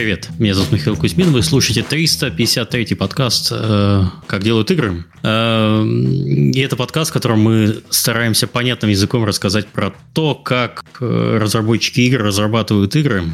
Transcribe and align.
Привет, 0.00 0.30
меня 0.38 0.54
зовут 0.54 0.72
Михаил 0.72 0.96
Кузьмин, 0.96 1.30
вы 1.30 1.42
слушаете 1.42 1.82
353 1.82 2.94
подкаст 2.94 3.52
э, 3.52 4.04
«Как 4.26 4.42
делают 4.42 4.70
игры». 4.70 5.04
Э, 5.22 5.84
и 5.84 6.58
это 6.58 6.74
подкаст, 6.76 7.10
в 7.10 7.12
котором 7.12 7.40
мы 7.40 7.82
стараемся 7.90 8.46
понятным 8.46 8.90
языком 8.90 9.26
рассказать 9.26 9.66
про 9.66 9.92
то, 10.14 10.34
как 10.34 10.86
э, 11.02 11.38
разработчики 11.38 12.00
игр 12.00 12.22
разрабатывают 12.22 12.96
игры. 12.96 13.24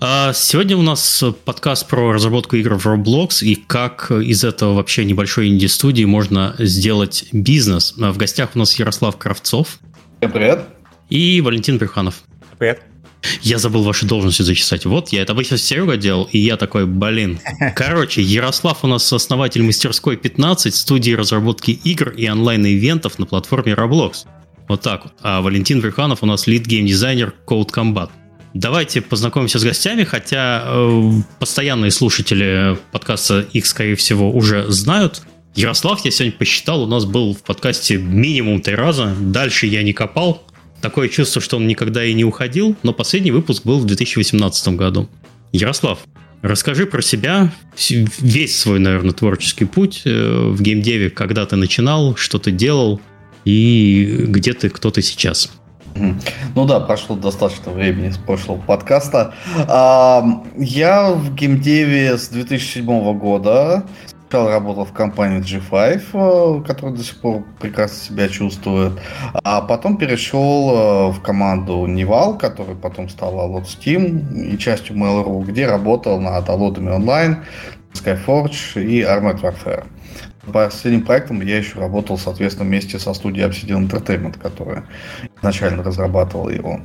А 0.00 0.32
сегодня 0.32 0.76
у 0.76 0.82
нас 0.82 1.22
подкаст 1.44 1.86
про 1.86 2.12
разработку 2.12 2.56
игр 2.56 2.74
в 2.74 2.84
Roblox 2.84 3.44
и 3.44 3.54
как 3.54 4.10
из 4.10 4.42
этого 4.42 4.74
вообще 4.74 5.04
небольшой 5.04 5.46
инди-студии 5.46 6.04
можно 6.04 6.56
сделать 6.58 7.26
бизнес. 7.30 7.94
В 7.96 8.16
гостях 8.16 8.56
у 8.56 8.58
нас 8.58 8.76
Ярослав 8.76 9.16
Кравцов. 9.18 9.78
Всем 10.18 10.32
привет. 10.32 10.64
И 11.10 11.40
Валентин 11.40 11.78
Брюханов. 11.78 12.24
Привет. 12.58 12.87
Я 13.42 13.58
забыл 13.58 13.82
ваши 13.82 14.06
должности 14.06 14.42
зачесать. 14.42 14.84
Вот, 14.84 15.08
я 15.10 15.22
это 15.22 15.32
обычно 15.32 15.58
Серега 15.58 15.96
делал, 15.96 16.28
и 16.30 16.38
я 16.38 16.56
такой, 16.56 16.86
блин. 16.86 17.40
Короче, 17.76 18.22
Ярослав 18.22 18.84
у 18.84 18.86
нас 18.86 19.12
основатель 19.12 19.62
мастерской 19.62 20.16
15, 20.16 20.74
студии 20.74 21.12
разработки 21.12 21.72
игр 21.72 22.10
и 22.10 22.28
онлайн-ивентов 22.28 23.18
на 23.18 23.26
платформе 23.26 23.72
Roblox. 23.72 24.26
Вот 24.68 24.82
так 24.82 25.04
вот. 25.04 25.12
А 25.22 25.40
Валентин 25.40 25.80
Верханов 25.80 26.22
у 26.22 26.26
нас 26.26 26.46
лид-гейм-дизайнер 26.46 27.34
Code 27.46 27.70
Combat. 27.70 28.10
Давайте 28.54 29.00
познакомимся 29.00 29.58
с 29.58 29.64
гостями, 29.64 30.04
хотя 30.04 30.64
э, 30.66 31.10
постоянные 31.38 31.90
слушатели 31.90 32.78
подкаста 32.92 33.40
их, 33.52 33.66
скорее 33.66 33.94
всего, 33.94 34.30
уже 34.30 34.70
знают. 34.70 35.22
Ярослав, 35.54 36.04
я 36.04 36.10
сегодня 36.10 36.36
посчитал, 36.38 36.82
у 36.82 36.86
нас 36.86 37.04
был 37.04 37.34
в 37.34 37.42
подкасте 37.42 37.96
минимум 37.96 38.60
три 38.60 38.74
раза. 38.74 39.14
Дальше 39.18 39.66
я 39.66 39.82
не 39.82 39.92
копал, 39.92 40.42
Такое 40.80 41.08
чувство, 41.08 41.42
что 41.42 41.56
он 41.56 41.66
никогда 41.66 42.04
и 42.04 42.12
не 42.14 42.24
уходил, 42.24 42.76
но 42.82 42.92
последний 42.92 43.30
выпуск 43.30 43.64
был 43.64 43.78
в 43.80 43.84
2018 43.84 44.68
году. 44.76 45.08
Ярослав, 45.52 46.00
расскажи 46.42 46.86
про 46.86 47.02
себя, 47.02 47.52
весь 48.18 48.58
свой, 48.58 48.78
наверное, 48.78 49.12
творческий 49.12 49.64
путь 49.64 50.02
э, 50.04 50.50
в 50.50 50.62
геймдеве, 50.62 51.10
когда 51.10 51.46
ты 51.46 51.56
начинал, 51.56 52.14
что 52.16 52.38
ты 52.38 52.52
делал 52.52 53.00
и 53.44 54.24
где 54.28 54.52
ты, 54.52 54.68
кто 54.68 54.90
ты 54.90 55.02
сейчас. 55.02 55.50
Ну 56.54 56.64
да, 56.64 56.80
прошло 56.80 57.16
достаточно 57.16 57.72
времени 57.72 58.10
с 58.10 58.18
прошлого 58.18 58.60
подкаста. 58.60 59.34
Я 60.56 61.10
в 61.12 61.34
геймдеве 61.34 62.16
с 62.16 62.28
2007 62.28 63.18
года. 63.18 63.84
Сначала 64.28 64.50
работал 64.50 64.84
в 64.84 64.92
компании 64.92 65.40
G5, 65.40 66.60
э, 66.60 66.64
которая 66.66 66.94
до 66.94 67.02
сих 67.02 67.18
пор 67.18 67.44
прекрасно 67.60 67.96
себя 67.96 68.28
чувствует, 68.28 68.92
а 69.42 69.62
потом 69.62 69.96
перешел 69.96 70.70
э, 70.70 71.12
в 71.12 71.22
команду 71.22 71.86
Nival, 71.86 72.36
которая 72.38 72.76
потом 72.76 73.08
стала 73.08 73.48
Alot 73.48 73.64
Steam 73.64 74.52
и 74.52 74.58
частью 74.58 74.96
Mail.ru, 74.96 75.44
где 75.46 75.66
работал 75.66 76.20
над 76.20 76.46
Alotами 76.46 76.90
онлайн, 76.90 77.38
Skyforge 77.94 78.84
и 78.84 79.00
Armored 79.00 79.40
Warfare. 79.40 79.86
Последним 80.52 81.06
проектом 81.06 81.40
я 81.40 81.56
еще 81.56 81.78
работал, 81.78 82.18
соответственно, 82.18 82.68
вместе 82.68 82.98
со 82.98 83.14
студией 83.14 83.48
Obsidian 83.48 83.88
Entertainment, 83.88 84.38
которая 84.38 84.84
изначально 85.38 85.82
разрабатывала 85.82 86.50
его. 86.50 86.80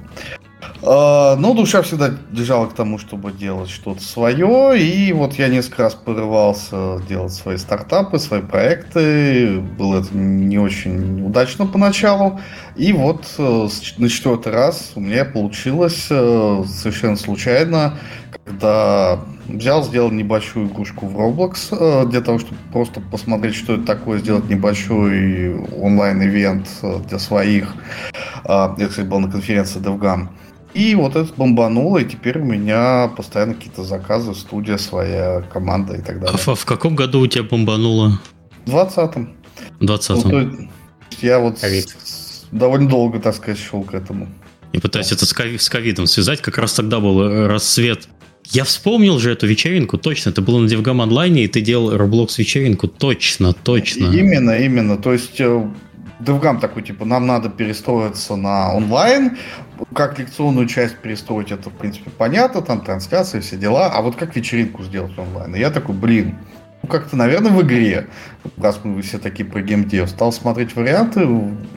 А, 0.86 1.36
ну, 1.38 1.53
душа 1.53 1.81
всегда 1.81 2.11
лежала 2.31 2.67
к 2.67 2.73
тому, 2.73 2.97
чтобы 2.97 3.31
делать 3.31 3.69
что-то 3.69 4.02
свое. 4.02 4.80
И 4.80 5.14
вот 5.14 5.33
я 5.36 5.47
несколько 5.47 5.83
раз 5.83 5.95
порывался 5.95 7.00
делать 7.08 7.33
свои 7.33 7.58
стартапы, 7.58 8.19
свои 8.19 8.42
проекты. 8.42 9.59
Было 9.59 10.02
это 10.02 10.16
не 10.16 10.59
очень 10.59 11.25
удачно 11.25 11.66
поначалу. 11.66 12.39
И 12.75 12.91
вот 12.91 13.25
э, 13.38 13.67
на 13.97 14.09
четвертый 14.09 14.52
раз 14.52 14.91
у 14.95 15.00
меня 15.00 15.25
получилось 15.25 16.08
э, 16.09 16.64
совершенно 16.67 17.16
случайно, 17.16 17.97
когда 18.46 19.19
взял, 19.47 19.84
сделал 19.84 20.12
небольшую 20.12 20.68
игрушку 20.68 21.06
в 21.06 21.18
Roblox 21.18 21.68
э, 21.72 22.07
для 22.07 22.22
того, 22.22 22.40
чтобы 22.40 22.57
просто 22.72 23.00
посмотреть, 23.00 23.56
что 23.56 23.75
это 23.75 23.85
такое, 23.85 24.19
сделать 24.19 24.50
небольшой 24.50 25.56
онлайн-ивент 25.79 26.68
для 27.07 27.19
своих. 27.19 27.75
А, 28.44 28.75
я, 28.78 28.88
кстати, 28.88 29.06
был 29.06 29.19
на 29.19 29.31
конференции 29.31 29.79
DevGam. 29.79 30.29
И 30.73 30.95
вот 30.95 31.16
это 31.16 31.31
бомбануло, 31.35 32.00
и 32.00 32.06
теперь 32.06 32.39
у 32.39 32.44
меня 32.44 33.11
постоянно 33.16 33.53
какие-то 33.53 33.84
заказы, 33.84 34.34
студия 34.34 34.78
своя, 34.78 35.41
команда 35.53 35.95
и 35.95 36.01
так 36.01 36.19
далее. 36.19 36.39
А 36.45 36.56
в, 36.56 36.66
каком 36.66 36.95
году 36.95 37.19
у 37.19 37.28
тебя 37.28 37.44
бомбануло? 37.44 38.19
В 38.66 38.75
20-м. 38.75 39.35
В 39.79 39.84
20-м. 39.84 40.31
Ну, 40.31 40.69
я 41.22 41.39
вот 41.39 41.59
с, 41.59 42.45
довольно 42.51 42.89
долго, 42.89 43.19
так 43.19 43.35
сказать, 43.35 43.59
шел 43.59 43.84
к 43.84 43.94
этому. 43.94 44.29
И 44.72 44.79
пытаюсь 44.79 45.11
это 45.11 45.25
с 45.28 45.69
ковидом 45.69 46.07
связать. 46.07 46.41
Как 46.41 46.57
раз 46.57 46.73
тогда 46.73 47.00
был 47.00 47.22
э, 47.22 47.47
рассвет. 47.47 48.07
Я 48.45 48.63
вспомнил 48.63 49.19
же 49.19 49.31
эту 49.31 49.45
вечеринку, 49.45 49.97
точно. 49.97 50.31
Это 50.31 50.41
было 50.41 50.59
на 50.59 50.67
DevGam 50.67 51.01
онлайне, 51.01 51.45
и 51.45 51.47
ты 51.47 51.61
делал 51.61 51.95
Roblox 51.95 52.34
вечеринку. 52.38 52.88
Точно, 52.88 53.53
точно. 53.53 54.05
Именно, 54.05 54.57
именно. 54.57 54.97
То 54.97 55.13
есть 55.13 55.40
э, 55.40 55.67
DevGam 56.19 56.59
такой, 56.59 56.84
типа, 56.84 57.05
нам 57.05 57.28
надо 57.28 57.50
перестроиться 57.50 58.35
на 58.35 58.73
онлайн, 58.73 59.38
как 59.94 60.19
лекционную 60.19 60.67
часть 60.67 60.97
перестроить, 60.97 61.51
это, 61.51 61.69
в 61.69 61.73
принципе, 61.73 62.09
понятно, 62.09 62.61
там 62.61 62.81
трансляции, 62.81 63.39
все 63.39 63.57
дела, 63.57 63.88
а 63.88 64.01
вот 64.01 64.16
как 64.16 64.35
вечеринку 64.35 64.84
сделать 64.84 65.17
онлайн? 65.17 65.56
И 65.56 65.59
я 65.59 65.69
такой, 65.69 65.95
блин, 65.95 66.38
как-то, 66.88 67.16
наверное, 67.16 67.52
в 67.52 67.62
игре, 67.62 68.08
раз 68.58 68.80
мы 68.84 69.02
все 69.02 69.18
такие 69.18 69.46
про 69.46 69.62
геймдев, 69.62 70.10
стал 70.10 70.34
смотреть 70.34 70.76
варианты, 70.76 71.26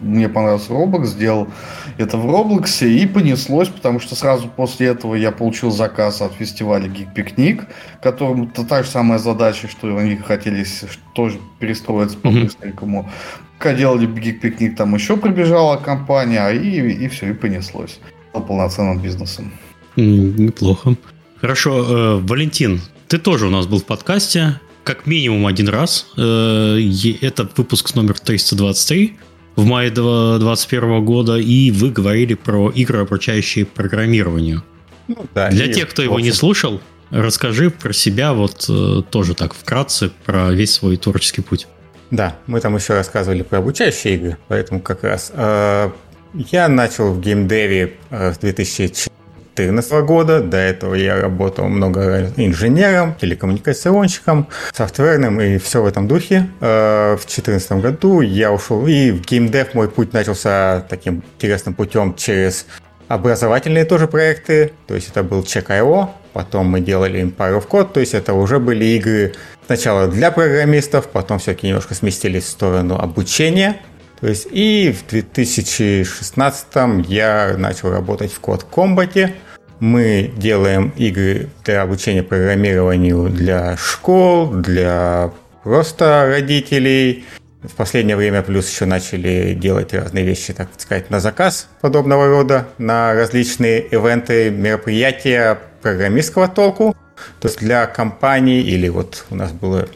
мне 0.01 0.29
понравился 0.29 0.73
Roblox, 0.73 1.07
сделал 1.07 1.49
это 1.97 2.17
в 2.19 2.27
Roblox, 2.27 2.87
и 2.87 3.07
понеслось, 3.07 3.69
потому 3.69 4.01
что 4.01 4.17
сразу 4.17 4.49
после 4.49 4.89
этого 4.89 5.15
я 5.15 5.31
получил 5.31 5.71
заказ 5.71 6.21
от 6.23 6.33
фестиваля 6.33 6.89
Geek 6.89 7.15
Picnic, 7.15 7.65
которому 8.03 8.49
то 8.49 8.65
та 8.65 8.83
же 8.83 8.89
самая 8.89 9.19
задача, 9.19 9.69
что 9.69 9.97
они 9.97 10.17
хотели 10.17 10.67
тоже 11.15 11.39
перестроиться 11.61 12.19
по-быстренькому. 12.19 13.03
Mm-hmm. 13.03 13.43
Когда 13.59 13.79
делали 13.79 14.09
Geek 14.09 14.41
Picnic, 14.41 14.75
там 14.75 14.95
еще 14.95 15.17
прибежала 15.17 15.77
компания, 15.77 16.49
и, 16.49 16.81
и 16.81 17.09
все, 17.09 17.31
и 17.31 17.33
понеслось. 17.33 18.01
Стал 18.31 18.45
полноценным 18.45 18.99
бизнесом. 18.99 19.53
Неплохо. 19.95 20.97
Хорошо, 21.41 22.19
э, 22.19 22.21
Валентин, 22.27 22.81
ты 23.09 23.19
тоже 23.19 23.47
у 23.47 23.51
нас 23.51 23.67
был 23.67 23.79
в 23.79 23.85
подкасте 23.85 24.61
как 24.87 25.05
минимум 25.05 25.47
один 25.47 25.69
раз. 25.69 26.07
Э, 26.17 26.79
это 27.21 27.49
выпуск 27.57 27.95
номер 27.97 28.19
323 28.19 29.17
в 29.57 29.65
мае 29.65 29.91
2021 29.91 31.05
года, 31.05 31.37
и 31.37 31.73
вы 31.73 31.91
говорили 31.91 32.35
про 32.35 32.71
игры, 32.71 33.01
обучающие 33.01 33.67
программированию. 33.67 34.63
Ну, 35.09 35.27
да, 35.35 35.51
Для 35.51 35.73
тех, 35.73 35.91
кто 35.91 36.03
его 36.03 36.21
не 36.21 36.31
слушал, 36.31 36.81
расскажи 37.11 37.71
про 37.71 37.93
себя 37.93 38.33
вот 38.33 38.67
э, 38.69 39.03
тоже 39.11 39.35
так 39.35 39.55
вкратце, 39.55 40.13
про 40.25 40.53
весь 40.53 40.75
свой 40.75 40.97
творческий 40.97 41.43
путь. 41.43 41.67
Да, 42.13 42.39
мы 42.47 42.61
там 42.61 42.77
еще 42.77 42.95
рассказывали 42.95 43.43
про 43.43 43.59
обучающие 43.59 44.15
игры, 44.15 44.37
поэтому 44.47 44.81
как 44.81 45.03
раз 45.03 45.33
э, 45.35 45.91
я 46.33 46.69
начал 46.69 47.13
в 47.13 47.21
геймдеве 47.21 47.95
с 48.11 48.39
2004 48.39 49.16
2014 49.57 49.93
года. 50.07 50.41
До 50.41 50.57
этого 50.57 50.95
я 50.95 51.21
работал 51.21 51.67
много 51.67 52.31
инженером, 52.37 53.15
телекоммуникационщиком, 53.15 54.49
софтверным 54.73 55.41
и 55.41 55.59
все 55.59 55.83
в 55.83 55.87
этом 55.87 56.07
духе. 56.07 56.49
Э, 56.61 57.15
в 57.15 57.27
2014 57.27 57.73
году 57.73 58.21
я 58.21 58.53
ушел 58.53 58.87
и 58.87 59.11
в 59.11 59.23
геймдев 59.23 59.75
мой 59.75 59.89
путь 59.89 60.13
начался 60.13 60.85
таким 60.89 61.23
интересным 61.37 61.75
путем 61.75 62.15
через 62.15 62.67
образовательные 63.09 63.85
тоже 63.85 64.09
проекты, 64.09 64.73
то 64.87 64.95
есть 64.95 65.09
это 65.11 65.23
был 65.23 65.43
Check.io, 65.43 66.09
потом 66.33 66.67
мы 66.67 66.81
делали 66.81 67.23
Empire 67.23 67.59
of 67.59 67.69
Code, 67.69 67.93
то 67.93 68.01
есть 68.01 68.15
это 68.15 68.35
уже 68.35 68.59
были 68.59 68.85
игры 68.85 69.35
сначала 69.67 70.09
для 70.09 70.31
программистов, 70.31 71.09
потом 71.09 71.39
все-таки 71.39 71.69
немножко 71.69 71.95
сместились 71.95 72.45
в 72.45 72.49
сторону 72.49 72.99
обучения, 72.99 73.81
то 74.21 74.29
есть 74.29 74.49
и 74.51 74.93
в 74.93 75.09
2016 75.09 76.67
я 77.09 77.55
начал 77.57 77.91
работать 77.91 78.33
в 78.33 78.41
Code 78.41 78.65
Combat, 78.71 79.33
мы 79.81 80.33
делаем 80.37 80.93
игры 80.97 81.49
для 81.65 81.83
обучения 81.83 82.23
программированию 82.23 83.29
для 83.29 83.77
школ, 83.77 84.49
для 84.49 85.33
просто 85.63 86.27
родителей. 86.29 87.25
В 87.63 87.75
последнее 87.75 88.17
время 88.17 88.43
плюс 88.43 88.71
еще 88.71 88.85
начали 88.85 89.55
делать 89.55 89.93
разные 89.93 90.25
вещи, 90.25 90.53
так 90.53 90.69
сказать, 90.79 91.11
на 91.11 91.19
заказ 91.19 91.69
подобного 91.81 92.29
рода, 92.29 92.69
на 92.79 93.13
различные 93.15 93.81
ивенты, 93.81 94.51
мероприятия 94.51 95.59
программистского 95.83 96.47
толку. 96.47 96.95
То 97.41 97.49
есть 97.49 97.59
для 97.59 97.87
компаний 97.87 98.61
или 98.61 98.89
вот 98.89 99.25
у 99.31 99.35
нас 99.35 99.51
была 99.51 99.87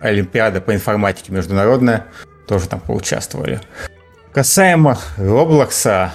Олимпиада 0.00 0.60
по 0.60 0.74
информатике 0.74 1.32
международная, 1.32 2.06
тоже 2.48 2.66
там 2.66 2.80
поучаствовали. 2.80 3.60
Касаемо 4.32 4.98
Роблокса, 5.16 6.12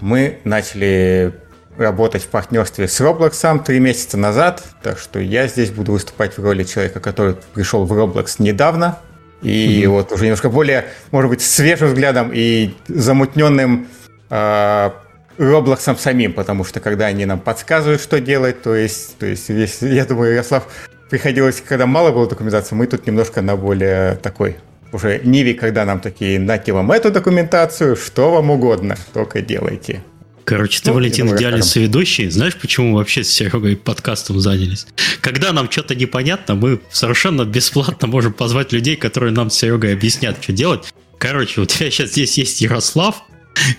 мы 0.00 0.38
начали 0.44 1.32
работать 1.76 2.22
в 2.22 2.28
партнерстве 2.28 2.88
с 2.88 3.00
Roblox 3.00 3.64
три 3.64 3.80
месяца 3.80 4.16
назад, 4.16 4.62
так 4.82 4.98
что 4.98 5.18
я 5.18 5.46
здесь 5.48 5.70
буду 5.70 5.92
выступать 5.92 6.38
в 6.38 6.44
роли 6.44 6.64
человека, 6.64 7.00
который 7.00 7.36
пришел 7.54 7.84
в 7.84 7.92
Roblox 7.92 8.36
недавно, 8.38 8.98
и 9.42 9.82
mm-hmm. 9.82 9.88
вот 9.88 10.12
уже 10.12 10.24
немножко 10.24 10.48
более, 10.48 10.86
может 11.10 11.30
быть, 11.30 11.42
свежим 11.42 11.88
взглядом 11.88 12.30
и 12.32 12.74
замутненным 12.88 13.88
э, 14.30 14.90
Роблоксом 15.36 15.98
самим, 15.98 16.32
потому 16.32 16.64
что 16.64 16.78
когда 16.78 17.06
они 17.06 17.26
нам 17.26 17.40
подсказывают, 17.40 18.00
что 18.00 18.20
делать, 18.20 18.62
то 18.62 18.74
есть, 18.74 19.18
то 19.18 19.26
есть 19.26 19.48
я 19.80 20.04
думаю, 20.04 20.34
Ярослав, 20.34 20.68
приходилось, 21.10 21.60
когда 21.60 21.86
мало 21.86 22.12
было 22.12 22.28
документации, 22.28 22.76
мы 22.76 22.86
тут 22.86 23.06
немножко 23.06 23.42
на 23.42 23.56
более 23.56 24.14
такой 24.16 24.56
уже 24.92 25.20
Ниве, 25.24 25.54
когда 25.54 25.84
нам 25.84 26.00
такие, 26.00 26.38
нате 26.38 26.72
вам 26.72 26.92
эту 26.92 27.10
документацию, 27.10 27.96
что 27.96 28.30
вам 28.30 28.50
угодно, 28.50 28.96
только 29.12 29.40
делайте. 29.40 30.04
Короче, 30.44 30.80
ты, 30.82 30.90
ну, 30.90 30.96
Валентин, 30.96 31.34
идеальный 31.34 31.62
соведущий. 31.62 32.28
Знаешь, 32.28 32.56
почему 32.56 32.90
мы 32.90 32.98
вообще 32.98 33.24
с 33.24 33.30
Серегой 33.30 33.76
подкастом 33.76 34.40
занялись? 34.40 34.86
Когда 35.20 35.52
нам 35.52 35.70
что-то 35.70 35.94
непонятно, 35.94 36.54
мы 36.54 36.80
совершенно 36.90 37.44
бесплатно 37.44 38.08
можем 38.08 38.34
позвать 38.34 38.72
людей, 38.72 38.96
которые 38.96 39.32
нам 39.32 39.48
с 39.48 39.54
Серегой 39.54 39.94
объяснят, 39.94 40.36
что 40.42 40.52
делать. 40.52 40.92
Короче, 41.18 41.62
у 41.62 41.64
тебя 41.64 41.90
сейчас 41.90 42.10
здесь 42.10 42.36
есть 42.36 42.60
Ярослав, 42.60 43.22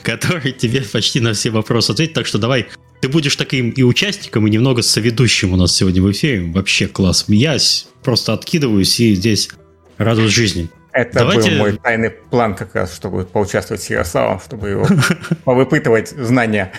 который 0.02 0.52
тебе 0.54 0.82
почти 0.82 1.20
на 1.20 1.34
все 1.34 1.52
вопросы 1.52 1.92
ответит. 1.92 2.14
Так 2.16 2.26
что 2.26 2.40
давай, 2.40 2.68
ты 3.02 3.10
будешь 3.10 3.36
таким 3.36 3.70
и 3.70 3.84
участником, 3.84 4.48
и 4.48 4.50
немного 4.50 4.82
соведущим 4.82 5.54
у 5.54 5.58
нас 5.58 5.76
сегодня 5.76 6.02
в 6.02 6.12
эфире. 6.12 6.52
Вообще 6.52 6.88
класс. 6.88 7.26
Я 7.28 7.58
просто 8.02 8.34
откидываюсь 8.34 9.00
и 9.00 9.14
здесь 9.14 9.50
радуюсь 10.00 10.32
жизни. 10.32 10.70
Это 10.96 11.20
Давайте... 11.20 11.52
был 11.52 11.58
мой 11.58 11.78
тайный 11.78 12.10
план 12.10 12.56
как 12.56 12.74
раз, 12.74 12.96
чтобы 12.96 13.26
поучаствовать 13.26 13.84
с 13.84 13.90
Ярославом, 13.90 14.40
чтобы 14.40 14.70
его 14.70 14.88
повыпытывать 15.44 16.12
знания. 16.12 16.72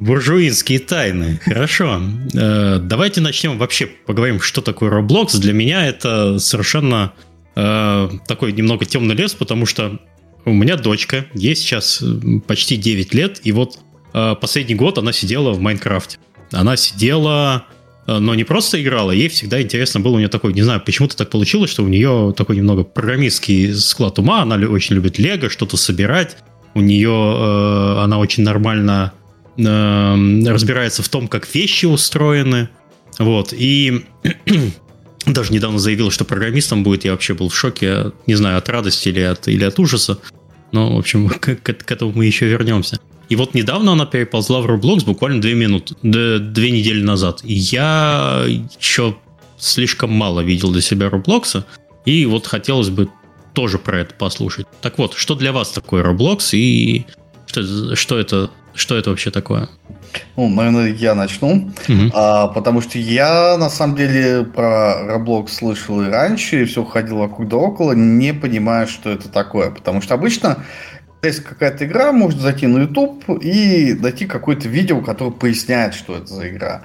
Буржуинские 0.00 0.80
тайны. 0.80 1.38
Хорошо. 1.44 2.02
Э, 2.34 2.78
давайте 2.80 3.20
начнем 3.20 3.56
вообще 3.56 3.86
поговорим, 3.86 4.40
что 4.40 4.60
такое 4.60 4.90
Roblox. 4.90 5.38
Для 5.38 5.52
меня 5.52 5.86
это 5.86 6.40
совершенно 6.40 7.12
э, 7.54 8.08
такой 8.26 8.52
немного 8.52 8.86
темный 8.86 9.14
лес, 9.14 9.34
потому 9.34 9.66
что 9.66 10.00
у 10.44 10.52
меня 10.52 10.76
дочка, 10.76 11.26
ей 11.34 11.54
сейчас 11.54 12.02
почти 12.48 12.76
9 12.76 13.14
лет, 13.14 13.40
и 13.44 13.52
вот 13.52 13.78
э, 14.14 14.34
последний 14.40 14.74
год 14.74 14.98
она 14.98 15.12
сидела 15.12 15.52
в 15.52 15.60
Майнкрафте. 15.60 16.18
Она 16.50 16.76
сидела 16.76 17.66
Э, 17.68 17.83
но 18.06 18.34
не 18.34 18.44
просто 18.44 18.82
играла, 18.82 19.10
ей 19.10 19.28
всегда 19.28 19.62
интересно 19.62 20.00
было, 20.00 20.14
у 20.14 20.18
нее 20.18 20.28
такой, 20.28 20.52
не 20.52 20.62
знаю, 20.62 20.82
почему-то 20.84 21.16
так 21.16 21.30
получилось, 21.30 21.70
что 21.70 21.82
у 21.82 21.88
нее 21.88 22.34
такой 22.36 22.56
немного 22.56 22.84
программистский 22.84 23.74
склад 23.74 24.18
ума, 24.18 24.42
она 24.42 24.56
очень 24.56 24.94
любит 24.94 25.18
лего, 25.18 25.48
что-то 25.48 25.76
собирать, 25.76 26.36
у 26.74 26.80
нее 26.80 27.10
э, 27.10 28.02
она 28.02 28.18
очень 28.18 28.42
нормально 28.42 29.12
э, 29.56 29.62
разбирается 30.46 31.02
в 31.02 31.08
том, 31.08 31.28
как 31.28 31.52
вещи 31.54 31.86
устроены, 31.86 32.68
вот, 33.18 33.52
и 33.52 34.04
даже 35.26 35.52
недавно 35.52 35.78
заявила, 35.78 36.10
что 36.10 36.24
программистом 36.24 36.82
будет, 36.82 37.04
я 37.04 37.12
вообще 37.12 37.34
был 37.34 37.48
в 37.48 37.56
шоке, 37.56 38.12
не 38.26 38.34
знаю, 38.34 38.58
от 38.58 38.68
радости 38.68 39.08
или 39.08 39.20
от, 39.20 39.48
или 39.48 39.64
от 39.64 39.78
ужаса, 39.78 40.18
но, 40.72 40.96
в 40.96 40.98
общем, 40.98 41.28
к, 41.40 41.56
к, 41.56 41.74
к 41.74 41.90
этому 41.90 42.12
мы 42.12 42.26
еще 42.26 42.46
вернемся. 42.46 42.98
И 43.28 43.36
вот 43.36 43.54
недавно 43.54 43.92
она 43.92 44.06
переползла 44.06 44.60
в 44.60 44.66
Roblox 44.66 45.04
буквально 45.04 45.40
две 45.40 45.54
минуты, 45.54 45.94
две 46.02 46.70
недели 46.70 47.02
назад. 47.02 47.40
И 47.42 47.54
я 47.54 48.44
еще 48.46 49.16
слишком 49.58 50.12
мало 50.12 50.40
видел 50.40 50.72
для 50.72 50.82
себя 50.82 51.08
Roblox, 51.08 51.64
и 52.04 52.26
вот 52.26 52.46
хотелось 52.46 52.90
бы 52.90 53.08
тоже 53.54 53.78
про 53.78 54.00
это 54.00 54.14
послушать. 54.14 54.66
Так 54.82 54.98
вот, 54.98 55.14
что 55.14 55.34
для 55.34 55.52
вас 55.52 55.70
такое 55.70 56.04
Roblox 56.04 56.50
и 56.52 57.06
что, 57.46 57.94
что 57.94 58.18
это 58.18 58.50
что 58.74 58.96
это 58.96 59.10
вообще 59.10 59.30
такое? 59.30 59.68
Ну, 60.36 60.48
наверное, 60.48 60.92
я 60.92 61.14
начну. 61.14 61.70
Угу. 61.88 62.10
А, 62.12 62.48
потому 62.48 62.80
что 62.80 62.98
я, 62.98 63.56
на 63.56 63.70
самом 63.70 63.96
деле, 63.96 64.44
про 64.44 65.16
Roblox 65.16 65.48
слышал 65.48 66.02
и 66.02 66.08
раньше, 66.08 66.62
и 66.62 66.64
все 66.64 66.84
ходил 66.84 67.18
вокруг 67.18 67.48
да 67.48 67.56
около, 67.56 67.92
не 67.92 68.34
понимая, 68.34 68.86
что 68.86 69.10
это 69.10 69.28
такое. 69.28 69.70
Потому 69.70 70.02
что 70.02 70.14
обычно 70.14 70.64
есть 71.28 71.44
какая-то 71.44 71.86
игра, 71.86 72.12
можно 72.12 72.40
зайти 72.40 72.66
на 72.66 72.80
YouTube 72.80 73.24
и 73.42 73.94
найти 73.94 74.26
какое-то 74.26 74.68
видео, 74.68 75.00
которое 75.00 75.30
поясняет, 75.30 75.94
что 75.94 76.16
это 76.16 76.26
за 76.26 76.48
игра. 76.48 76.82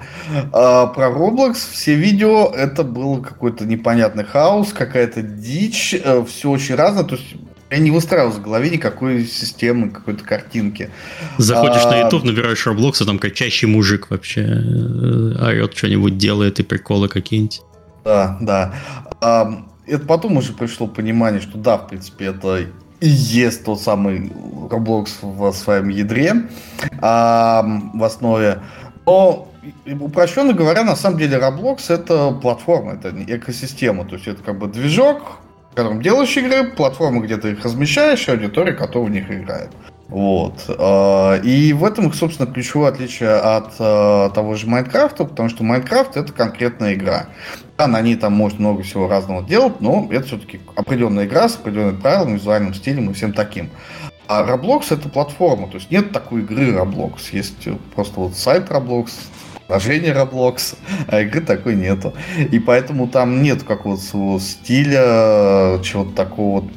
А 0.52 0.86
про 0.86 1.08
Roblox 1.08 1.56
все 1.72 1.94
видео 1.94 2.52
это 2.54 2.82
был 2.82 3.22
какой-то 3.22 3.64
непонятный 3.64 4.24
хаос, 4.24 4.72
какая-то 4.72 5.22
дичь, 5.22 5.94
э, 5.94 6.24
все 6.28 6.50
очень 6.50 6.74
разное. 6.74 7.04
То 7.04 7.16
есть 7.16 7.36
я 7.70 7.78
не 7.78 7.90
выстраивал 7.90 8.32
в 8.32 8.42
голове 8.42 8.70
никакой 8.70 9.24
системы, 9.24 9.90
какой-то 9.90 10.24
картинки. 10.24 10.90
Заходишь 11.38 11.84
а... 11.84 11.90
на 11.90 12.00
YouTube, 12.02 12.24
набираешь 12.24 12.66
Roblox, 12.66 13.02
а 13.02 13.04
там 13.04 13.18
качащий 13.18 13.68
мужик 13.68 14.10
вообще 14.10 14.42
э, 14.42 15.44
орет, 15.44 15.76
что-нибудь 15.76 16.18
делает 16.18 16.58
и 16.58 16.62
приколы 16.62 17.08
какие-нибудь. 17.08 17.62
Да, 18.04 18.38
да. 18.40 18.74
А, 19.20 19.64
это 19.86 20.04
потом 20.04 20.36
уже 20.36 20.52
пришло 20.52 20.86
понимание, 20.86 21.40
что 21.40 21.58
да, 21.58 21.76
в 21.76 21.88
принципе, 21.88 22.26
это 22.26 22.66
и 23.00 23.08
есть 23.08 23.64
тот 23.64 23.80
самый 23.80 24.30
Roblox 24.70 25.08
в 25.22 25.52
своем 25.52 25.88
ядре, 25.88 26.48
а, 27.00 27.64
в 27.94 28.04
основе. 28.04 28.60
Но 29.06 29.48
упрощенно 30.00 30.52
говоря, 30.52 30.84
на 30.84 30.96
самом 30.96 31.18
деле 31.18 31.38
Roblox 31.38 31.92
это 31.92 32.30
платформа, 32.32 32.92
это 32.92 33.10
экосистема, 33.10 34.04
то 34.04 34.14
есть 34.14 34.28
это 34.28 34.42
как 34.42 34.58
бы 34.58 34.68
движок, 34.68 35.38
в 35.72 35.74
котором 35.74 36.02
делаешь 36.02 36.36
игры, 36.36 36.70
платформа, 36.70 37.20
где 37.22 37.36
ты 37.36 37.52
их 37.52 37.64
размещаешь, 37.64 38.28
и 38.28 38.30
аудитория, 38.30 38.72
которая 38.72 39.08
в 39.08 39.12
них 39.12 39.30
играет. 39.30 39.70
Вот. 40.10 40.64
А, 40.68 41.36
и 41.36 41.72
в 41.72 41.84
этом, 41.84 42.12
собственно, 42.12 42.52
ключевое 42.52 42.90
отличие 42.90 43.30
от 43.30 43.74
а, 43.78 44.30
того 44.30 44.56
же 44.56 44.66
Майнкрафта, 44.66 45.24
потому 45.24 45.48
что 45.48 45.62
Майнкрафт 45.62 46.16
это 46.16 46.32
конкретная 46.32 46.94
игра. 46.94 47.26
Да, 47.78 47.86
на 47.86 48.00
ней 48.00 48.16
там 48.16 48.32
может 48.32 48.58
много 48.58 48.82
всего 48.82 49.08
разного 49.08 49.42
делать, 49.42 49.80
но 49.80 50.08
это 50.10 50.26
все-таки 50.26 50.60
определенная 50.74 51.26
игра 51.26 51.48
с 51.48 51.56
определенными 51.56 52.00
правилами, 52.00 52.34
визуальным 52.34 52.74
стилем 52.74 53.10
и 53.10 53.14
всем 53.14 53.32
таким. 53.32 53.70
А 54.26 54.44
Roblox 54.44 54.86
это 54.90 55.08
платформа, 55.08 55.68
то 55.68 55.76
есть 55.76 55.90
нет 55.90 56.12
такой 56.12 56.42
игры 56.42 56.72
Roblox. 56.72 57.18
Есть 57.32 57.68
просто 57.94 58.20
вот 58.20 58.36
сайт 58.36 58.68
Roblox, 58.68 59.10
приложение 59.66 60.12
Roblox, 60.12 60.76
а 61.08 61.20
игры 61.22 61.40
такой 61.40 61.76
нету. 61.76 62.12
И 62.50 62.58
поэтому 62.58 63.08
там 63.08 63.42
нет 63.42 63.62
какого-то 63.62 64.02
своего 64.02 64.38
стиля, 64.40 65.80
чего-то 65.82 66.12
такого 66.14 66.68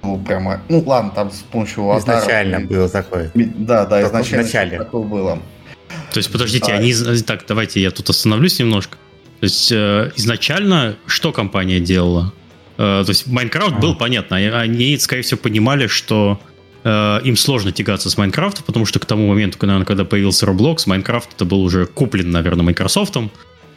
что 0.00 0.16
прямо... 0.16 0.60
Ну 0.68 0.82
ладно, 0.86 1.10
там 1.14 1.30
с 1.30 1.42
помощью 1.50 1.84
Изначально 1.98 2.58
Адара, 2.58 2.68
было 2.68 2.88
такое. 2.88 3.30
Да, 3.34 3.86
да, 3.86 4.02
изначально 4.02 4.78
такое 4.78 5.02
было. 5.02 5.38
То 6.12 6.18
есть, 6.18 6.30
подождите, 6.30 6.72
а, 6.72 6.76
они... 6.76 6.94
Так, 7.26 7.44
давайте 7.46 7.80
я 7.80 7.90
тут 7.90 8.08
остановлюсь 8.10 8.58
немножко. 8.58 8.96
То 9.40 9.44
есть 9.44 9.70
э, 9.70 10.10
изначально 10.16 10.96
что 11.06 11.32
компания 11.32 11.80
делала? 11.80 12.32
Э, 12.76 13.02
то 13.04 13.10
есть 13.10 13.26
Майнкрафт 13.26 13.78
был 13.78 13.94
понятно, 13.94 14.36
они, 14.36 14.98
скорее 14.98 15.22
всего, 15.22 15.38
понимали, 15.38 15.86
что 15.86 16.40
э, 16.82 17.20
им 17.22 17.36
сложно 17.36 17.70
тягаться 17.70 18.10
с 18.10 18.16
Майнкрафтом, 18.16 18.64
потому 18.66 18.84
что 18.84 18.98
к 18.98 19.06
тому 19.06 19.28
моменту, 19.28 19.58
когда, 19.58 19.82
когда 19.84 20.04
появился 20.04 20.46
Roblox, 20.46 20.82
Майнкрафт 20.86 21.34
это 21.36 21.44
был 21.44 21.62
уже 21.62 21.86
куплен, 21.86 22.30
наверное, 22.30 22.64
Microsoft, 22.64 23.16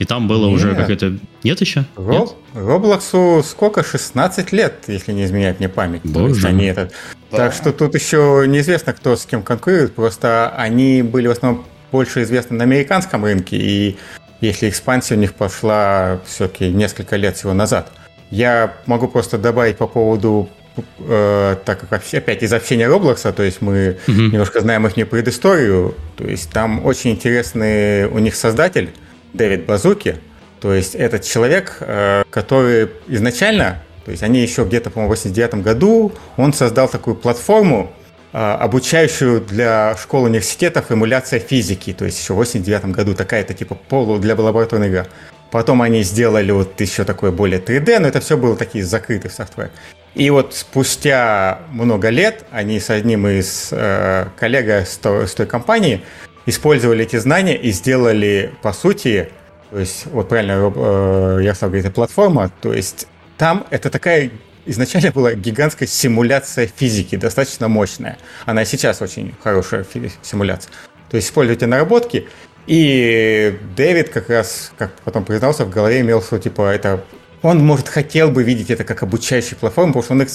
и 0.01 0.05
там 0.05 0.27
было 0.27 0.47
Нет. 0.47 0.55
уже 0.55 0.75
какая-то... 0.75 1.19
Нет 1.43 1.61
еще? 1.61 1.85
Роб... 1.95 2.09
Нет? 2.09 2.29
Роблоксу 2.55 3.43
сколько? 3.45 3.83
16 3.83 4.51
лет, 4.51 4.85
если 4.87 5.11
не 5.11 5.25
изменяет 5.25 5.59
мне 5.59 5.69
память. 5.69 6.01
Боже. 6.03 6.47
Они 6.47 6.65
этот... 6.65 6.91
да. 7.29 7.37
Так 7.37 7.53
что 7.53 7.71
тут 7.71 7.93
еще 7.93 8.45
неизвестно, 8.47 8.93
кто 8.93 9.15
с 9.15 9.27
кем 9.27 9.43
конкурирует, 9.43 9.93
просто 9.93 10.51
они 10.57 11.03
были 11.03 11.27
в 11.27 11.31
основном 11.31 11.65
больше 11.91 12.23
известны 12.23 12.57
на 12.57 12.63
американском 12.63 13.23
рынке, 13.23 13.57
и 13.57 13.97
если 14.41 14.69
экспансия 14.69 15.13
у 15.13 15.19
них 15.19 15.35
пошла 15.35 16.19
все-таки 16.25 16.71
несколько 16.71 17.15
лет 17.15 17.37
всего 17.37 17.53
назад. 17.53 17.91
Я 18.31 18.73
могу 18.87 19.07
просто 19.07 19.37
добавить 19.37 19.77
по 19.77 19.85
поводу 19.85 20.49
э, 20.97 21.57
так 21.63 21.87
как 21.87 22.01
опять 22.11 22.41
из 22.41 22.51
общения 22.53 22.87
Роблокса, 22.87 23.33
то 23.33 23.43
есть 23.43 23.61
мы 23.61 23.97
угу. 24.07 24.17
немножко 24.17 24.61
знаем 24.61 24.87
их 24.87 25.09
предысторию, 25.09 25.93
то 26.17 26.23
есть 26.23 26.49
там 26.49 26.83
очень 26.83 27.11
интересный 27.11 28.07
у 28.07 28.17
них 28.17 28.33
создатель 28.33 28.89
Дэвид 29.33 29.65
Базуки, 29.65 30.17
то 30.59 30.73
есть 30.73 30.95
этот 30.95 31.23
человек, 31.23 31.77
э, 31.79 32.23
который 32.29 32.89
изначально, 33.07 33.81
то 34.05 34.11
есть 34.11 34.23
они 34.23 34.41
еще 34.41 34.63
где-то, 34.63 34.89
по-моему, 34.89 35.13
в 35.13 35.17
89 35.17 35.55
году, 35.63 36.11
он 36.37 36.53
создал 36.53 36.87
такую 36.87 37.15
платформу, 37.15 37.91
а, 38.33 38.55
обучающую 38.55 39.41
для 39.41 39.95
школ 39.97 40.23
университетов 40.23 40.89
эмуляция 40.89 41.39
физики. 41.39 41.91
То 41.91 42.05
есть 42.05 42.21
еще 42.21 42.33
в 42.33 42.37
89 42.37 42.85
году 42.93 43.13
такая-то 43.13 43.53
типа 43.53 43.75
полу 43.75 44.19
для 44.19 44.35
лабораторной 44.35 44.87
игры. 44.87 45.07
Потом 45.51 45.81
они 45.81 46.01
сделали 46.03 46.51
вот 46.51 46.79
еще 46.79 47.03
такое 47.03 47.31
более 47.31 47.59
3D, 47.59 47.99
но 47.99 48.07
это 48.07 48.21
все 48.21 48.37
было 48.37 48.55
такие 48.55 48.85
закрытые 48.85 49.31
софтвер. 49.31 49.71
И 50.15 50.29
вот 50.29 50.53
спустя 50.53 51.59
много 51.71 52.07
лет 52.07 52.45
они 52.51 52.79
с 52.79 52.89
одним 52.89 53.27
из 53.27 53.69
э, 53.71 54.27
коллег 54.39 54.87
с 54.87 54.97
той, 54.97 55.27
с 55.27 55.33
той 55.33 55.45
компании 55.45 56.01
использовали 56.45 57.03
эти 57.03 57.17
знания 57.17 57.55
и 57.57 57.71
сделали, 57.71 58.53
по 58.61 58.73
сути, 58.73 59.29
то 59.69 59.79
есть, 59.79 60.05
вот 60.07 60.27
правильно 60.29 60.53
э, 60.53 61.39
Ярослав 61.43 61.71
говорит, 61.71 61.85
это 61.85 61.95
платформа, 61.95 62.51
то 62.61 62.73
есть 62.73 63.07
там 63.37 63.65
это 63.69 63.89
такая 63.89 64.31
изначально 64.65 65.11
была 65.11 65.33
гигантская 65.33 65.87
симуляция 65.87 66.67
физики, 66.67 67.15
достаточно 67.15 67.67
мощная. 67.67 68.17
Она 68.45 68.63
и 68.63 68.65
сейчас 68.65 69.01
очень 69.01 69.33
хорошая 69.43 69.85
симуляция. 70.21 70.71
То 71.09 71.17
есть 71.17 71.29
используйте 71.29 71.67
наработки, 71.67 72.27
и 72.67 73.57
Дэвид 73.75 74.09
как 74.09 74.29
раз, 74.29 74.71
как 74.77 74.91
потом 75.03 75.25
признался, 75.25 75.65
в 75.65 75.69
голове 75.69 76.01
имел, 76.01 76.21
что 76.21 76.37
типа 76.39 76.71
это... 76.71 77.03
Он, 77.41 77.65
может, 77.65 77.89
хотел 77.89 78.29
бы 78.29 78.43
видеть 78.43 78.69
это 78.69 78.83
как 78.83 79.01
обучающий 79.01 79.57
платформу, 79.57 79.93
потому 79.93 80.03
что 80.03 80.13
он 80.13 80.21
их 80.21 80.29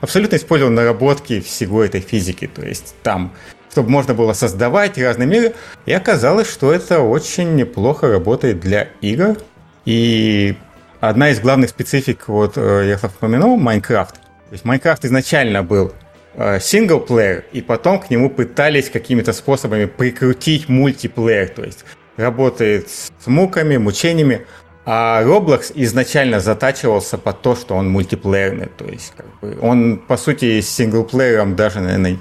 абсолютно 0.00 0.36
использовал 0.36 0.72
наработки 0.72 1.40
всего 1.40 1.84
этой 1.84 2.00
физики. 2.00 2.46
То 2.46 2.64
есть 2.64 2.94
там 3.02 3.34
чтобы 3.76 3.90
можно 3.90 4.14
было 4.14 4.32
создавать 4.32 4.96
разные 4.96 5.28
миры. 5.28 5.52
И 5.84 5.92
оказалось, 5.92 6.50
что 6.50 6.72
это 6.72 7.00
очень 7.00 7.56
неплохо 7.56 8.08
работает 8.08 8.58
для 8.58 8.88
игр. 9.02 9.36
И 9.84 10.56
одна 10.98 11.28
из 11.28 11.40
главных 11.40 11.68
специфик, 11.68 12.26
вот 12.28 12.54
э, 12.56 12.88
я 12.88 12.96
упомянул, 13.06 13.58
Майнкрафт. 13.58 14.14
То 14.14 14.52
есть 14.52 14.64
Майнкрафт 14.64 15.04
изначально 15.04 15.62
был 15.62 15.92
э, 16.36 16.58
синглплеер, 16.58 17.44
и 17.52 17.60
потом 17.60 18.00
к 18.00 18.08
нему 18.08 18.30
пытались 18.30 18.88
какими-то 18.88 19.34
способами 19.34 19.84
прикрутить 19.84 20.70
мультиплеер. 20.70 21.50
То 21.50 21.62
есть 21.62 21.84
работает 22.16 22.88
с 22.88 23.26
муками, 23.26 23.76
мучениями. 23.76 24.46
А 24.86 25.22
Roblox 25.22 25.72
изначально 25.74 26.40
затачивался 26.40 27.18
под 27.18 27.42
то, 27.42 27.54
что 27.56 27.74
он 27.74 27.90
мультиплеерный. 27.90 28.70
То 28.74 28.86
есть, 28.86 29.12
как 29.14 29.26
бы, 29.42 29.58
он, 29.60 29.98
по 29.98 30.16
сути, 30.16 30.62
с 30.62 30.70
синглплеером 30.70 31.56
даже, 31.56 31.80
наверное, 31.80 32.18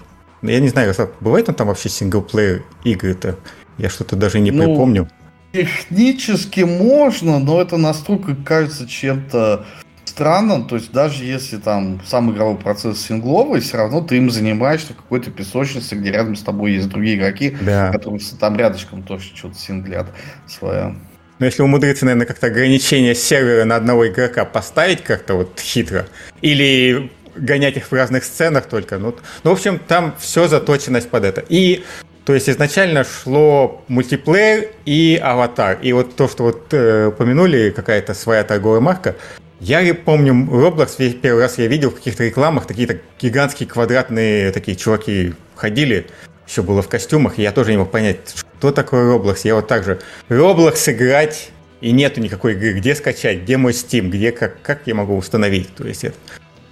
я 0.47 0.59
не 0.59 0.69
знаю, 0.69 0.93
бывает 1.19 1.49
он 1.49 1.55
там 1.55 1.67
вообще 1.67 1.89
синглплеер 1.89 2.63
игры-то? 2.83 3.37
Я 3.77 3.89
что-то 3.89 4.15
даже 4.15 4.39
не 4.39 4.51
ну, 4.51 4.63
припомню. 4.63 5.09
Технически 5.51 6.61
можно, 6.61 7.39
но 7.39 7.61
это 7.61 7.77
настолько 7.77 8.35
кажется 8.35 8.87
чем-то 8.87 9.65
странным. 10.05 10.67
То 10.67 10.75
есть 10.75 10.91
даже 10.91 11.25
если 11.25 11.57
там 11.57 12.01
сам 12.05 12.31
игровой 12.31 12.57
процесс 12.57 13.01
сингловый, 13.01 13.61
все 13.61 13.77
равно 13.77 14.01
ты 14.01 14.17
им 14.17 14.29
занимаешься 14.29 14.93
в 14.93 14.97
какой-то 14.97 15.31
песочнице, 15.31 15.95
где 15.95 16.11
рядом 16.11 16.35
с 16.35 16.41
тобой 16.41 16.73
есть 16.73 16.87
другие 16.89 17.17
игроки, 17.17 17.55
да. 17.61 17.91
которые 17.91 18.21
там 18.39 18.55
рядышком 18.57 19.03
тоже 19.03 19.25
что-то 19.35 19.55
синглят 19.55 20.07
свое. 20.47 20.95
Но 21.37 21.45
если 21.45 21.63
умудриться, 21.63 22.05
наверное, 22.05 22.27
как-то 22.27 22.47
ограничение 22.47 23.13
сервера 23.13 23.65
на 23.65 23.75
одного 23.75 24.07
игрока 24.07 24.45
поставить 24.45 25.03
как-то 25.03 25.35
вот 25.35 25.59
хитро, 25.59 26.07
или 26.41 27.11
гонять 27.35 27.77
их 27.77 27.91
в 27.91 27.93
разных 27.93 28.23
сценах 28.23 28.65
только. 28.65 28.97
Ну, 28.97 29.15
ну 29.43 29.49
в 29.49 29.53
общем, 29.53 29.79
там 29.79 30.15
все 30.19 30.47
заточенность 30.47 31.09
под 31.09 31.25
это. 31.25 31.43
И 31.47 31.83
то 32.25 32.33
есть 32.33 32.49
изначально 32.49 33.03
шло 33.03 33.83
мультиплеер 33.87 34.71
и 34.85 35.19
аватар. 35.21 35.79
И 35.81 35.93
вот 35.93 36.15
то, 36.15 36.27
что 36.27 36.43
вот 36.45 36.73
э, 36.73 37.07
упомянули, 37.07 37.69
какая-то 37.69 38.13
своя 38.13 38.43
торговая 38.43 38.79
марка, 38.79 39.15
я 39.59 39.93
помню, 39.93 40.33
Roblox 40.33 41.13
первый 41.13 41.41
раз 41.41 41.57
я 41.57 41.67
видел 41.67 41.91
в 41.91 41.95
каких-то 41.95 42.23
рекламах, 42.23 42.65
такие-то 42.65 42.99
гигантские 43.19 43.69
квадратные 43.69 44.51
такие 44.51 44.75
чуваки 44.75 45.33
ходили, 45.55 46.07
еще 46.47 46.61
было 46.61 46.81
в 46.81 46.89
костюмах, 46.89 47.39
и 47.39 47.41
я 47.41 47.51
тоже 47.51 47.71
не 47.71 47.77
мог 47.77 47.89
понять, 47.89 48.17
что 48.59 48.71
такое 48.71 49.15
Roblox. 49.15 49.41
Я 49.43 49.55
вот 49.55 49.67
так 49.67 49.83
же, 49.83 49.99
Roblox 50.29 50.91
играть, 50.91 51.51
и 51.81 51.91
нету 51.91 52.19
никакой 52.19 52.53
игры, 52.53 52.73
где 52.73 52.95
скачать, 52.95 53.41
где 53.43 53.57
мой 53.57 53.71
Steam, 53.71 54.09
где 54.09 54.31
как, 54.31 54.61
как 54.61 54.81
я 54.85 54.95
могу 54.95 55.15
установить. 55.15 55.73
То 55.75 55.87
есть 55.87 56.03
это 56.03 56.15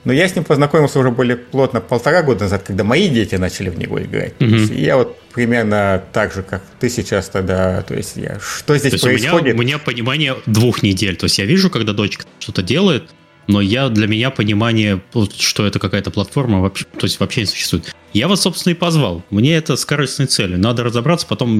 но 0.03 0.13
я 0.13 0.27
с 0.27 0.35
ним 0.35 0.43
познакомился 0.43 0.99
уже 0.99 1.11
более 1.11 1.37
плотно 1.37 1.81
полтора 1.81 2.23
года 2.23 2.43
назад, 2.43 2.63
когда 2.63 2.83
мои 2.83 3.07
дети 3.09 3.35
начали 3.35 3.69
в 3.69 3.77
него 3.77 4.01
играть. 4.01 4.33
Mm-hmm. 4.39 4.55
есть, 4.55 4.71
я 4.71 4.97
вот 4.97 5.19
примерно 5.33 6.03
так 6.11 6.33
же, 6.33 6.43
как 6.43 6.63
ты 6.79 6.89
сейчас 6.89 7.29
тогда, 7.29 7.81
то 7.81 7.93
есть 7.93 8.15
я, 8.15 8.39
что 8.39 8.77
здесь 8.77 8.93
то 8.93 9.07
происходит? 9.07 9.41
У 9.41 9.45
меня, 9.45 9.55
у 9.55 9.61
меня 9.61 9.77
понимание 9.79 10.35
двух 10.45 10.83
недель, 10.83 11.15
то 11.15 11.25
есть 11.25 11.39
я 11.39 11.45
вижу, 11.45 11.69
когда 11.69 11.93
дочка 11.93 12.25
что-то 12.39 12.61
делает, 12.61 13.09
но 13.47 13.61
я 13.61 13.89
для 13.89 14.07
меня 14.07 14.29
понимание, 14.29 15.01
что 15.37 15.65
это 15.65 15.79
какая-то 15.79 16.11
платформа, 16.11 16.61
вообще, 16.61 16.85
то 16.85 17.05
есть 17.05 17.19
вообще 17.19 17.41
не 17.41 17.47
существует. 17.47 17.93
Я 18.13 18.27
вас, 18.27 18.41
собственно, 18.41 18.73
и 18.73 18.75
позвал. 18.75 19.23
Мне 19.31 19.55
это 19.55 19.75
с 19.75 19.85
корыстной 19.85 20.27
целью. 20.27 20.59
Надо 20.59 20.83
разобраться, 20.83 21.27
потом 21.27 21.59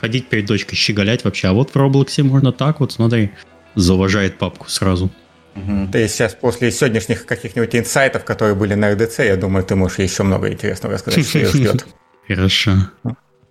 ходить 0.00 0.28
перед 0.28 0.46
дочкой, 0.46 0.76
щеголять 0.76 1.24
вообще. 1.24 1.48
А 1.48 1.52
вот 1.52 1.70
в 1.70 1.76
Роблоксе 1.76 2.22
можно 2.22 2.52
так 2.52 2.80
вот, 2.80 2.92
смотри, 2.92 3.30
зауважает 3.76 4.36
папку 4.36 4.68
сразу. 4.68 5.10
Угу. 5.54 5.92
Ты 5.92 6.08
сейчас 6.08 6.34
после 6.34 6.70
сегодняшних 6.70 7.26
каких-нибудь 7.26 7.74
инсайтов, 7.76 8.24
которые 8.24 8.54
были 8.54 8.74
на 8.74 8.92
РДЦ, 8.92 9.20
я 9.20 9.36
думаю, 9.36 9.64
ты 9.64 9.76
можешь 9.76 9.98
еще 9.98 10.22
много 10.22 10.50
интересного 10.50 10.94
рассказать, 10.94 11.26
что 11.26 11.38
ее 11.38 11.46
ждет. 11.46 11.86
Хорошо. 12.26 12.72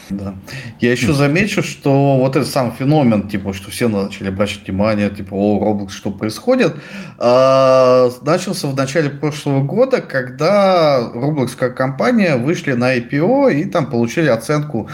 Да. 0.09 0.35
Я 0.79 0.91
еще 0.91 1.13
замечу, 1.13 1.61
что 1.63 2.17
вот 2.17 2.35
этот 2.35 2.49
сам 2.49 2.73
феномен, 2.73 3.29
типа, 3.29 3.53
что 3.53 3.71
все 3.71 3.87
начали 3.87 4.29
обращать 4.29 4.67
внимание, 4.67 5.09
типа, 5.09 5.33
о, 5.33 5.59
Roblox, 5.63 5.89
что 5.91 6.11
происходит, 6.11 6.75
э, 7.19 8.09
начался 8.21 8.67
в 8.67 8.75
начале 8.75 9.09
прошлого 9.09 9.63
года, 9.63 10.01
когда 10.01 11.11
Roblox 11.13 11.55
как 11.55 11.77
компания 11.77 12.35
вышли 12.35 12.73
на 12.73 12.97
IPO 12.97 13.53
и 13.53 13.65
там 13.65 13.89
получили 13.89 14.27
оценку 14.27 14.89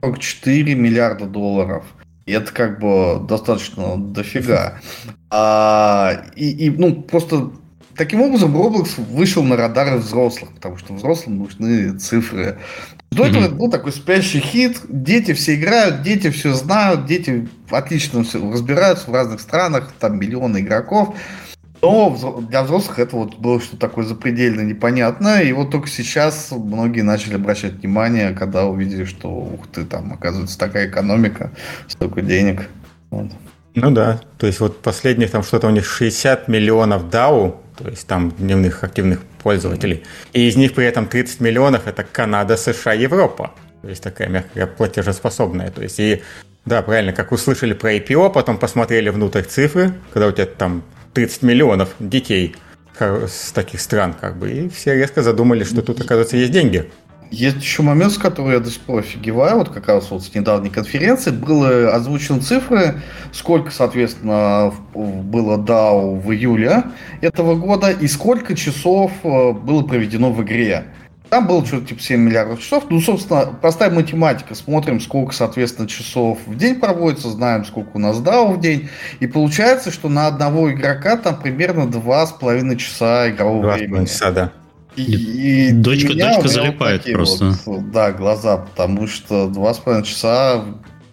44 0.00 0.74
миллиарда 0.74 1.26
долларов. 1.26 1.84
И 2.26 2.32
это 2.32 2.52
как 2.52 2.80
бы 2.80 3.24
достаточно 3.26 3.96
дофига. 3.96 4.80
А, 5.36 6.26
и, 6.36 6.66
и, 6.66 6.70
ну, 6.70 7.02
просто 7.02 7.50
таким 7.96 8.20
образом 8.20 8.56
Roblox 8.56 9.02
вышел 9.10 9.42
на 9.42 9.56
радары 9.56 9.96
взрослых, 9.96 10.52
потому 10.54 10.76
что 10.76 10.94
взрослым 10.94 11.38
нужны 11.38 11.98
цифры. 11.98 12.58
До 13.10 13.26
этого 13.26 13.44
это 13.44 13.54
был 13.54 13.68
такой 13.68 13.90
спящий 13.90 14.38
хит. 14.38 14.80
Дети 14.88 15.32
все 15.32 15.56
играют, 15.56 16.02
дети 16.02 16.30
все 16.30 16.52
знают, 16.52 17.06
дети 17.06 17.48
отлично 17.70 18.22
все 18.22 18.48
разбираются 18.48 19.10
в 19.10 19.14
разных 19.14 19.40
странах, 19.40 19.92
там 19.98 20.20
миллионы 20.20 20.58
игроков. 20.58 21.16
Но 21.84 22.40
для 22.48 22.62
взрослых 22.62 22.98
это 22.98 23.14
вот 23.14 23.36
было 23.36 23.60
что-то 23.60 23.76
такое 23.76 24.06
запредельно 24.06 24.62
непонятное. 24.62 25.42
И 25.42 25.52
вот 25.52 25.70
только 25.70 25.88
сейчас 25.88 26.48
многие 26.50 27.02
начали 27.02 27.34
обращать 27.34 27.74
внимание, 27.74 28.32
когда 28.32 28.64
увидели, 28.64 29.04
что 29.04 29.28
ух 29.28 29.66
ты, 29.68 29.84
там 29.84 30.12
оказывается 30.12 30.58
такая 30.58 30.88
экономика, 30.88 31.50
столько 31.88 32.22
денег. 32.22 32.68
Вот. 33.10 33.30
Ну 33.74 33.90
да, 33.90 34.20
то 34.38 34.46
есть 34.46 34.60
вот 34.60 34.80
последних 34.80 35.30
там 35.30 35.42
что-то 35.42 35.66
у 35.66 35.70
них 35.70 35.84
60 35.84 36.48
миллионов 36.48 37.06
DAO, 37.06 37.56
то 37.76 37.88
есть 37.88 38.06
там 38.06 38.30
дневных 38.30 38.82
активных 38.82 39.20
пользователей. 39.42 40.04
И 40.32 40.48
из 40.48 40.56
них 40.56 40.74
при 40.74 40.86
этом 40.86 41.06
30 41.06 41.40
миллионов 41.40 41.86
это 41.86 42.02
Канада, 42.02 42.56
США, 42.56 42.94
Европа. 42.94 43.50
То 43.82 43.88
есть 43.90 44.02
такая 44.02 44.28
мягкая 44.28 44.66
платежеспособная. 44.66 45.70
То 45.70 45.82
есть 45.82 46.00
и 46.00 46.22
да, 46.64 46.80
правильно, 46.80 47.12
как 47.12 47.32
услышали 47.32 47.74
про 47.74 47.94
IPO, 47.96 48.32
потом 48.32 48.56
посмотрели 48.56 49.10
внутрь 49.10 49.42
цифры, 49.42 49.92
когда 50.14 50.28
у 50.28 50.32
тебя 50.32 50.46
там 50.46 50.82
30 51.14 51.42
миллионов 51.42 51.94
детей 51.98 52.54
с 52.98 53.52
таких 53.52 53.80
стран, 53.80 54.14
как 54.20 54.36
бы, 54.36 54.50
и 54.50 54.68
все 54.68 54.94
резко 54.94 55.22
задумали, 55.22 55.64
что 55.64 55.82
тут, 55.82 56.00
оказывается, 56.00 56.36
есть 56.36 56.52
деньги. 56.52 56.90
Есть 57.30 57.56
еще 57.56 57.82
момент, 57.82 58.12
с 58.12 58.18
которым 58.18 58.52
я 58.52 58.60
до 58.60 58.70
сих 58.70 58.80
пор 58.82 59.00
офигеваю, 59.00 59.56
вот 59.56 59.68
как 59.70 59.88
раз 59.88 60.10
вот 60.10 60.22
с 60.22 60.32
недавней 60.34 60.70
конференции 60.70 61.30
были 61.30 61.86
озвучены 61.86 62.40
цифры, 62.40 63.02
сколько, 63.32 63.72
соответственно, 63.72 64.72
было 64.94 65.56
DAO 65.56 66.20
в 66.20 66.32
июле 66.32 66.84
этого 67.22 67.56
года 67.56 67.90
и 67.90 68.06
сколько 68.06 68.54
часов 68.54 69.10
э, 69.24 69.52
было 69.52 69.82
проведено 69.82 70.30
в 70.30 70.42
игре. 70.42 70.84
Там 71.30 71.46
было 71.46 71.64
что-то 71.64 71.86
типа 71.86 72.00
7 72.00 72.20
миллиардов 72.20 72.60
часов. 72.60 72.84
Ну, 72.90 73.00
собственно, 73.00 73.46
простая 73.60 73.90
математика. 73.90 74.54
Смотрим, 74.54 75.00
сколько, 75.00 75.34
соответственно, 75.34 75.88
часов 75.88 76.38
в 76.46 76.56
день 76.56 76.76
проводится, 76.76 77.28
знаем, 77.30 77.64
сколько 77.64 77.90
у 77.94 77.98
нас 77.98 78.18
DAO 78.18 78.54
в 78.54 78.60
день. 78.60 78.88
И 79.20 79.26
получается, 79.26 79.90
что 79.90 80.08
на 80.08 80.26
одного 80.26 80.70
игрока 80.70 81.16
там 81.16 81.40
примерно 81.40 81.82
2,5 81.82 82.76
часа 82.76 83.30
игрового 83.30 83.64
2,5 83.64 83.74
времени. 83.74 84.04
часа, 84.04 84.30
да. 84.30 84.52
И, 84.96 85.68
и 85.68 85.72
дочка, 85.72 86.12
меня, 86.12 86.34
дочка 86.34 86.48
залипает 86.48 87.04
вот 87.04 87.12
просто. 87.14 87.54
Вот, 87.66 87.90
да, 87.90 88.12
глаза, 88.12 88.58
потому 88.58 89.08
что 89.08 89.46
2,5 89.48 90.02
часа 90.04 90.64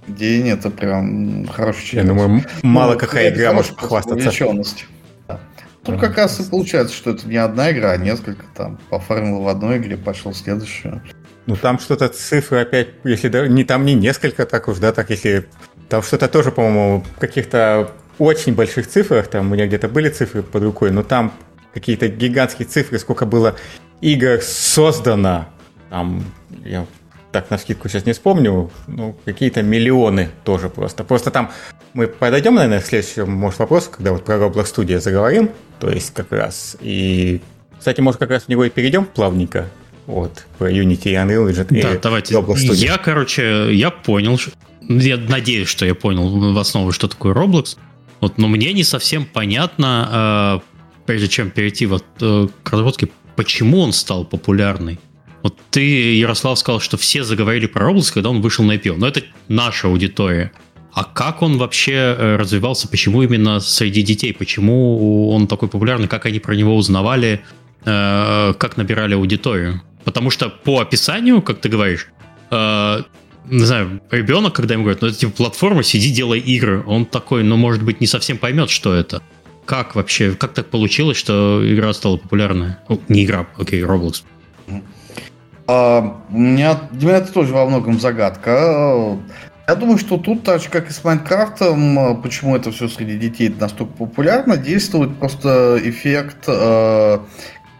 в 0.05 0.13
день 0.13 0.49
это 0.49 0.69
прям 0.69 1.47
хороший 1.47 1.85
челлендж. 1.85 2.07
Я 2.07 2.13
думаю, 2.13 2.43
мало 2.61 2.93
ну, 2.93 2.99
какая 2.99 3.33
игра 3.33 3.53
может 3.53 3.75
похвастаться. 3.75 4.29
Тут 5.83 5.99
как 5.99 6.17
раз 6.17 6.39
и 6.39 6.49
получается, 6.49 6.95
что 6.95 7.11
это 7.11 7.27
не 7.27 7.37
одна 7.37 7.71
игра, 7.71 7.91
а 7.91 7.97
несколько 7.97 8.45
там. 8.55 8.79
Пофармил 8.89 9.41
в 9.41 9.47
одной 9.47 9.77
игре, 9.77 9.97
пошел 9.97 10.31
в 10.31 10.37
следующую. 10.37 11.01
Ну 11.47 11.55
там 11.55 11.79
что-то 11.79 12.07
цифры 12.07 12.59
опять, 12.59 12.89
если 13.03 13.27
да, 13.29 13.47
не 13.47 13.63
там 13.63 13.83
не 13.83 13.95
несколько, 13.95 14.45
так 14.45 14.67
уж, 14.67 14.77
да, 14.77 14.91
так 14.91 15.09
если 15.09 15.47
там 15.89 16.03
что-то 16.03 16.27
тоже, 16.27 16.51
по-моему, 16.51 17.03
в 17.15 17.19
каких-то 17.19 17.91
очень 18.19 18.53
больших 18.53 18.87
цифрах, 18.87 19.27
там 19.27 19.49
у 19.49 19.55
меня 19.55 19.65
где-то 19.65 19.89
были 19.89 20.09
цифры 20.09 20.43
под 20.43 20.63
рукой, 20.63 20.91
но 20.91 21.01
там 21.01 21.33
какие-то 21.73 22.07
гигантские 22.07 22.67
цифры, 22.67 22.99
сколько 22.99 23.25
было 23.25 23.55
игр 24.01 24.39
создано, 24.41 25.47
там, 25.89 26.23
я 26.63 26.85
так 27.31 27.49
на 27.49 27.57
скидку 27.57 27.87
сейчас 27.89 28.05
не 28.05 28.13
вспомню, 28.13 28.71
ну, 28.87 29.15
какие-то 29.25 29.63
миллионы 29.63 30.29
тоже 30.43 30.69
просто. 30.69 31.03
Просто 31.03 31.31
там 31.31 31.51
мы 31.93 32.07
подойдем, 32.07 32.55
наверное, 32.55 32.81
к 32.81 32.85
следующему, 32.85 33.27
может, 33.27 33.59
вопросу, 33.59 33.89
когда 33.91 34.11
вот 34.11 34.25
про 34.25 34.35
Roblox 34.35 34.75
Studio 34.75 34.99
заговорим, 34.99 35.49
то 35.79 35.89
есть 35.89 36.13
как 36.13 36.31
раз. 36.31 36.77
И, 36.81 37.41
кстати, 37.77 38.01
может, 38.01 38.19
как 38.19 38.29
раз 38.29 38.43
в 38.43 38.49
него 38.49 38.65
и 38.65 38.69
перейдем 38.69 39.05
плавненько, 39.05 39.69
вот, 40.07 40.45
про 40.57 40.71
Unity 40.71 41.11
и 41.11 41.13
Unreal 41.13 41.49
Engine 41.49 41.81
да, 41.81 41.93
и 41.93 41.99
давайте. 41.99 42.35
Roblox 42.35 42.55
Studio. 42.55 42.73
Я, 42.75 42.97
короче, 42.97 43.73
я 43.73 43.91
понял, 43.91 44.39
я 44.87 45.17
надеюсь, 45.17 45.67
что 45.67 45.85
я 45.85 45.95
понял 45.95 46.53
в 46.53 46.57
основу, 46.57 46.91
что 46.91 47.07
такое 47.07 47.33
Roblox, 47.33 47.77
вот, 48.19 48.37
но 48.37 48.47
мне 48.47 48.73
не 48.73 48.83
совсем 48.83 49.25
понятно, 49.25 50.61
э, 50.61 50.71
прежде 51.05 51.27
чем 51.27 51.49
перейти 51.49 51.85
вот 51.85 52.05
э, 52.19 52.47
к 52.63 52.71
разработке, 52.71 53.09
почему 53.35 53.79
он 53.79 53.93
стал 53.93 54.25
популярный. 54.25 54.99
Вот 55.43 55.57
ты, 55.69 56.15
Ярослав, 56.15 56.59
сказал, 56.59 56.79
что 56.79 56.97
все 56.97 57.23
заговорили 57.23 57.65
про 57.65 57.89
Roblox, 57.89 58.13
когда 58.13 58.29
он 58.29 58.41
вышел 58.41 58.63
на 58.63 58.73
IPO. 58.73 58.95
Но 58.97 59.07
это 59.07 59.23
наша 59.47 59.87
аудитория. 59.87 60.51
А 60.93 61.03
как 61.03 61.41
он 61.41 61.57
вообще 61.57 61.93
э, 61.93 62.35
развивался? 62.35 62.87
Почему 62.87 63.23
именно 63.23 63.59
среди 63.59 64.01
детей? 64.01 64.33
Почему 64.33 65.29
он 65.29 65.47
такой 65.47 65.69
популярный? 65.69 66.07
Как 66.07 66.25
они 66.25 66.39
про 66.39 66.53
него 66.53 66.75
узнавали? 66.75 67.41
э, 67.85 68.53
как 68.57 68.77
набирали 68.77 69.15
аудиторию. 69.15 69.81
Потому 70.03 70.29
что 70.29 70.49
по 70.49 70.79
описанию, 70.79 71.41
как 71.41 71.61
ты 71.61 71.69
говоришь, 71.69 72.07
э, 72.49 73.01
не 73.45 73.65
знаю, 73.65 74.01
ребенок, 74.11 74.53
когда 74.53 74.73
ему 74.73 74.83
говорят, 74.83 75.01
ну 75.01 75.07
это 75.07 75.17
типа 75.17 75.31
платформа, 75.33 75.83
сиди, 75.83 76.11
делай 76.11 76.39
игры, 76.39 76.83
он 76.85 77.05
такой, 77.05 77.43
ну 77.43 77.57
может 77.57 77.83
быть, 77.83 78.01
не 78.01 78.07
совсем 78.07 78.37
поймет, 78.37 78.69
что 78.69 78.93
это. 78.93 79.21
Как 79.65 79.95
вообще, 79.95 80.33
как 80.33 80.53
так 80.53 80.69
получилось, 80.69 81.17
что 81.17 81.61
игра 81.63 81.93
стала 81.93 82.17
популярной? 82.17 82.75
О, 82.87 82.97
не 83.07 83.25
игра, 83.25 83.47
окей, 83.57 83.81
Roblox. 83.81 84.23
А, 85.67 86.21
у 86.29 86.37
меня, 86.37 86.79
для 86.91 87.07
меня 87.07 87.17
это 87.19 87.31
тоже 87.31 87.53
во 87.53 87.65
многом 87.65 87.99
загадка. 87.99 89.17
Я 89.67 89.75
думаю, 89.75 89.97
что 89.97 90.17
тут, 90.17 90.43
так 90.43 90.61
же 90.61 90.69
как 90.69 90.89
и 90.89 90.93
с 90.93 91.03
Майнкрафтом, 91.03 92.21
почему 92.21 92.55
это 92.55 92.71
все 92.71 92.87
среди 92.89 93.17
детей 93.17 93.55
настолько 93.57 93.93
популярно, 93.93 94.57
действует 94.57 95.15
просто 95.17 95.79
эффект 95.81 96.43
э, 96.47 97.19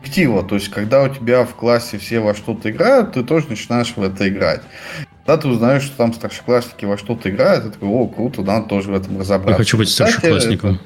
коллектива. 0.01 0.43
То 0.43 0.55
есть, 0.55 0.69
когда 0.69 1.03
у 1.03 1.09
тебя 1.09 1.45
в 1.45 1.55
классе 1.55 1.97
все 1.97 2.19
во 2.19 2.33
что-то 2.33 2.69
играют, 2.69 3.13
ты 3.13 3.23
тоже 3.23 3.47
начинаешь 3.50 3.93
в 3.95 4.01
это 4.01 4.27
играть. 4.27 4.61
Когда 5.25 5.41
ты 5.41 5.47
узнаешь, 5.47 5.83
что 5.83 5.97
там 5.97 6.13
старшеклассники 6.13 6.85
во 6.85 6.97
что-то 6.97 7.29
играют, 7.29 7.65
ты 7.65 7.69
такой, 7.71 7.89
о, 7.89 8.07
круто, 8.07 8.41
надо 8.41 8.67
тоже 8.67 8.91
в 8.91 8.95
этом 8.95 9.19
разобраться. 9.19 9.51
Я 9.51 9.57
хочу 9.57 9.77
быть 9.77 9.89
старшеклассником. 9.89 10.79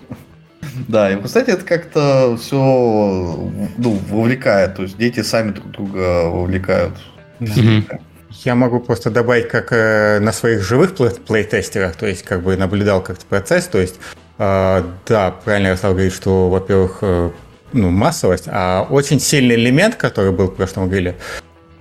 Да, 0.87 1.11
и, 1.11 1.21
кстати, 1.21 1.51
это 1.51 1.63
как-то 1.63 2.37
все 2.41 2.57
ну, 2.57 3.99
вовлекает. 4.09 4.75
То 4.75 4.83
есть 4.83 4.97
дети 4.97 5.21
сами 5.21 5.51
друг 5.51 5.71
друга 5.71 6.29
вовлекают. 6.29 6.93
Я 8.43 8.55
могу 8.55 8.79
просто 8.79 9.09
добавить, 9.09 9.47
как 9.47 9.71
э, 9.71 10.19
на 10.19 10.31
своих 10.31 10.61
живых 10.61 10.93
плейтестерах, 10.95 11.95
то 11.95 12.05
есть 12.05 12.23
как 12.23 12.43
бы 12.43 12.55
наблюдал 12.57 13.01
как-то 13.01 13.25
процесс, 13.25 13.65
то 13.65 13.79
есть 13.79 13.95
э, 14.37 14.83
да, 15.07 15.31
правильно 15.31 15.67
Ярослав 15.67 15.93
говорит, 15.93 16.13
что, 16.13 16.49
во-первых, 16.49 16.99
э, 17.01 17.31
ну, 17.73 17.89
массовость, 17.89 18.45
а 18.47 18.85
очень 18.89 19.19
сильный 19.19 19.55
элемент, 19.55 19.95
который 19.95 20.31
был 20.31 20.47
в 20.47 20.55
прошлом 20.55 20.89
гриле, 20.89 21.15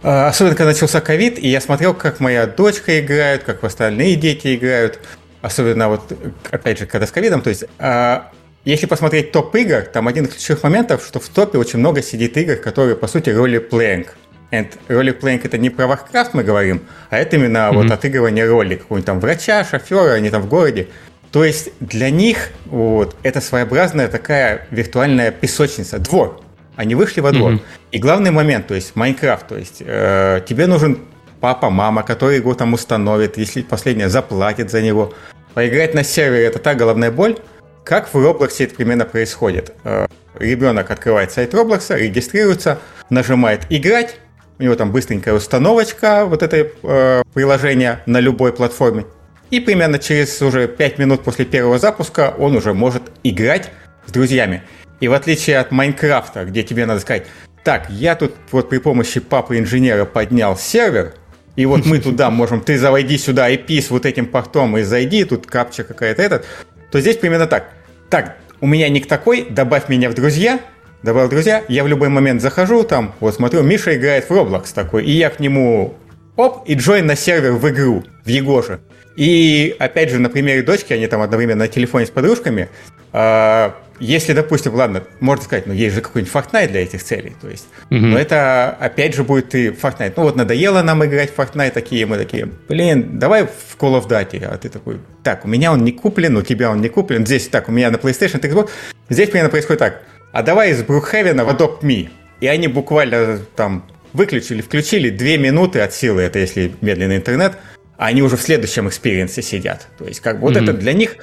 э, 0.03 0.26
особенно 0.26 0.55
когда 0.55 0.73
начался 0.73 1.00
ковид, 1.00 1.38
и 1.38 1.49
я 1.49 1.61
смотрел, 1.61 1.93
как 1.93 2.21
моя 2.21 2.47
дочка 2.47 3.00
играет, 3.00 3.43
как 3.45 3.62
остальные 3.64 4.17
дети 4.17 4.55
играют, 4.55 5.00
особенно 5.43 5.88
вот, 5.88 6.12
опять 6.50 6.79
же, 6.79 6.87
когда 6.87 7.07
с 7.07 7.11
ковидом, 7.11 7.43
то 7.43 7.50
есть 7.50 7.64
э, 7.79 8.21
если 8.64 8.87
посмотреть 8.87 9.33
топ 9.33 9.54
игр, 9.56 9.83
там 9.83 10.09
один 10.09 10.25
из 10.25 10.33
ключевых 10.33 10.62
моментов, 10.62 11.04
что 11.06 11.21
в 11.21 11.28
топе 11.28 11.59
очень 11.59 11.78
много 11.78 12.02
сидит 12.02 12.37
игр, 12.37 12.56
которые, 12.56 12.97
по 12.97 13.06
сути, 13.06 13.30
ролеплеинг. 13.30 14.16
And 14.50 14.68
ролеплеинг 14.88 15.44
это 15.44 15.59
не 15.59 15.68
про 15.68 15.85
Warcraft 15.85 16.30
мы 16.33 16.44
говорим, 16.44 16.83
а 17.11 17.18
это 17.18 17.37
именно 17.37 17.59
mm-hmm. 17.59 17.75
вот 17.75 17.90
отыгрывание 17.90 18.49
роли, 18.49 18.76
какого-нибудь 18.76 19.06
там 19.06 19.21
врача, 19.21 19.64
шофера, 19.64 20.12
они 20.12 20.30
там 20.30 20.42
в 20.42 20.49
городе. 20.49 20.88
То 21.30 21.44
есть 21.44 21.71
для 21.80 22.11
них 22.11 22.50
вот, 22.66 23.16
это 23.23 23.40
своеобразная 23.40 24.09
такая 24.09 24.66
виртуальная 24.71 25.33
песочница, 25.33 25.99
двор. 25.99 26.40
Они 26.76 26.94
вышли 26.94 27.21
во 27.21 27.33
двор. 27.33 27.52
Mm-hmm. 27.52 27.62
И 27.92 27.99
главный 27.99 28.30
момент, 28.30 28.66
то 28.66 28.75
есть 28.75 28.97
Майнкрафт, 28.97 29.49
то 29.49 29.56
есть 29.56 29.83
э, 29.85 30.40
тебе 30.47 30.66
нужен 30.66 31.00
папа, 31.40 31.68
мама, 31.68 32.02
который 32.02 32.37
его 32.37 32.54
там 32.54 32.73
установит, 32.73 33.37
если 33.37 33.62
последняя 33.62 34.09
заплатит 34.09 34.71
за 34.71 34.80
него. 34.80 35.12
Поиграть 35.52 35.94
на 35.94 36.02
сервере 36.02 36.47
это 36.47 36.59
та 36.59 36.75
головная 36.75 37.11
боль, 37.11 37.37
как 37.85 38.12
в 38.12 38.17
Roblox 38.17 38.57
это 38.59 38.75
примерно 38.75 39.05
происходит? 39.05 39.75
Э, 39.85 40.07
ребенок 40.38 40.91
открывает 40.91 41.31
сайт 41.31 41.53
Roblox, 41.53 41.97
регистрируется, 41.97 42.79
нажимает 43.11 43.67
«Играть», 43.69 44.17
у 44.59 44.62
него 44.62 44.75
там 44.75 44.91
быстренькая 44.91 45.35
установочка 45.35 46.25
вот 46.26 46.43
этой 46.43 46.73
э, 46.83 47.23
приложения 47.35 48.03
на 48.07 48.21
любой 48.21 48.53
платформе. 48.53 49.05
И 49.50 49.61
примерно 49.61 49.99
через 49.99 50.41
уже 50.41 50.67
5 50.67 50.99
минут 50.99 51.23
после 51.23 51.45
первого 51.45 51.79
запуска 51.79 52.35
он 52.38 52.57
уже 52.57 52.73
может 52.73 53.03
играть 53.23 53.71
с 54.07 54.12
друзьями. 54.12 54.62
И 55.00 55.09
в 55.09 55.12
отличие 55.12 55.59
от 55.59 55.71
Майнкрафта, 55.71 56.45
где 56.45 56.62
тебе 56.62 56.87
надо 56.87 57.00
сказать, 57.00 57.26
так, 57.64 57.91
я 57.91 58.14
тут 58.14 58.33
вот 58.53 58.69
при 58.71 58.79
помощи 58.79 59.21
папы-инженера 59.21 60.05
поднял 60.05 60.57
сервер, 60.57 61.14
и 61.57 61.67
вот 61.67 61.85
мы 61.85 61.99
туда 62.00 62.31
можем, 62.31 62.61
ты 62.61 62.79
заводи 62.79 63.18
сюда 63.18 63.53
IP 63.53 63.83
с 63.83 63.90
вот 63.90 64.07
этим 64.07 64.27
портом 64.27 64.79
и 64.79 64.83
зайди, 64.83 65.25
тут 65.25 65.47
капча 65.47 65.85
какая-то 65.85 66.23
этот 66.23 66.47
то 66.94 67.00
здесь 67.00 67.16
примерно 67.16 67.48
так. 67.48 67.70
Так, 68.09 68.37
у 68.61 68.68
меня 68.68 68.88
ник 68.88 69.09
такой, 69.09 69.48
добавь 69.50 69.88
меня 69.88 70.09
в 70.09 70.14
друзья, 70.14 70.61
добавил 71.02 71.28
друзья, 71.28 71.64
я 71.66 71.83
в 71.83 71.88
любой 71.88 72.09
момент 72.09 72.40
захожу 72.40 72.85
там, 72.85 73.16
вот 73.18 73.35
смотрю, 73.35 73.64
Миша 73.64 73.96
играет 73.96 74.30
в 74.30 74.30
Roblox 74.30 74.72
такой, 74.72 75.04
и 75.04 75.11
я 75.11 75.30
к 75.30 75.40
нему 75.40 75.94
оп, 76.37 76.62
и 76.68 76.74
джойн 76.74 77.04
на 77.04 77.16
сервер 77.16 77.54
в 77.54 77.68
игру, 77.68 78.04
в 78.24 78.28
Егоже. 78.28 78.78
И 79.16 79.74
опять 79.80 80.11
же, 80.11 80.20
на 80.20 80.30
примере 80.30 80.62
дочки, 80.62 80.92
они 80.92 81.09
там 81.09 81.20
одновременно 81.20 81.64
на 81.64 81.68
телефоне 81.68 82.07
с 82.07 82.11
подружками, 82.11 82.68
а, 83.12 83.74
если, 84.00 84.33
допустим, 84.33 84.74
ладно, 84.74 85.04
можно 85.20 85.44
сказать, 85.44 85.66
ну, 85.66 85.72
есть 85.72 85.94
же 85.94 86.00
какой-нибудь 86.00 86.33
Fortnite 86.33 86.68
для 86.68 86.83
этих 86.83 87.02
целей, 87.02 87.35
то 87.40 87.48
есть, 87.48 87.66
mm-hmm. 87.90 87.98
но 87.98 88.18
это, 88.18 88.70
опять 88.70 89.14
же, 89.14 89.24
будет 89.24 89.54
и 89.54 89.68
Fortnite. 89.68 90.14
Ну, 90.16 90.24
вот 90.24 90.37
надоело 90.37 90.83
нам 90.83 91.04
играть 91.04 91.30
в 91.30 91.38
Fortnite 91.38 91.70
такие, 91.70 92.07
мы 92.07 92.16
такие, 92.16 92.48
блин, 92.68 93.18
давай 93.18 93.44
в 93.44 93.76
Call 93.78 94.00
of 94.00 94.09
Duty, 94.09 94.44
а 94.44 94.57
ты 94.57 94.68
такой, 94.68 94.98
так, 95.22 95.44
у 95.44 95.48
меня 95.48 95.72
он 95.72 95.85
не 95.85 95.92
куплен, 95.92 96.37
у 96.37 96.42
тебя 96.42 96.70
он 96.70 96.80
не 96.80 96.88
куплен, 96.88 97.24
здесь 97.24 97.48
так, 97.48 97.68
у 97.68 97.72
меня 97.72 97.90
на 97.90 97.96
PlayStation, 97.96 98.40
Xbox, 98.40 98.70
здесь 99.09 99.30
примерно 99.30 99.50
происходит 99.50 99.78
так, 99.78 100.02
а 100.33 100.42
давай 100.42 100.70
из 100.70 100.83
Brookhaven 100.83 101.39
а 101.39 101.44
в 101.44 101.48
Adopt 101.48 101.83
Me, 101.83 102.09
и 102.40 102.46
они 102.46 102.68
буквально 102.68 103.38
там 103.54 103.87
выключили, 104.12 104.62
включили 104.62 105.11
две 105.11 105.38
минуты 105.38 105.80
от 105.80 105.92
силы, 105.92 106.22
это 106.22 106.38
если 106.38 106.72
медленный 106.80 107.16
интернет, 107.16 107.54
а 107.96 108.07
они 108.07 108.22
уже 108.22 108.37
в 108.37 108.42
следующем 108.42 108.88
experience 108.88 109.38
е 109.38 109.42
сидят. 109.42 109.87
То 109.98 110.04
есть, 110.04 110.20
как 110.20 110.40
бы 110.40 110.48
вот 110.48 110.57
mm-hmm. 110.57 110.62
это 110.62 110.72
для 110.72 110.92
них 110.92 111.16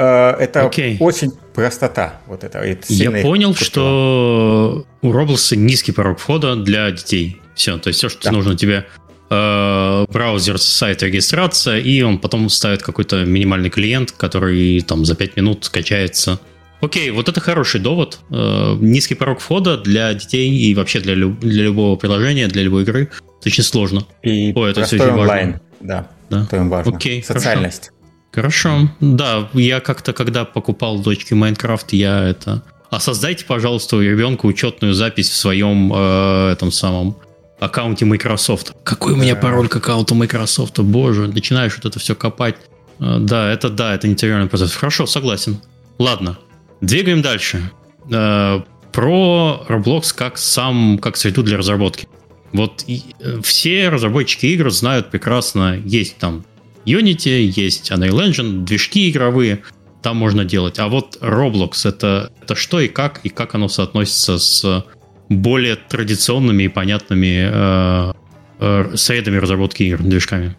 это 0.00 0.60
okay. 0.60 0.96
очень 1.00 1.32
простота. 1.54 2.20
Вот 2.26 2.44
это, 2.44 2.58
это 2.58 2.86
Я 2.88 3.10
понял, 3.10 3.48
купила. 3.48 3.66
что 3.66 4.86
у 5.02 5.12
Roblox 5.12 5.56
низкий 5.56 5.92
порог 5.92 6.18
входа 6.18 6.56
для 6.56 6.90
детей. 6.90 7.40
Все, 7.54 7.78
то 7.78 7.88
есть 7.88 7.98
все, 7.98 8.08
что 8.08 8.22
да. 8.24 8.32
нужно 8.32 8.56
тебе 8.56 8.86
э, 9.30 10.06
браузер, 10.08 10.58
сайт, 10.58 11.02
регистрация, 11.02 11.78
и 11.78 12.02
он 12.02 12.18
потом 12.18 12.48
ставит 12.48 12.82
какой-то 12.82 13.24
минимальный 13.24 13.70
клиент, 13.70 14.12
который 14.12 14.80
там 14.82 15.04
за 15.04 15.14
5 15.14 15.36
минут 15.36 15.64
скачается. 15.64 16.38
Окей, 16.80 17.10
вот 17.10 17.28
это 17.28 17.40
хороший 17.40 17.80
довод. 17.80 18.20
Э, 18.30 18.76
низкий 18.80 19.14
порог 19.14 19.40
входа 19.40 19.76
для 19.76 20.14
детей 20.14 20.48
и 20.50 20.74
вообще 20.74 21.00
для, 21.00 21.14
люб- 21.14 21.40
для 21.40 21.64
любого 21.64 21.96
приложения, 21.96 22.46
для 22.46 22.62
любой 22.62 22.84
игры. 22.84 23.10
Это 23.40 23.48
очень 23.48 23.64
сложно. 23.64 24.06
И 24.22 24.52
О, 24.54 24.64
это 24.66 24.84
все 24.84 24.96
очень 24.96 25.08
онлайн. 25.10 25.52
важно. 25.52 25.60
Да, 25.80 26.08
да. 26.30 26.44
это 26.44 26.62
важно. 26.62 26.96
Окей, 26.96 27.22
Социальность. 27.22 27.86
Хорошо. 27.86 27.97
Хорошо. 28.32 28.90
Да, 29.00 29.48
я 29.54 29.80
как-то, 29.80 30.12
когда 30.12 30.44
покупал 30.44 30.98
дочке 31.00 31.34
Майнкрафт, 31.34 31.92
я 31.92 32.28
это... 32.28 32.62
А 32.90 33.00
создайте, 33.00 33.44
пожалуйста, 33.44 33.96
у 33.96 34.00
ребенка 34.00 34.46
учетную 34.46 34.94
запись 34.94 35.28
в 35.28 35.36
своем 35.36 35.92
э, 35.94 36.52
этом 36.52 36.72
самом 36.72 37.16
аккаунте 37.60 38.04
Microsoft. 38.04 38.72
Какой 38.82 39.12
у 39.12 39.16
меня 39.16 39.36
пароль 39.36 39.68
к 39.68 39.76
аккаунту 39.76 40.14
Microsoft? 40.14 40.78
Боже, 40.78 41.28
начинаешь 41.28 41.76
вот 41.76 41.84
это 41.84 41.98
все 41.98 42.14
копать. 42.14 42.56
Э, 43.00 43.18
да, 43.20 43.50
это 43.52 43.68
да, 43.68 43.94
это 43.94 44.08
нетериальный 44.08 44.48
процесс. 44.48 44.74
Хорошо, 44.74 45.06
согласен. 45.06 45.60
Ладно, 45.98 46.38
двигаем 46.80 47.20
дальше. 47.20 47.70
Э, 48.10 48.62
про 48.92 49.66
Roblox 49.68 50.14
как 50.14 50.38
сам, 50.38 50.98
как 50.98 51.16
среду 51.16 51.42
для 51.42 51.58
разработки. 51.58 52.08
Вот 52.52 52.84
и, 52.86 53.02
э, 53.20 53.40
все 53.42 53.88
разработчики 53.90 54.46
игр 54.46 54.70
знают 54.70 55.10
прекрасно, 55.10 55.76
есть 55.84 56.16
там 56.16 56.44
Unity, 56.88 57.40
есть 57.40 57.90
Unreal 57.90 58.28
Engine, 58.28 58.64
движки 58.64 59.10
игровые, 59.10 59.62
там 60.02 60.16
можно 60.16 60.44
делать. 60.44 60.78
А 60.78 60.88
вот 60.88 61.18
Roblox 61.20 61.88
это, 61.88 62.32
это 62.42 62.54
что 62.54 62.80
и 62.80 62.88
как, 62.88 63.20
и 63.24 63.28
как 63.28 63.54
оно 63.54 63.68
соотносится 63.68 64.38
с 64.38 64.84
более 65.28 65.76
традиционными 65.76 66.64
и 66.64 66.68
понятными 66.68 67.48
э, 67.50 68.12
э, 68.60 68.96
средами 68.96 69.36
разработки 69.36 69.82
игр, 69.82 70.02
движками? 70.02 70.56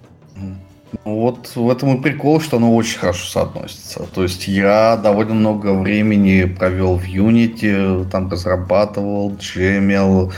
Ну, 1.06 1.20
вот 1.20 1.52
в 1.56 1.70
этом 1.70 1.98
и 1.98 2.02
прикол, 2.02 2.42
что 2.42 2.58
оно 2.58 2.76
очень 2.76 2.98
хорошо 2.98 3.26
соотносится. 3.26 4.08
То 4.14 4.24
есть 4.24 4.48
я 4.48 4.98
довольно 4.98 5.36
много 5.36 5.74
времени 5.74 6.46
провел 6.46 6.96
в 6.98 7.04
Unity, 7.04 8.10
там 8.10 8.30
разрабатывал, 8.30 9.36
джемил, 9.38 10.34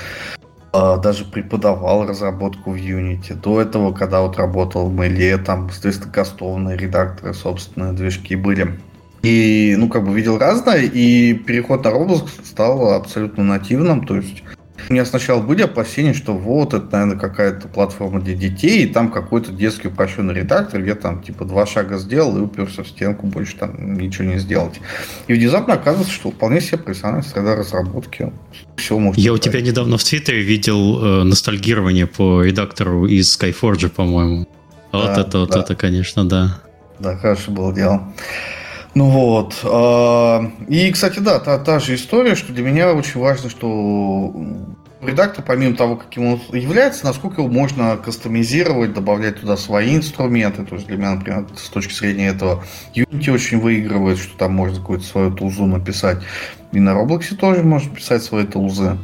даже 0.73 1.25
преподавал 1.25 2.05
разработку 2.07 2.71
в 2.71 2.75
Unity. 2.75 3.33
До 3.33 3.61
этого, 3.61 3.91
когда 3.91 4.21
вот 4.21 4.37
работал 4.37 4.89
в 4.89 4.99
Mail, 4.99 5.43
там, 5.43 5.69
соответственно, 5.69 6.13
кастованные 6.13 6.77
редакторы, 6.77 7.33
собственные 7.33 7.93
движки 7.93 8.35
были. 8.35 8.79
И, 9.21 9.75
ну, 9.77 9.89
как 9.89 10.03
бы 10.03 10.13
видел 10.13 10.37
разное, 10.37 10.81
и 10.81 11.33
переход 11.33 11.83
на 11.83 11.89
Roblox 11.89 12.29
стал 12.43 12.93
абсолютно 12.93 13.43
нативным, 13.43 14.05
то 14.05 14.15
есть 14.15 14.43
у 14.89 14.93
меня 14.93 15.05
сначала 15.05 15.41
были 15.41 15.63
опасения, 15.63 16.13
что 16.13 16.33
вот, 16.33 16.73
это, 16.73 16.87
наверное, 16.91 17.17
какая-то 17.19 17.67
платформа 17.67 18.21
для 18.21 18.33
детей, 18.35 18.83
и 18.83 18.87
там 18.87 19.11
какой-то 19.11 19.51
детский 19.51 19.87
упрощенный 19.87 20.33
редактор, 20.33 20.81
где 20.81 20.95
там, 20.95 21.21
типа, 21.21 21.45
два 21.45 21.65
шага 21.65 21.97
сделал 21.97 22.37
и 22.37 22.41
уперся 22.41 22.83
в 22.83 22.87
стенку, 22.87 23.27
больше 23.27 23.57
там 23.57 23.97
ничего 23.97 24.25
не 24.25 24.37
сделать. 24.39 24.79
И 25.27 25.33
внезапно 25.33 25.75
оказывается, 25.75 26.13
что 26.13 26.31
вполне 26.31 26.61
себе 26.61 26.77
профессиональная 26.77 27.23
среда 27.23 27.55
разработки. 27.55 28.31
Все 28.75 28.97
может 28.97 29.19
Я 29.19 29.33
у 29.33 29.37
тебя 29.37 29.61
недавно 29.61 29.97
в 29.97 30.03
Твиттере 30.03 30.41
видел 30.41 31.03
э, 31.03 31.23
ностальгирование 31.23 32.07
по 32.07 32.43
редактору 32.43 33.05
из 33.05 33.37
Skyforge, 33.37 33.89
по-моему. 33.89 34.47
Вот 34.91 35.05
да, 35.05 35.21
это, 35.21 35.39
вот 35.39 35.51
да. 35.51 35.59
это, 35.59 35.75
конечно, 35.75 36.27
да. 36.27 36.59
Да, 36.99 37.17
хорошо 37.17 37.51
было 37.51 37.73
дело. 37.73 38.13
Ну 38.93 39.09
вот. 39.09 39.59
А, 39.63 40.51
и, 40.67 40.91
кстати, 40.91 41.19
да, 41.19 41.39
та, 41.39 41.57
та 41.59 41.79
же 41.79 41.95
история, 41.95 42.35
что 42.35 42.51
для 42.51 42.63
меня 42.63 42.93
очень 42.93 43.21
важно, 43.21 43.49
что 43.49 44.33
редактор, 45.01 45.43
помимо 45.45 45.75
того, 45.75 45.95
каким 45.95 46.25
он 46.25 46.41
является, 46.51 47.05
насколько 47.05 47.41
его 47.41 47.51
можно 47.51 47.97
кастомизировать, 47.97 48.93
добавлять 48.93 49.39
туда 49.39 49.55
свои 49.57 49.95
инструменты. 49.95 50.65
То 50.65 50.75
есть 50.75 50.87
для 50.87 50.97
меня, 50.97 51.15
например, 51.15 51.47
с 51.55 51.69
точки 51.69 51.93
зрения 51.93 52.27
этого 52.27 52.63
Unity 52.95 53.31
очень 53.31 53.59
выигрывает, 53.59 54.19
что 54.19 54.37
там 54.37 54.53
можно 54.53 54.79
какую-то 54.79 55.05
свою 55.05 55.31
тулзу 55.31 55.65
написать. 55.65 56.21
И 56.73 56.79
на 56.79 56.91
Roblox 56.91 57.35
тоже 57.35 57.63
можно 57.63 57.93
писать 57.95 58.23
свои 58.23 58.45
тулзы. 58.45 58.97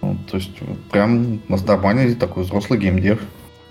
То 0.00 0.36
есть 0.36 0.52
прям 0.90 1.40
у 1.48 1.52
нас 1.52 1.64
нормальный 1.64 2.14
такой 2.14 2.44
взрослый 2.44 2.78
геймдев. 2.78 3.20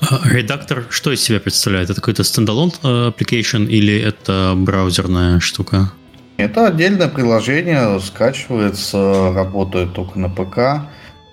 А 0.10 0.28
редактор 0.30 0.86
что 0.90 1.12
из 1.12 1.22
себя 1.22 1.40
представляет? 1.40 1.90
Это 1.90 2.02
какой-то 2.02 2.24
стендалон 2.24 2.72
э, 2.84 3.12
application 3.12 3.68
или 3.68 3.98
это 3.98 4.54
браузерная 4.56 5.40
штука? 5.40 5.92
Это 6.38 6.68
отдельное 6.68 7.08
приложение, 7.08 8.00
скачивается, 8.02 9.32
работает 9.34 9.94
только 9.94 10.20
на 10.20 10.30
ПК. 10.30 10.90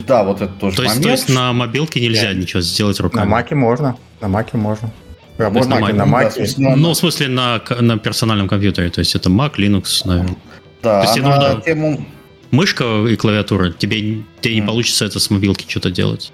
Да, 0.06 0.22
вот 0.24 0.40
это 0.40 0.52
тоже 0.54 0.76
то 0.76 0.83
есть, 0.83 0.96
момент. 0.96 1.04
То 1.04 1.11
есть 1.11 1.28
на 1.28 1.52
мобилке 1.52 2.00
нельзя 2.00 2.33
yeah. 2.33 2.35
ничего 2.35 2.61
сделать 2.61 3.00
руками? 3.00 3.24
На 3.24 3.30
маке 3.30 3.54
можно. 3.54 3.96
На 4.20 4.28
маке 4.28 4.56
можно. 4.56 4.92
Работать 5.37 5.68
на, 5.68 5.80
маке, 5.80 5.94
на 5.94 6.06
маке. 6.06 6.46
Да, 6.59 6.76
ну, 6.76 6.90
в 6.90 6.96
смысле, 6.96 7.28
на, 7.28 7.62
на 7.80 7.98
персональном 7.98 8.46
компьютере. 8.48 8.90
То 8.90 9.00
есть 9.00 9.14
это 9.14 9.30
Mac, 9.30 9.56
Linux, 9.56 10.02
наверное. 10.04 10.37
Да, 10.83 11.02
то 11.02 11.09
есть 11.09 11.22
нужно... 11.22 11.62
тему... 11.64 12.06
Мышка 12.50 13.06
и 13.06 13.16
клавиатура. 13.16 13.72
Тебе, 13.72 14.22
тебе 14.40 14.54
не 14.54 14.62
получится 14.62 15.04
это 15.06 15.18
с 15.18 15.30
мобилки 15.30 15.64
что-то 15.68 15.90
делать. 15.90 16.33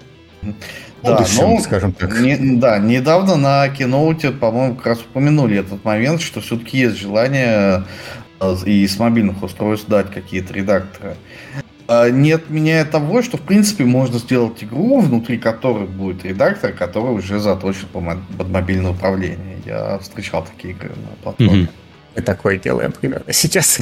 Да, 1.07 1.25
ну, 1.41 1.59
скажем 1.59 1.93
так. 1.93 2.19
Не, 2.19 2.35
да, 2.57 2.79
недавно 2.79 3.35
на 3.35 3.67
Keynote, 3.67 4.37
по-моему, 4.37 4.75
как 4.75 4.87
раз 4.87 5.01
упомянули 5.01 5.57
этот 5.57 5.83
момент, 5.85 6.21
что 6.21 6.41
все-таки 6.41 6.79
есть 6.79 6.97
желание 6.97 7.83
э, 8.39 8.55
и 8.65 8.87
с 8.87 8.99
мобильных 8.99 9.41
устройств 9.41 9.87
дать 9.87 10.11
какие-то 10.11 10.53
редакторы. 10.53 11.15
А, 11.87 12.09
не 12.09 12.33
отменяя 12.33 12.83
того, 12.83 13.21
что 13.21 13.37
в 13.37 13.41
принципе 13.41 13.85
можно 13.85 14.19
сделать 14.19 14.61
игру, 14.63 14.99
внутри 14.99 15.37
которой 15.37 15.87
будет 15.87 16.25
редактор, 16.25 16.73
который 16.73 17.13
уже 17.13 17.39
заточен 17.39 17.87
под 18.37 18.49
мобильное 18.49 18.91
управление. 18.91 19.57
Я 19.65 19.97
встречал 19.99 20.45
такие 20.45 20.73
игры 20.73 20.89
на 20.89 21.15
платформе. 21.23 21.69
Мы 22.15 22.23
такое 22.23 22.57
делаем 22.57 22.91
примерно 22.91 23.31
сейчас. 23.31 23.79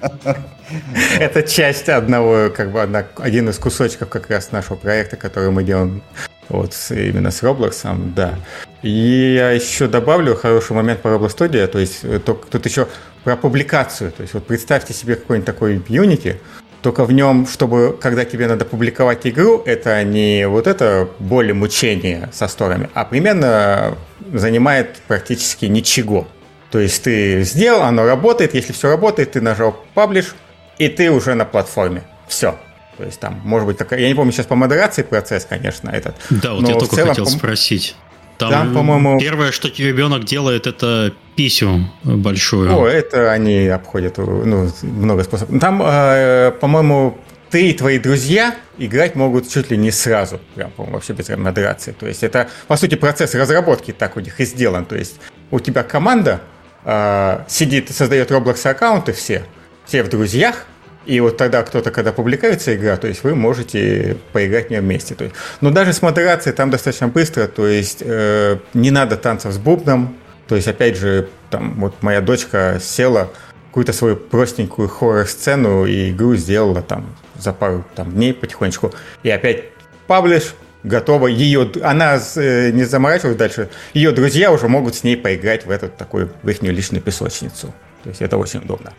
Это 1.20 1.42
часть 1.44 1.88
одного, 1.88 2.50
как 2.50 2.72
бы 2.72 2.82
один 2.82 3.48
из 3.48 3.58
кусочков 3.58 4.08
как 4.08 4.28
раз 4.28 4.50
нашего 4.50 4.76
проекта, 4.76 5.16
который 5.16 5.50
мы 5.50 5.62
делаем 5.62 6.02
вот 6.48 6.74
именно 6.90 7.30
с 7.30 7.42
Roblox, 7.42 8.14
да. 8.14 8.34
И 8.82 9.34
я 9.34 9.50
еще 9.50 9.88
добавлю 9.88 10.34
хороший 10.36 10.72
момент 10.72 11.00
по 11.02 11.08
Roblox 11.08 11.36
Studio, 11.36 11.66
то 11.66 11.78
есть 11.78 12.00
э, 12.02 12.18
тут 12.18 12.66
еще 12.66 12.88
про 13.24 13.36
публикацию. 13.36 14.12
То 14.12 14.22
есть 14.22 14.34
вот 14.34 14.46
представьте 14.46 14.94
себе 14.94 15.16
какой-нибудь 15.16 15.46
такой 15.46 15.76
Unity, 15.76 16.36
только 16.82 17.04
в 17.04 17.12
нем, 17.12 17.48
чтобы, 17.48 17.98
когда 18.00 18.24
тебе 18.24 18.46
надо 18.46 18.64
публиковать 18.64 19.26
игру, 19.26 19.60
это 19.66 20.04
не 20.04 20.46
вот 20.46 20.68
это 20.68 21.08
боль 21.18 21.50
и 21.50 21.52
мучение 21.52 22.28
со 22.32 22.46
сторами, 22.46 22.88
а 22.94 23.04
примерно 23.04 23.96
занимает 24.32 24.98
практически 25.08 25.64
ничего. 25.64 26.28
То 26.70 26.78
есть 26.78 27.02
ты 27.02 27.42
сделал, 27.42 27.82
оно 27.82 28.04
работает, 28.04 28.54
если 28.54 28.72
все 28.72 28.88
работает, 28.88 29.32
ты 29.32 29.40
нажал 29.40 29.76
паблиш, 29.94 30.36
и 30.78 30.88
ты 30.88 31.10
уже 31.10 31.34
на 31.34 31.44
платформе. 31.44 32.02
Все. 32.28 32.56
То 32.96 33.04
есть 33.04 33.20
там, 33.20 33.40
может 33.44 33.66
быть, 33.66 33.76
такая... 33.78 34.00
Я 34.00 34.08
не 34.08 34.14
помню 34.14 34.32
сейчас 34.32 34.46
по 34.46 34.54
модерации 34.54 35.02
процесс, 35.02 35.44
конечно, 35.44 35.90
этот. 35.90 36.16
Да, 36.30 36.54
вот 36.54 36.68
я 36.68 36.74
только 36.74 36.96
целом, 36.96 37.08
хотел 37.10 37.26
спросить. 37.26 37.96
Там, 38.38 38.50
там, 38.50 38.74
по-моему... 38.74 39.18
Первое, 39.18 39.52
что 39.52 39.68
ребенок 39.68 40.24
делает, 40.24 40.66
это 40.66 41.12
писю 41.36 41.88
большую. 42.04 42.74
О, 42.74 42.86
это 42.86 43.32
они 43.32 43.66
обходят 43.66 44.18
ну, 44.18 44.70
много 44.82 45.24
способов. 45.24 45.60
Там, 45.60 45.82
э, 45.82 46.52
по-моему, 46.60 47.18
ты 47.50 47.70
и 47.70 47.72
твои 47.72 47.98
друзья 47.98 48.54
играть 48.78 49.14
могут 49.14 49.48
чуть 49.48 49.70
ли 49.70 49.76
не 49.76 49.90
сразу, 49.90 50.40
прям, 50.54 50.70
по-моему, 50.70 50.96
вообще 50.96 51.12
без 51.12 51.28
модерации. 51.28 51.92
То 51.92 52.06
есть 52.06 52.22
это, 52.22 52.48
по 52.66 52.76
сути, 52.76 52.94
процесс 52.94 53.34
разработки 53.34 53.92
так 53.92 54.16
у 54.16 54.20
них 54.20 54.40
и 54.40 54.44
сделан. 54.44 54.84
То 54.84 54.96
есть 54.96 55.16
у 55.50 55.60
тебя 55.60 55.82
команда 55.82 56.40
э, 56.84 57.44
сидит, 57.48 57.90
создает 57.90 58.30
Roblox 58.30 58.68
аккаунты 58.68 59.12
все, 59.12 59.44
все 59.84 60.02
в 60.02 60.08
друзьях, 60.08 60.66
и 61.06 61.20
вот 61.20 61.36
тогда 61.36 61.62
кто-то, 61.62 61.90
когда 61.90 62.12
публикуется 62.12 62.74
игра, 62.74 62.96
то 62.96 63.06
есть 63.06 63.22
вы 63.22 63.34
можете 63.34 64.16
поиграть 64.32 64.66
в 64.66 64.70
нее 64.70 64.80
вместе. 64.80 65.14
То 65.14 65.24
есть, 65.24 65.36
но 65.60 65.70
даже 65.70 65.92
с 65.92 66.02
модерацией 66.02 66.54
там 66.54 66.70
достаточно 66.70 67.08
быстро, 67.08 67.46
то 67.46 67.66
есть 67.66 67.98
э, 68.00 68.58
не 68.74 68.90
надо 68.90 69.16
танцев 69.16 69.52
с 69.52 69.58
бубном. 69.58 70.16
То 70.48 70.54
есть, 70.54 70.68
опять 70.68 70.96
же, 70.96 71.28
там 71.50 71.74
вот 71.80 72.02
моя 72.02 72.20
дочка 72.20 72.78
села 72.80 73.30
какую-то 73.68 73.92
свою 73.92 74.16
простенькую 74.16 74.88
хоррор-сцену 74.88 75.84
и 75.86 76.10
игру 76.10 76.34
сделала 76.36 76.82
там 76.82 77.16
за 77.36 77.52
пару 77.52 77.84
там, 77.94 78.12
дней 78.12 78.32
потихонечку. 78.32 78.92
И 79.22 79.30
опять 79.30 79.64
паблиш, 80.06 80.54
готова. 80.82 81.26
Ее, 81.26 81.70
она 81.82 82.18
э, 82.36 82.70
не 82.70 82.84
заморачивалась 82.84 83.36
дальше. 83.36 83.68
Ее 83.92 84.12
друзья 84.12 84.52
уже 84.52 84.68
могут 84.68 84.94
с 84.94 85.04
ней 85.04 85.16
поиграть 85.16 85.66
в 85.66 85.70
эту 85.70 85.88
такую 85.88 86.32
в 86.42 86.48
их 86.48 86.62
личную 86.62 87.02
песочницу. 87.02 87.74
То 88.02 88.08
есть 88.08 88.22
это 88.22 88.38
очень 88.38 88.60
удобно. 88.60 88.92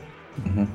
Угу. 0.46 0.68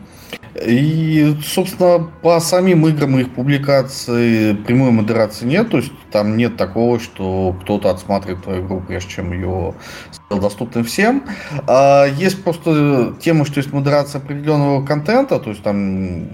И, 0.65 1.35
собственно, 1.45 2.11
по 2.23 2.39
самим 2.41 2.87
играм 2.87 3.19
и 3.19 3.23
их 3.23 3.35
публикации 3.35 4.53
прямой 4.53 4.91
модерации 4.91 5.47
нет. 5.47 5.71
То 5.71 5.79
есть 5.79 5.93
там 6.11 6.37
нет 6.37 6.57
такого, 6.57 7.01
что 7.01 7.57
кто-то 7.63 7.91
отсматривает 7.91 8.43
твою 8.45 8.67
игру, 8.67 8.83
прежде 8.87 9.11
чем 9.11 9.33
ее 9.33 9.75
сделал 10.13 10.43
доступным 10.43 10.85
всем. 10.85 11.25
А 11.67 12.05
есть 12.07 12.45
просто 12.45 13.15
тема, 13.21 13.47
что 13.47 13.61
есть 13.61 13.73
модерация 13.73 14.21
определенного 14.21 14.85
контента. 14.85 15.41
То 15.41 15.51
есть 15.51 15.63
там 15.63 15.77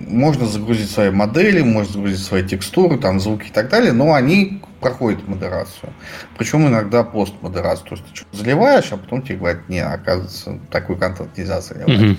можно 0.09 0.47
загрузить 0.47 0.91
свои 0.91 1.11
модели, 1.11 1.63
можно 1.63 1.93
загрузить 1.93 2.25
свои 2.25 2.43
текстуры, 2.43 2.99
там 2.99 3.21
звуки 3.21 3.47
и 3.47 3.53
так 3.53 3.69
далее, 3.69 3.93
но 3.93 4.15
они 4.15 4.61
проходят 4.81 5.27
модерацию. 5.27 5.93
Причем 6.37 6.67
иногда 6.67 7.03
постмодерацию. 7.03 7.89
То 7.89 7.95
есть 7.95 8.07
ты 8.09 8.17
что-то 8.17 8.37
заливаешь, 8.37 8.93
а 8.93 8.97
потом 8.97 9.23
тебе 9.23 9.39
говорят, 9.39 9.69
не, 9.69 9.81
оказывается, 9.81 10.59
такой 10.71 10.97
контент 10.97 11.37
нельзя 11.37 11.61
заливать. 11.61 11.91
Mm-hmm. 11.91 12.19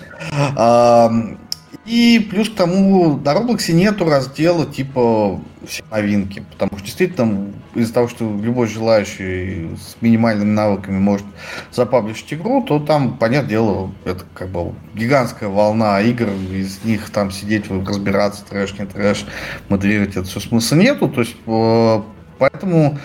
А, 0.58 1.12
и 1.86 2.28
плюс 2.30 2.50
к 2.50 2.56
тому, 2.56 3.18
на 3.18 3.34
Роблоксе 3.34 3.74
нету 3.74 4.06
раздела 4.06 4.66
типа 4.66 5.40
все 5.66 5.84
новинки, 5.92 6.44
потому 6.52 6.72
что 6.78 6.86
действительно 6.86 7.52
из-за 7.76 7.94
того, 7.94 8.08
что 8.08 8.26
любой 8.26 8.68
желающий 8.68 9.76
с 9.76 10.02
минимальными 10.02 10.52
навыками 10.52 11.00
может 11.00 11.26
запаблишить 11.72 12.34
игру, 12.34 12.64
то 12.64 12.80
там, 12.80 13.18
понятное 13.18 13.50
дело, 13.50 13.92
это 14.06 14.24
как 14.34 14.50
бы 14.50 14.74
гигантская 14.94 15.50
волна 15.50 16.02
игр, 16.02 16.30
из 16.52 16.84
них 16.84 17.10
там 17.10 17.32
сидеть, 17.32 17.70
разбираться, 17.70 18.44
трэш, 18.46 18.78
не 18.80 18.86
трэш, 18.86 19.26
модерировать 19.70 20.12
это 20.12 20.24
все 20.24 20.40
смысла 20.40 20.76
нету, 20.76 21.08
то 21.10 21.22
есть 21.22 21.36
э, 21.46 22.02
поэтому 22.38 23.00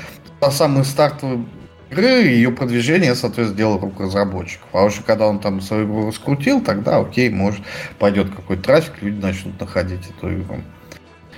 самый 0.51 0.85
стартовый 0.85 1.47
игры, 1.95 2.27
ее 2.27 2.51
продвижение, 2.51 3.15
соответственно, 3.15 3.57
делал 3.57 3.79
рук 3.79 4.01
разработчиков. 4.01 4.69
А 4.73 4.85
уже 4.85 5.03
когда 5.03 5.27
он 5.27 5.39
там 5.39 5.61
свою 5.61 5.87
игру 5.87 6.09
раскрутил, 6.09 6.61
тогда 6.61 6.99
окей, 6.99 7.31
может, 7.31 7.61
пойдет 7.99 8.35
какой-то 8.35 8.63
трафик, 8.63 8.95
люди 9.01 9.21
начнут 9.21 9.59
находить 9.59 10.03
эту 10.11 10.35
игру. 10.35 10.57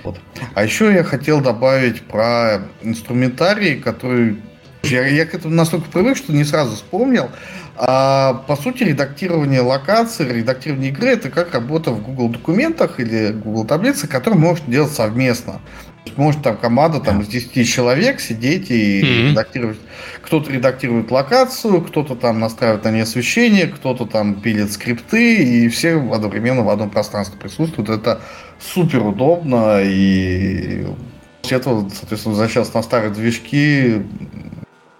Вот. 0.03 0.19
А 0.53 0.63
еще 0.63 0.91
я 0.91 1.03
хотел 1.03 1.41
добавить 1.41 2.01
про 2.01 2.61
инструментарий, 2.81 3.79
который 3.79 4.37
я, 4.83 5.05
я 5.05 5.25
к 5.25 5.33
этому 5.33 5.53
настолько 5.53 5.89
привык, 5.89 6.17
что 6.17 6.33
не 6.33 6.43
сразу 6.43 6.75
вспомнил. 6.75 7.29
А, 7.75 8.45
по 8.47 8.55
сути, 8.55 8.83
редактирование 8.83 9.61
локаций, 9.61 10.27
редактирование 10.27 10.91
игры 10.91 11.09
это 11.09 11.29
как 11.29 11.53
работа 11.53 11.91
в 11.91 12.01
Google 12.01 12.29
документах 12.29 12.99
или 12.99 13.31
Google 13.31 13.65
таблице, 13.65 14.07
которую 14.07 14.41
можно 14.41 14.71
делать 14.71 14.91
совместно. 14.91 15.61
Может 16.15 16.43
там 16.43 16.57
команда 16.57 16.99
там, 16.99 17.21
из 17.21 17.27
10 17.27 17.67
человек 17.67 18.19
сидеть 18.19 18.71
и 18.71 19.01
mm-hmm. 19.01 19.29
редактировать. 19.31 19.77
Кто-то 20.21 20.51
редактирует 20.51 21.11
локацию, 21.11 21.81
кто-то 21.81 22.15
там 22.15 22.39
настраивает 22.39 22.83
на 22.83 22.91
ней 22.91 23.01
освещение, 23.01 23.67
кто-то 23.67 24.05
там 24.05 24.35
пилит 24.35 24.71
скрипты, 24.71 25.43
и 25.43 25.69
все 25.69 25.95
одновременно 25.95 26.63
в 26.63 26.69
одном 26.69 26.89
пространстве 26.89 27.39
присутствуют. 27.39 27.89
Это 27.89 28.21
супер 28.59 29.03
удобно, 29.05 29.81
и 29.83 30.85
после 31.41 31.57
этого, 31.57 31.89
соответственно, 31.89 32.35
возвращаться 32.35 32.75
на 32.75 32.83
старые 32.83 33.11
движки, 33.11 34.01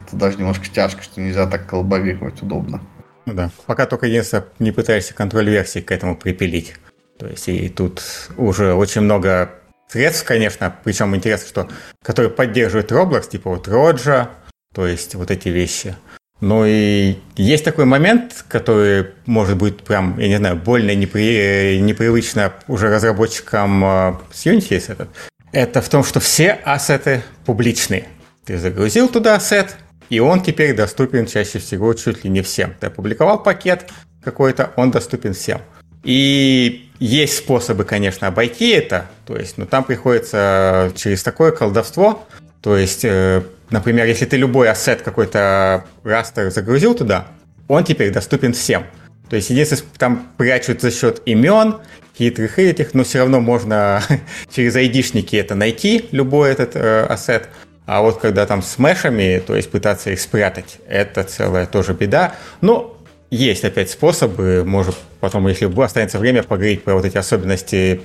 это 0.01 0.15
даже 0.15 0.37
немножко 0.37 0.65
тяжко, 0.67 1.03
что 1.03 1.21
нельзя 1.21 1.45
так 1.47 1.65
коллаборировать 1.65 2.41
удобно. 2.41 2.81
Ну 3.25 3.33
да, 3.33 3.51
пока 3.65 3.85
только 3.85 4.07
если 4.07 4.43
не 4.59 4.71
пытаешься 4.71 5.13
контроль 5.13 5.49
версии 5.49 5.79
к 5.79 5.91
этому 5.91 6.15
припилить. 6.15 6.75
То 7.19 7.27
есть 7.27 7.49
и 7.49 7.67
тут 7.67 8.01
уже 8.37 8.73
очень 8.73 9.01
много 9.01 9.51
средств, 9.87 10.25
конечно, 10.25 10.75
причем 10.83 11.15
интересно, 11.15 11.47
что 11.47 11.69
которые 12.03 12.29
поддерживают 12.29 12.91
Roblox, 12.91 13.29
типа 13.29 13.49
вот 13.49 13.67
Роджа, 13.67 14.29
то 14.73 14.85
есть 14.85 15.15
вот 15.15 15.31
эти 15.31 15.49
вещи. 15.49 15.95
Ну 16.39 16.65
и 16.65 17.15
есть 17.35 17.65
такой 17.65 17.85
момент, 17.85 18.45
который 18.47 19.07
может 19.25 19.57
быть 19.57 19.83
прям, 19.83 20.19
я 20.19 20.27
не 20.27 20.37
знаю, 20.37 20.55
больно 20.55 20.93
непри... 20.93 21.79
непривычно 21.81 22.53
уже 22.67 22.89
разработчикам 22.89 23.83
э, 23.83 24.13
с 24.31 24.45
Unity 24.45 24.67
есть 24.75 24.89
этот. 24.89 25.09
Это 25.51 25.81
в 25.81 25.89
том, 25.89 26.03
что 26.03 26.19
все 26.19 26.51
ассеты 26.51 27.23
публичные. 27.45 28.07
Ты 28.45 28.59
загрузил 28.59 29.09
туда 29.09 29.35
ассет, 29.35 29.77
и 30.09 30.19
он 30.19 30.43
теперь 30.43 30.75
доступен 30.75 31.25
чаще 31.25 31.57
всего 31.57 31.93
чуть 31.95 32.23
ли 32.23 32.29
не 32.29 32.41
всем. 32.41 32.75
Ты 32.79 32.87
опубликовал 32.87 33.41
пакет 33.41 33.89
какой-то, 34.23 34.71
он 34.75 34.91
доступен 34.91 35.33
всем. 35.33 35.61
И 36.03 36.86
есть 36.99 37.37
способы, 37.37 37.83
конечно, 37.83 38.27
обойти 38.27 38.69
это, 38.69 39.07
то 39.25 39.35
есть, 39.35 39.57
но 39.57 39.65
там 39.65 39.83
приходится 39.83 40.91
через 40.95 41.23
такое 41.23 41.51
колдовство, 41.51 42.25
то 42.61 42.75
есть, 42.75 43.05
э, 43.05 43.43
например, 43.69 44.05
если 44.07 44.25
ты 44.25 44.37
любой 44.37 44.69
ассет 44.69 45.01
какой-то 45.01 45.85
растер 46.03 46.51
загрузил 46.51 46.95
туда, 46.95 47.27
он 47.67 47.83
теперь 47.83 48.11
доступен 48.11 48.53
всем. 48.53 48.85
То 49.29 49.35
есть, 49.35 49.49
единственное, 49.49 49.83
там 49.97 50.27
прячут 50.37 50.81
за 50.81 50.91
счет 50.91 51.21
имен, 51.25 51.77
хитрых 52.17 52.59
этих, 52.59 52.93
но 52.93 53.03
все 53.03 53.19
равно 53.19 53.39
можно 53.39 54.01
через 54.53 54.75
айдишники 54.75 55.35
это 55.35 55.55
найти, 55.55 56.05
любой 56.11 56.51
этот 56.51 56.75
э, 56.75 57.05
ассет. 57.05 57.49
А 57.85 58.01
вот 58.01 58.19
когда 58.19 58.45
там 58.45 58.61
с 58.61 58.77
мэшами, 58.79 59.41
то 59.45 59.55
есть 59.55 59.71
пытаться 59.71 60.09
их 60.09 60.19
спрятать, 60.19 60.79
это 60.89 61.23
целая 61.23 61.65
тоже 61.65 61.93
беда. 61.93 62.35
Но 62.59 62.96
есть 63.29 63.63
опять 63.65 63.89
способы, 63.89 64.63
может 64.65 64.95
потом, 65.19 65.47
если 65.47 65.65
останется 65.81 66.19
время, 66.19 66.43
поговорить 66.43 66.83
про 66.83 66.93
вот 66.95 67.05
эти 67.05 67.17
особенности 67.17 68.01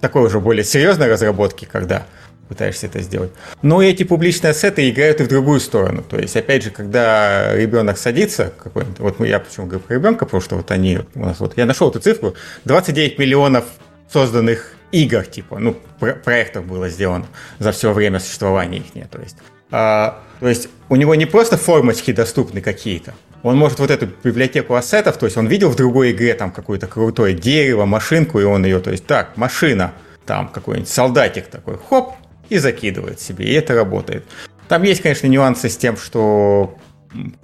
такой 0.00 0.22
уже 0.26 0.40
более 0.40 0.64
серьезной 0.64 1.08
разработки, 1.08 1.68
когда 1.70 2.06
пытаешься 2.48 2.86
это 2.86 3.00
сделать. 3.00 3.32
Но 3.62 3.82
эти 3.82 4.02
публичные 4.02 4.50
ассеты 4.50 4.88
играют 4.90 5.20
и 5.20 5.24
в 5.24 5.28
другую 5.28 5.60
сторону. 5.60 6.02
То 6.02 6.18
есть, 6.18 6.36
опять 6.36 6.62
же, 6.62 6.70
когда 6.70 7.54
ребенок 7.56 7.96
садится, 7.98 8.52
какой-нибудь, 8.62 8.98
вот 8.98 9.20
я 9.20 9.40
почему 9.40 9.66
говорю 9.66 9.80
про 9.80 9.94
ребенка, 9.94 10.24
потому 10.26 10.40
что 10.42 10.56
вот 10.56 10.70
они 10.70 11.00
у 11.14 11.20
нас 11.20 11.40
вот, 11.40 11.56
я 11.56 11.64
нашел 11.64 11.90
эту 11.90 12.00
цифру, 12.00 12.34
29 12.64 13.18
миллионов 13.18 13.64
созданных 14.12 14.74
игр, 14.92 15.24
типа, 15.24 15.58
ну, 15.58 15.76
про- 15.98 16.14
проектов 16.14 16.66
было 16.66 16.88
сделано 16.88 17.26
за 17.58 17.72
все 17.72 17.92
время 17.92 18.20
существования 18.20 18.78
их. 18.78 19.08
То 19.08 19.20
есть, 19.20 19.36
а, 19.70 20.20
то 20.40 20.48
есть 20.48 20.68
у 20.88 20.96
него 20.96 21.14
не 21.14 21.26
просто 21.26 21.56
формочки 21.56 22.12
доступны 22.12 22.60
какие-то, 22.60 23.14
он 23.44 23.58
может 23.58 23.78
вот 23.78 23.90
эту 23.90 24.08
библиотеку 24.24 24.74
ассетов, 24.74 25.18
то 25.18 25.26
есть 25.26 25.36
он 25.36 25.46
видел 25.46 25.68
в 25.68 25.76
другой 25.76 26.12
игре 26.12 26.32
там 26.34 26.50
какое-то 26.50 26.86
крутое 26.86 27.34
дерево, 27.34 27.84
машинку, 27.84 28.40
и 28.40 28.44
он 28.44 28.64
ее, 28.64 28.80
то 28.80 28.90
есть 28.90 29.06
так, 29.06 29.36
машина, 29.36 29.92
там 30.24 30.48
какой-нибудь 30.48 30.88
солдатик 30.88 31.48
такой, 31.48 31.78
хоп, 31.78 32.14
и 32.48 32.56
закидывает 32.56 33.20
себе, 33.20 33.44
и 33.44 33.52
это 33.52 33.74
работает. 33.74 34.24
Там 34.66 34.82
есть, 34.82 35.02
конечно, 35.02 35.26
нюансы 35.26 35.68
с 35.68 35.76
тем, 35.76 35.98
что 35.98 36.78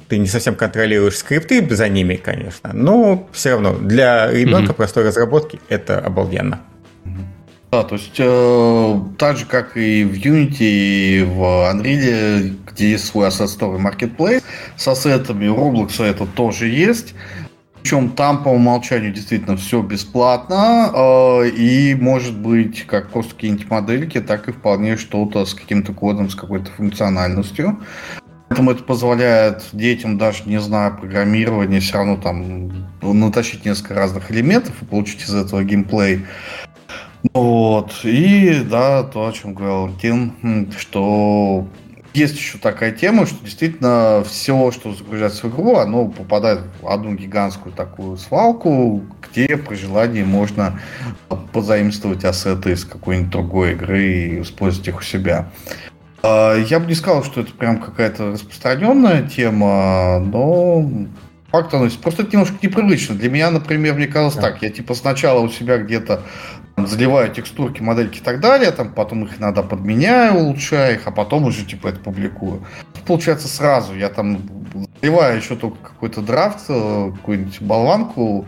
ты 0.09 0.17
не 0.17 0.27
совсем 0.27 0.55
контролируешь 0.55 1.19
скрипты 1.19 1.65
за 1.75 1.89
ними, 1.91 2.17
конечно, 2.17 2.71
но 2.73 3.29
все 3.33 3.51
равно 3.51 3.75
для 3.75 4.31
ребенка 4.31 4.73
mm-hmm. 4.73 4.77
простой 4.77 5.05
разработки 5.05 5.61
это 5.69 6.01
обалденно. 6.01 6.61
Да, 7.71 7.85
то 7.85 7.95
есть 7.95 8.17
э, 8.19 9.01
так 9.17 9.37
же, 9.37 9.47
как 9.47 9.77
и 9.77 10.03
в 10.03 10.15
Unity, 10.15 10.57
и 10.61 11.23
в 11.23 11.41
Unreal, 11.71 12.57
где 12.67 12.91
есть 12.91 13.07
свой 13.07 13.29
Asset 13.29 13.47
Store 13.47 13.79
и 13.79 13.81
Marketplace, 13.81 14.43
с 14.77 14.89
ассетами 14.89 15.47
у 15.47 15.55
Roblox 15.55 16.05
это 16.05 16.27
тоже 16.27 16.67
есть. 16.67 17.15
Причем 17.81 18.11
там 18.11 18.43
по 18.43 18.49
умолчанию 18.49 19.13
действительно 19.13 19.57
все 19.57 19.83
бесплатно, 19.83 20.91
э, 20.93 21.51
и 21.51 21.95
может 21.95 22.37
быть 22.37 22.87
как 22.87 23.11
просто 23.11 23.37
какие-нибудь 23.37 23.71
модельки, 23.71 24.21
так 24.21 24.49
и 24.49 24.53
вполне 24.53 24.97
что-то 24.97 25.47
с 25.47 25.55
каким-то 25.55 25.93
кодом, 25.93 26.29
с 26.29 26.35
какой-то 26.35 26.73
функциональностью. 26.73 27.79
Поэтому 28.49 28.73
это 28.73 28.83
позволяет 28.83 29.63
детям, 29.73 30.19
даже 30.19 30.43
не 30.45 30.61
зная 30.61 30.91
программирования, 30.91 31.79
все 31.79 31.99
равно 31.99 32.17
там 32.17 32.73
натащить 33.01 33.65
несколько 33.65 33.95
разных 33.95 34.33
элементов 34.33 34.75
и 34.83 34.85
получить 34.85 35.23
из 35.23 35.33
этого 35.33 35.63
геймплей. 35.63 36.27
Вот. 37.35 37.93
И 38.05 38.63
да, 38.69 39.03
то, 39.03 39.27
о 39.27 39.33
чем 39.33 39.55
говорил 39.55 39.95
Тин, 39.99 40.73
что 40.77 41.67
есть 42.13 42.37
еще 42.37 42.59
такая 42.59 42.91
тема, 42.91 43.27
что 43.27 43.45
действительно 43.45 44.25
все, 44.27 44.71
что 44.73 44.93
загружается 44.93 45.47
в 45.47 45.51
игру, 45.51 45.77
оно 45.77 46.07
попадает 46.09 46.61
в 46.81 46.89
одну 46.89 47.15
гигантскую 47.15 47.73
такую 47.73 48.17
свалку, 48.17 49.03
где 49.23 49.57
при 49.57 49.77
желании 49.77 50.25
можно 50.25 50.81
позаимствовать 51.53 52.25
ассеты 52.25 52.73
из 52.73 52.85
какой-нибудь 52.85 53.31
другой 53.31 53.73
игры 53.73 54.03
и 54.03 54.43
использовать 54.43 54.89
их 54.89 54.99
у 54.99 55.03
себя. 55.03 55.51
А, 56.23 56.57
я 56.57 56.81
бы 56.81 56.87
не 56.87 56.95
сказал, 56.95 57.23
что 57.23 57.43
это 57.43 57.53
прям 57.53 57.79
какая-то 57.79 58.33
распространенная 58.33 59.23
тема, 59.29 60.19
но 60.19 60.91
факт 61.51 61.73
оно 61.75 61.85
есть. 61.85 62.01
Просто 62.01 62.23
это 62.23 62.33
немножко 62.33 62.57
непривычно. 62.61 63.15
Для 63.15 63.31
меня, 63.31 63.51
например, 63.51 63.95
мне 63.95 64.07
казалось 64.07 64.35
да. 64.35 64.43
так. 64.43 64.63
Я 64.63 64.71
типа 64.71 64.95
сначала 64.95 65.41
у 65.41 65.49
себя 65.49 65.79
где-то 65.79 66.23
заливаю 66.87 67.33
текстурки, 67.33 67.83
модельки 67.83 68.19
и 68.19 68.23
так 68.23 68.41
далее, 68.41 68.71
там 68.71 68.93
потом 68.93 69.25
их 69.25 69.39
иногда 69.39 69.63
подменяю, 69.63 70.35
улучшаю 70.35 70.95
их, 70.97 71.07
а 71.07 71.11
потом 71.11 71.45
уже 71.45 71.65
типа 71.65 71.89
это 71.89 72.01
публикую. 72.01 72.65
Получается 73.07 73.49
сразу, 73.49 73.95
я 73.95 74.09
там 74.09 74.43
заливаю 75.01 75.37
еще 75.37 75.57
только 75.57 75.77
какой-то 75.83 76.21
драфт, 76.21 76.67
э, 76.69 77.13
какую-нибудь 77.17 77.61
болванку, 77.63 78.47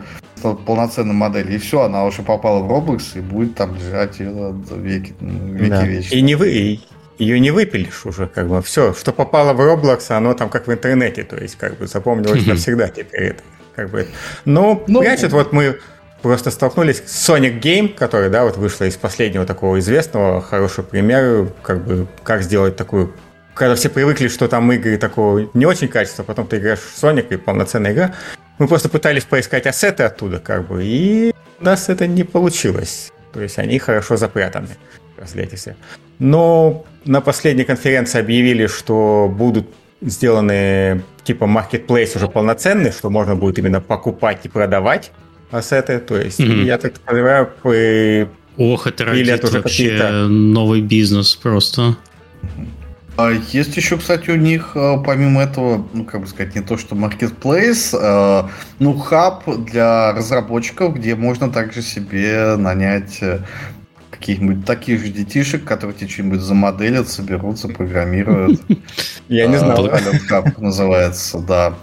полноценной 0.67 1.15
модели, 1.15 1.55
и 1.55 1.59
все, 1.59 1.83
она 1.83 2.05
уже 2.05 2.23
попала 2.23 2.63
в 2.63 2.71
Roblox 2.71 3.19
и 3.19 3.21
будет 3.21 3.55
там 3.55 3.75
лежать 3.77 4.19
веки, 4.19 5.15
веки 5.21 5.71
да. 5.71 5.87
вечные. 5.87 6.19
И 6.19 6.23
не 6.23 6.35
вы, 6.35 6.81
ее 7.19 7.41
не 7.41 7.51
выпилишь 7.51 8.05
уже, 8.05 8.27
как 8.27 8.49
бы 8.49 8.61
все, 8.63 8.95
что 8.95 9.13
попало 9.13 9.53
в 9.53 9.61
Roblox, 9.61 10.11
оно 10.11 10.35
там 10.35 10.49
как 10.49 10.67
в 10.67 10.73
интернете, 10.73 11.23
то 11.25 11.37
есть 11.37 11.57
как 11.57 11.79
бы 11.79 11.87
запомнилось 11.87 12.47
навсегда 12.47 12.89
теперь 12.89 13.23
это. 13.23 13.43
Как 13.75 13.91
бы. 13.91 14.07
Но, 14.45 14.85
ну, 14.87 15.01
значит, 15.01 15.33
вот 15.33 15.53
мы 15.53 15.79
просто 16.23 16.51
столкнулись 16.51 17.03
Sonic 17.07 17.61
Game, 17.61 17.89
который, 17.95 18.31
да, 18.31 18.45
вот 18.45 18.57
вышла 18.57 18.85
из 18.85 18.97
последнего 18.97 19.45
такого 19.45 19.79
известного, 19.81 20.41
хороший 20.41 20.85
пример, 20.85 21.49
как 21.63 21.85
бы, 21.85 22.07
как 22.23 22.43
сделать 22.43 22.77
такую 22.77 23.13
когда 23.55 23.75
все 23.75 23.91
привыкли, 23.91 24.29
что 24.29 24.49
там 24.49 24.73
игры 24.73 24.97
такого 24.97 25.47
не 25.53 25.67
очень 25.67 25.89
качества, 25.89 26.23
потом 26.23 26.47
ты 26.47 26.57
играешь 26.57 26.79
в 26.79 27.03
Sonic 27.03 27.35
и 27.35 27.37
полноценная 27.37 27.93
игра. 27.93 28.15
Мы 28.59 28.67
просто 28.67 28.89
пытались 28.89 29.25
поискать 29.25 29.67
ассеты 29.67 30.05
оттуда, 30.05 30.39
как 30.39 30.69
бы, 30.69 30.83
и 30.85 31.35
у 31.61 31.65
нас 31.65 31.91
это 31.91 32.07
не 32.07 32.25
получилось. 32.25 33.13
То 33.33 33.41
есть 33.43 33.59
они 33.59 33.79
хорошо 33.79 34.17
запрятаны, 34.17 34.69
всех. 35.55 35.77
Но 36.19 36.85
на 37.05 37.21
последней 37.21 37.65
конференции 37.65 38.21
объявили, 38.21 38.67
что 38.67 39.31
будут 39.31 39.69
сделаны 40.01 41.03
типа 41.25 41.45
marketplace 41.45 42.17
уже 42.17 42.29
полноценный, 42.29 42.91
что 42.91 43.11
можно 43.11 43.37
будет 43.37 43.59
именно 43.59 43.81
покупать 43.81 44.41
и 44.45 44.49
продавать 44.49 45.13
ассеты. 45.53 45.99
То 45.99 46.17
есть, 46.17 46.41
mm-hmm. 46.41 46.65
я 46.65 46.79
так 46.79 46.95
понимаю, 47.01 47.49
при... 47.63 48.29
Ох, 48.57 48.87
это 48.87 49.05
родит 49.05 49.43
вообще 49.53 50.27
новый 50.29 50.81
бизнес 50.81 51.35
просто. 51.35 51.97
А 53.17 53.31
есть 53.31 53.77
еще, 53.77 53.99
кстати, 53.99 54.31
у 54.31 54.37
них, 54.37 54.71
э, 54.75 54.97
помимо 55.05 55.43
этого, 55.43 55.87
ну, 55.93 56.05
как 56.05 56.23
бы 56.23 56.27
сказать, 56.27 56.55
не 56.55 56.63
то, 56.63 56.79
что 56.79 56.97
marketplace, 56.97 57.95
э, 57.95 58.49
ну, 58.79 58.97
хаб 58.97 59.45
для 59.67 60.13
разработчиков, 60.13 60.95
где 60.95 61.15
можно 61.15 61.51
также 61.51 61.83
себе 61.83 62.57
нанять 62.57 63.19
э, 63.21 63.41
каких-нибудь 64.11 64.65
таких 64.65 65.01
же 65.05 65.09
детишек, 65.09 65.63
которые 65.65 65.95
тебе 65.95 66.09
что-нибудь 66.09 66.41
замоделят, 66.41 67.09
соберутся, 67.09 67.69
программируют. 67.69 68.63
Я 69.29 69.47
не 69.47 69.59
знал. 69.59 69.91
Хаб 70.29 70.57
называется, 70.59 71.39
да. 71.39 71.75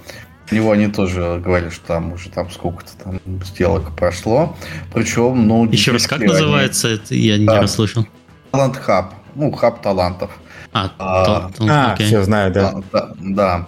У 0.52 0.56
него 0.56 0.72
они 0.72 0.88
тоже 0.88 1.42
говорили, 1.44 1.70
что 1.70 1.86
там 1.88 2.14
уже 2.14 2.30
там 2.30 2.50
сколько-то 2.50 2.92
там 3.04 3.20
сделок 3.46 3.96
прошло. 3.96 4.56
Причем, 4.94 5.48
ну... 5.48 5.66
Еще 5.70 5.92
раз, 5.92 6.08
как 6.08 6.20
они... 6.20 6.28
называется 6.28 6.88
это? 6.88 7.16
Я 7.16 7.38
не 7.38 7.48
расслышал. 7.48 8.08
Талант 8.52 8.78
Хаб. 8.78 9.14
Ну, 9.36 9.52
хаб 9.52 9.82
талантов. 9.82 10.32
А, 10.74 10.92
а, 11.00 11.52
а 11.60 11.94
окей. 11.94 12.08
все 12.08 12.24
знаю, 12.24 12.52
да. 12.52 12.76
Да, 12.92 13.14
да. 13.20 13.68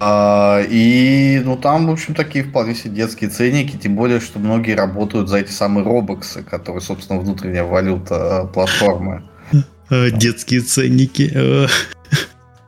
А, 0.00 0.60
и, 0.68 1.40
ну, 1.44 1.56
там, 1.56 1.86
в 1.86 1.90
общем, 1.90 2.14
такие 2.14 2.44
вполне 2.44 2.74
себе 2.74 2.94
детские 2.94 3.30
ценники, 3.30 3.76
тем 3.76 3.96
более, 3.96 4.20
что 4.20 4.38
многие 4.38 4.74
работают 4.74 5.28
за 5.28 5.38
эти 5.38 5.50
самые 5.50 5.84
робоксы, 5.84 6.42
которые, 6.42 6.80
собственно, 6.80 7.18
внутренняя 7.18 7.64
валюта 7.64 8.44
э, 8.44 8.52
платформы. 8.52 9.22
Э, 9.90 10.10
детские 10.10 10.60
ценники. 10.60 11.32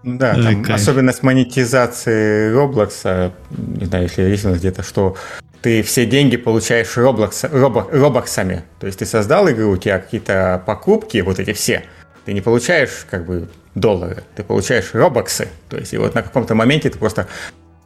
Э. 0.02 0.08
Да, 0.16 0.34
там 0.34 0.64
особенность 0.72 1.22
монетизации 1.22 2.52
Roblox, 2.52 3.32
не 3.50 3.86
знаю, 3.86 4.04
если 4.04 4.22
есть 4.22 4.44
у 4.44 4.50
нас 4.50 4.58
где-то, 4.58 4.82
что 4.82 5.16
ты 5.62 5.82
все 5.82 6.06
деньги 6.06 6.36
получаешь 6.36 6.96
Roblox, 6.96 7.48
робоксами. 7.92 8.64
То 8.78 8.86
есть 8.86 8.98
ты 8.98 9.06
создал 9.06 9.48
игру, 9.50 9.70
у 9.70 9.76
тебя 9.76 9.98
какие-то 9.98 10.62
покупки, 10.66 11.18
вот 11.18 11.38
эти 11.38 11.52
все, 11.52 11.84
ты 12.24 12.32
не 12.32 12.40
получаешь 12.40 13.06
как 13.10 13.26
бы 13.26 13.48
доллары, 13.74 14.24
ты 14.36 14.42
получаешь 14.42 14.94
робоксы. 14.94 15.48
То 15.68 15.76
есть 15.76 15.92
и 15.92 15.98
вот 15.98 16.14
на 16.14 16.22
каком-то 16.22 16.54
моменте 16.54 16.90
ты 16.90 16.98
просто 16.98 17.26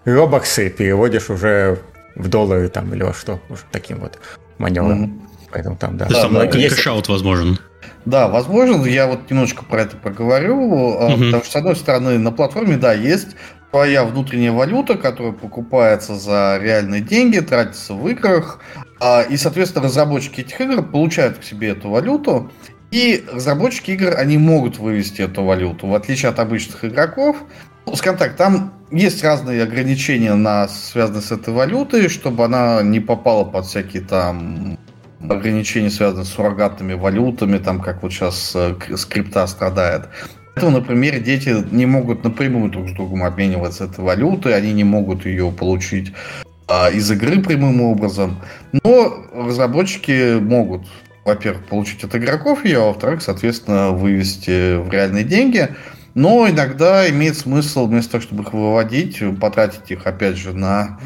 робоксы 0.05 0.71
переводишь 0.71 1.31
уже 1.31 1.79
в 2.15 2.29
доллары 2.29 2.69
там 2.69 2.93
или 2.95 3.03
во 3.03 3.13
что, 3.13 3.41
уже 3.49 3.63
таким 3.73 3.99
вот 3.99 4.19
маневром. 4.59 5.05
Mm-hmm. 5.05 5.49
Поэтому 5.51 5.77
там, 5.77 5.97
да. 5.97 6.07
То 6.07 6.13
есть 6.13 6.23
там 6.23 6.35
да, 6.35 6.59
есть... 6.59 6.77
кэшаут 6.77 7.09
возможен. 7.09 7.59
Да, 8.05 8.29
возможно, 8.29 8.85
я 8.85 9.07
вот 9.07 9.31
немножко 9.31 9.65
про 9.65 9.83
это 9.83 9.97
поговорю, 9.97 10.57
угу. 10.57 11.11
потому 11.13 11.43
что, 11.43 11.51
с 11.51 11.57
одной 11.57 11.77
стороны, 11.77 12.19
на 12.19 12.33
платформе, 12.33 12.77
да, 12.77 12.93
есть 12.93 13.37
своя 13.71 14.05
внутренняя 14.05 14.53
валюта, 14.53 14.97
которая 14.97 15.33
покупается 15.33 16.15
за 16.15 16.61
реальные 16.63 17.01
деньги, 17.01 17.41
тратится 17.41 17.95
в 17.95 18.09
играх, 18.09 18.61
а, 19.01 19.23
и, 19.23 19.37
соответственно, 19.37 19.87
разработчики 19.87 20.43
этих 20.43 20.61
игр 20.61 20.83
получают 20.83 21.39
к 21.39 21.43
себе 21.45 21.71
эту 21.71 21.91
валюту, 21.91 22.53
и 22.93 23.25
разработчики 23.33 23.91
игр, 23.91 24.15
они 24.17 24.39
могут 24.39 24.79
вывести 24.79 25.23
эту 25.23 25.43
валюту, 25.43 25.89
в 25.89 25.95
отличие 25.97 26.31
от 26.31 26.39
обычных 26.39 26.85
игроков. 26.85 27.37
Ну, 27.87 27.97
скажем 27.97 28.17
так, 28.17 28.37
там 28.37 28.73
есть 28.93 29.25
разные 29.25 29.65
ограничения, 29.65 30.35
на, 30.35 30.69
связанные 30.69 31.23
с 31.23 31.33
этой 31.33 31.53
валютой, 31.53 32.09
чтобы 32.09 32.45
она 32.45 32.81
не 32.83 33.01
попала 33.01 33.43
под 33.43 33.67
всякие 33.67 34.03
там 34.03 34.79
ограничения 35.31 35.91
связаны 35.91 36.25
с 36.25 36.29
суррогатными 36.29 36.95
валютами, 36.95 37.59
там 37.59 37.81
как 37.81 38.03
вот 38.03 38.13
сейчас 38.13 38.53
э, 38.55 38.75
скрипта 38.97 39.47
страдает. 39.47 40.09
Поэтому, 40.55 40.79
например, 40.79 41.19
дети 41.21 41.55
не 41.73 41.87
могут 41.87 42.23
напрямую 42.23 42.71
друг 42.71 42.89
с 42.89 42.93
другом 42.93 43.25
обмениваться 43.25 43.85
этой 43.85 44.05
валютой, 44.05 44.57
они 44.57 44.73
не 44.73 44.85
могут 44.85 45.27
ее 45.27 45.51
получить 45.51 46.13
а, 46.69 46.91
из 46.91 47.11
игры 47.11 47.43
прямым 47.43 47.81
образом. 47.81 48.41
Но 48.85 49.27
разработчики 49.35 50.39
могут, 50.39 50.87
во-первых, 51.25 51.67
получить 51.67 52.05
от 52.05 52.15
игроков 52.15 52.65
ее, 52.65 52.83
а 52.83 52.87
во-вторых, 52.87 53.23
соответственно, 53.23 53.91
вывести 53.91 54.77
в 54.77 54.91
реальные 54.91 55.25
деньги. 55.25 55.71
Но 56.15 56.49
иногда 56.49 57.09
имеет 57.11 57.37
смысл 57.37 57.87
вместо 57.87 58.13
того, 58.13 58.23
чтобы 58.23 58.43
их 58.45 58.53
выводить, 58.53 59.21
потратить 59.41 59.91
их, 59.91 60.07
опять 60.07 60.37
же, 60.37 60.53
на 60.53 60.99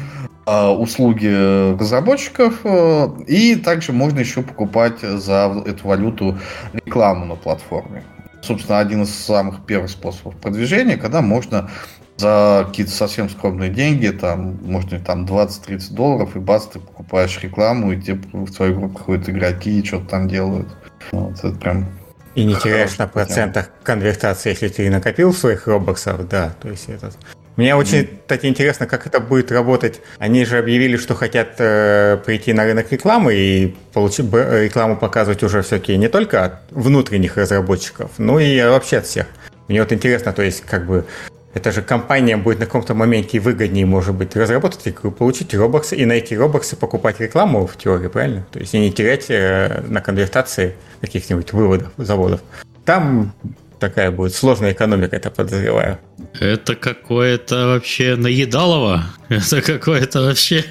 а, 0.45 0.71
услуги 0.71 1.73
разработчиков. 1.79 2.61
Э, 2.63 3.09
и 3.27 3.55
также 3.55 3.91
можно 3.91 4.19
еще 4.19 4.41
покупать 4.41 5.01
за 5.01 5.63
эту 5.65 5.87
валюту 5.87 6.37
рекламу 6.73 7.25
на 7.25 7.35
платформе. 7.35 8.03
Собственно, 8.41 8.79
один 8.79 9.03
из 9.03 9.13
самых 9.13 9.65
первых 9.65 9.89
способов 9.91 10.35
продвижения, 10.37 10.97
когда 10.97 11.21
можно 11.21 11.69
за 12.17 12.65
какие-то 12.67 12.91
совсем 12.91 13.29
скромные 13.29 13.69
деньги, 13.69 14.07
там, 14.09 14.59
можно 14.63 14.99
там 14.99 15.25
20-30 15.25 15.93
долларов, 15.93 16.35
и 16.35 16.39
бац, 16.39 16.65
ты 16.65 16.79
покупаешь 16.79 17.39
рекламу, 17.41 17.91
и 17.91 18.01
тебе 18.01 18.19
в 18.33 18.51
твою 18.51 18.75
группу 18.75 18.97
приходят 18.97 19.29
игроки 19.29 19.79
и 19.79 19.85
что-то 19.85 20.05
там 20.05 20.27
делают. 20.27 20.67
Вот, 21.11 21.37
это 21.39 21.51
прям 21.51 21.85
и 22.35 22.43
не 22.43 22.55
теряешь 22.55 22.97
на 22.97 23.07
процентах 23.07 23.69
конвертации, 23.83 24.49
если 24.51 24.67
ты 24.67 24.89
накопил 24.89 25.33
своих 25.33 25.67
робоксов, 25.67 26.27
да, 26.27 26.55
то 26.61 26.69
есть 26.69 26.89
это 26.89 27.11
мне 27.59 27.75
очень, 27.75 28.07
кстати, 28.21 28.45
интересно, 28.45 28.87
как 28.87 29.05
это 29.05 29.19
будет 29.19 29.51
работать. 29.51 29.99
Они 30.17 30.45
же 30.45 30.57
объявили, 30.57 30.95
что 30.95 31.13
хотят 31.13 31.55
э, 31.57 32.17
прийти 32.25 32.53
на 32.53 32.63
рынок 32.63 32.89
рекламы 32.89 33.35
и 33.35 33.75
получить 33.91 34.31
рекламу 34.31 34.95
показывать 34.95 35.43
уже 35.43 35.61
все-таки 35.61 35.97
не 35.97 36.07
только 36.07 36.45
от 36.45 36.53
внутренних 36.71 37.35
разработчиков, 37.35 38.11
но 38.17 38.39
и 38.39 38.61
вообще 38.61 38.99
от 38.99 39.07
всех. 39.07 39.25
Мне 39.67 39.81
вот 39.81 39.91
интересно, 39.91 40.31
то 40.31 40.41
есть 40.41 40.61
как 40.61 40.85
бы 40.85 41.05
это 41.53 41.73
же 41.73 41.81
компания 41.81 42.37
будет 42.37 42.59
на 42.59 42.65
каком-то 42.65 42.93
моменте 42.93 43.41
выгоднее, 43.41 43.85
может 43.85 44.15
быть, 44.15 44.37
разработать 44.37 44.87
игру, 44.87 45.11
получить 45.11 45.53
робоксы 45.53 45.97
и 45.97 46.05
на 46.05 46.13
эти 46.13 46.35
робоксы 46.35 46.77
покупать 46.77 47.19
рекламу 47.19 47.67
в 47.67 47.75
теории, 47.75 48.07
правильно? 48.07 48.47
То 48.51 48.59
есть 48.59 48.73
и 48.73 48.79
не 48.79 48.91
терять 48.91 49.25
э, 49.29 49.83
на 49.85 49.99
конвертации 49.99 50.75
каких-нибудь 51.01 51.53
выводов, 51.53 51.91
заводов. 51.97 52.41
Там 52.85 53.33
такая 53.79 54.11
будет 54.11 54.35
сложная 54.35 54.73
экономика, 54.73 55.15
это 55.15 55.31
подозреваю. 55.31 55.97
Это 56.39 56.75
какое-то 56.75 57.67
вообще 57.67 58.15
наедалово. 58.15 59.05
Это 59.29 59.61
какое-то 59.61 60.21
вообще... 60.21 60.65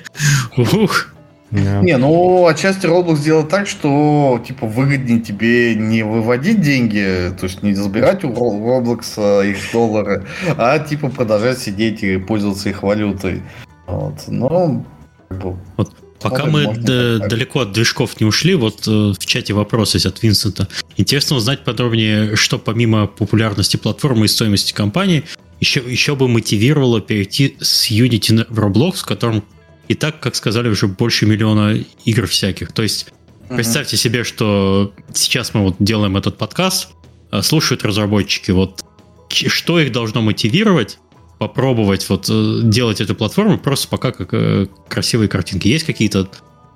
Ух. 0.57 1.09
Yeah. 1.51 1.83
Не, 1.83 1.97
ну 1.97 2.47
отчасти 2.47 2.85
Roblox 2.85 3.17
сделал 3.17 3.45
так, 3.45 3.67
что 3.67 4.43
типа 4.47 4.67
выгоднее 4.67 5.21
тебе 5.21 5.75
не 5.75 6.03
выводить 6.03 6.61
деньги, 6.61 7.33
то 7.41 7.45
есть 7.45 7.63
не 7.63 7.73
забирать 7.73 8.23
у 8.23 8.29
Roblox 8.29 9.49
их 9.49 9.57
доллары, 9.73 10.27
а 10.59 10.79
типа 10.79 11.09
продолжать 11.09 11.59
сидеть 11.59 12.03
и 12.03 12.19
пользоваться 12.19 12.69
их 12.69 12.83
валютой. 12.83 13.43
Вот. 13.87 14.25
Но 14.27 14.85
как 15.31 15.39
бы, 15.39 15.57
вот 15.79 15.95
Пока 16.21 16.47
мы 16.47 16.75
д- 16.75 17.19
далеко 17.29 17.61
от 17.61 17.73
движков 17.73 18.21
не 18.21 18.27
ушли, 18.27 18.55
вот 18.55 18.87
э, 18.89 19.13
в 19.19 19.27
чате 19.27 19.55
вопрос 19.55 19.95
есть 19.95 20.07
от 20.07 20.23
Винсента. 20.23 20.69
Интересно 20.97 21.37
узнать 21.37 21.65
подробнее, 21.65 22.35
что 22.37 22.59
помимо 22.59 23.07
популярности 23.07 23.77
платформы 23.77 24.25
и 24.25 24.29
стоимости 24.29 24.73
компании, 24.73 25.25
еще, 25.61 25.83
еще 25.87 26.17
бы 26.17 26.29
мотивировало 26.29 27.01
перейти 27.01 27.57
с 27.61 27.91
Unity 27.91 28.47
в 28.49 28.59
Roblox, 28.59 28.99
в 28.99 29.07
котором 29.07 29.45
и 29.87 29.95
так, 29.95 30.21
как 30.21 30.35
сказали, 30.35 30.69
уже 30.69 30.87
больше 30.87 31.27
миллиона 31.27 31.79
игр 32.05 32.27
всяких. 32.27 32.73
То 32.73 32.83
есть 32.83 33.07
uh-huh. 33.49 33.57
представьте 33.57 33.97
себе, 33.97 34.25
что 34.25 34.93
сейчас 35.15 35.55
мы 35.55 35.63
вот 35.63 35.77
делаем 35.79 36.17
этот 36.17 36.37
подкаст, 36.37 36.89
э, 37.31 37.43
слушают 37.43 37.85
разработчики, 37.85 38.51
вот 38.51 38.85
что 39.31 39.79
их 39.79 39.93
должно 39.93 40.23
мотивировать 40.23 40.99
попробовать 41.39 42.09
вот 42.09 42.29
э, 42.31 42.61
делать 42.65 43.01
эту 43.01 43.15
платформу 43.15 43.59
просто 43.59 43.89
пока 43.89 44.13
как 44.13 44.29
э, 44.33 44.67
красивые 44.89 45.29
картинки. 45.29 45.69
Есть 45.69 45.87
какие-то... 45.87 46.29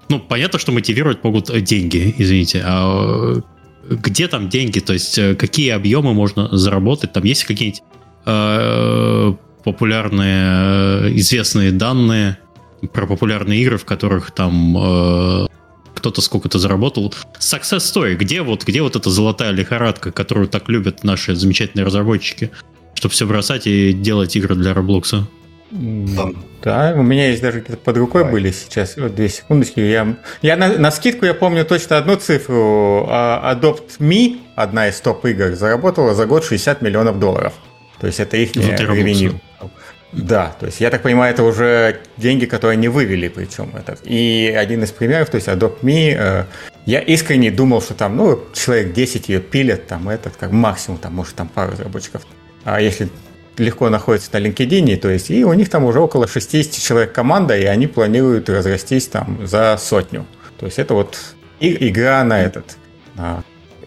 Ну, 0.09 0.21
понятно, 0.21 0.59
что 0.59 0.73
мотивировать 0.73 1.25
могут 1.25 1.51
деньги, 1.65 2.15
извините. 2.19 2.63
А 2.65 3.41
где 3.89 4.29
там 4.29 4.49
деньги? 4.49 4.81
То 4.81 4.93
есть 4.93 5.19
какие 5.37 5.71
объемы 5.71 6.15
можно 6.15 6.57
заработать? 6.57 7.13
Там 7.13 7.25
есть 7.25 7.45
какие-нибудь 7.45 7.83
э, 8.27 9.35
популярные, 9.65 11.19
известные 11.19 11.73
данные 11.73 12.39
про 12.93 13.07
популярные 13.07 13.63
игры, 13.63 13.79
в 13.79 13.85
которых 13.85 14.33
там 14.33 14.77
э, 14.77 15.47
кто-то 15.95 16.21
сколько-то 16.21 16.59
заработал. 16.59 17.13
Success 17.39 17.79
Story, 17.79 18.15
где 18.17 18.43
вот, 18.43 18.65
где 18.65 18.83
вот 18.83 18.97
эта 18.97 19.11
золотая 19.11 19.53
лихорадка, 19.53 20.11
которую 20.11 20.49
так 20.49 20.69
любят 20.69 21.05
наши 21.05 21.35
замечательные 21.35 21.87
разработчики, 21.87 22.51
чтобы 22.95 23.13
все 23.13 23.27
бросать 23.27 23.67
и 23.67 23.93
делать 23.93 24.37
игры 24.37 24.55
для 24.55 24.75
Роблокса? 24.75 25.27
Да, 25.71 26.93
у 26.95 27.03
меня 27.03 27.31
есть 27.31 27.43
даже 27.43 27.61
где-то 27.61 27.79
под 27.79 27.97
рукой 27.97 28.23
Давай. 28.23 28.33
были 28.33 28.51
сейчас. 28.53 28.97
Вот 28.97 29.15
две 29.15 29.29
секундочки. 29.29 29.81
Я, 29.81 30.17
я 30.43 30.57
на, 30.57 30.79
на 30.79 30.91
скидку 30.91 31.25
я 31.25 31.35
помню 31.35 31.65
точно 31.65 31.97
одну 31.97 32.17
цифру. 32.17 33.07
А, 33.09 33.55
Adopt 33.55 33.99
Me, 33.99 34.39
одна 34.55 34.89
из 34.89 35.01
топ 35.01 35.25
игр, 35.25 35.55
заработала 35.55 36.15
за 36.15 36.27
год 36.27 36.45
60 36.45 36.83
миллионов 36.83 37.19
долларов. 37.19 37.55
То 38.01 38.07
есть 38.07 38.21
это 38.21 38.37
их 38.37 38.55
ревеню. 38.55 39.41
Да, 40.13 40.55
то 40.61 40.67
есть 40.67 40.79
я 40.81 40.91
так 40.91 41.01
понимаю, 41.03 41.33
это 41.33 41.43
уже 41.43 42.01
деньги, 42.19 42.45
которые 42.45 42.75
они 42.77 42.89
вывели, 42.89 43.29
причем 43.29 43.75
этот. 43.75 44.01
И 44.05 44.55
один 44.55 44.83
из 44.83 44.91
примеров, 44.91 45.31
то 45.31 45.37
есть 45.37 45.49
Adopt 45.49 45.81
Me, 45.81 46.15
э, 46.15 46.45
я 46.85 47.01
искренне 47.01 47.51
думал, 47.51 47.81
что 47.81 47.95
там, 47.95 48.17
ну, 48.17 48.39
человек 48.53 48.93
10 48.93 49.31
ее 49.31 49.41
пилят, 49.41 49.87
там 49.87 50.11
этот, 50.11 50.37
как 50.37 50.53
максимум, 50.53 50.99
там, 50.99 51.15
может, 51.15 51.35
там 51.35 51.49
пару 51.49 51.73
разработчиков. 51.73 52.27
А 52.65 52.81
если 52.81 53.09
легко 53.57 53.91
находится 53.91 54.31
на 54.33 54.39
LinkedIn, 54.39 54.97
то 54.97 55.09
есть, 55.09 55.31
и 55.31 55.45
у 55.45 55.53
них 55.53 55.69
там 55.69 55.85
уже 55.85 56.01
около 56.01 56.27
60 56.27 56.73
человек 56.73 57.13
команда, 57.13 57.57
и 57.57 57.65
они 57.65 57.87
планируют 57.87 58.49
разрастись 58.49 59.09
там 59.09 59.47
за 59.47 59.77
сотню. 59.79 60.27
То 60.59 60.67
есть 60.67 60.79
это 60.79 60.95
вот 60.95 61.19
игра 61.61 62.23
на 62.25 62.41
этот, 62.41 62.77
на 63.15 63.45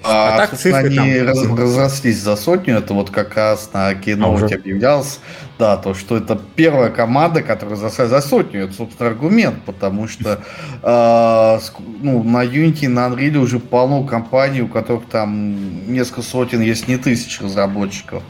а, 0.08 0.36
а 0.36 0.38
так 0.38 0.58
цифры 0.58 0.88
они 0.88 0.96
там... 0.96 1.26
раз, 1.28 1.60
разрослись 1.60 2.20
за 2.20 2.36
сотню, 2.36 2.78
это 2.78 2.94
вот 2.94 3.10
как 3.10 3.36
раз 3.36 3.72
на 3.74 3.94
кино 3.96 4.38
а 4.40 4.46
объявлялось, 4.46 5.20
да, 5.58 5.78
то, 5.78 5.94
что 5.94 6.18
это 6.18 6.40
первая 6.56 6.90
команда, 6.90 7.42
которая 7.42 7.76
разрослась 7.76 8.10
за 8.10 8.22
сотню, 8.22 8.66
это, 8.66 8.74
собственно, 8.74 9.10
аргумент, 9.10 9.64
потому 9.66 10.08
что 10.08 10.44
э, 10.82 11.60
ну, 12.02 12.24
на 12.24 12.44
Unity, 12.44 12.90
на 12.90 13.08
Unreal 13.08 13.38
уже 13.38 13.60
полно 13.60 14.04
компаний, 14.04 14.62
у 14.62 14.68
которых 14.68 15.06
там 15.06 15.92
несколько 15.92 16.22
сотен, 16.24 16.62
если 16.62 16.92
не 16.92 16.98
тысяч 16.98 17.40
разработчиков. 17.40 18.22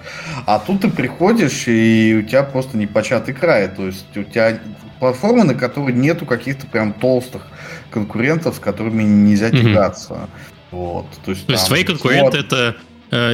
А 0.45 0.59
тут 0.59 0.81
ты 0.81 0.89
приходишь, 0.89 1.67
и 1.67 2.21
у 2.23 2.27
тебя 2.27 2.43
просто 2.43 2.77
непочатый 2.77 3.33
край, 3.33 3.69
то 3.69 3.87
есть 3.87 4.15
у 4.15 4.23
тебя 4.23 4.59
платформы, 4.99 5.43
на 5.43 5.55
которой 5.55 5.93
нету 5.93 6.25
каких-то 6.25 6.67
прям 6.67 6.93
толстых 6.93 7.47
конкурентов, 7.89 8.55
с 8.55 8.59
которыми 8.59 9.03
нельзя 9.03 9.49
тягаться. 9.49 10.13
Mm-hmm. 10.13 10.29
Вот, 10.71 11.05
то 11.23 11.31
есть, 11.31 11.45
то 11.47 11.53
есть 11.53 11.67
твои 11.67 11.83
конкуренты 11.83 12.37
вот... 12.37 12.45
это 12.45 12.75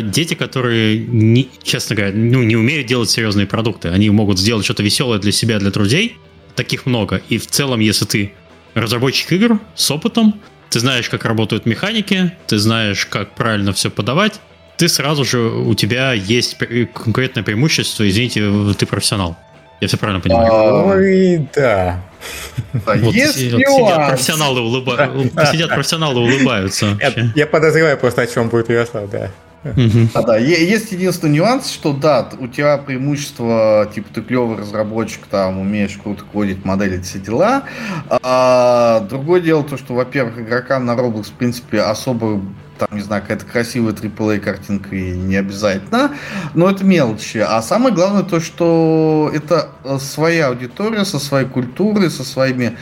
дети, 0.04 0.34
которые, 0.34 1.00
не, 1.00 1.50
честно 1.64 1.96
говоря, 1.96 2.14
ну, 2.16 2.44
не 2.44 2.56
умеют 2.56 2.88
делать 2.88 3.10
серьезные 3.10 3.48
продукты. 3.48 3.90
Они 3.90 4.10
могут 4.10 4.40
сделать 4.40 4.66
что-то 4.66 4.84
веселое 4.84 5.20
для 5.20 5.32
себя, 5.32 5.60
для 5.60 5.72
друзей. 5.72 6.18
Таких 6.56 6.86
много. 6.86 7.22
И 7.30 7.38
в 7.38 7.48
целом, 7.48 7.80
если 7.80 8.06
ты 8.06 8.34
разработчик 8.74 9.32
игр 9.32 9.60
с 9.76 9.90
опытом, 9.90 10.40
ты 10.70 10.80
знаешь, 10.80 11.10
как 11.10 11.26
работают 11.26 11.66
механики, 11.66 12.32
ты 12.48 12.58
знаешь, 12.58 13.06
как 13.06 13.36
правильно 13.36 13.74
все 13.74 13.90
подавать, 13.90 14.40
ты 14.78 14.88
сразу 14.88 15.26
же, 15.26 15.40
у 15.40 15.74
тебя 15.76 16.14
есть 16.14 16.58
конкурентное 16.94 17.44
преимущество, 17.44 18.08
извините, 18.08 18.50
ты 18.78 18.86
профессионал. 18.86 19.38
Я 19.82 19.88
все 19.88 19.98
правильно 19.98 20.22
понимаю? 20.22 20.52
Ой, 20.88 21.48
да. 21.56 22.04
А 22.86 22.96
вот 22.98 23.14
сидят 23.14 24.10
профессионалы, 24.10 24.62
улыба... 24.62 25.12
сидят 25.52 25.70
профессионалы 25.70 26.22
улыбаются. 26.22 26.98
Я, 27.02 27.32
я 27.36 27.48
подозреваю 27.48 27.98
просто, 27.98 28.22
о 28.22 28.28
чем 28.28 28.50
будет 28.50 28.70
Ярослав, 28.70 29.10
да. 29.10 29.32
Угу. 29.64 30.10
А, 30.16 30.24
да, 30.24 30.38
есть 30.38 30.92
единственный 30.92 31.34
нюанс, 31.34 31.70
что 31.70 31.94
да, 31.94 32.28
у 32.40 32.48
тебя 32.48 32.78
преимущество, 32.78 33.90
типа 33.94 34.08
ты 34.14 34.22
клевый 34.22 34.58
разработчик, 34.58 35.28
там 35.28 35.60
умеешь 35.60 36.00
круто 36.02 36.24
кодить, 36.24 36.66
моделить 36.66 37.06
все 37.06 37.20
дела. 37.20 37.64
А, 38.10 39.02
другое 39.02 39.42
дело 39.42 39.64
то, 39.64 39.78
что, 39.78 39.94
во-первых, 39.94 40.40
игрокам 40.40 40.86
на 40.86 40.92
Roblox, 40.92 41.26
в 41.26 41.34
принципе, 41.34 41.82
особо 41.82 42.42
там, 42.80 42.98
не 42.98 43.04
знаю, 43.04 43.22
какая-то 43.22 43.46
красивая 43.46 43.94
AAA 43.94 44.40
картинка 44.40 44.96
и 44.96 45.12
не 45.12 45.36
обязательно, 45.36 46.16
но 46.56 46.68
это 46.68 46.84
мелочи. 46.84 47.38
А 47.38 47.62
самое 47.62 47.94
главное 47.94 48.24
то, 48.24 48.40
что 48.40 49.30
это 49.32 49.70
своя 50.00 50.48
аудитория 50.48 51.06
со 51.06 51.20
своей 51.20 51.48
культурой, 51.48 52.10
со 52.10 52.24
своими 52.24 52.76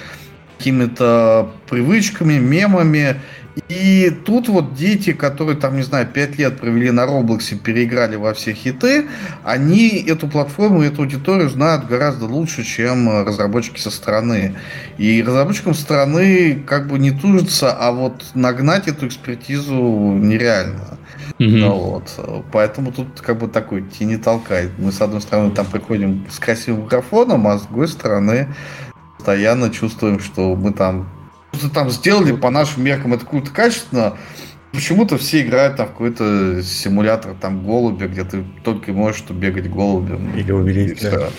какими-то 0.58 1.52
привычками, 1.70 2.34
мемами. 2.34 3.20
И 3.68 4.10
тут 4.26 4.48
вот 4.48 4.74
дети, 4.74 5.14
которые 5.14 5.58
там, 5.58 5.76
не 5.76 5.84
знаю, 5.84 6.08
5 6.08 6.38
лет 6.38 6.60
провели 6.60 6.92
на 6.92 7.06
Роблоксе, 7.06 7.56
переиграли 7.56 8.16
во 8.16 8.34
все 8.34 8.54
хиты, 8.54 9.08
они 9.44 9.90
эту 10.08 10.28
платформу, 10.28 10.82
эту 10.82 11.02
аудиторию 11.02 11.50
знают 11.50 11.86
гораздо 11.88 12.26
лучше, 12.26 12.64
чем 12.64 13.26
разработчики 13.26 13.80
со 13.80 13.92
стороны. 13.92 14.56
И 14.98 15.22
разработчикам 15.22 15.74
со 15.74 15.82
стороны 15.82 16.64
как 16.66 16.88
бы 16.88 17.00
не 17.00 17.12
тужится, 17.12 17.74
а 17.74 17.92
вот 17.92 18.26
нагнать 18.34 18.88
эту 18.88 19.08
экспертизу 19.08 19.74
нереально. 19.74 20.98
Mm-hmm. 21.40 21.58
Ну, 21.58 21.74
вот. 21.74 22.46
Поэтому 22.52 22.92
тут 22.92 23.22
как 23.22 23.38
бы 23.40 23.48
такой 23.48 23.84
тени 23.84 24.18
толкает. 24.18 24.72
Мы, 24.78 24.92
с 24.92 25.02
одной 25.02 25.22
стороны, 25.22 25.52
там 25.52 25.66
приходим 25.66 26.26
с 26.30 26.40
красивым 26.40 26.86
графоном, 26.86 27.48
а 27.48 27.58
с 27.58 27.64
другой 27.64 27.88
стороны, 27.88 28.48
постоянно 29.18 29.70
чувствуем, 29.70 30.20
что 30.20 30.56
мы 30.56 30.74
там 30.74 31.08
там 31.74 31.90
сделали 31.90 32.32
по 32.32 32.50
нашим 32.50 32.84
меркам 32.84 33.14
это 33.14 33.26
круто 33.26 33.52
качественно. 33.52 34.18
Почему-то 34.72 35.18
все 35.18 35.42
играют 35.42 35.78
там 35.78 35.88
в 35.88 35.92
какой-то 35.92 36.62
симулятор 36.62 37.34
там 37.40 37.66
голубя, 37.66 38.08
где 38.08 38.24
ты 38.24 38.44
только 38.64 38.94
можешь 38.94 39.22
что 39.22 39.34
бегать 39.34 39.70
голубем. 39.70 40.36
Или 40.36 40.52
увеличить. 40.52 41.10
Да. 41.10 41.30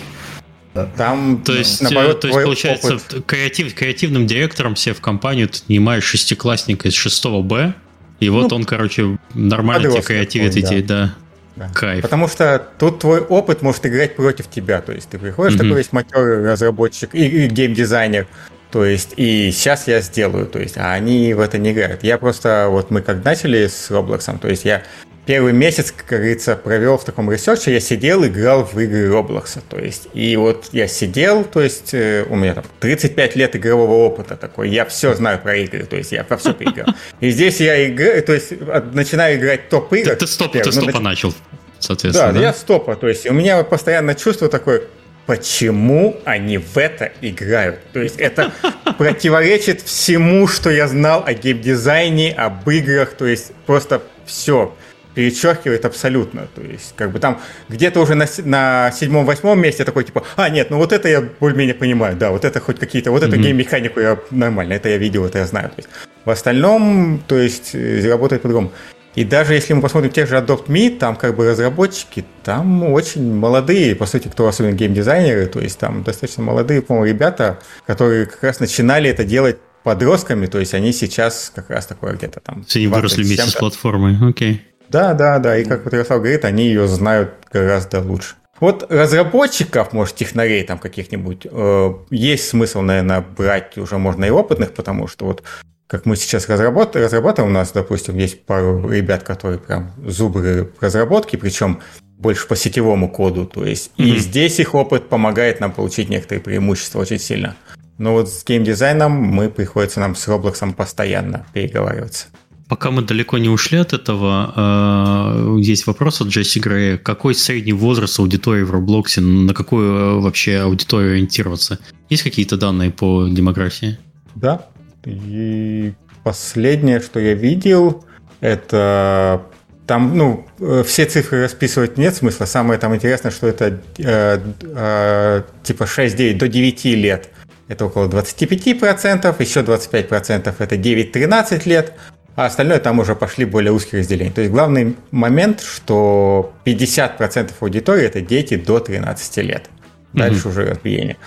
Да. 0.73 0.85
Там, 0.95 1.41
то 1.43 1.53
есть, 1.53 1.81
наоборот, 1.81 2.21
то 2.21 2.27
есть 2.27 2.43
получается, 2.43 2.95
опыт... 2.95 3.25
креатив, 3.25 3.73
креативным 3.73 4.25
директором 4.25 4.77
себе 4.77 4.95
в 4.95 5.01
компанию 5.01 5.49
ты 5.49 5.59
нанимаешь 5.67 6.05
шестиклассника 6.05 6.87
из 6.87 6.93
6 6.93 7.25
Б, 7.43 7.73
и 8.21 8.29
вот 8.29 8.51
ну, 8.51 8.57
он, 8.57 8.63
короче, 8.63 9.17
нормально 9.33 9.91
тебе 9.91 10.01
креативит 10.01 10.55
эти, 10.55 10.81
да. 10.81 11.15
да. 11.57 11.69
Кайф. 11.73 12.03
Потому 12.03 12.29
что 12.29 12.65
тут 12.79 12.99
твой 12.99 13.19
опыт 13.19 13.61
может 13.61 13.85
играть 13.85 14.15
против 14.15 14.47
тебя. 14.47 14.79
То 14.79 14.93
есть 14.93 15.09
ты 15.09 15.17
приходишь, 15.17 15.55
mm-hmm. 15.55 15.63
такой 15.63 15.77
весь 15.77 15.91
матерый 15.91 16.49
разработчик 16.49 17.13
и, 17.15 17.25
и 17.25 17.47
геймдизайнер, 17.47 18.27
то 18.71 18.85
есть, 18.85 19.13
и 19.17 19.51
сейчас 19.51 19.87
я 19.87 20.01
сделаю, 20.01 20.45
то 20.47 20.59
есть, 20.59 20.77
а 20.77 20.93
они 20.93 21.33
в 21.33 21.39
это 21.39 21.57
не 21.57 21.71
играют. 21.71 22.03
Я 22.03 22.17
просто, 22.17 22.67
вот 22.69 22.89
мы 22.89 23.01
как 23.01 23.23
начали 23.23 23.67
с 23.67 23.91
Roblox, 23.91 24.39
то 24.39 24.47
есть 24.47 24.63
я 24.63 24.83
первый 25.25 25.53
месяц, 25.53 25.91
как 25.91 26.07
говорится, 26.07 26.55
провел 26.55 26.97
в 26.97 27.03
таком 27.03 27.31
research 27.31 27.65
е, 27.65 27.73
я 27.73 27.79
сидел, 27.79 28.25
играл 28.25 28.65
в 28.65 28.79
игры 28.79 29.07
Roblox. 29.07 29.61
То 29.69 29.77
есть, 29.77 30.07
и 30.13 30.35
вот 30.35 30.69
я 30.71 30.87
сидел, 30.87 31.43
то 31.43 31.61
есть, 31.61 31.93
э, 31.93 32.25
у 32.29 32.35
меня 32.35 32.55
там 32.55 32.63
35 32.79 33.35
лет 33.35 33.55
игрового 33.55 34.05
опыта 34.05 34.35
такой, 34.35 34.69
я 34.69 34.85
все 34.85 35.13
знаю 35.13 35.39
про 35.39 35.55
игры, 35.57 35.85
то 35.85 35.95
есть, 35.95 36.11
я 36.11 36.23
про 36.23 36.37
все 36.37 36.53
поиграл. 36.53 36.87
И 37.19 37.29
здесь 37.29 37.59
я 37.59 37.87
играю, 37.89 38.23
то 38.23 38.33
есть, 38.33 38.53
начинаю 38.93 39.37
играть 39.37 39.69
топ-игр. 39.69 40.11
Ты, 40.11 40.15
ты, 40.15 40.27
стоп, 40.27 40.53
ты 40.53 40.71
стопа 40.71 40.93
ну, 40.93 40.99
начал, 41.01 41.33
соответственно. 41.79 42.33
Да, 42.33 42.39
да, 42.39 42.45
я 42.47 42.53
стопа, 42.53 42.95
то 42.95 43.07
есть, 43.07 43.29
у 43.29 43.33
меня 43.33 43.63
постоянно 43.63 44.15
чувство 44.15 44.49
такое, 44.49 44.83
почему 45.25 46.17
они 46.25 46.57
в 46.57 46.77
это 46.77 47.11
играют. 47.21 47.79
То 47.93 48.01
есть 48.01 48.19
это 48.19 48.51
противоречит 48.97 49.81
всему, 49.81 50.47
что 50.47 50.69
я 50.69 50.87
знал 50.87 51.23
о 51.25 51.33
геймдизайне, 51.33 52.33
об 52.33 52.69
играх, 52.69 53.13
то 53.13 53.25
есть 53.25 53.53
просто 53.65 54.01
все 54.25 54.75
перечеркивает 55.13 55.85
абсолютно. 55.85 56.47
То 56.55 56.61
есть, 56.61 56.93
как 56.95 57.11
бы 57.11 57.19
там 57.19 57.39
где-то 57.69 57.99
уже 57.99 58.15
на, 58.15 58.25
на 58.45 58.91
седьмом-восьмом 58.91 59.59
месте 59.59 59.83
такой, 59.83 60.03
типа, 60.03 60.23
а, 60.35 60.49
нет, 60.49 60.69
ну 60.69 60.77
вот 60.77 60.93
это 60.93 61.07
я 61.09 61.21
более-менее 61.39 61.75
понимаю, 61.75 62.15
да, 62.15 62.31
вот 62.31 62.45
это 62.45 62.59
хоть 62.59 62.79
какие-то, 62.79 63.11
вот 63.11 63.23
mm-hmm. 63.23 63.27
эту 63.27 63.37
гейм-механику 63.37 63.99
я 63.99 64.19
нормально, 64.31 64.73
это 64.73 64.89
я 64.89 64.97
видел, 64.97 65.25
это 65.25 65.39
я 65.39 65.45
знаю. 65.45 65.69
То 65.69 65.75
есть, 65.77 65.89
в 66.25 66.29
остальном, 66.29 67.21
то 67.27 67.37
есть, 67.37 67.71
э, 67.73 68.07
работает 68.09 68.41
по-другому. 68.41 68.71
И 69.15 69.25
даже 69.25 69.53
если 69.53 69.73
мы 69.73 69.81
посмотрим 69.81 70.11
тех 70.11 70.29
же 70.29 70.37
Adopt 70.37 70.67
Me, 70.67 70.97
там 70.97 71.15
как 71.17 71.35
бы 71.35 71.49
разработчики, 71.49 72.23
там 72.43 72.83
очень 72.91 73.33
молодые, 73.33 73.95
по 73.95 74.05
сути, 74.05 74.29
кто 74.29 74.47
особенно 74.47 74.71
геймдизайнеры, 74.73 75.47
то 75.47 75.59
есть 75.59 75.77
там 75.77 76.03
достаточно 76.03 76.43
молодые, 76.43 76.81
по-моему, 76.81 77.07
ребята, 77.07 77.59
которые 77.85 78.25
как 78.25 78.41
раз 78.43 78.59
начинали 78.61 79.09
это 79.09 79.25
делать 79.25 79.57
подростками, 79.83 80.45
то 80.45 80.59
есть 80.59 80.73
они 80.73 80.93
сейчас 80.93 81.51
как 81.53 81.69
раз 81.69 81.87
такое 81.87 82.13
где-то 82.13 82.39
там... 82.39 82.63
Все 82.63 82.79
они 82.79 82.87
выросли 82.87 83.23
вместе 83.23 83.49
с 83.49 83.53
платформой, 83.53 84.17
окей. 84.21 84.61
Да, 84.87 85.13
да, 85.13 85.39
да, 85.39 85.57
и 85.57 85.65
как 85.65 85.83
вот 85.83 85.93
Ярослав 85.93 86.19
говорит, 86.19 86.45
они 86.45 86.65
ее 86.67 86.87
знают 86.87 87.33
гораздо 87.51 88.01
лучше. 88.01 88.35
Вот 88.59 88.85
разработчиков, 88.91 89.91
может, 89.91 90.15
технарей 90.15 90.63
там 90.63 90.77
каких-нибудь, 90.77 91.47
э, 91.49 91.93
есть 92.11 92.47
смысл, 92.47 92.81
наверное, 92.81 93.21
брать 93.21 93.77
уже 93.77 93.97
можно 93.97 94.25
и 94.25 94.29
опытных, 94.29 94.73
потому 94.73 95.07
что 95.07 95.25
вот 95.25 95.43
как 95.91 96.05
мы 96.05 96.15
сейчас 96.15 96.47
разработ... 96.47 96.95
разрабатываем, 96.95 97.51
у 97.51 97.53
нас, 97.53 97.73
допустим, 97.73 98.17
есть 98.17 98.45
пару 98.45 98.89
ребят, 98.89 99.23
которые 99.23 99.59
прям 99.59 99.91
зубры 100.07 100.71
разработки, 100.79 101.35
причем 101.35 101.81
больше 102.17 102.47
по 102.47 102.55
сетевому 102.55 103.09
коду, 103.09 103.45
то 103.45 103.65
есть 103.65 103.91
mm-hmm. 103.97 104.05
и 104.05 104.17
здесь 104.19 104.59
их 104.61 104.73
опыт 104.73 105.09
помогает 105.09 105.59
нам 105.59 105.73
получить 105.73 106.07
некоторые 106.07 106.41
преимущества 106.41 106.99
очень 106.99 107.19
сильно. 107.19 107.57
Но 107.97 108.13
вот 108.13 108.29
с 108.29 108.45
геймдизайном 108.45 109.11
мы 109.11 109.49
приходится 109.49 109.99
нам 109.99 110.15
с 110.15 110.25
Роблоксом 110.29 110.71
постоянно 110.71 111.45
переговариваться. 111.51 112.27
Пока 112.69 112.89
мы 112.89 113.01
далеко 113.01 113.37
не 113.37 113.49
ушли 113.49 113.79
от 113.79 113.91
этого, 113.91 114.53
э, 114.55 115.59
есть 115.59 115.87
вопрос 115.87 116.21
от 116.21 116.29
Джесси 116.29 116.61
Грея. 116.61 116.97
Какой 116.97 117.35
средний 117.35 117.73
возраст 117.73 118.17
аудитории 118.17 118.63
в 118.63 118.71
Роблоксе? 118.71 119.19
На 119.19 119.53
какую 119.53 119.93
э, 119.93 120.19
вообще 120.21 120.59
аудиторию 120.59 121.11
ориентироваться? 121.11 121.79
Есть 122.07 122.23
какие-то 122.23 122.55
данные 122.55 122.91
по 122.91 123.27
демографии? 123.27 123.99
Да, 124.35 124.67
и 125.05 125.93
последнее, 126.23 126.99
что 126.99 127.19
я 127.19 127.33
видел, 127.33 128.05
это 128.39 129.43
там, 129.87 130.17
ну, 130.17 130.45
э, 130.59 130.83
все 130.85 131.05
цифры 131.05 131.43
расписывать 131.43 131.97
нет 131.97 132.15
смысла. 132.15 132.45
Самое 132.45 132.79
там 132.79 132.95
интересное, 132.95 133.31
что 133.31 133.47
это 133.47 133.81
э, 133.97 134.39
э, 134.61 135.41
типа 135.63 135.83
6-9 135.83 136.37
до 136.37 136.47
9 136.47 136.85
лет. 136.85 137.29
Это 137.67 137.85
около 137.85 138.07
25%, 138.07 139.35
еще 139.41 139.61
25% 139.61 140.55
это 140.57 140.75
9-13 140.75 141.67
лет, 141.67 141.93
а 142.35 142.45
остальное 142.45 142.79
там 142.79 142.99
уже 142.99 143.15
пошли 143.15 143.45
более 143.45 143.71
узкие 143.71 143.99
разделения. 143.99 144.31
То 144.31 144.41
есть 144.41 144.53
главный 144.53 144.95
момент, 145.11 145.61
что 145.61 146.53
50% 146.65 147.51
аудитории 147.59 148.05
это 148.05 148.21
дети 148.21 148.55
до 148.55 148.79
13 148.79 149.37
лет. 149.37 149.69
Дальше 150.13 150.47
mm-hmm. 150.47 150.49
уже 150.49 150.65
разбиение. 150.65 151.17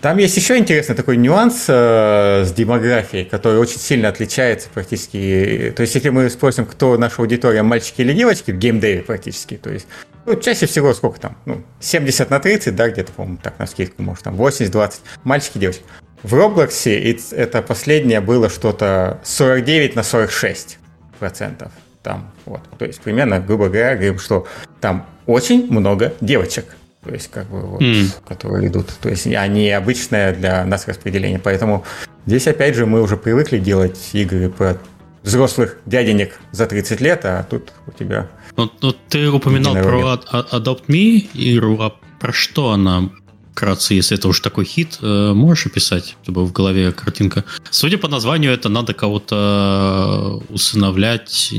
Там 0.00 0.18
есть 0.18 0.36
еще 0.36 0.58
интересный 0.58 0.94
такой 0.94 1.16
нюанс 1.16 1.64
э, 1.68 2.44
с 2.44 2.52
демографией, 2.52 3.24
который 3.24 3.58
очень 3.58 3.78
сильно 3.78 4.08
отличается 4.08 4.68
практически. 4.72 5.72
То 5.74 5.82
есть, 5.82 5.94
если 5.94 6.10
мы 6.10 6.28
спросим, 6.28 6.66
кто 6.66 6.98
наша 6.98 7.22
аудитория, 7.22 7.62
мальчики 7.62 8.02
или 8.02 8.12
девочки, 8.12 8.50
в 8.50 8.58
геймдеве 8.58 9.02
практически, 9.02 9.56
то 9.56 9.70
есть, 9.70 9.86
ну, 10.26 10.38
чаще 10.38 10.66
всего 10.66 10.92
сколько 10.92 11.18
там? 11.18 11.36
Ну, 11.46 11.62
70 11.80 12.28
на 12.30 12.40
30, 12.40 12.76
да, 12.76 12.90
где-то, 12.90 13.12
по-моему, 13.12 13.38
так 13.42 13.58
на 13.58 13.66
скидку, 13.66 14.02
может, 14.02 14.24
там 14.24 14.34
80-20. 14.36 14.92
Мальчики, 15.24 15.58
девочки. 15.58 15.82
В 16.22 16.34
Роблоксе 16.34 17.18
это 17.30 17.62
последнее 17.62 18.20
было 18.20 18.50
что-то 18.50 19.20
49 19.24 19.96
на 19.96 20.02
46 20.02 20.78
процентов. 21.18 21.72
Там, 22.02 22.30
вот. 22.44 22.60
То 22.78 22.84
есть, 22.84 23.00
примерно, 23.00 23.40
грубо 23.40 23.68
говоря, 23.68 23.94
говорим, 23.94 24.18
что 24.18 24.46
там 24.80 25.06
очень 25.26 25.66
много 25.70 26.12
девочек 26.20 26.66
то 27.06 27.12
есть 27.12 27.30
как 27.30 27.48
бы 27.48 27.60
вот, 27.60 27.80
mm. 27.80 28.06
которые 28.26 28.68
идут. 28.68 28.88
То 29.00 29.08
есть 29.08 29.26
они 29.26 29.70
обычное 29.70 30.34
для 30.34 30.64
нас 30.64 30.88
распределение. 30.88 31.38
Поэтому 31.38 31.84
здесь 32.26 32.48
опять 32.48 32.74
же 32.74 32.84
мы 32.86 33.00
уже 33.00 33.16
привыкли 33.16 33.58
делать 33.58 34.10
игры 34.12 34.50
про 34.50 34.76
взрослых 35.22 35.78
дяденек 35.86 36.38
за 36.52 36.66
30 36.66 37.00
лет, 37.00 37.24
а 37.24 37.44
тут 37.44 37.72
у 37.86 37.92
тебя... 37.92 38.28
Ну, 38.56 38.70
ну 38.80 38.92
ты 39.08 39.30
упоминал 39.30 39.74
про 39.74 40.14
Adopt 40.52 40.86
Me 40.88 41.28
игру, 41.34 41.80
а 41.80 41.94
про 42.20 42.32
что 42.32 42.70
она 42.70 43.10
вкратце, 43.52 43.94
если 43.94 44.18
это 44.18 44.28
уж 44.28 44.40
такой 44.40 44.64
хит, 44.64 44.98
э, 45.00 45.32
можешь 45.32 45.66
описать, 45.66 46.16
чтобы 46.22 46.44
в 46.44 46.52
голове 46.52 46.92
картинка? 46.92 47.44
Судя 47.70 47.98
по 47.98 48.08
названию, 48.08 48.52
это 48.52 48.68
надо 48.68 48.92
кого-то 48.94 50.42
усыновлять. 50.50 51.54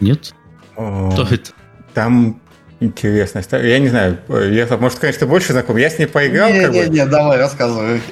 Нет? 0.00 0.34
О, 0.76 1.10
Кто 1.12 1.22
это? 1.22 1.50
Там 1.94 2.40
Интересно. 2.78 3.42
Я 3.52 3.78
не 3.78 3.88
знаю, 3.88 4.18
я, 4.28 4.66
может, 4.78 4.98
конечно, 4.98 5.26
больше 5.26 5.52
знаком. 5.52 5.76
Я 5.76 5.88
с 5.88 5.98
ней 5.98 6.06
поиграл. 6.06 6.50
Не, 6.50 6.60
как 6.60 6.72
не, 6.72 6.82
бы. 6.82 6.88
не, 6.90 7.06
давай, 7.06 7.38
рассказывай. 7.38 8.00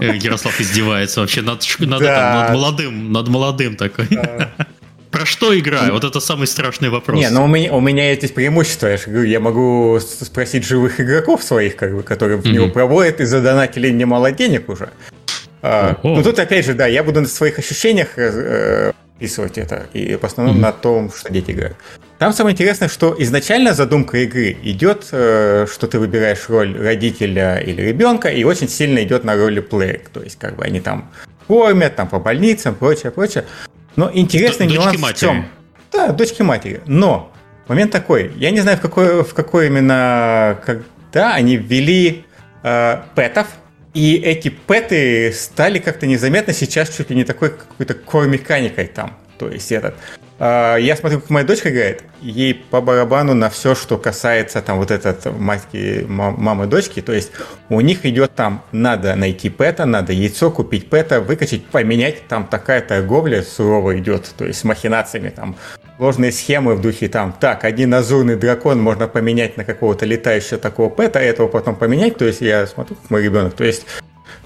Э, 0.00 0.14
Ярослав 0.14 0.60
издевается 0.60 1.20
вообще 1.20 1.42
над, 1.42 1.60
над, 1.80 2.00
да. 2.00 2.42
над 2.42 2.52
молодым, 2.52 3.10
над 3.10 3.26
молодым 3.26 3.74
такой. 3.74 4.06
Да. 4.08 4.52
Про 5.10 5.26
что 5.26 5.58
играю? 5.58 5.92
Вот 5.92 6.04
это 6.04 6.20
самый 6.20 6.46
страшный 6.46 6.88
вопрос. 6.88 7.18
Не, 7.18 7.30
ну 7.30 7.42
у 7.42 7.46
меня, 7.48 7.72
у 7.72 7.80
меня 7.80 8.10
есть 8.12 8.32
преимущество. 8.32 8.86
Я 8.86 8.96
же 8.96 9.04
говорю, 9.06 9.24
я 9.24 9.40
могу 9.40 9.98
спросить 10.00 10.64
живых 10.64 11.00
игроков 11.00 11.42
своих, 11.42 11.74
как 11.74 11.96
бы, 11.96 12.04
которые 12.04 12.36
в 12.36 12.46
него 12.46 12.68
проводят 12.68 13.20
и 13.20 13.24
задонатили 13.24 13.90
немало 13.90 14.30
денег 14.30 14.68
уже. 14.68 14.90
А, 15.62 15.98
ну 16.04 16.22
тут 16.22 16.38
опять 16.38 16.64
же, 16.64 16.74
да, 16.74 16.86
я 16.86 17.02
буду 17.02 17.20
на 17.20 17.26
своих 17.26 17.58
ощущениях 17.58 18.16
э, 18.16 18.92
описывать 19.16 19.58
это, 19.58 19.86
и 19.92 20.14
в 20.14 20.22
основном 20.22 20.58
mm-hmm. 20.58 20.60
на 20.60 20.72
том, 20.72 21.12
что 21.12 21.32
дети 21.32 21.50
играют. 21.50 21.76
Там 22.18 22.32
самое 22.32 22.52
интересное, 22.54 22.88
что 22.88 23.14
изначально 23.18 23.74
задумка 23.74 24.18
игры 24.18 24.56
идет, 24.62 25.06
э, 25.12 25.66
что 25.72 25.86
ты 25.86 26.00
выбираешь 26.00 26.48
роль 26.48 26.76
родителя 26.76 27.58
или 27.58 27.80
ребенка, 27.82 28.28
и 28.28 28.42
очень 28.42 28.68
сильно 28.68 29.02
идет 29.04 29.22
на 29.22 29.36
роли 29.36 29.60
плея. 29.60 30.00
То 30.12 30.22
есть, 30.22 30.36
как 30.38 30.56
бы 30.56 30.64
они 30.64 30.80
там 30.80 31.10
кормят, 31.46 31.94
там 31.94 32.08
по 32.08 32.18
больницам, 32.18 32.74
прочее, 32.74 33.12
прочее. 33.12 33.44
Но 33.94 34.10
интересный 34.12 34.66
Д- 34.66 34.74
нюанс 34.74 34.98
матери. 34.98 35.16
в 35.16 35.20
чем? 35.20 35.48
Да, 35.92 36.08
дочки 36.08 36.42
матери. 36.42 36.80
Но 36.86 37.32
момент 37.68 37.92
такой, 37.92 38.32
я 38.36 38.50
не 38.50 38.60
знаю, 38.60 38.78
в 38.78 38.80
какой, 38.80 39.22
в 39.22 39.32
какой 39.32 39.68
именно, 39.68 40.58
когда 40.66 41.34
они 41.34 41.56
ввели 41.56 42.24
э, 42.64 42.98
пэтов, 43.14 43.46
И 43.94 44.16
эти 44.16 44.48
пэты 44.50 45.32
стали 45.32 45.78
как-то 45.78 46.06
незаметно 46.06 46.52
сейчас 46.52 46.90
чуть 46.90 47.10
ли 47.10 47.16
не 47.16 47.24
такой 47.24 47.50
какой-то 47.50 47.94
core-механикой 47.94 48.86
там. 48.86 49.16
То 49.38 49.48
есть 49.48 49.70
этот... 49.72 49.94
А, 50.40 50.76
я 50.76 50.96
смотрю, 50.96 51.20
как 51.20 51.30
моя 51.30 51.46
дочка 51.46 51.70
играет, 51.70 52.04
ей 52.20 52.54
по 52.54 52.80
барабану 52.80 53.34
на 53.34 53.50
все, 53.50 53.74
что 53.74 53.98
касается 53.98 54.62
там 54.62 54.78
вот 54.78 54.90
этот 54.90 55.26
матки 55.38 56.04
мамы 56.08 56.66
дочки, 56.66 57.00
то 57.00 57.12
есть 57.12 57.32
у 57.68 57.80
них 57.80 58.06
идет 58.06 58.34
там, 58.34 58.62
надо 58.70 59.16
найти 59.16 59.50
пэта, 59.50 59.84
надо 59.84 60.12
яйцо 60.12 60.50
купить 60.50 60.90
пэта, 60.90 61.20
выкачать, 61.20 61.64
поменять, 61.66 62.28
там 62.28 62.46
такая 62.46 62.82
торговля 62.82 63.42
суровая 63.42 63.98
идет, 63.98 64.32
то 64.36 64.44
есть 64.44 64.60
с 64.60 64.64
махинациями 64.64 65.30
там, 65.30 65.56
ложные 65.98 66.30
схемы 66.30 66.76
в 66.76 66.80
духе 66.80 67.08
там, 67.08 67.34
так, 67.38 67.64
один 67.64 67.92
азурный 67.94 68.36
дракон 68.36 68.80
можно 68.80 69.08
поменять 69.08 69.56
на 69.56 69.64
какого-то 69.64 70.06
летающего 70.06 70.58
такого 70.58 70.88
пэта, 70.88 71.18
этого 71.18 71.48
потом 71.48 71.74
поменять, 71.74 72.16
то 72.16 72.24
есть 72.24 72.40
я 72.40 72.66
смотрю, 72.66 72.96
мой 73.08 73.24
ребенок, 73.24 73.54
то 73.54 73.64
есть 73.64 73.86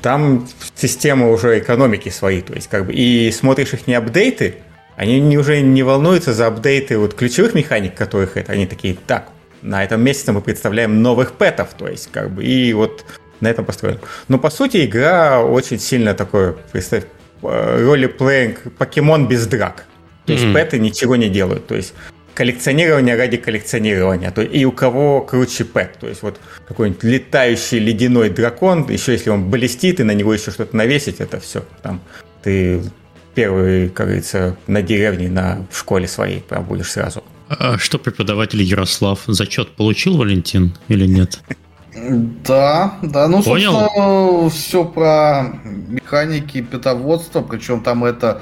там 0.01 0.49
система 0.75 1.31
уже 1.31 1.59
экономики 1.59 2.09
свои, 2.09 2.41
то 2.41 2.55
есть 2.55 2.69
как 2.69 2.87
бы, 2.87 2.95
и 2.95 3.31
смотришь 3.31 3.75
их 3.75 3.87
не 3.87 3.95
апдейты, 3.95 4.57
они 4.97 5.37
уже 5.39 5.61
не 5.61 5.83
волнуются 5.83 6.33
за 6.33 6.47
апдейты 6.47 6.99
вот 6.99 7.15
ключевых 7.15 7.55
механик, 7.55 7.95
которых 7.95 8.37
это. 8.37 8.53
Они 8.53 8.67
такие, 8.67 8.97
так, 9.07 9.29
на 9.63 9.85
этом 9.85 10.03
месяце 10.03 10.33
мы 10.33 10.41
представляем 10.41 11.03
новых 11.03 11.33
пэтов, 11.33 11.75
то 11.77 11.89
есть 11.89 12.11
как 12.13 12.31
бы, 12.31 12.45
и 12.45 12.73
вот 12.73 13.05
на 13.41 13.49
этом 13.49 13.65
построен. 13.65 13.99
Но 14.29 14.39
по 14.39 14.51
сути 14.51 14.85
игра 14.85 15.43
очень 15.43 15.79
сильно 15.79 16.15
такое, 16.15 16.55
представь, 16.73 17.05
ролеплеинг 17.43 18.75
покемон 18.79 19.29
без 19.29 19.47
драк. 19.47 19.85
То 20.27 20.33
есть 20.33 20.45
mm-hmm. 20.45 20.53
пэты 20.53 20.79
ничего 20.79 21.17
не 21.17 21.29
делают. 21.29 21.67
То 21.67 21.75
есть 21.75 21.95
коллекционирование 22.35 23.17
ради 23.17 23.37
коллекционирования. 23.37 24.31
То, 24.31 24.43
и 24.43 24.65
у 24.65 24.73
кого 24.73 25.23
круче 25.23 25.65
пэт. 25.65 25.99
То 25.99 26.09
есть 26.09 26.23
вот 26.23 26.39
какой-нибудь 26.69 27.03
летающий 27.03 27.81
ледяной 27.81 28.31
дракон, 28.31 28.89
еще 28.89 29.13
если 29.13 29.31
он 29.31 29.51
блестит, 29.51 29.99
и 29.99 30.05
на 30.05 30.13
него 30.13 30.33
еще 30.33 30.53
что-то 30.53 30.77
навесить, 30.77 31.21
это 31.21 31.41
все. 31.41 31.65
Там 31.83 32.01
ты 32.43 32.83
первый, 33.35 33.89
как 33.89 34.07
говорится, 34.07 34.57
на 34.67 34.83
деревне, 34.83 35.29
на 35.29 35.67
в 35.71 35.79
школе 35.79 36.07
своей 36.09 36.41
прям 36.41 36.65
будешь 36.65 36.91
сразу. 36.91 37.23
А 37.49 37.79
что 37.79 37.99
преподаватель 37.99 38.63
Ярослав? 38.63 39.21
Зачет 39.27 39.71
получил 39.73 40.17
Валентин 40.17 40.75
или 40.89 41.07
нет? 41.07 41.41
Да, 41.95 42.95
да, 43.03 43.29
ну, 43.29 43.43
Понял? 43.43 43.73
собственно, 43.73 44.51
все 44.51 44.85
про 44.85 45.61
механики 45.65 46.63
питоводства, 46.63 47.43
причем 47.43 47.83
там 47.83 48.05
это 48.05 48.41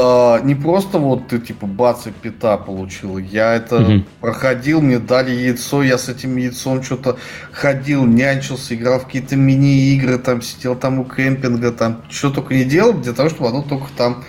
э, 0.00 0.44
не 0.44 0.54
просто 0.54 0.98
вот 0.98 1.28
ты 1.28 1.38
типа 1.38 1.66
бац 1.66 2.06
и 2.06 2.10
пита 2.10 2.56
получил. 2.56 3.18
Я 3.18 3.54
это 3.54 3.76
угу. 3.76 4.04
проходил, 4.20 4.80
мне 4.80 4.98
дали 4.98 5.30
яйцо, 5.30 5.82
я 5.82 5.98
с 5.98 6.08
этим 6.08 6.36
яйцом 6.36 6.82
что-то 6.82 7.18
ходил, 7.52 8.04
нянчился, 8.06 8.74
играл 8.74 9.00
в 9.00 9.06
какие-то 9.06 9.36
мини-игры, 9.36 10.18
там 10.18 10.42
сидел 10.42 10.74
там 10.74 11.00
у 11.00 11.04
кемпинга, 11.04 11.72
там 11.72 12.02
что 12.08 12.30
только 12.30 12.54
не 12.54 12.64
делал, 12.64 12.94
для 12.94 13.12
того, 13.12 13.28
чтобы 13.28 13.50
оно 13.50 13.62
только 13.62 13.86
там 13.96 14.24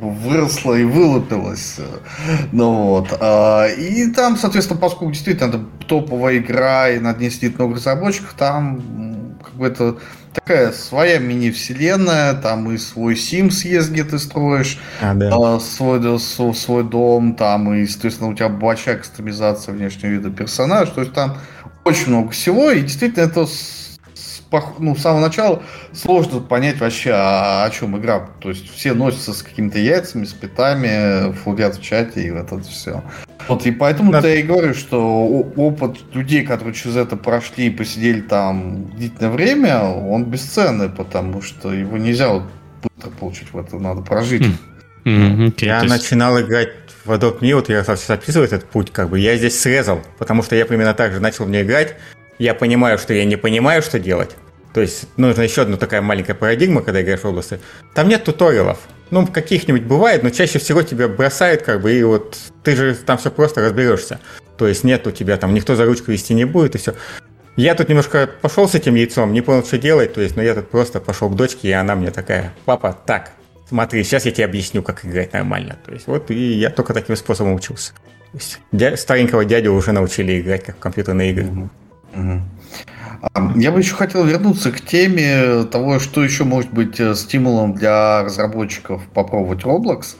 выросло 0.00 0.74
и 0.74 0.84
вылупилось. 0.84 1.78
Ну 2.52 2.84
вот. 2.84 3.08
А, 3.20 3.66
и 3.66 4.10
там, 4.12 4.36
соответственно, 4.36 4.80
поскольку 4.80 5.12
действительно 5.12 5.48
это 5.48 5.60
топовая 5.86 6.38
игра, 6.38 6.88
и 6.90 6.98
над 6.98 7.18
ней 7.20 7.30
сидит 7.30 7.58
много 7.58 7.74
разработчиков, 7.74 8.34
там 8.38 9.36
как 9.42 9.54
бы 9.54 9.66
это 9.66 9.98
такая 10.40 10.72
своя 10.72 11.18
мини-вселенная, 11.18 12.34
там 12.34 12.70
и 12.70 12.78
свой 12.78 13.14
Sims 13.14 13.66
есть, 13.66 13.90
где 13.90 14.04
ты 14.04 14.18
строишь 14.18 14.78
а, 15.00 15.14
да. 15.14 15.30
э, 15.30 15.58
свой, 15.60 16.54
свой 16.54 16.84
дом, 16.84 17.34
там 17.34 17.74
и, 17.74 17.86
соответственно, 17.86 18.30
у 18.30 18.34
тебя 18.34 18.48
большая 18.48 18.96
кастомизация 18.98 19.74
внешнего 19.74 20.10
вида 20.10 20.30
персонажа, 20.30 20.92
то 20.92 21.00
есть 21.00 21.12
там 21.12 21.38
очень 21.84 22.08
много 22.08 22.30
всего, 22.30 22.70
и 22.70 22.80
действительно 22.80 23.24
это 23.24 23.46
ну, 24.78 24.96
с 24.96 25.00
самого 25.00 25.20
начала 25.20 25.62
сложно 25.92 26.40
понять 26.40 26.78
вообще, 26.80 27.12
о, 27.12 27.64
о 27.64 27.70
чем 27.70 27.98
игра. 27.98 28.28
То 28.40 28.50
есть 28.50 28.72
все 28.72 28.94
носятся 28.94 29.32
с 29.32 29.42
какими-то 29.42 29.78
яйцами, 29.78 30.24
с 30.24 30.32
питами, 30.32 31.32
флудят 31.32 31.76
в 31.76 31.82
чате 31.82 32.22
и 32.22 32.30
вот 32.30 32.46
это 32.46 32.62
все. 32.62 33.02
Вот 33.48 33.66
и 33.66 33.70
поэтому 33.70 34.12
да. 34.12 34.20
я 34.20 34.36
и 34.36 34.42
говорю, 34.42 34.74
что 34.74 35.26
опыт 35.56 35.96
людей, 36.14 36.44
которые 36.44 36.74
через 36.74 36.96
это 36.96 37.16
прошли 37.16 37.66
и 37.66 37.70
посидели 37.70 38.20
там 38.20 38.90
длительное 38.90 39.30
время, 39.30 39.82
он 39.82 40.24
бесценный, 40.24 40.88
потому 40.88 41.40
что 41.40 41.72
его 41.72 41.96
нельзя 41.96 42.28
вот 42.28 42.44
быстро 42.82 43.10
получить 43.10 43.52
в 43.52 43.58
это, 43.58 43.78
надо 43.78 44.02
прожить. 44.02 44.42
Mm-hmm. 45.04 45.54
Okay, 45.54 45.64
я 45.64 45.80
есть... 45.80 45.90
начинал 45.90 46.40
играть 46.40 46.70
в 47.04 47.10
Adopt 47.10 47.40
Me, 47.40 47.54
вот 47.54 47.68
я 47.70 47.82
сейчас 47.84 48.10
описываю 48.10 48.46
этот 48.46 48.66
путь, 48.66 48.90
как 48.92 49.08
бы 49.08 49.18
я 49.18 49.36
здесь 49.36 49.58
срезал, 49.58 50.00
потому 50.18 50.42
что 50.42 50.54
я 50.54 50.66
примерно 50.66 50.92
так 50.92 51.12
же 51.12 51.20
начал 51.20 51.46
в 51.46 51.50
нее 51.50 51.62
играть. 51.62 51.96
Я 52.38 52.54
понимаю, 52.54 52.98
что 52.98 53.12
я 53.14 53.24
не 53.24 53.36
понимаю, 53.36 53.82
что 53.82 53.98
делать. 53.98 54.36
То 54.74 54.80
есть 54.80 55.08
нужна 55.16 55.44
еще 55.44 55.62
одна 55.62 55.76
такая 55.76 56.02
маленькая 56.02 56.34
парадигма, 56.34 56.82
когда 56.82 57.02
играешь 57.02 57.20
в 57.20 57.26
области. 57.26 57.58
Там 57.94 58.08
нет 58.08 58.24
туториалов. 58.24 58.78
Ну, 59.10 59.26
каких-нибудь 59.26 59.82
бывает, 59.82 60.22
но 60.22 60.30
чаще 60.30 60.58
всего 60.58 60.82
тебя 60.82 61.08
бросает, 61.08 61.62
как 61.62 61.80
бы, 61.80 61.92
и 61.92 62.02
вот 62.02 62.38
ты 62.62 62.76
же 62.76 62.94
там 62.94 63.16
все 63.16 63.30
просто 63.30 63.62
разберешься. 63.62 64.20
То 64.58 64.68
есть 64.68 64.84
нет 64.84 65.06
у 65.06 65.10
тебя 65.10 65.36
там, 65.38 65.54
никто 65.54 65.76
за 65.76 65.86
ручку 65.86 66.12
вести 66.12 66.34
не 66.34 66.44
будет, 66.44 66.74
и 66.74 66.78
все. 66.78 66.94
Я 67.56 67.74
тут 67.74 67.88
немножко 67.88 68.28
пошел 68.40 68.68
с 68.68 68.74
этим 68.74 68.94
яйцом, 68.94 69.32
не 69.32 69.40
понял, 69.40 69.64
что 69.64 69.78
делать, 69.78 70.12
то 70.12 70.20
есть, 70.20 70.36
но 70.36 70.42
я 70.42 70.54
тут 70.54 70.68
просто 70.68 71.00
пошел 71.00 71.28
к 71.30 71.34
дочке, 71.34 71.68
и 71.68 71.72
она 71.72 71.96
мне 71.96 72.10
такая, 72.10 72.54
папа, 72.66 72.96
так, 73.06 73.32
смотри, 73.68 74.04
сейчас 74.04 74.26
я 74.26 74.30
тебе 74.30 74.44
объясню, 74.44 74.82
как 74.82 75.04
играть 75.04 75.32
нормально. 75.32 75.76
То 75.84 75.92
есть, 75.92 76.06
вот, 76.06 76.30
и 76.30 76.52
я 76.52 76.70
только 76.70 76.92
таким 76.92 77.16
способом 77.16 77.54
учился. 77.54 77.94
То 78.32 78.38
есть, 78.38 78.60
дя- 78.72 78.96
старенького 78.96 79.44
дядю 79.44 79.72
уже 79.72 79.92
научили 79.92 80.40
играть 80.40 80.64
как 80.64 80.76
в 80.76 80.78
компьютерные 80.78 81.30
игры. 81.32 81.46
Mm-hmm. 81.46 81.68
Я 83.56 83.72
бы 83.72 83.80
еще 83.80 83.94
хотел 83.94 84.24
вернуться 84.24 84.70
к 84.70 84.80
теме 84.80 85.64
того, 85.64 85.98
что 85.98 86.22
еще 86.22 86.44
может 86.44 86.72
быть 86.72 87.00
э, 87.00 87.14
стимулом 87.16 87.74
для 87.74 88.22
разработчиков 88.22 89.02
попробовать 89.12 89.64
Roblox. 89.64 90.16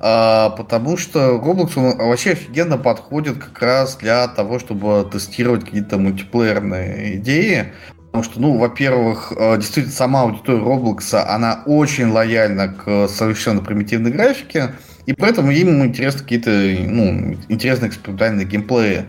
А, 0.00 0.50
потому 0.50 0.96
что 0.96 1.36
Roblox 1.36 1.72
он 1.76 1.96
вообще 1.98 2.32
офигенно 2.32 2.78
подходит 2.78 3.38
как 3.38 3.60
раз 3.60 3.96
для 3.96 4.26
того, 4.28 4.58
чтобы 4.58 5.06
тестировать 5.10 5.64
какие-то 5.64 5.98
мультиплеерные 5.98 7.16
идеи. 7.16 7.72
Потому 8.06 8.24
что, 8.24 8.40
ну, 8.40 8.56
во-первых, 8.56 9.32
э, 9.36 9.56
действительно, 9.56 9.94
сама 9.94 10.22
аудитория 10.22 10.62
Roblox, 10.62 11.14
она 11.14 11.62
очень 11.66 12.06
лояльна 12.06 12.68
к 12.68 13.08
совершенно 13.08 13.60
примитивной 13.60 14.10
графике, 14.10 14.70
и 15.04 15.12
поэтому 15.12 15.50
им 15.50 15.84
интересны 15.84 16.20
какие-то, 16.20 16.50
ну, 16.50 17.36
интересные 17.48 17.90
экспериментальные 17.90 18.46
геймплеи. 18.46 19.04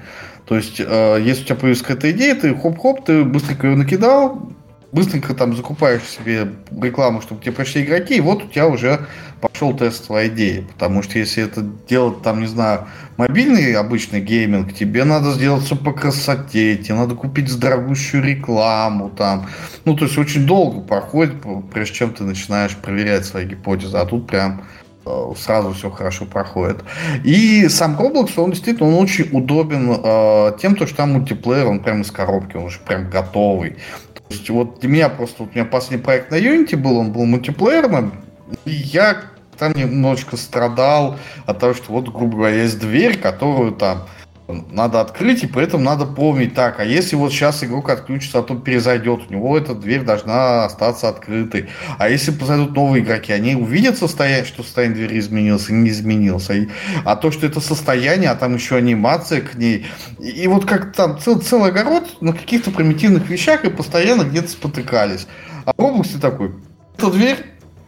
То 0.49 0.55
есть, 0.55 0.79
э, 0.79 1.21
если 1.23 1.43
у 1.43 1.45
тебя 1.45 1.55
появилась 1.57 1.83
какая-то 1.83 2.09
идея, 2.09 2.33
ты 2.33 2.55
хоп-хоп, 2.55 3.05
ты 3.05 3.23
быстренько 3.23 3.67
ее 3.67 3.75
накидал, 3.75 4.51
быстренько 4.91 5.35
там 5.35 5.55
закупаешь 5.55 6.01
себе 6.01 6.53
рекламу, 6.71 7.21
чтобы 7.21 7.39
тебе 7.39 7.51
пришли 7.51 7.83
игроки, 7.83 8.15
и 8.15 8.19
вот 8.19 8.43
у 8.43 8.47
тебя 8.47 8.67
уже 8.67 9.05
пошел 9.41 9.77
тест 9.77 10.07
твоей 10.07 10.29
идеи. 10.29 10.65
Потому 10.73 11.03
что 11.03 11.19
если 11.19 11.43
это 11.43 11.63
делать, 11.87 12.23
там, 12.23 12.41
не 12.41 12.47
знаю, 12.47 12.87
мобильный 13.17 13.73
обычный 13.75 14.21
гейминг, 14.21 14.73
тебе 14.73 15.03
надо 15.03 15.33
сделать 15.33 15.65
все 15.65 15.75
по 15.75 15.93
красоте, 15.93 16.77
тебе 16.77 16.95
надо 16.95 17.13
купить 17.13 17.55
дорогущую 17.59 18.23
рекламу 18.23 19.11
там. 19.11 19.49
Ну, 19.85 19.95
то 19.95 20.05
есть 20.05 20.17
очень 20.17 20.47
долго 20.47 20.81
проходит, 20.81 21.35
прежде 21.71 21.93
чем 21.93 22.11
ты 22.11 22.23
начинаешь 22.23 22.75
проверять 22.75 23.23
свои 23.23 23.45
гипотезы. 23.45 23.97
А 23.97 24.05
тут 24.07 24.25
прям 24.25 24.63
сразу 25.37 25.73
все 25.73 25.89
хорошо 25.89 26.25
проходит. 26.25 26.83
И 27.23 27.67
сам 27.69 27.99
Roblox, 27.99 28.31
он 28.37 28.51
действительно 28.51 28.89
он 28.89 29.03
очень 29.03 29.29
удобен 29.31 29.99
э, 30.03 30.57
тем, 30.61 30.75
то, 30.75 30.87
что 30.87 30.97
там 30.97 31.13
мультиплеер, 31.13 31.67
он 31.67 31.79
прям 31.79 32.01
из 32.01 32.11
коробки, 32.11 32.57
он 32.57 32.65
уже 32.65 32.79
прям 32.79 33.09
готовый. 33.09 33.77
То 34.13 34.35
есть 34.35 34.49
вот 34.49 34.79
для 34.79 34.89
меня 34.89 35.09
просто, 35.09 35.43
вот 35.43 35.51
у 35.53 35.55
меня 35.55 35.65
последний 35.65 36.03
проект 36.03 36.31
на 36.31 36.35
Unity 36.35 36.75
был, 36.75 36.97
он 36.97 37.11
был 37.11 37.25
мультиплеерным, 37.25 38.13
и 38.65 38.71
я 38.71 39.21
там 39.57 39.73
немножечко 39.73 40.37
страдал 40.37 41.17
от 41.45 41.59
того, 41.59 41.73
что 41.73 41.91
вот, 41.91 42.09
грубо 42.09 42.37
говоря, 42.37 42.63
есть 42.63 42.79
дверь, 42.79 43.17
которую 43.17 43.73
там 43.73 44.07
надо 44.71 45.01
открыть, 45.01 45.43
и 45.43 45.47
при 45.47 45.63
этом 45.63 45.83
надо 45.83 46.05
помнить, 46.05 46.55
так, 46.55 46.79
а 46.79 46.83
если 46.83 47.15
вот 47.15 47.31
сейчас 47.31 47.63
игрок 47.63 47.89
отключится, 47.89 48.39
а 48.39 48.41
то 48.41 48.55
перезайдет, 48.55 49.21
у 49.29 49.33
него 49.33 49.57
эта 49.57 49.75
дверь 49.75 50.01
должна 50.01 50.65
остаться 50.65 51.07
открытой. 51.07 51.69
А 51.97 52.09
если 52.09 52.31
позайдут 52.31 52.75
новые 52.75 53.03
игроки, 53.03 53.31
они 53.31 53.55
увидят 53.55 53.97
состояние, 53.97 54.45
что 54.45 54.63
состояние 54.63 54.97
двери 54.97 55.19
изменилось 55.19 55.69
и 55.69 55.73
не 55.73 55.89
изменился. 55.89 56.53
И, 56.53 56.69
а 57.05 57.15
то, 57.15 57.31
что 57.31 57.45
это 57.45 57.59
состояние, 57.59 58.31
а 58.31 58.35
там 58.35 58.55
еще 58.55 58.75
анимация 58.75 59.41
к 59.41 59.55
ней. 59.55 59.85
И, 60.19 60.29
и 60.29 60.47
вот 60.47 60.65
как 60.65 60.93
там 60.93 61.19
цел, 61.19 61.39
целый 61.39 61.69
огород 61.69 62.21
на 62.21 62.33
каких-то 62.33 62.71
примитивных 62.71 63.29
вещах 63.29 63.65
и 63.65 63.69
постоянно 63.69 64.23
где-то 64.23 64.49
спотыкались. 64.49 65.27
А 65.65 65.73
области 65.77 66.17
такой, 66.17 66.55
эта 66.97 67.11
дверь 67.11 67.37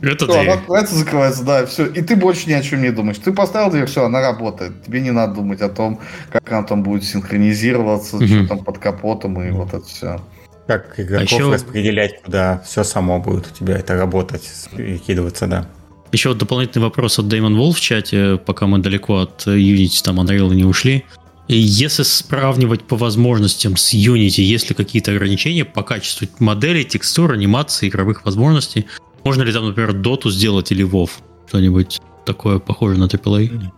это 0.02 0.28
все, 0.28 0.40
она 0.40 0.54
открывается, 0.54 0.96
закрывается, 0.96 1.44
да, 1.44 1.66
все. 1.66 1.86
И 1.86 2.02
ты 2.02 2.16
больше 2.16 2.50
ни 2.50 2.54
о 2.54 2.62
чем 2.62 2.82
не 2.82 2.92
думаешь. 2.92 3.18
Ты 3.18 3.32
поставил 3.32 3.70
дверь, 3.72 3.86
все, 3.86 4.06
она 4.06 4.22
работает. 4.22 4.84
Тебе 4.84 5.02
не 5.02 5.12
надо 5.12 5.36
думать 5.36 5.62
о 5.62 5.70
том, 5.70 6.00
как 6.32 6.52
она 6.52 6.64
там 6.64 6.84
будет 6.84 7.04
синхронизироваться, 7.04 8.18
угу. 8.18 8.26
что 8.26 8.48
там 8.48 8.64
под 8.64 8.80
капотом 8.80 9.42
и 9.42 9.52
вот 9.52 9.74
это 9.74 9.86
все. 9.86 10.20
Как 10.68 11.00
игроков 11.00 11.32
а 11.32 11.36
еще... 11.36 11.54
распределять, 11.54 12.22
куда 12.24 12.64
все 12.66 12.84
само 12.84 13.20
будет 13.20 13.48
у 13.52 13.56
тебя 13.56 13.78
это 13.78 13.96
работать, 13.96 14.50
перекидываться, 14.76 15.48
да. 15.48 15.68
Еще 16.12 16.30
вот 16.30 16.40
дополнительный 16.40 16.84
вопрос 16.84 17.20
от 17.20 17.28
Дэймон 17.28 17.56
Волф 17.56 17.78
в 17.78 17.82
чате, 17.82 18.38
пока 18.38 18.68
мы 18.68 18.80
далеко 18.80 19.20
от 19.20 19.48
Unity, 19.48 20.04
там 20.04 20.20
Unreal 20.20 20.54
не 20.54 20.66
ушли. 20.66 21.06
И 21.48 21.58
если 21.58 22.04
сравнивать 22.04 22.84
по 22.84 22.96
возможностям 22.96 23.76
с 23.76 23.94
Unity, 23.94 24.42
есть 24.42 24.70
ли 24.70 24.76
какие-то 24.76 25.12
ограничения 25.12 25.66
по 25.66 25.84
качеству 25.84 26.28
моделей, 26.40 26.86
текстур, 26.86 27.34
анимации, 27.34 27.90
игровых 27.90 28.26
возможностей? 28.26 28.88
Можно 29.24 29.44
ли 29.44 29.54
там, 29.54 29.66
например, 29.66 29.94
Доту 29.94 30.32
сделать 30.32 30.72
или 30.72 30.86
WoW? 30.86 31.10
Что-нибудь 31.48 32.02
такое 32.26 32.60
похоже 32.60 33.00
на 33.00 33.06
AAA? 33.06 33.72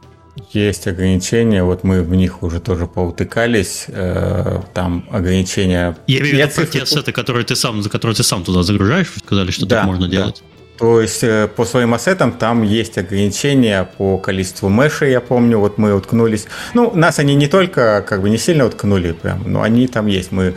Есть 0.51 0.87
ограничения, 0.87 1.63
вот 1.63 1.83
мы 1.83 2.01
в 2.01 2.15
них 2.15 2.41
уже 2.41 2.59
тоже 2.59 2.87
поутыкались. 2.87 3.85
Э, 3.87 4.61
там 4.73 5.05
ограничения. 5.11 5.95
Я 6.07 6.19
имею 6.19 6.35
в 6.35 6.39
виду 6.39 6.55
про 6.55 6.65
те 6.65 6.81
ассеты, 6.83 7.11
которые 7.11 7.45
ты 7.45 7.55
сам, 7.55 7.83
за 7.83 7.89
которые 7.89 8.15
ты 8.15 8.23
сам 8.23 8.43
туда 8.43 8.63
загружаешь, 8.63 9.11
сказали, 9.17 9.51
что 9.51 9.65
да, 9.65 9.77
так 9.77 9.85
можно 9.85 10.07
да. 10.07 10.11
делать. 10.11 10.43
То 10.79 11.01
есть 11.01 11.23
э, 11.23 11.47
по 11.47 11.65
своим 11.65 11.93
ассетам 11.93 12.31
там 12.31 12.63
есть 12.63 12.97
ограничения 12.97 13.87
по 13.97 14.17
количеству 14.17 14.69
мэша, 14.69 15.05
я 15.05 15.21
помню, 15.21 15.59
вот 15.59 15.77
мы 15.77 15.93
уткнулись. 15.93 16.47
Ну, 16.73 16.91
нас 16.95 17.19
они 17.19 17.35
не 17.35 17.47
только, 17.47 18.03
как 18.07 18.21
бы 18.21 18.29
не 18.29 18.39
сильно 18.39 18.65
уткнули 18.65 19.11
прям, 19.11 19.43
но 19.45 19.61
они 19.61 19.87
там 19.87 20.07
есть. 20.07 20.31
Мы 20.31 20.55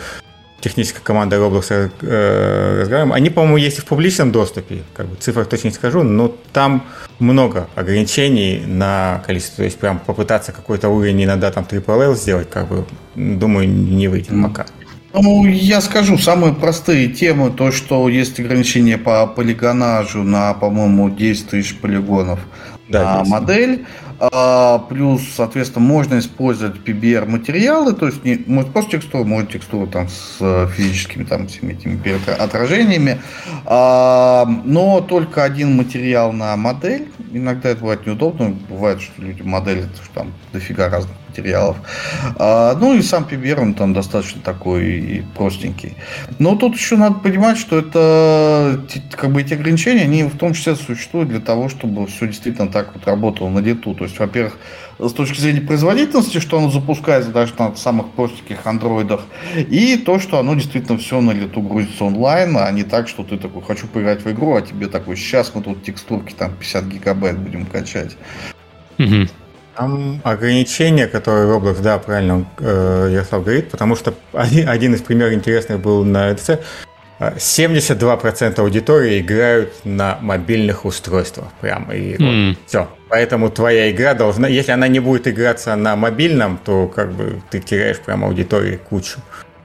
техническая 0.66 1.02
команда 1.02 1.36
Roblox 1.36 1.90
э, 2.02 2.80
разговариваем. 2.80 3.12
Они, 3.12 3.30
по-моему, 3.30 3.56
есть 3.56 3.78
и 3.78 3.80
в 3.80 3.84
публичном 3.84 4.32
доступе. 4.32 4.82
Как 4.94 5.06
бы 5.06 5.14
цифр 5.14 5.44
точно 5.44 5.68
не 5.68 5.74
скажу, 5.74 6.02
но 6.02 6.34
там 6.52 6.84
много 7.20 7.68
ограничений 7.76 8.64
на 8.66 9.22
количество. 9.24 9.58
То 9.58 9.64
есть 9.64 9.78
прям 9.78 10.00
попытаться 10.00 10.50
какой-то 10.50 10.88
уровень 10.88 11.22
иногда 11.22 11.52
там 11.52 11.64
Triple 11.70 12.16
сделать, 12.16 12.50
как 12.50 12.66
бы, 12.68 12.84
думаю, 13.14 13.68
не 13.68 14.08
выйдет 14.08 14.32
mm. 14.32 14.42
пока. 14.42 14.66
Ну, 15.12 15.46
я 15.46 15.80
скажу, 15.80 16.18
самые 16.18 16.52
простые 16.52 17.08
темы, 17.08 17.50
то, 17.50 17.70
что 17.70 18.08
есть 18.08 18.38
ограничения 18.40 18.98
по 18.98 19.26
полигонажу 19.26 20.22
на, 20.24 20.52
по-моему, 20.52 21.08
10 21.08 21.50
тысяч 21.50 21.76
полигонов 21.76 22.40
да, 22.88 23.18
на 23.18 23.24
модель. 23.24 23.86
А, 24.18 24.78
плюс, 24.78 25.22
соответственно, 25.34 25.84
можно 25.84 26.18
использовать 26.18 26.76
PBR 26.76 27.26
материалы, 27.26 27.92
то 27.92 28.06
есть 28.06 28.24
не 28.24 28.42
может 28.46 28.72
просто 28.72 28.92
текстуру, 28.92 29.24
может 29.24 29.50
текстуру 29.50 29.86
там 29.86 30.08
с 30.08 30.38
э, 30.40 30.68
физическими 30.74 31.24
там 31.24 31.48
всеми 31.48 31.72
этими 31.72 32.00
отражениями, 32.40 33.20
а, 33.66 34.46
но 34.64 35.02
только 35.02 35.44
один 35.44 35.76
материал 35.76 36.32
на 36.32 36.56
модель. 36.56 37.08
Иногда 37.32 37.70
это 37.70 37.80
бывает 37.80 38.06
неудобно, 38.06 38.56
бывает, 38.70 39.02
что 39.02 39.20
люди 39.20 39.42
моделят 39.42 39.90
что 40.02 40.14
там 40.14 40.32
дофига 40.52 40.88
разных 40.88 41.14
материалов. 41.36 41.76
А, 42.38 42.74
ну 42.76 42.94
и 42.94 43.02
сам 43.02 43.26
PBR, 43.30 43.60
он 43.60 43.74
там 43.74 43.92
достаточно 43.92 44.40
такой 44.42 44.86
и 44.86 45.22
простенький. 45.36 45.94
Но 46.38 46.56
тут 46.56 46.74
еще 46.74 46.96
надо 46.96 47.18
понимать, 47.18 47.58
что 47.58 47.78
это 47.78 48.80
как 49.12 49.32
бы 49.32 49.42
эти 49.42 49.54
ограничения, 49.54 50.02
они 50.02 50.24
в 50.24 50.36
том 50.36 50.54
числе 50.54 50.76
существуют 50.76 51.28
для 51.28 51.40
того, 51.40 51.68
чтобы 51.68 52.06
все 52.06 52.26
действительно 52.26 52.68
так 52.68 52.94
вот 52.94 53.06
работало 53.06 53.48
на 53.48 53.58
лету. 53.58 53.94
То 53.94 54.04
есть, 54.04 54.18
во-первых, 54.18 54.56
с 54.98 55.12
точки 55.12 55.38
зрения 55.40 55.60
производительности, 55.60 56.40
что 56.40 56.58
оно 56.58 56.70
запускается 56.70 57.30
даже 57.30 57.52
на 57.58 57.74
самых 57.76 58.08
простеньких 58.12 58.66
андроидах, 58.66 59.22
и 59.54 59.96
то, 59.96 60.18
что 60.18 60.38
оно 60.38 60.54
действительно 60.54 60.98
все 60.98 61.20
на 61.20 61.32
лету 61.32 61.60
грузится 61.60 62.04
онлайн, 62.04 62.56
а 62.56 62.70
не 62.70 62.82
так, 62.82 63.08
что 63.08 63.22
ты 63.22 63.36
такой, 63.36 63.62
хочу 63.62 63.86
поиграть 63.86 64.24
в 64.24 64.30
игру, 64.30 64.54
а 64.54 64.62
тебе 64.62 64.86
такой, 64.86 65.16
сейчас 65.16 65.52
мы 65.54 65.62
тут 65.62 65.84
текстурки 65.84 66.32
там 66.32 66.52
50 66.54 66.84
гигабайт 66.86 67.38
будем 67.38 67.66
качать. 67.66 68.16
Угу. 68.98 69.28
Там 69.76 70.20
ограничения, 70.24 71.06
которые 71.06 71.46
Roblox, 71.46 71.82
да, 71.82 71.98
правильно 71.98 72.46
э, 72.58 73.10
Ярослав 73.12 73.44
говорит, 73.44 73.70
потому 73.70 73.94
что 73.94 74.14
один, 74.32 74.68
один 74.68 74.94
из 74.94 75.02
примеров 75.02 75.34
интересных 75.34 75.80
был 75.80 76.04
на 76.04 76.30
ETC. 76.30 76.60
72% 77.18 78.60
аудитории 78.60 79.20
играют 79.20 79.72
на 79.84 80.18
мобильных 80.20 80.84
устройствах 80.84 81.48
прямо. 81.60 81.94
И 81.94 82.16
mm. 82.16 82.48
вот, 82.48 82.58
все. 82.66 82.88
Поэтому 83.08 83.50
твоя 83.50 83.90
игра 83.90 84.14
должна... 84.14 84.48
Если 84.48 84.72
она 84.72 84.88
не 84.88 85.00
будет 85.00 85.26
играться 85.26 85.74
на 85.76 85.96
мобильном, 85.96 86.58
то 86.62 86.88
как 86.88 87.12
бы 87.12 87.40
ты 87.50 87.60
теряешь 87.60 87.98
прямо 87.98 88.26
аудитории 88.26 88.76
кучу. 88.76 89.18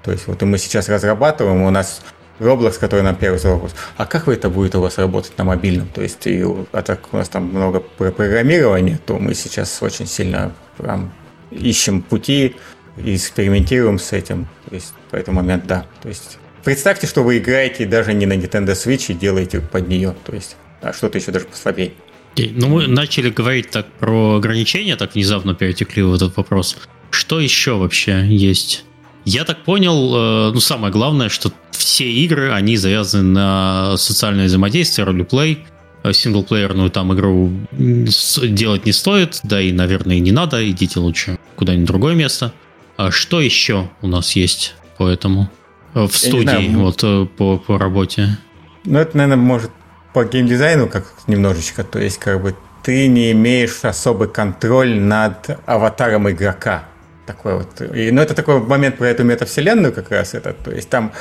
То 0.03 0.11
есть 0.11 0.27
вот 0.27 0.41
и 0.41 0.45
мы 0.45 0.57
сейчас 0.57 0.89
разрабатываем, 0.89 1.61
у 1.63 1.69
нас 1.69 2.01
Roblox, 2.41 2.79
который 2.79 3.03
нам 3.03 3.15
первый 3.15 3.39
вопрос, 3.43 3.75
а 3.97 4.05
как 4.05 4.25
вы 4.25 4.33
это 4.33 4.49
будет 4.49 4.73
у 4.75 4.81
вас 4.81 4.97
работать 4.97 5.37
на 5.37 5.43
мобильном? 5.43 5.87
То 5.87 6.01
есть, 6.01 6.25
и, 6.25 6.43
а 6.71 6.81
так 6.81 7.13
у 7.13 7.17
нас 7.17 7.29
там 7.29 7.45
много 7.45 7.79
про 7.79 8.11
программирования, 8.11 8.99
то 9.05 9.19
мы 9.19 9.35
сейчас 9.35 9.81
очень 9.81 10.07
сильно 10.07 10.51
прям 10.77 11.13
ищем 11.51 12.01
пути 12.01 12.55
и 12.97 13.15
экспериментируем 13.15 13.99
с 13.99 14.11
этим. 14.11 14.47
То 14.67 14.75
есть, 14.75 14.93
по 15.11 15.17
этому 15.17 15.41
момент, 15.41 15.67
да. 15.67 15.85
То 16.01 16.09
есть, 16.09 16.39
представьте, 16.63 17.05
что 17.05 17.21
вы 17.23 17.37
играете 17.37 17.85
даже 17.85 18.13
не 18.13 18.25
на 18.25 18.33
Nintendo 18.33 18.73
Switch 18.73 19.11
и 19.11 19.13
делаете 19.13 19.59
под 19.61 19.87
нее. 19.87 20.15
То 20.25 20.33
есть, 20.33 20.55
а 20.81 20.93
что-то 20.93 21.19
еще 21.19 21.31
даже 21.31 21.45
послабее. 21.45 21.91
Ну, 22.37 22.69
мы 22.69 22.87
начали 22.87 23.29
говорить 23.29 23.69
так 23.69 23.85
про 23.99 24.37
ограничения, 24.37 24.95
так 24.95 25.13
внезапно 25.13 25.53
перетекли 25.53 26.01
в 26.01 26.13
этот 26.15 26.35
вопрос. 26.37 26.77
Что 27.11 27.39
еще 27.39 27.75
вообще 27.75 28.25
есть? 28.25 28.85
Я 29.25 29.43
так 29.43 29.63
понял, 29.63 30.15
э, 30.15 30.51
ну, 30.53 30.59
самое 30.59 30.91
главное, 30.91 31.29
что 31.29 31.51
все 31.71 32.11
игры, 32.11 32.51
они 32.51 32.77
завязаны 32.77 33.23
на 33.23 33.97
социальное 33.97 34.45
взаимодействие, 34.45 35.05
ролеплей, 35.05 35.59
э, 36.03 36.13
синглплеерную 36.13 36.89
там 36.89 37.13
игру 37.13 37.51
делать 37.71 38.85
не 38.85 38.91
стоит, 38.91 39.39
да 39.43 39.61
и, 39.61 39.71
наверное, 39.71 40.19
не 40.19 40.31
надо, 40.31 40.67
идите 40.69 40.99
лучше 40.99 41.37
куда-нибудь 41.55 41.87
другое 41.87 42.15
место. 42.15 42.53
А 42.97 43.11
что 43.11 43.41
еще 43.41 43.89
у 44.01 44.07
нас 44.07 44.35
есть 44.35 44.75
по 44.97 45.07
этому? 45.07 45.49
Э, 45.93 46.07
в 46.07 46.17
студии, 46.17 46.43
знаю, 46.43 46.79
вот 46.79 47.31
по, 47.37 47.57
по 47.57 47.77
работе. 47.77 48.37
Ну, 48.85 48.97
это, 48.97 49.17
наверное, 49.17 49.43
может 49.43 49.71
по 50.13 50.25
геймдизайну 50.25 50.87
как 50.87 51.13
немножечко, 51.27 51.83
то 51.83 51.99
есть 51.99 52.17
как 52.17 52.41
бы 52.41 52.55
ты 52.83 53.07
не 53.07 53.31
имеешь 53.31 53.79
особый 53.83 54.27
контроль 54.27 54.99
над 54.99 55.59
аватаром 55.67 56.29
игрока 56.29 56.85
такой 57.31 57.55
вот. 57.55 57.81
И, 57.95 58.11
ну, 58.11 58.21
это 58.21 58.33
такой 58.33 58.59
момент 58.59 58.97
про 58.97 59.07
эту 59.07 59.23
метавселенную 59.23 59.93
как 59.93 60.11
раз 60.11 60.33
это. 60.33 60.53
То 60.53 60.71
есть 60.71 60.89
там 60.89 61.11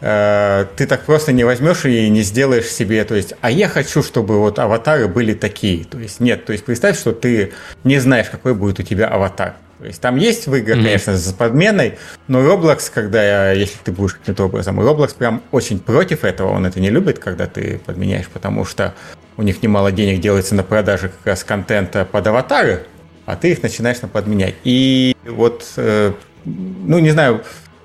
э, 0.00 0.66
ты 0.76 0.86
так 0.86 1.02
просто 1.02 1.32
не 1.32 1.44
возьмешь 1.44 1.84
и 1.84 2.08
не 2.10 2.22
сделаешь 2.22 2.66
себе, 2.66 3.04
то 3.04 3.14
есть, 3.14 3.34
а 3.40 3.50
я 3.50 3.68
хочу, 3.68 4.02
чтобы 4.02 4.38
вот 4.38 4.58
аватары 4.58 5.08
были 5.08 5.34
такие. 5.34 5.84
То 5.84 5.98
есть 5.98 6.20
нет, 6.20 6.44
то 6.44 6.52
есть 6.52 6.64
представь, 6.64 6.98
что 6.98 7.12
ты 7.12 7.52
не 7.84 7.98
знаешь, 7.98 8.28
какой 8.28 8.54
будет 8.54 8.80
у 8.80 8.82
тебя 8.82 9.08
аватар. 9.08 9.54
То 9.78 9.86
есть 9.86 10.00
там 10.00 10.16
есть 10.16 10.48
в 10.48 10.54
играх, 10.56 10.78
mm-hmm. 10.78 10.84
конечно, 10.84 11.16
с 11.16 11.32
подменой, 11.32 11.98
но 12.26 12.40
Roblox, 12.40 12.90
когда, 12.92 13.52
если 13.52 13.78
ты 13.84 13.92
будешь 13.92 14.14
каким-то 14.14 14.46
образом, 14.46 14.80
Roblox 14.80 15.14
прям 15.16 15.40
очень 15.52 15.78
против 15.78 16.24
этого, 16.24 16.50
он 16.50 16.66
это 16.66 16.80
не 16.80 16.90
любит, 16.90 17.20
когда 17.20 17.46
ты 17.46 17.80
подменяешь, 17.86 18.26
потому 18.26 18.64
что 18.64 18.94
у 19.36 19.42
них 19.42 19.62
немало 19.62 19.92
денег 19.92 20.20
делается 20.20 20.56
на 20.56 20.64
продаже 20.64 21.10
как 21.10 21.24
раз 21.24 21.44
контента 21.44 22.04
под 22.04 22.26
аватары, 22.26 22.86
а 23.28 23.36
ты 23.36 23.50
их 23.50 23.62
начинаешь 23.62 23.98
подменять. 23.98 24.54
И 24.64 25.14
вот, 25.26 25.74
э, 25.76 26.12
ну, 26.46 26.98
не 26.98 27.10
знаю, 27.10 27.44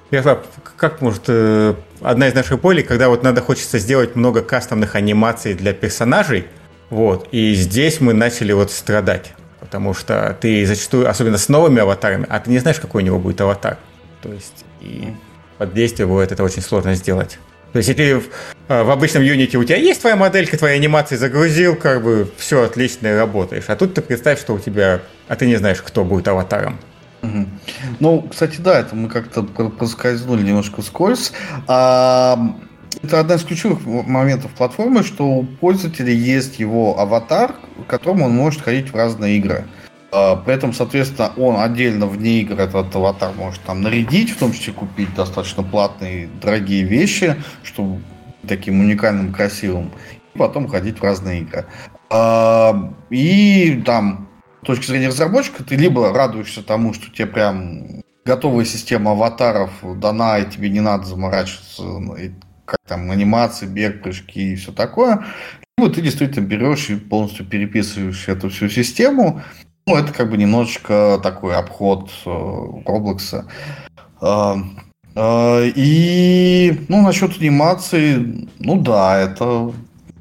Ярослав, 0.09 0.39
как 0.77 1.01
может 1.01 1.23
э, 1.27 1.75
одна 1.99 2.29
из 2.29 2.33
наших 2.33 2.61
болей, 2.61 2.81
когда 2.81 3.09
вот 3.09 3.23
надо 3.23 3.41
хочется 3.41 3.77
сделать 3.77 4.15
много 4.15 4.41
кастомных 4.41 4.95
анимаций 4.95 5.53
для 5.53 5.73
персонажей, 5.73 6.45
вот, 6.89 7.27
и 7.33 7.55
здесь 7.55 7.99
мы 7.99 8.13
начали 8.13 8.53
вот 8.53 8.71
страдать, 8.71 9.33
потому 9.59 9.93
что 9.93 10.37
ты 10.39 10.65
зачастую, 10.65 11.09
особенно 11.09 11.37
с 11.37 11.49
новыми 11.49 11.81
аватарами, 11.81 12.25
а 12.29 12.39
ты 12.39 12.49
не 12.49 12.59
знаешь, 12.59 12.79
какой 12.79 13.03
у 13.03 13.05
него 13.05 13.19
будет 13.19 13.41
аватар. 13.41 13.77
То 14.21 14.31
есть, 14.31 14.63
и 14.79 15.13
под 15.57 15.73
действие 15.73 16.07
будет 16.07 16.31
это 16.31 16.45
очень 16.45 16.61
сложно 16.61 16.95
сделать. 16.95 17.37
То 17.73 17.79
есть, 17.79 17.89
в, 17.89 18.23
э, 18.69 18.83
в 18.83 18.91
обычном 18.91 19.23
Unity 19.23 19.57
у 19.57 19.63
тебя 19.63 19.77
есть 19.77 20.01
твоя 20.01 20.15
моделька, 20.15 20.57
твоя 20.57 20.75
анимация 20.75 21.17
загрузил, 21.17 21.75
как 21.75 22.03
бы 22.03 22.31
все 22.37 22.63
отлично 22.63 23.17
работаешь. 23.17 23.65
А 23.67 23.75
тут 23.75 23.95
ты 23.95 24.01
представь, 24.01 24.39
что 24.39 24.53
у 24.53 24.59
тебя, 24.59 25.01
а 25.27 25.35
ты 25.35 25.47
не 25.47 25.55
знаешь, 25.55 25.81
кто 25.81 26.03
будет 26.03 26.27
аватаром. 26.27 26.79
Ну, 27.99 28.27
кстати, 28.29 28.57
да, 28.59 28.79
это 28.79 28.95
мы 28.95 29.09
как-то 29.09 29.43
проскользнули 29.43 30.43
немножко 30.43 30.81
вскользь. 30.81 31.31
А, 31.67 32.37
это 33.01 33.21
одна 33.21 33.35
из 33.35 33.43
ключевых 33.43 33.85
моментов 33.85 34.51
платформы, 34.51 35.03
что 35.03 35.25
у 35.25 35.43
пользователя 35.43 36.11
есть 36.11 36.59
его 36.59 36.99
аватар, 36.99 37.53
к 37.87 37.89
которому 37.89 38.25
он 38.25 38.33
может 38.33 38.61
ходить 38.61 38.91
в 38.91 38.95
разные 38.95 39.37
игры. 39.37 39.65
А, 39.65 39.82
при 40.45 40.53
этом, 40.53 40.73
соответственно, 40.73 41.31
он 41.37 41.59
отдельно 41.59 42.05
вне 42.05 42.41
игр 42.41 42.59
этот 42.59 42.95
аватар 42.95 43.31
может 43.35 43.61
там 43.61 43.81
нарядить, 43.81 44.29
в 44.29 44.37
том 44.37 44.51
числе 44.51 44.71
купить 44.71 45.13
достаточно 45.15 45.63
платные, 45.63 46.29
дорогие 46.39 46.83
вещи, 46.83 47.35
чтобы 47.63 48.01
таким 48.47 48.79
уникальным, 48.79 49.33
красивым, 49.33 49.91
и 50.33 50.37
потом 50.37 50.67
ходить 50.67 50.99
в 50.99 51.03
разные 51.03 51.41
игры. 51.41 51.65
А, 52.11 52.93
и 53.09 53.81
там, 53.85 54.29
с 54.61 54.67
точки 54.67 54.85
зрения 54.85 55.07
разработчика, 55.07 55.63
ты 55.63 55.75
либо 55.75 56.13
радуешься 56.13 56.61
тому, 56.61 56.93
что 56.93 57.11
тебе 57.11 57.25
прям 57.25 58.03
готовая 58.23 58.65
система 58.65 59.11
аватаров 59.11 59.71
дана, 59.99 60.37
и 60.37 60.49
тебе 60.49 60.69
не 60.69 60.79
надо 60.79 61.05
заморачиваться, 61.05 61.83
как 62.65 62.77
там 62.87 63.09
анимации, 63.11 63.65
бег, 63.65 64.03
прыжки 64.03 64.53
и 64.53 64.55
все 64.55 64.71
такое, 64.71 65.25
либо 65.77 65.91
ты 65.91 66.01
действительно 66.01 66.45
берешь 66.45 66.89
и 66.89 66.95
полностью 66.95 67.45
переписываешь 67.45 68.27
эту 68.27 68.49
всю 68.49 68.69
систему, 68.69 69.41
ну, 69.85 69.95
это 69.95 70.13
как 70.13 70.29
бы 70.29 70.37
немножечко 70.37 71.19
такой 71.21 71.55
обход 71.55 72.09
Roblox. 72.25 73.45
Э, 74.21 74.55
э, 75.15 75.71
и, 75.75 76.85
ну, 76.87 77.01
насчет 77.01 77.39
анимации, 77.39 78.47
ну 78.59 78.81
да, 78.81 79.19
это 79.19 79.73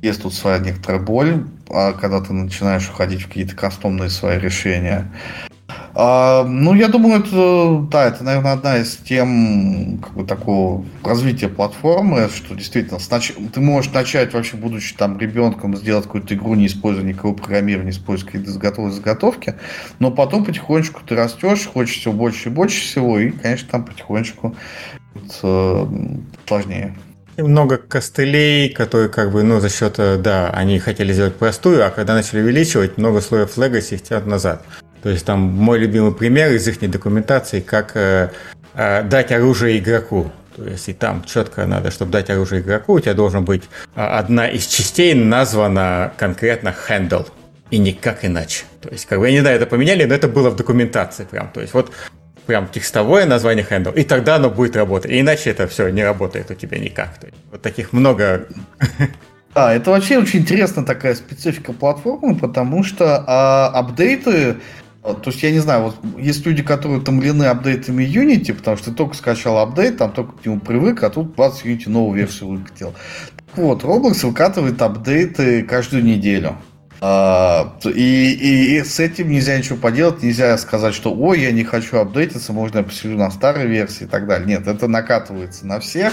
есть 0.03 0.23
тут 0.23 0.35
своя 0.35 0.59
некоторая 0.59 1.01
боль, 1.01 1.47
а 1.71 1.93
когда 1.93 2.21
ты 2.21 2.33
начинаешь 2.33 2.89
уходить 2.89 3.23
в 3.23 3.29
какие-то 3.29 3.55
кастомные 3.55 4.11
свои 4.11 4.39
решения. 4.39 5.11
А, 5.95 6.45
ну, 6.45 6.75
я 6.75 6.89
думаю, 6.89 7.21
это, 7.21 7.87
да, 7.91 8.07
это, 8.07 8.25
наверное, 8.25 8.53
одна 8.55 8.79
из 8.79 8.97
тем 8.97 9.99
как 10.03 10.15
бы, 10.15 10.25
такого 10.25 10.85
развития 11.05 11.49
платформы, 11.49 12.31
что 12.35 12.55
действительно 12.55 12.99
снач... 12.99 13.33
ты 13.53 13.61
можешь 13.61 13.93
начать 13.93 14.33
вообще, 14.33 14.57
будучи 14.57 14.95
там 14.95 15.19
ребенком, 15.19 15.77
сделать 15.77 16.07
какую-то 16.07 16.35
игру, 16.35 16.55
не 16.55 16.67
используя 16.67 17.05
никакого 17.05 17.35
программирования, 17.35 17.91
не 17.91 17.97
используя 17.97 18.31
какие-то 18.31 18.59
готовые 18.59 18.93
заготовки, 18.93 19.55
но 19.99 20.11
потом 20.11 20.45
потихонечку 20.45 21.03
ты 21.07 21.15
растешь, 21.15 21.67
хочешь 21.67 21.99
все 21.99 22.11
больше 22.11 22.49
и 22.49 22.53
больше 22.53 22.81
всего, 22.81 23.19
и, 23.19 23.31
конечно, 23.31 23.69
там 23.71 23.85
потихонечку 23.85 24.57
вот, 25.15 25.41
э, 25.43 25.87
сложнее. 26.47 26.95
И 27.37 27.43
много 27.43 27.77
костылей, 27.77 28.71
которые 28.71 29.11
как 29.11 29.33
бы, 29.33 29.43
ну, 29.43 29.61
за 29.61 29.69
счет, 29.69 29.95
э, 29.99 30.17
да, 30.17 30.51
они 30.51 30.79
хотели 30.79 31.13
сделать 31.13 31.37
простую, 31.37 31.87
а 31.87 31.91
когда 31.91 32.15
начали 32.15 32.41
увеличивать, 32.41 32.97
много 32.97 33.21
слоев 33.21 33.57
их 33.59 34.03
тянут 34.03 34.27
назад. 34.27 34.63
То 35.03 35.11
есть 35.11 35.27
там 35.27 35.41
мой 35.41 35.79
любимый 35.79 36.15
пример 36.15 36.53
из 36.53 36.67
их 36.69 36.79
документации, 36.91 37.61
как 37.61 37.97
э, 37.97 38.31
э, 38.75 39.03
дать 39.03 39.33
оружие 39.33 39.79
игроку. 39.79 40.31
То 40.57 40.65
есть 40.65 40.89
и 40.89 40.93
там 40.93 41.25
четко 41.25 41.67
надо, 41.67 41.91
чтобы 41.91 42.13
дать 42.13 42.31
оружие 42.31 42.63
игроку, 42.63 42.95
у 42.95 43.01
тебя 43.01 43.15
должен 43.15 43.45
быть 43.45 43.65
э, 43.97 44.01
одна 44.01 44.47
из 44.47 44.67
частей 44.67 45.15
названа 45.15 46.13
конкретно 46.17 46.75
handle. 46.89 47.27
И 47.71 47.79
никак 47.79 48.25
иначе. 48.25 48.65
То 48.83 48.91
есть, 48.91 49.07
как 49.07 49.19
бы, 49.19 49.27
я 49.27 49.33
не 49.33 49.41
знаю, 49.41 49.57
это 49.57 49.65
поменяли, 49.65 50.05
но 50.05 50.15
это 50.15 50.29
было 50.29 50.51
в 50.51 50.57
документации 50.57 51.25
прям. 51.25 51.49
То 51.49 51.63
есть, 51.63 51.73
вот 51.73 51.91
прям 52.47 52.69
текстовое 52.69 53.25
название 53.25 53.67
handle, 53.69 53.95
и 53.95 54.05
тогда 54.05 54.37
оно 54.37 54.51
будет 54.51 54.77
работать. 54.77 55.11
И 55.11 55.19
иначе 55.19 55.51
это 55.51 55.67
все 55.67 55.89
не 55.89 56.05
работает 56.05 56.51
у 56.51 56.55
тебя 56.55 56.79
никак. 56.79 57.17
То 57.19 57.29
есть, 57.29 57.39
вот 57.51 57.63
таких 57.63 57.93
много. 57.93 58.47
Да, 59.55 59.75
это 59.75 59.91
вообще 59.91 60.19
очень 60.19 60.41
интересная 60.41 60.83
такая 60.83 61.15
специфика 61.15 61.75
платформы, 61.75 62.37
потому 62.37 62.83
что 62.83 63.23
а, 63.27 63.67
апдейты 63.69 64.57
то 65.03 65.23
есть, 65.27 65.43
я 65.43 65.51
не 65.51 65.59
знаю, 65.59 65.83
вот 65.83 65.97
есть 66.17 66.47
люди, 66.47 66.63
которые 66.63 67.01
утомлены 67.01 67.45
апдейтами 67.45 68.05
Unity, 68.05 68.55
потому 68.55 68.77
что 68.77 68.91
ты 68.91 68.97
только 68.97 69.17
скачал 69.17 69.59
апдейт, 69.59 69.99
там 69.99 70.13
только 70.13 70.33
к 70.33 70.47
нему 70.47 70.61
привык, 70.61 71.03
а 71.03 71.11
тут 71.11 71.35
20 71.35 71.67
Unity 71.67 71.91
новую 71.91 72.17
версию 72.17 72.51
выкатил. 72.51 72.95
Так 73.37 73.57
вот, 73.57 73.83
Roblox 73.83 74.25
выкатывает 74.25 74.81
апдейты 74.81 75.65
каждую 75.65 76.05
неделю. 76.05 76.57
А, 77.05 77.77
и, 77.85 78.33
и, 78.33 78.77
и 78.77 78.85
с 78.85 79.01
этим 79.01 79.29
нельзя 79.29 79.59
ничего 79.59 79.77
поделать, 79.77 80.23
нельзя 80.23 80.57
сказать, 80.57 80.95
что 80.95 81.13
ой, 81.13 81.41
я 81.41 81.51
не 81.51 81.65
хочу 81.65 81.97
апдейтиться, 81.97 82.53
можно 82.53 82.79
я 82.79 82.85
посижу 82.85 83.17
на 83.17 83.29
старой 83.33 83.67
версии 83.67 84.05
и 84.05 84.07
так 84.07 84.29
далее. 84.29 84.47
Нет, 84.47 84.69
это 84.69 84.87
накатывается 84.87 85.67
на 85.67 85.81
всех, 85.81 86.13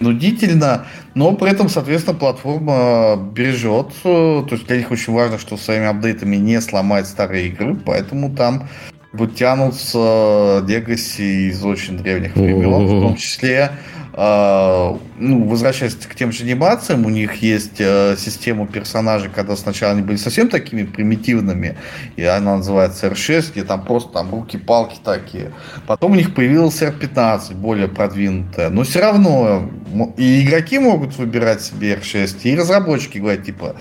нудительно, 0.00 0.86
но 1.14 1.32
при 1.32 1.50
этом, 1.50 1.68
соответственно, 1.68 2.18
платформа 2.18 3.16
бережет. 3.16 3.88
То 4.02 4.48
есть 4.50 4.66
для 4.66 4.76
них 4.78 4.90
очень 4.90 5.12
важно, 5.12 5.38
что 5.38 5.56
своими 5.56 5.86
апдейтами 5.86 6.36
не 6.36 6.60
сломать 6.60 7.06
старые 7.06 7.48
игры, 7.48 7.74
поэтому 7.74 8.34
там 8.34 8.68
тянутся 9.34 9.98
Legacy 10.68 11.48
из 11.48 11.64
очень 11.64 11.98
древних 11.98 12.36
времен, 12.36 12.86
в 12.86 13.00
том 13.00 13.16
числе 13.16 13.72
ну, 14.20 15.44
возвращаясь 15.44 15.94
к 15.94 16.12
тем 16.16 16.32
же 16.32 16.42
анимациям, 16.42 17.06
у 17.06 17.08
них 17.08 17.36
есть 17.36 17.76
э, 17.78 18.16
система 18.18 18.66
персонажей, 18.66 19.30
когда 19.32 19.54
сначала 19.54 19.92
они 19.92 20.02
были 20.02 20.16
совсем 20.16 20.48
такими 20.48 20.82
примитивными, 20.82 21.76
и 22.16 22.24
она 22.24 22.56
называется 22.56 23.06
R6, 23.06 23.52
где 23.52 23.62
там 23.62 23.84
просто 23.84 24.14
там 24.14 24.32
руки-палки 24.32 24.96
такие. 25.04 25.52
Потом 25.86 26.12
у 26.12 26.14
них 26.16 26.34
появилась 26.34 26.82
R15, 26.82 27.54
более 27.54 27.86
продвинутая. 27.86 28.70
Но 28.70 28.82
все 28.82 29.02
равно 29.02 29.70
и 30.16 30.44
игроки 30.44 30.80
могут 30.80 31.16
выбирать 31.16 31.62
себе 31.62 31.94
R6, 31.94 32.40
и 32.42 32.56
разработчики 32.56 33.18
говорят, 33.18 33.44
типа, 33.44 33.76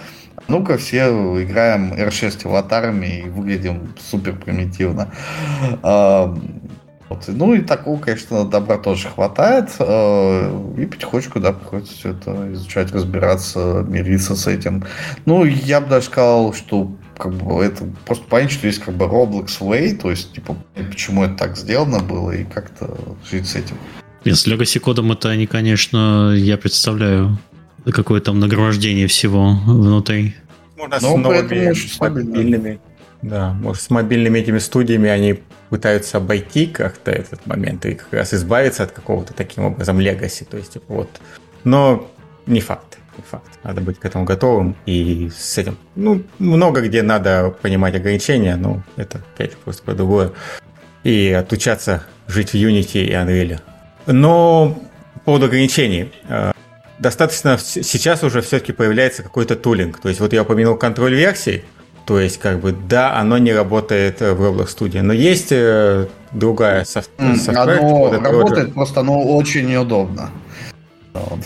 ну-ка 0.48 0.78
все 0.78 1.08
играем 1.44 1.94
R6 1.94 2.46
аватарами 2.46 3.22
и 3.22 3.30
выглядим 3.30 3.96
супер 4.00 4.36
примитивно. 4.36 5.12
Вот. 7.10 7.24
Ну 7.28 7.54
и 7.54 7.62
такого, 7.62 8.00
конечно, 8.00 8.46
добра 8.46 8.78
тоже 8.78 9.08
хватает. 9.08 9.70
Э, 9.80 10.74
и 10.78 10.86
потихонечку, 10.86 11.40
да, 11.40 11.54
приходится 11.54 11.94
все 11.94 12.12
это 12.12 12.52
изучать, 12.54 12.92
разбираться, 12.92 13.86
мириться 13.88 14.36
с 14.36 14.48
этим. 14.48 14.84
Ну, 15.26 15.46
я 15.46 15.80
бы 15.80 15.88
даже 15.88 16.08
сказал, 16.08 16.54
что 16.54 16.92
как 17.18 17.34
бы 17.34 17.64
это 17.64 17.86
просто 18.06 18.26
понять, 18.26 18.52
что 18.52 18.68
есть 18.68 18.80
как 18.80 18.96
бы 18.96 19.06
Roblox 19.06 19.60
Way, 19.60 19.96
то 19.96 20.10
есть, 20.10 20.34
типа, 20.34 20.56
почему 20.76 21.24
это 21.24 21.36
так 21.36 21.58
сделано 21.58 22.00
было, 22.00 22.32
и 22.32 22.44
как-то 22.44 22.98
жить 23.30 23.48
с 23.48 23.56
этим. 23.56 23.78
С 24.26 24.46
Legacy 24.46 24.80
кодом 24.80 25.12
это 25.12 25.30
они, 25.30 25.48
конечно, 25.48 26.34
я 26.36 26.58
представляю, 26.58 27.38
какое 27.86 28.20
там 28.20 28.40
нагромождение 28.40 29.08
всего 29.08 29.54
внутри. 29.66 30.36
Можно 30.78 30.98
Но 31.02 31.14
с 31.14 31.18
новыми, 31.18 31.74
с 31.74 32.00
мобильными. 32.00 32.80
Да, 33.22 33.54
может, 33.54 33.82
с 33.82 33.90
мобильными 33.90 34.40
этими 34.40 34.60
студиями 34.60 35.10
они 35.10 35.40
пытаются 35.70 36.18
обойти 36.18 36.68
как-то 36.68 37.12
этот 37.12 37.46
момент 37.46 37.86
и 37.86 37.96
как 37.96 38.12
раз 38.14 38.34
избавиться 38.34 38.84
от 38.84 38.92
какого-то 38.92 39.34
таким 39.34 39.66
образом 39.66 40.00
легаси. 40.00 40.46
То 40.46 40.58
есть, 40.58 40.74
типа, 40.74 40.94
вот. 40.94 41.10
Но 41.64 42.10
не 42.46 42.62
факт. 42.62 42.98
Не 43.18 43.24
факт. 43.24 43.50
Надо 43.64 43.82
быть 43.82 44.00
к 44.00 44.06
этому 44.06 44.26
готовым. 44.26 44.76
И 44.86 45.30
с 45.36 45.58
этим, 45.58 45.78
ну, 45.96 46.24
много 46.40 46.82
где 46.82 47.02
надо 47.02 47.56
понимать 47.62 47.96
ограничения, 47.96 48.56
но 48.56 48.84
это, 48.96 49.22
опять 49.34 49.58
просто 49.58 49.84
про 49.84 49.94
другое. 49.94 50.32
И 51.04 51.32
отучаться 51.32 52.04
жить 52.28 52.52
в 52.52 52.56
Unity 52.56 53.06
и 53.06 53.12
Unreal. 53.12 53.60
Но 54.06 54.82
по 55.14 55.20
поводу 55.20 55.46
ограничений. 55.48 56.12
Э, 56.30 56.52
достаточно 57.00 57.58
сейчас 57.58 58.24
уже 58.24 58.42
все-таки 58.42 58.72
появляется 58.72 59.24
какой-то 59.24 59.56
тулинг. 59.56 60.00
То 60.00 60.10
есть 60.10 60.22
вот 60.22 60.34
я 60.34 60.44
упомянул 60.44 60.78
контроль 60.78 61.16
версий, 61.16 61.66
то 62.08 62.22
есть, 62.22 62.40
как 62.40 62.62
бы, 62.62 62.72
да, 62.72 63.18
оно 63.18 63.38
не 63.38 63.52
работает 63.52 64.22
в 64.22 64.42
Roblox 64.42 64.78
Studio, 64.78 65.02
но 65.02 65.12
есть 65.12 65.52
э, 65.52 66.08
другая 66.32 66.86
софт- 66.86 67.10
mm, 67.18 67.54
Оно 67.54 68.12
работает, 68.12 68.74
просто 68.74 69.02
оно 69.02 69.36
очень 69.36 69.68
неудобно. 69.68 70.32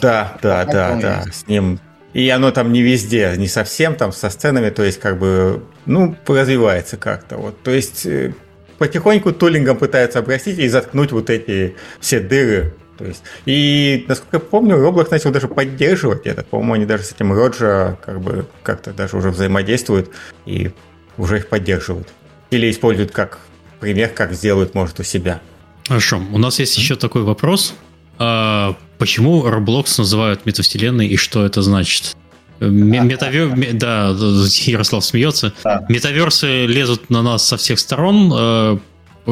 Да, 0.01 0.37
да, 0.43 0.65
да, 0.65 0.95
да, 1.01 1.23
с 1.31 1.47
ним. 1.47 1.79
И 2.13 2.29
оно 2.29 2.51
там 2.51 2.71
не 2.71 2.83
везде, 2.83 3.33
не 3.37 3.47
совсем 3.47 3.95
там 3.95 4.11
со 4.11 4.29
сценами, 4.29 4.69
то 4.69 4.83
есть, 4.83 4.99
как 4.99 5.17
бы, 5.17 5.63
ну, 5.87 6.15
развивается 6.27 6.95
как-то. 6.95 7.37
Вот. 7.37 7.63
То 7.63 7.71
есть, 7.71 8.05
э, 8.05 8.35
потихоньку 8.77 9.31
тулингом 9.31 9.77
пытаются 9.77 10.19
обрастить 10.19 10.59
и 10.59 10.67
заткнуть 10.67 11.11
вот 11.11 11.31
эти 11.31 11.75
все 11.99 12.19
дыры 12.19 12.75
то 13.01 13.07
есть, 13.07 13.23
и, 13.45 14.05
насколько 14.07 14.37
я 14.37 14.39
помню, 14.39 14.75
Roblox 14.75 15.07
начал 15.09 15.31
даже 15.31 15.47
поддерживать 15.47 16.27
это. 16.27 16.43
По-моему, 16.43 16.73
они 16.73 16.85
даже 16.85 17.03
с 17.03 17.11
этим 17.11 17.33
Роджа 17.33 17.97
как 18.05 18.21
бы 18.21 18.45
как-то 18.61 18.93
даже 18.93 19.17
уже 19.17 19.31
взаимодействуют 19.31 20.11
и 20.45 20.71
уже 21.17 21.37
их 21.37 21.49
поддерживают. 21.49 22.09
Или 22.51 22.69
используют 22.69 23.11
как 23.11 23.39
пример, 23.79 24.09
как 24.09 24.33
сделают, 24.33 24.75
может, 24.75 24.99
у 24.99 25.03
себя. 25.03 25.41
Хорошо. 25.87 26.21
У 26.31 26.37
нас 26.37 26.59
есть 26.59 26.77
еще 26.77 26.95
такой 26.95 27.23
вопрос. 27.23 27.73
А 28.19 28.75
почему 28.99 29.43
Roblox 29.47 29.95
называют 29.97 30.45
метавселенной 30.45 31.07
и 31.07 31.17
что 31.17 31.43
это 31.43 31.63
значит? 31.63 32.15
Метавер... 32.59 33.55
Да, 33.73 34.09
Ярослав 34.09 35.03
смеется. 35.03 35.53
Метаверсы 35.89 36.67
лезут 36.67 37.09
на 37.09 37.23
нас 37.23 37.47
со 37.47 37.57
всех 37.57 37.79
сторон. 37.79 38.31
А 38.31 38.79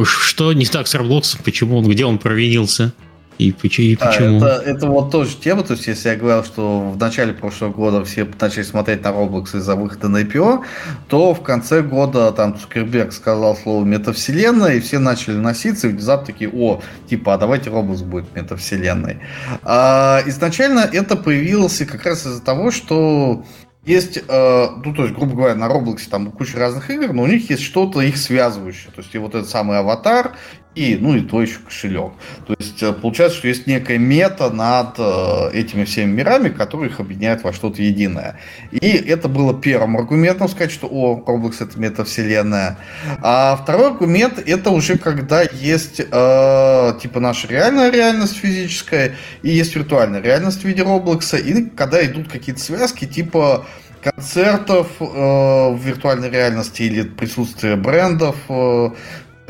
что 0.03 0.53
не 0.53 0.65
так 0.65 0.87
с 0.87 0.95
Roblox? 0.95 1.39
Почему 1.43 1.77
он, 1.77 1.87
где 1.87 2.05
он 2.05 2.17
провинился? 2.17 2.93
И, 3.39 3.47
и 3.47 3.95
почему? 3.95 4.43
А, 4.43 4.47
это, 4.47 4.63
это 4.65 4.87
вот 4.87 5.11
тоже 5.11 5.37
тема, 5.37 5.63
то 5.63 5.73
есть 5.73 5.87
если 5.87 6.09
я 6.09 6.17
говорил, 6.17 6.43
что 6.43 6.91
в 6.91 6.97
начале 6.97 7.33
прошлого 7.33 7.71
года 7.71 8.03
все 8.03 8.27
начали 8.39 8.63
смотреть 8.63 9.01
на 9.01 9.07
Roblox 9.07 9.57
из-за 9.57 9.75
выхода 9.77 10.09
на 10.09 10.23
IPO, 10.23 10.65
то 11.07 11.33
в 11.33 11.41
конце 11.41 11.81
года 11.81 12.33
там 12.33 12.59
Цукерберг 12.59 13.13
сказал 13.13 13.55
слово 13.55 13.85
метавселенная, 13.85 14.75
и 14.75 14.79
все 14.81 14.99
начали 14.99 15.37
носиться, 15.37 15.87
и 15.87 15.91
внезапно 15.91 16.25
такие, 16.27 16.51
о, 16.53 16.81
типа, 17.09 17.35
а 17.35 17.37
давайте 17.37 17.69
Roblox 17.69 18.03
будет 18.03 18.35
метавселенной. 18.35 19.19
А, 19.63 20.21
изначально 20.25 20.81
это 20.91 21.15
появилось 21.15 21.77
как 21.89 22.03
раз 22.03 22.25
из-за 22.25 22.41
того, 22.41 22.71
что 22.71 23.45
есть, 23.85 24.17
э, 24.17 24.67
ну, 24.83 24.93
то 24.93 25.03
есть, 25.03 25.15
грубо 25.15 25.35
говоря, 25.35 25.55
на 25.55 25.65
Roblox 25.65 26.09
там 26.09 26.31
куча 26.31 26.59
разных 26.59 26.89
игр, 26.89 27.13
но 27.13 27.23
у 27.23 27.27
них 27.27 27.49
есть 27.49 27.63
что-то 27.63 28.01
их 28.01 28.17
связывающее. 28.17 28.91
То 28.93 29.01
есть, 29.01 29.15
и 29.15 29.17
вот 29.17 29.33
этот 29.33 29.49
самый 29.49 29.79
аватар, 29.79 30.35
и, 30.75 30.97
ну, 30.99 31.15
и 31.15 31.21
твой 31.21 31.45
еще 31.45 31.59
кошелек. 31.59 32.13
То 32.47 32.55
есть, 32.57 32.81
э, 32.83 32.93
получается, 32.93 33.39
что 33.39 33.47
есть 33.47 33.65
некая 33.67 33.97
мета 33.97 34.49
над 34.49 34.95
э, 34.99 35.49
этими 35.53 35.83
всеми 35.83 36.11
мирами, 36.11 36.49
которые 36.49 36.89
их 36.89 36.99
объединяют 36.99 37.43
во 37.43 37.51
что-то 37.53 37.81
единое. 37.81 38.39
И 38.71 38.87
это 38.87 39.27
было 39.27 39.59
первым 39.59 39.97
аргументом 39.97 40.47
сказать, 40.47 40.71
что, 40.71 40.87
о, 40.87 41.23
Roblox 41.25 41.55
это 41.59 41.79
метавселенная. 41.79 42.77
А 43.21 43.59
второй 43.61 43.87
аргумент, 43.87 44.37
это 44.37 44.69
уже 44.69 44.97
когда 44.97 45.41
есть, 45.41 45.99
э, 45.99 46.93
типа, 47.01 47.19
наша 47.19 47.47
реальная 47.47 47.91
реальность 47.91 48.37
физическая, 48.37 49.15
и 49.41 49.49
есть 49.49 49.75
виртуальная 49.75 50.21
реальность 50.21 50.61
в 50.61 50.65
виде 50.65 50.83
Roblox, 50.83 51.41
и 51.41 51.69
когда 51.71 52.05
идут 52.05 52.29
какие-то 52.31 52.61
связки, 52.61 53.05
типа, 53.05 53.65
концертов 54.01 54.87
э, 54.99 55.03
в 55.03 55.79
виртуальной 55.83 56.29
реальности 56.29 56.83
или 56.83 57.03
присутствие 57.03 57.75
брендов 57.75 58.35
э, 58.47 58.89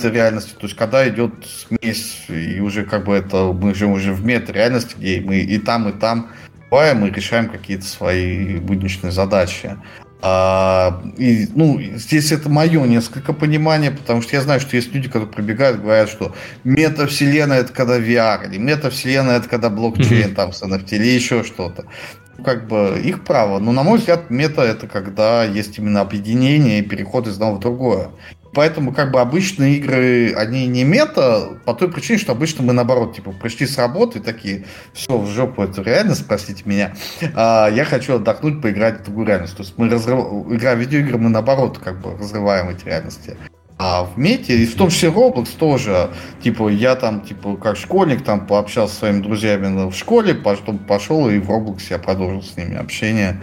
реальности, 0.07 0.53
то 0.53 0.65
есть 0.65 0.75
когда 0.75 1.07
идет 1.09 1.33
смесь, 1.45 2.25
и 2.29 2.59
уже 2.61 2.85
как 2.85 3.05
бы 3.05 3.15
это 3.15 3.51
мы 3.53 3.75
живем 3.75 3.93
уже 3.93 4.13
в 4.13 4.23
мета-реальности, 4.23 4.95
где 4.97 5.19
мы 5.21 5.39
и 5.39 5.57
там, 5.59 5.89
и 5.89 5.91
там 5.91 6.29
бываем 6.69 7.05
и 7.05 7.11
решаем 7.11 7.49
какие-то 7.49 7.85
свои 7.85 8.57
будничные 8.57 9.11
задачи. 9.11 9.77
А, 10.21 11.01
и, 11.17 11.47
ну, 11.55 11.79
здесь 11.95 12.31
это 12.33 12.49
мое 12.49 12.85
несколько 12.85 13.31
понимание, 13.31 13.91
потому 13.91 14.21
что 14.21 14.35
я 14.35 14.41
знаю, 14.41 14.59
что 14.59 14.75
есть 14.75 14.93
люди, 14.93 15.07
которые 15.07 15.29
пробегают, 15.29 15.81
говорят, 15.81 16.09
что 16.09 16.35
метавселенная 16.65 17.59
это 17.59 17.71
когда 17.71 17.99
VR, 17.99 18.49
или 18.49 18.57
метавселенная 18.57 19.37
это 19.37 19.47
когда 19.47 19.69
блокчейн 19.69 20.31
mm-hmm. 20.31 20.35
там 20.35 20.51
с 20.51 20.61
NFT, 20.61 20.97
или 20.97 21.05
еще 21.05 21.43
что-то. 21.43 21.85
Ну, 22.37 22.43
как 22.43 22.67
бы 22.67 23.01
их 23.01 23.23
право. 23.23 23.59
Но, 23.59 23.71
на 23.71 23.83
мой 23.83 23.99
взгляд, 23.99 24.29
мета 24.29 24.63
это 24.63 24.87
когда 24.87 25.45
есть 25.45 25.77
именно 25.77 26.01
объединение 26.01 26.79
и 26.79 26.83
переход 26.83 27.27
из 27.27 27.35
одного 27.35 27.55
в 27.55 27.59
другое. 27.59 28.09
Поэтому 28.53 28.91
как 28.91 29.11
бы 29.11 29.21
обычные 29.21 29.77
игры, 29.77 30.33
они 30.33 30.67
не 30.67 30.83
мета, 30.83 31.59
по 31.65 31.73
той 31.73 31.91
причине, 31.91 32.17
что 32.17 32.31
обычно 32.31 32.63
мы 32.63 32.73
наоборот, 32.73 33.15
типа, 33.15 33.31
пришли 33.31 33.67
с 33.67 33.77
работы, 33.77 34.19
такие, 34.19 34.65
все, 34.93 35.17
в 35.17 35.27
жопу, 35.27 35.61
это 35.61 35.81
реальность, 35.83 36.25
простите 36.27 36.63
меня, 36.65 36.93
а, 37.35 37.69
я 37.69 37.85
хочу 37.85 38.15
отдохнуть, 38.15 38.61
поиграть 38.61 39.01
в 39.01 39.03
другую 39.03 39.27
реальность. 39.27 39.55
То 39.55 39.63
есть 39.63 39.75
мы 39.77 39.89
разрыв... 39.89 40.19
игра 40.49 40.73
в 40.73 40.79
видеоигры, 40.79 41.17
мы 41.17 41.29
наоборот 41.29 41.77
как 41.77 42.01
бы 42.01 42.17
разрываем 42.17 42.69
эти 42.69 42.85
реальности. 42.85 43.37
А 43.81 44.03
в 44.03 44.17
мете, 44.17 44.57
и 44.57 44.65
в 44.65 44.75
том 44.75 44.89
числе 44.89 45.09
Roblox 45.09 45.57
тоже, 45.57 46.09
типа, 46.43 46.67
я 46.67 46.95
там, 46.95 47.21
типа, 47.21 47.55
как 47.55 47.77
школьник, 47.77 48.25
там, 48.25 48.45
пообщался 48.45 48.93
со 48.93 48.99
своими 48.99 49.21
друзьями 49.21 49.89
в 49.89 49.95
школе, 49.95 50.35
потом 50.35 50.79
пошел 50.79 51.29
и 51.29 51.37
в 51.37 51.49
Roblox 51.49 51.83
я 51.89 51.97
продолжил 51.97 52.43
с 52.43 52.57
ними 52.57 52.75
общение. 52.75 53.39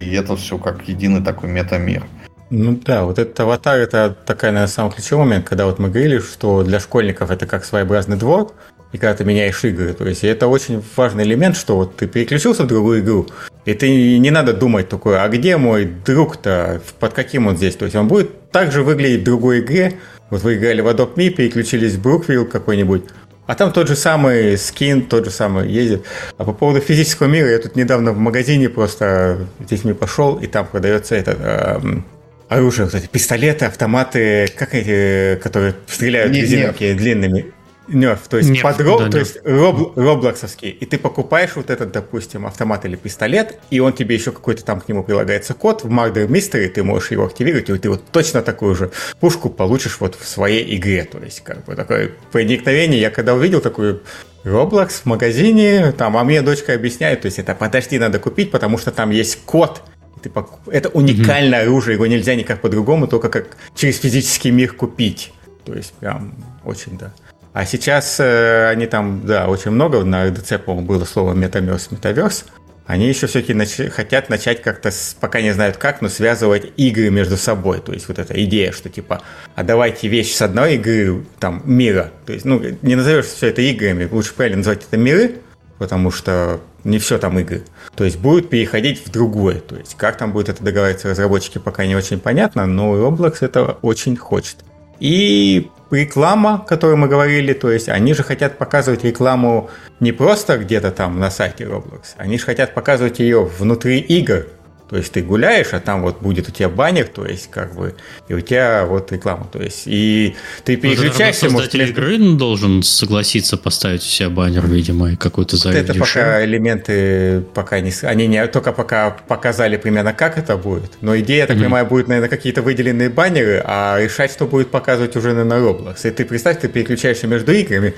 И 0.00 0.12
это 0.12 0.36
все 0.36 0.58
как 0.58 0.86
единый 0.88 1.22
такой 1.22 1.48
метамир. 1.48 2.04
Ну 2.50 2.80
да, 2.84 3.04
вот 3.04 3.20
этот 3.20 3.38
аватар 3.38 3.78
это 3.78 4.16
такая, 4.26 4.50
наверное, 4.50 4.72
самый 4.72 4.92
ключевой 4.92 5.24
момент, 5.24 5.48
когда 5.48 5.66
вот 5.66 5.78
мы 5.78 5.88
говорили, 5.88 6.18
что 6.18 6.64
для 6.64 6.80
школьников 6.80 7.30
это 7.30 7.46
как 7.46 7.64
своеобразный 7.64 8.16
двор, 8.16 8.52
и 8.92 8.98
когда 8.98 9.14
ты 9.14 9.24
меняешь 9.24 9.64
игры. 9.64 9.92
То 9.92 10.04
есть 10.06 10.24
это 10.24 10.48
очень 10.48 10.82
важный 10.96 11.22
элемент, 11.22 11.56
что 11.56 11.76
вот 11.76 11.96
ты 11.96 12.08
переключился 12.08 12.64
в 12.64 12.66
другую 12.66 13.00
игру, 13.00 13.28
и 13.64 13.74
ты 13.74 14.18
не 14.18 14.30
надо 14.30 14.52
думать 14.52 14.88
такое, 14.88 15.22
а 15.22 15.28
где 15.28 15.56
мой 15.58 15.84
друг-то, 15.84 16.80
под 16.98 17.12
каким 17.12 17.46
он 17.46 17.56
здесь? 17.56 17.76
То 17.76 17.84
есть 17.84 17.96
он 17.96 18.08
будет 18.08 18.50
также 18.50 18.82
выглядеть 18.82 19.20
в 19.20 19.24
другой 19.24 19.60
игре. 19.60 19.94
Вот 20.30 20.42
вы 20.42 20.56
играли 20.56 20.80
в 20.80 20.88
Adopt 20.88 21.14
Me, 21.14 21.30
переключились 21.30 21.94
в 21.94 22.02
Бруквилл 22.02 22.46
какой-нибудь, 22.46 23.04
а 23.46 23.54
там 23.54 23.72
тот 23.72 23.86
же 23.86 23.94
самый 23.94 24.56
скин, 24.58 25.02
тот 25.02 25.24
же 25.24 25.30
самый 25.30 25.70
ездит. 25.70 26.04
А 26.36 26.44
по 26.44 26.52
поводу 26.52 26.80
физического 26.80 27.28
мира, 27.28 27.48
я 27.48 27.58
тут 27.58 27.76
недавно 27.76 28.12
в 28.12 28.18
магазине 28.18 28.68
просто 28.68 29.46
здесь 29.60 29.84
не 29.84 29.92
пошел, 29.92 30.36
и 30.36 30.48
там 30.48 30.66
продается 30.66 31.14
этот 31.14 31.38
эм, 31.40 32.04
оружие, 32.50 32.86
кстати, 32.88 33.06
пистолеты, 33.06 33.64
автоматы, 33.64 34.48
как 34.56 34.74
эти, 34.74 35.40
которые 35.40 35.74
стреляют 35.86 36.32
не, 36.32 36.42
резинки 36.42 36.92
длинными. 36.92 37.52
Нерф, 37.86 38.28
то 38.28 38.36
есть 38.36 38.50
Нерф, 38.50 38.62
подроб, 38.62 39.00
да, 39.02 39.08
то 39.08 39.18
есть 39.18 39.38
роб, 39.44 39.96
роблоксовский. 39.96 40.68
И 40.68 40.84
ты 40.84 40.98
покупаешь 40.98 41.56
вот 41.56 41.70
этот, 41.70 41.92
допустим, 41.92 42.46
автомат 42.46 42.84
или 42.84 42.96
пистолет, 42.96 43.58
и 43.70 43.80
он 43.80 43.92
тебе 43.92 44.16
еще 44.16 44.32
какой-то 44.32 44.64
там 44.64 44.80
к 44.80 44.88
нему 44.88 45.02
прилагается 45.04 45.54
код. 45.54 45.82
В 45.84 45.88
Murder 45.88 46.26
Mystery 46.26 46.68
ты 46.68 46.82
можешь 46.82 47.12
его 47.12 47.24
активировать, 47.24 47.70
и 47.70 47.78
ты 47.78 47.88
вот 47.88 48.04
точно 48.10 48.42
такую 48.42 48.74
же 48.74 48.90
пушку 49.20 49.48
получишь 49.48 49.98
вот 50.00 50.16
в 50.16 50.28
своей 50.28 50.76
игре. 50.76 51.04
То 51.04 51.18
есть, 51.18 51.42
как 51.42 51.64
бы 51.64 51.74
такое 51.74 52.12
проникновение. 52.32 53.00
Я 53.00 53.10
когда 53.10 53.34
увидел 53.34 53.60
такую 53.60 54.02
Roblox 54.44 54.90
в 55.02 55.06
магазине, 55.06 55.92
там, 55.92 56.16
а 56.16 56.24
мне 56.24 56.42
дочка 56.42 56.74
объясняет, 56.74 57.22
то 57.22 57.26
есть 57.26 57.38
это 57.38 57.54
подожди, 57.54 57.98
надо 57.98 58.18
купить, 58.18 58.50
потому 58.50 58.78
что 58.78 58.90
там 58.90 59.10
есть 59.10 59.44
код, 59.44 59.82
ты 60.22 60.30
пок... 60.30 60.60
Это 60.66 60.88
уникальное 60.88 61.60
mm-hmm. 61.60 61.66
оружие, 61.66 61.94
его 61.94 62.06
нельзя 62.06 62.34
никак 62.34 62.60
по-другому, 62.60 63.06
только 63.06 63.28
как 63.28 63.56
через 63.74 63.98
физический 63.98 64.50
мир 64.50 64.72
купить. 64.72 65.32
То 65.64 65.74
есть 65.74 65.92
прям 65.94 66.34
очень, 66.64 66.98
да. 66.98 67.12
А 67.52 67.66
сейчас 67.66 68.18
э, 68.20 68.68
они 68.68 68.86
там, 68.86 69.22
да, 69.26 69.48
очень 69.48 69.72
много, 69.72 70.04
на 70.04 70.26
RDC, 70.26 70.58
по-моему, 70.58 70.86
было 70.86 71.04
слово 71.04 71.34
метаверс, 71.34 71.90
метаверс. 71.90 72.44
Они 72.86 73.06
еще 73.06 73.26
все-таки 73.26 73.52
нач- 73.52 73.88
хотят 73.90 74.28
начать 74.30 74.62
как-то, 74.62 74.90
пока 75.20 75.40
не 75.40 75.52
знают 75.52 75.76
как, 75.76 76.00
но 76.00 76.08
связывать 76.08 76.72
игры 76.76 77.10
между 77.10 77.36
собой. 77.36 77.80
То 77.80 77.92
есть 77.92 78.08
вот 78.08 78.18
эта 78.18 78.42
идея, 78.44 78.72
что 78.72 78.88
типа, 78.88 79.22
а 79.54 79.62
давайте 79.62 80.08
вещи 80.08 80.32
с 80.32 80.42
одной 80.42 80.74
игры, 80.74 81.24
там, 81.38 81.62
мира. 81.64 82.10
То 82.26 82.32
есть, 82.32 82.44
ну, 82.44 82.60
не 82.82 82.96
назовешь 82.96 83.26
все 83.26 83.48
это 83.48 83.62
играми, 83.62 84.08
лучше 84.10 84.34
правильно 84.34 84.58
назвать 84.58 84.84
это 84.88 84.96
миры, 84.96 85.36
потому 85.80 86.10
что 86.10 86.60
не 86.84 86.98
все 86.98 87.16
там 87.16 87.38
игры. 87.38 87.62
То 87.96 88.04
есть 88.04 88.18
будет 88.18 88.50
переходить 88.50 89.02
в 89.02 89.10
другое. 89.10 89.60
То 89.60 89.76
есть 89.76 89.96
как 89.96 90.18
там 90.18 90.30
будет 90.30 90.50
это 90.50 90.62
договариваться 90.62 91.08
разработчики, 91.08 91.56
пока 91.56 91.86
не 91.86 91.96
очень 91.96 92.20
понятно, 92.20 92.66
но 92.66 92.94
Roblox 92.94 93.38
это 93.40 93.78
очень 93.80 94.14
хочет. 94.14 94.56
И 95.00 95.70
реклама, 95.90 96.56
о 96.56 96.58
которой 96.58 96.96
мы 96.96 97.08
говорили, 97.08 97.54
то 97.54 97.72
есть 97.72 97.88
они 97.88 98.12
же 98.12 98.22
хотят 98.22 98.58
показывать 98.58 99.04
рекламу 99.04 99.70
не 100.00 100.12
просто 100.12 100.58
где-то 100.58 100.90
там 100.90 101.18
на 101.18 101.30
сайте 101.30 101.64
Roblox, 101.64 102.12
они 102.18 102.38
же 102.38 102.44
хотят 102.44 102.74
показывать 102.74 103.18
ее 103.18 103.42
внутри 103.44 104.00
игр. 104.00 104.48
То 104.90 104.96
есть 104.96 105.12
ты 105.12 105.22
гуляешь, 105.22 105.68
а 105.70 105.78
там 105.78 106.02
вот 106.02 106.20
будет 106.20 106.48
у 106.48 106.50
тебя 106.50 106.68
баннер, 106.68 107.06
то 107.06 107.24
есть 107.24 107.48
как 107.48 107.76
бы, 107.76 107.94
и 108.26 108.34
у 108.34 108.40
тебя 108.40 108.84
вот 108.84 109.12
реклама, 109.12 109.46
то 109.50 109.62
есть 109.62 109.84
и 109.86 110.34
ты 110.64 110.74
переключаешься. 110.74 111.48
Вот 111.48 111.60
создатель 111.60 111.78
может, 111.78 111.96
игры 111.96 112.18
должен 112.36 112.82
согласиться 112.82 113.56
поставить 113.56 114.00
у 114.00 114.06
себя 114.06 114.30
баннер, 114.30 114.66
видимо, 114.66 115.12
и 115.12 115.16
какой-то 115.16 115.56
вот 115.56 115.72
Это 115.72 115.94
пока 115.94 116.44
элементы 116.44 117.42
пока 117.54 117.78
не, 117.78 117.92
они 118.02 118.26
не 118.26 118.44
только 118.48 118.72
пока 118.72 119.10
показали 119.10 119.76
примерно 119.76 120.12
как 120.12 120.36
это 120.36 120.56
будет, 120.56 120.90
но 121.02 121.16
идея, 121.20 121.42
я 121.42 121.46
так 121.46 121.56
mm-hmm. 121.56 121.60
понимаю, 121.60 121.86
будет, 121.86 122.08
наверное, 122.08 122.28
какие-то 122.28 122.62
выделенные 122.62 123.10
баннеры, 123.10 123.62
а 123.64 123.96
решать, 123.96 124.32
что 124.32 124.46
будет 124.46 124.72
показывать 124.72 125.14
уже 125.14 125.34
на 125.34 125.52
Roblox. 125.52 126.08
И 126.08 126.10
ты 126.10 126.24
представь, 126.24 126.58
ты 126.58 126.66
переключаешься 126.66 127.28
между 127.28 127.52
играми, 127.52 127.94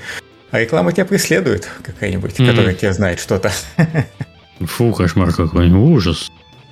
а 0.50 0.60
реклама 0.60 0.92
тебя 0.92 1.06
преследует 1.06 1.70
какая-нибудь, 1.82 2.32
mm-hmm. 2.32 2.50
которая 2.50 2.74
тебя 2.74 2.92
знает 2.92 3.18
что-то. 3.18 3.50
Фу, 4.60 4.92
кошмар 4.92 5.32
какой, 5.32 5.70
ужас. 5.70 6.28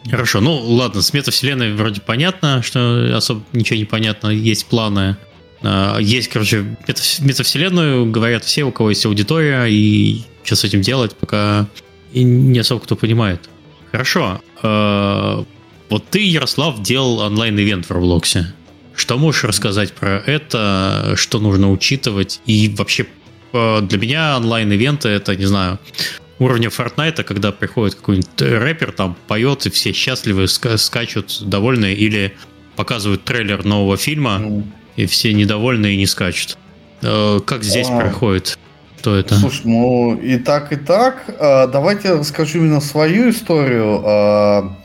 Хорошо, 0.09 0.41
ну 0.41 0.57
ладно, 0.57 1.03
с 1.03 1.13
метавселенной 1.13 1.75
вроде 1.75 2.01
понятно, 2.01 2.63
что 2.63 3.15
особо 3.15 3.43
ничего 3.53 3.79
не 3.79 3.85
понятно, 3.85 4.29
есть 4.29 4.67
планы. 4.67 5.17
А, 5.63 5.99
есть, 5.99 6.29
короче, 6.29 6.77
метавселенную, 6.87 8.11
говорят 8.11 8.45
все, 8.45 8.65
у 8.65 8.73
кого 8.73 8.91
есть 8.91 9.05
аудитория, 9.05 9.67
и 9.67 10.23
что 10.43 10.57
с 10.57 10.65
этим 10.65 10.81
делать, 10.81 11.15
пока 11.17 11.67
и 12.13 12.23
не 12.23 12.59
особо 12.59 12.81
кто 12.81 12.97
понимает. 12.97 13.49
Хорошо. 13.93 14.41
А, 14.63 15.45
вот 15.89 16.05
ты, 16.09 16.21
Ярослав, 16.21 16.81
делал 16.83 17.19
онлайн-ивент 17.19 17.87
в 17.87 17.91
Роблоксе. 17.91 18.55
Что 18.95 19.19
можешь 19.19 19.45
рассказать 19.45 19.93
про 19.93 20.23
это, 20.27 21.15
что 21.17 21.41
нужно 21.41 21.71
учитывать? 21.71 22.41
И 22.47 22.73
вообще 22.77 23.07
а, 23.53 23.81
для 23.81 23.99
меня 23.99 24.37
онлайн-ивенты 24.39 25.09
это, 25.09 25.37
не 25.37 25.47
знаю, 25.47 25.79
уровня 26.41 26.69
Fortnite, 26.69 27.23
когда 27.23 27.53
приходит 27.53 27.95
какой-нибудь 27.95 28.41
рэпер, 28.41 28.93
там 28.93 29.17
поет, 29.29 29.67
и 29.67 29.71
все 29.71 29.93
счастливы, 29.93 30.45
ска- 30.45 30.79
скачут, 30.79 31.49
довольны, 31.49 31.93
или 31.93 32.37
показывают 32.75 33.25
трейлер 33.25 33.65
нового 33.65 33.97
фильма, 33.97 34.41
mm. 34.41 34.63
и 34.97 35.07
все 35.07 35.33
недовольны 35.33 35.95
и 35.95 35.97
не 35.97 36.07
скачут. 36.07 36.57
Э, 37.03 37.41
как 37.45 37.63
здесь 37.63 37.89
а, 37.89 38.01
происходит? 38.01 38.59
Что 38.99 39.17
это? 39.17 39.35
Слушай, 39.35 39.63
ну 39.65 40.17
и 40.17 40.37
так, 40.39 40.73
и 40.73 40.77
так. 40.77 41.25
А, 41.39 41.67
давайте 41.67 42.15
расскажу 42.15 42.59
именно 42.59 42.81
свою 42.81 43.31
историю. 43.31 44.03
А, 44.05 44.77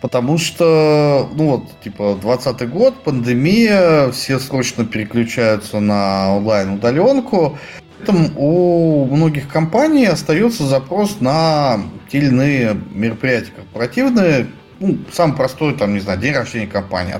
потому 0.00 0.38
что, 0.38 1.28
ну 1.34 1.46
вот, 1.46 1.80
типа, 1.82 2.18
20 2.20 2.68
год, 2.70 3.02
пандемия, 3.04 4.10
все 4.10 4.38
срочно 4.38 4.84
переключаются 4.84 5.80
на 5.80 6.36
онлайн-удаленку. 6.36 7.58
При 8.06 8.30
у 8.36 9.06
многих 9.06 9.48
компаний 9.48 10.06
остается 10.06 10.64
запрос 10.64 11.20
на 11.20 11.80
те 12.10 12.18
или 12.18 12.26
иные 12.26 12.76
мероприятия 12.92 13.52
корпоративные. 13.52 14.46
Ну, 14.78 14.98
самый 15.12 15.36
простой, 15.36 15.74
там, 15.74 15.94
не 15.94 16.00
знаю, 16.00 16.18
день 16.18 16.34
рождения 16.34 16.66
компании. 16.66 17.14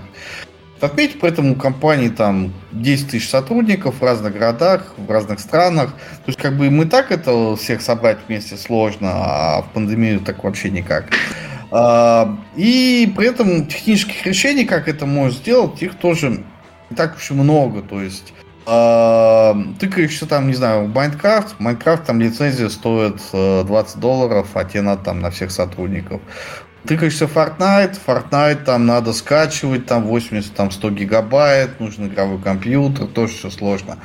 Отметьте, 0.81 1.19
поэтому 1.21 1.53
у 1.53 1.57
компании 1.57 2.09
там 2.09 2.55
10 2.73 3.11
тысяч 3.11 3.29
сотрудников 3.29 3.97
в 4.01 4.03
разных 4.03 4.33
городах, 4.33 4.95
в 4.97 5.11
разных 5.11 5.41
странах. 5.41 5.91
То 5.93 6.29
есть, 6.29 6.39
как 6.39 6.57
бы 6.57 6.71
мы 6.71 6.87
так 6.87 7.13
это 7.13 7.55
всех 7.57 7.83
собрать 7.83 8.19
вместе 8.27 8.57
сложно, 8.57 9.11
а 9.13 9.63
в 9.63 9.73
пандемию 9.75 10.21
так 10.21 10.43
вообще 10.43 10.71
никак. 10.71 11.11
А, 11.71 12.39
и 12.57 13.13
при 13.15 13.29
этом 13.29 13.67
технических 13.67 14.27
решений, 14.27 14.65
как 14.65 14.89
это 14.89 15.05
можно 15.05 15.33
сделать, 15.33 15.83
их 15.83 15.97
тоже 15.97 16.45
не 16.89 16.97
так 16.97 17.17
уж 17.17 17.31
и 17.31 17.35
много. 17.35 17.83
То 17.83 18.01
есть 18.01 18.33
тыкаешься 18.65 20.27
там, 20.27 20.49
не 20.49 20.55
знаю, 20.55 20.87
Майнкрафт. 20.89 21.59
Майнкрафт 21.59 22.05
там 22.05 22.21
лицензия 22.21 22.69
стоит 22.69 23.21
20 23.33 23.97
э, 23.97 23.99
долларов, 23.99 24.49
а 24.55 24.65
тебе 24.65 24.83
надо 24.83 25.05
там 25.05 25.21
на 25.21 25.31
всех 25.31 25.51
сотрудников. 25.51 26.21
Тыкаешься 26.87 27.27
в 27.27 27.37
Fortnite, 27.37 27.99
Fortnite 28.07 28.65
там 28.65 28.87
надо 28.87 29.13
скачивать, 29.13 29.87
там 29.87 30.05
80, 30.05 30.55
там 30.55 30.71
100 30.71 30.91
гигабайт, 30.91 31.79
нужен 31.79 32.07
игровой 32.07 32.41
компьютер, 32.41 33.07
тоже 33.07 33.35
все 33.35 33.51
сложно. 33.51 33.99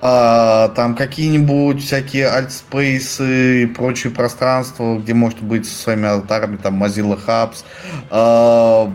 А, 0.00 0.68
там 0.68 0.94
какие-нибудь 0.94 1.84
всякие 1.84 2.28
альтспейсы 2.28 3.64
и 3.64 3.66
прочие 3.66 4.12
пространства, 4.12 4.96
где 4.96 5.12
может 5.12 5.42
быть 5.42 5.66
со 5.66 5.74
своими 5.74 6.06
алтарами, 6.06 6.56
там 6.56 6.82
Mozilla 6.82 7.18
Hubs. 7.26 7.64
А, 8.10 8.90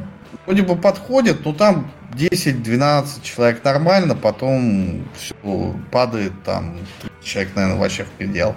вроде 0.46 0.64
бы 0.64 0.76
подходит, 0.76 1.46
но 1.46 1.54
там 1.54 1.91
10-12 2.14 3.24
человек 3.24 3.64
нормально, 3.64 4.16
потом 4.16 5.06
все 5.16 5.76
падает 5.91 6.34
там 6.44 6.78
человек, 7.24 7.56
наверное, 7.56 7.80
вообще 7.80 8.04
в 8.04 8.10
предел. 8.10 8.56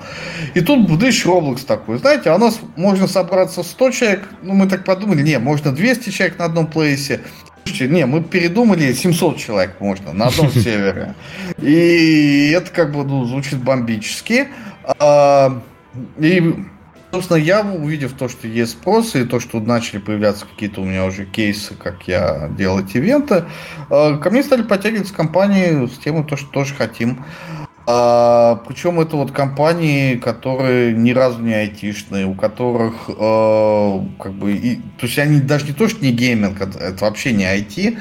И 0.54 0.60
тут 0.60 0.88
бдыщ 0.90 1.24
Roblox 1.24 1.64
такой, 1.64 1.98
знаете, 1.98 2.30
а 2.30 2.34
у 2.34 2.38
нас 2.38 2.60
можно 2.76 3.06
собраться 3.06 3.62
100 3.62 3.90
человек, 3.90 4.28
ну 4.42 4.54
мы 4.54 4.68
так 4.68 4.84
подумали, 4.84 5.22
не, 5.22 5.38
можно 5.38 5.72
200 5.72 6.10
человек 6.10 6.38
на 6.38 6.46
одном 6.46 6.66
плейсе, 6.66 7.20
Слушайте, 7.64 7.94
не, 7.94 8.06
мы 8.06 8.22
передумали, 8.22 8.92
700 8.92 9.38
человек 9.38 9.80
можно 9.80 10.12
на 10.12 10.28
одном 10.28 10.50
сервере. 10.52 11.16
И 11.60 12.52
это 12.54 12.70
как 12.70 12.92
бы 12.92 13.02
ну, 13.02 13.24
звучит 13.24 13.58
бомбически. 13.58 14.46
А, 15.00 15.60
и 16.16 16.54
Собственно, 17.16 17.38
я, 17.38 17.62
увидев 17.62 18.12
то, 18.12 18.28
что 18.28 18.46
есть 18.46 18.72
спрос, 18.72 19.14
и 19.14 19.24
то, 19.24 19.40
что 19.40 19.58
начали 19.58 20.00
появляться 20.00 20.44
какие-то 20.44 20.82
у 20.82 20.84
меня 20.84 21.06
уже 21.06 21.24
кейсы, 21.24 21.72
как 21.72 22.06
я 22.06 22.50
делать 22.58 22.94
ивенты, 22.94 23.46
э, 23.88 24.18
ко 24.18 24.28
мне 24.28 24.42
стали 24.42 24.60
подтягиваться 24.60 25.14
компании 25.14 25.86
с 25.86 25.96
темой 25.96 26.24
то, 26.24 26.36
что 26.36 26.46
тоже 26.50 26.74
хотим. 26.74 27.24
А, 27.86 28.56
причем 28.68 29.00
это 29.00 29.16
вот 29.16 29.32
компании, 29.32 30.16
которые 30.16 30.92
ни 30.92 31.12
разу 31.12 31.40
не 31.40 31.54
айтишные, 31.54 32.26
у 32.26 32.34
которых 32.34 33.08
э, 33.08 34.00
как 34.22 34.32
бы, 34.34 34.52
и, 34.52 34.76
то 34.76 35.06
есть 35.06 35.18
они 35.18 35.40
даже 35.40 35.68
не 35.68 35.72
то, 35.72 35.88
что 35.88 36.04
не 36.04 36.12
гейминг, 36.12 36.60
это, 36.60 36.78
это 36.78 37.02
вообще 37.06 37.32
не 37.32 37.44
IT, 37.44 37.96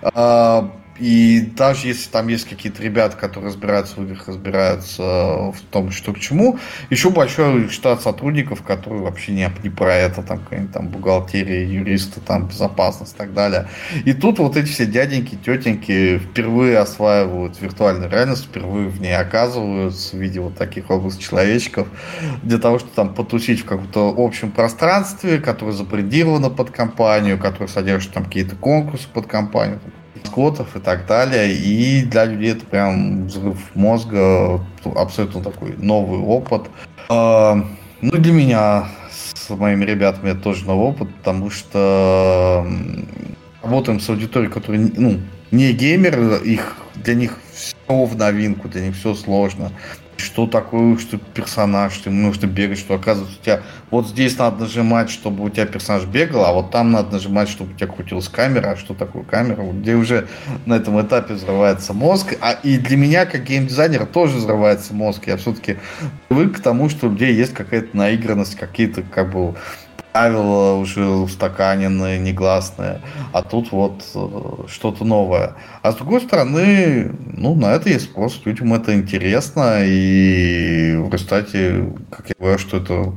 а, 0.00 0.70
и 0.98 1.40
даже 1.56 1.88
если 1.88 2.08
там 2.10 2.28
есть 2.28 2.48
какие-то 2.48 2.82
ребята, 2.82 3.16
которые 3.16 3.50
разбираются 3.50 4.00
в 4.00 4.04
играх, 4.04 4.28
разбираются 4.28 5.02
в 5.02 5.56
том, 5.70 5.90
что 5.90 6.12
к 6.12 6.20
чему, 6.20 6.58
еще 6.90 7.10
большой 7.10 7.68
штат 7.68 8.02
сотрудников, 8.02 8.62
которые 8.62 9.02
вообще 9.02 9.32
не, 9.32 9.50
не 9.62 9.70
про 9.70 9.94
это, 9.94 10.22
там 10.22 10.38
какая-нибудь 10.38 10.72
там 10.72 10.88
бухгалтерия, 10.88 11.66
юристы, 11.66 12.20
там 12.20 12.46
безопасность 12.46 13.14
и 13.14 13.18
так 13.18 13.34
далее. 13.34 13.68
И 14.04 14.12
тут 14.12 14.38
вот 14.38 14.56
эти 14.56 14.68
все 14.68 14.86
дяденьки, 14.86 15.36
тетеньки 15.36 16.18
впервые 16.18 16.78
осваивают 16.78 17.60
виртуальную 17.60 18.10
реальность, 18.10 18.44
впервые 18.44 18.88
в 18.88 19.00
ней 19.00 19.16
оказываются 19.16 20.16
в 20.16 20.20
виде 20.20 20.40
вот 20.40 20.56
таких 20.56 20.90
область 20.90 21.20
человечков, 21.20 21.88
для 22.42 22.58
того, 22.58 22.78
чтобы 22.78 22.92
там 22.94 23.14
потусить 23.14 23.62
в 23.62 23.64
каком-то 23.64 24.14
общем 24.16 24.52
пространстве, 24.52 25.38
которое 25.38 25.72
забрендировано 25.72 26.50
под 26.50 26.70
компанию, 26.70 27.38
которое 27.38 27.68
содержит 27.68 28.12
там 28.12 28.24
какие-то 28.24 28.54
конкурсы 28.54 29.08
под 29.12 29.26
компанию, 29.26 29.80
скотов 30.24 30.76
и 30.76 30.80
так 30.80 31.06
далее. 31.06 31.52
И 31.52 32.02
для 32.02 32.24
людей 32.24 32.52
это 32.52 32.64
прям 32.66 33.26
взрыв 33.26 33.58
мозга, 33.74 34.60
абсолютно 34.96 35.42
такой 35.42 35.74
новый 35.78 36.20
опыт. 36.20 36.62
А, 37.08 37.64
ну 38.00 38.12
для 38.12 38.32
меня 38.32 38.88
с 39.10 39.50
моими 39.50 39.84
ребятами 39.84 40.30
это 40.30 40.40
тоже 40.40 40.64
новый 40.64 40.88
опыт, 40.88 41.14
потому 41.16 41.50
что 41.50 42.66
работаем 43.62 44.00
с 44.00 44.08
аудиторией, 44.08 44.52
которая 44.52 44.90
ну, 44.96 45.20
не 45.50 45.72
геймер, 45.72 46.42
их, 46.42 46.76
для 46.94 47.14
них 47.14 47.38
все 47.54 47.74
в 47.88 48.16
новинку, 48.16 48.68
для 48.68 48.82
них 48.82 48.96
все 48.96 49.14
сложно 49.14 49.70
что 50.16 50.46
такое, 50.46 50.96
что 50.98 51.18
персонаж, 51.18 51.92
что 51.92 52.10
нужно 52.10 52.46
бегать, 52.46 52.78
что 52.78 52.94
оказывается 52.94 53.38
у 53.40 53.44
тебя 53.44 53.62
вот 53.90 54.08
здесь 54.08 54.38
надо 54.38 54.62
нажимать, 54.62 55.10
чтобы 55.10 55.44
у 55.44 55.50
тебя 55.50 55.66
персонаж 55.66 56.04
бегал, 56.04 56.44
а 56.44 56.52
вот 56.52 56.70
там 56.70 56.90
надо 56.90 57.12
нажимать, 57.12 57.48
чтобы 57.48 57.72
у 57.72 57.76
тебя 57.76 57.86
крутилась 57.86 58.28
камера, 58.28 58.70
а 58.70 58.76
что 58.76 58.94
такое 58.94 59.22
камера, 59.22 59.62
где 59.62 59.94
уже 59.94 60.28
на 60.66 60.74
этом 60.74 61.00
этапе 61.00 61.34
взрывается 61.34 61.92
мозг, 61.92 62.34
а 62.40 62.52
и 62.52 62.78
для 62.78 62.96
меня, 62.96 63.26
как 63.26 63.44
геймдизайнера, 63.44 64.06
тоже 64.06 64.38
взрывается 64.38 64.94
мозг, 64.94 65.26
я 65.26 65.36
все-таки 65.36 65.76
привык 66.28 66.56
к 66.56 66.60
тому, 66.60 66.88
что 66.88 67.06
у 67.06 67.10
людей 67.10 67.34
есть 67.34 67.54
какая-то 67.54 67.96
наигранность, 67.96 68.56
какие-то 68.56 69.02
как 69.02 69.30
бы 69.30 69.54
правила 70.14 70.74
уже 70.74 71.04
устаканенные, 71.04 72.20
негласные, 72.20 73.00
а 73.32 73.42
тут 73.42 73.72
вот 73.72 74.04
э, 74.14 74.68
что-то 74.68 75.04
новое. 75.04 75.56
А 75.82 75.90
с 75.90 75.96
другой 75.96 76.20
стороны, 76.20 77.10
ну, 77.36 77.56
на 77.56 77.72
это 77.74 77.88
есть 77.88 78.04
спрос, 78.04 78.40
людям 78.44 78.72
это 78.74 78.94
интересно, 78.94 79.80
и 79.84 80.94
в 80.94 81.12
результате, 81.12 81.92
как 82.10 82.28
я 82.28 82.34
говорю, 82.38 82.58
что 82.58 82.76
это 82.76 83.12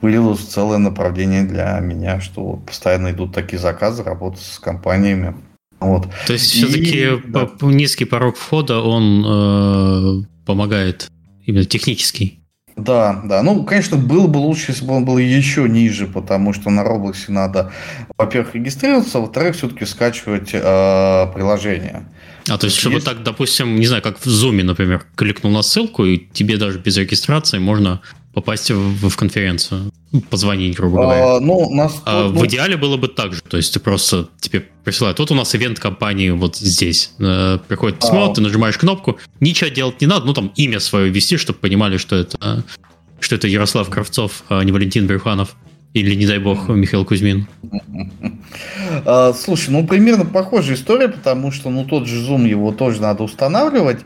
вылилось 0.00 0.38
в 0.38 0.48
целое 0.48 0.78
направление 0.78 1.42
для 1.42 1.80
меня, 1.80 2.20
что 2.20 2.62
постоянно 2.64 3.10
идут 3.10 3.34
такие 3.34 3.58
заказы, 3.58 4.04
работать 4.04 4.42
с 4.42 4.60
компаниями. 4.60 5.34
Вот. 5.80 6.06
То 6.28 6.34
есть 6.34 6.52
все-таки 6.52 7.08
да. 7.26 7.50
низкий 7.62 8.04
порог 8.04 8.36
входа, 8.36 8.80
он 8.82 9.24
э, 9.26 10.26
помогает 10.46 11.10
именно 11.44 11.64
технический? 11.64 12.45
Да, 12.76 13.22
да. 13.24 13.42
Ну, 13.42 13.64
конечно, 13.64 13.96
было 13.96 14.26
бы 14.26 14.36
лучше, 14.36 14.72
если 14.72 14.84
бы 14.84 14.94
он 14.94 15.06
был 15.06 15.16
еще 15.16 15.66
ниже, 15.66 16.06
потому 16.06 16.52
что 16.52 16.68
на 16.68 16.80
Roblox 16.82 17.24
надо, 17.28 17.72
во-первых, 18.18 18.54
регистрироваться, 18.54 19.16
а 19.16 19.22
во-вторых, 19.22 19.56
все-таки 19.56 19.86
скачивать 19.86 20.50
э, 20.52 21.26
приложение. 21.34 22.06
А 22.48 22.58
то 22.58 22.66
есть, 22.66 22.76
чтобы 22.78 22.96
есть... 22.96 23.06
так, 23.06 23.22
допустим, 23.22 23.76
не 23.76 23.86
знаю, 23.86 24.02
как 24.02 24.18
в 24.18 24.26
Zoom, 24.26 24.62
например, 24.62 25.06
кликнул 25.14 25.52
на 25.52 25.62
ссылку, 25.62 26.04
и 26.04 26.18
тебе 26.18 26.58
даже 26.58 26.78
без 26.78 26.98
регистрации 26.98 27.58
можно 27.58 28.02
попасть 28.36 28.70
в, 28.70 29.08
в 29.08 29.16
конференцию, 29.16 29.90
ну, 30.12 30.20
позвонить, 30.20 30.76
грубо 30.76 31.00
говоря. 31.00 31.36
А, 31.36 31.40
ну, 31.40 31.74
нас, 31.74 32.02
а, 32.04 32.28
ну, 32.28 32.38
в 32.38 32.46
идеале 32.46 32.76
было 32.76 32.98
бы 32.98 33.08
так 33.08 33.32
же, 33.32 33.40
то 33.40 33.56
есть 33.56 33.72
ты 33.72 33.80
просто 33.80 34.28
тебе 34.40 34.62
присылают, 34.84 35.18
вот 35.18 35.30
у 35.30 35.34
нас 35.34 35.54
ивент 35.54 35.78
компании 35.78 36.28
вот 36.28 36.56
здесь, 36.56 37.12
э, 37.18 37.58
приходит 37.66 37.98
письмо, 37.98 38.30
а, 38.30 38.34
ты 38.34 38.42
нажимаешь 38.42 38.76
кнопку, 38.76 39.18
ничего 39.40 39.70
делать 39.70 40.02
не 40.02 40.06
надо, 40.06 40.26
ну 40.26 40.34
там 40.34 40.52
имя 40.54 40.80
свое 40.80 41.08
ввести, 41.08 41.38
чтобы 41.38 41.60
понимали, 41.60 41.96
что 41.96 42.14
это, 42.14 42.62
что 43.20 43.36
это 43.36 43.48
Ярослав 43.48 43.88
Кравцов, 43.88 44.42
а 44.50 44.62
не 44.62 44.70
Валентин 44.70 45.06
Брюханов. 45.06 45.56
Или, 45.96 46.14
не 46.14 46.26
дай 46.26 46.38
бог, 46.38 46.68
Михаил 46.68 47.06
Кузьмин? 47.06 47.46
А, 49.04 49.32
слушай, 49.34 49.70
ну 49.70 49.86
примерно 49.86 50.24
похожая 50.24 50.76
история, 50.76 51.08
потому 51.08 51.50
что 51.50 51.68
ну 51.70 51.84
тот 51.84 52.06
же 52.06 52.24
Zoom 52.24 52.46
его 52.48 52.72
тоже 52.72 53.02
надо 53.02 53.24
устанавливать. 53.24 53.98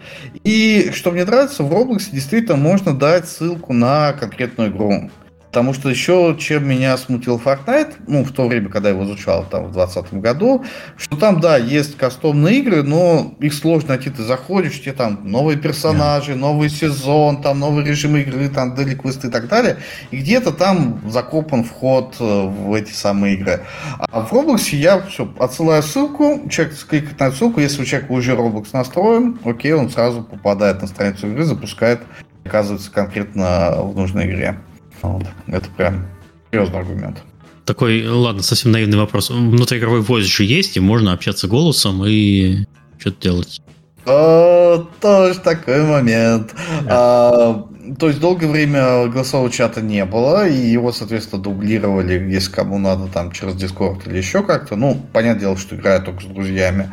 И 0.43 0.91
что 0.93 1.12
мне 1.12 1.24
нравится, 1.24 1.62
в 1.62 1.72
Roblox 1.72 2.11
действительно 2.11 2.57
можно 2.57 2.95
дать 2.95 3.28
ссылку 3.28 3.72
на 3.72 4.12
конкретную 4.12 4.70
игру. 4.70 5.11
Потому 5.51 5.74
что 5.74 5.90
еще, 5.90 6.36
чем 6.38 6.68
меня 6.68 6.96
смутил 6.96 7.36
Fortnite, 7.44 7.94
ну, 8.07 8.22
в 8.22 8.30
то 8.30 8.46
время, 8.46 8.68
когда 8.68 8.90
я 8.90 8.94
его 8.94 9.05
изучал, 9.05 9.44
там, 9.51 9.64
в 9.64 9.72
2020 9.72 10.14
году, 10.20 10.64
что 10.96 11.16
там, 11.16 11.40
да, 11.40 11.57
есть 11.57 11.96
кастомные 11.96 12.61
игры, 12.61 12.84
но 12.84 13.34
их 13.40 13.53
сложно 13.53 13.88
найти. 13.90 14.11
Ты 14.11 14.22
заходишь, 14.22 14.80
тебе 14.80 14.92
там 14.92 15.22
новые 15.24 15.59
персонажи, 15.59 16.32
yeah. 16.32 16.36
новый 16.36 16.70
сезон, 16.70 17.42
там 17.42 17.59
новый 17.59 17.84
режим 17.84 18.16
игры, 18.16 18.48
там 18.48 18.76
дели 18.76 18.94
квесты 18.94 19.26
и 19.26 19.30
так 19.30 19.48
далее. 19.48 19.78
И 20.12 20.18
где-то 20.18 20.53
там 20.53 21.01
закопан 21.11 21.64
вход 21.64 22.14
э, 22.20 22.24
в 22.24 22.72
эти 22.72 22.92
самые 22.92 23.34
игры. 23.34 23.62
А 23.98 24.20
в 24.20 24.32
Roblox 24.32 24.76
я 24.76 25.01
все, 25.01 25.28
отсылаю 25.40 25.82
ссылку, 25.82 26.48
человек 26.48 26.78
кликает 26.88 27.18
на 27.18 27.32
ссылку, 27.32 27.59
если 27.59 27.82
у 27.82 27.84
человека 27.84 28.12
уже 28.12 28.34
Roblox 28.34 28.68
настроен, 28.72 29.40
окей, 29.44 29.72
он 29.72 29.90
сразу 29.90 30.22
попадает 30.22 30.80
на 30.80 30.86
страницу 30.86 31.26
игры, 31.26 31.42
запускает, 31.42 32.03
оказывается 32.44 32.92
конкретно 32.92 33.72
в 33.82 33.96
нужной 33.96 34.26
игре. 34.26 34.57
Вот. 35.03 35.26
Это 35.46 35.68
прям 35.76 36.07
серьезный 36.51 36.78
аргумент. 36.78 37.22
Такой, 37.64 38.07
ладно, 38.07 38.42
совсем 38.42 38.72
наивный 38.72 38.98
вопрос. 38.98 39.30
Внутриигровой 39.30 40.01
voice 40.01 40.22
же 40.22 40.44
есть, 40.44 40.76
и 40.76 40.80
можно 40.80 41.12
общаться 41.12 41.46
голосом 41.46 42.05
и 42.05 42.64
что-то 42.98 43.20
делать. 43.20 43.61
О, 44.07 44.86
тоже 45.01 45.38
такой 45.40 45.84
момент. 45.84 46.55
А, 46.88 47.66
то 47.98 48.09
есть 48.09 48.18
долгое 48.18 48.48
время 48.48 49.07
голосового 49.07 49.51
чата 49.51 49.82
не 49.82 50.05
было, 50.05 50.48
и 50.48 50.55
его, 50.55 50.90
соответственно, 50.90 51.42
дублировали, 51.42 52.14
если 52.32 52.51
кому 52.51 52.78
надо, 52.78 53.09
там, 53.09 53.30
через 53.30 53.55
Discord 53.55 54.09
или 54.09 54.16
еще 54.16 54.42
как-то. 54.42 54.76
Ну, 54.76 55.01
понятное 55.12 55.40
дело, 55.40 55.57
что 55.57 55.76
играю 55.76 56.03
только 56.03 56.22
с 56.22 56.26
друзьями. 56.26 56.90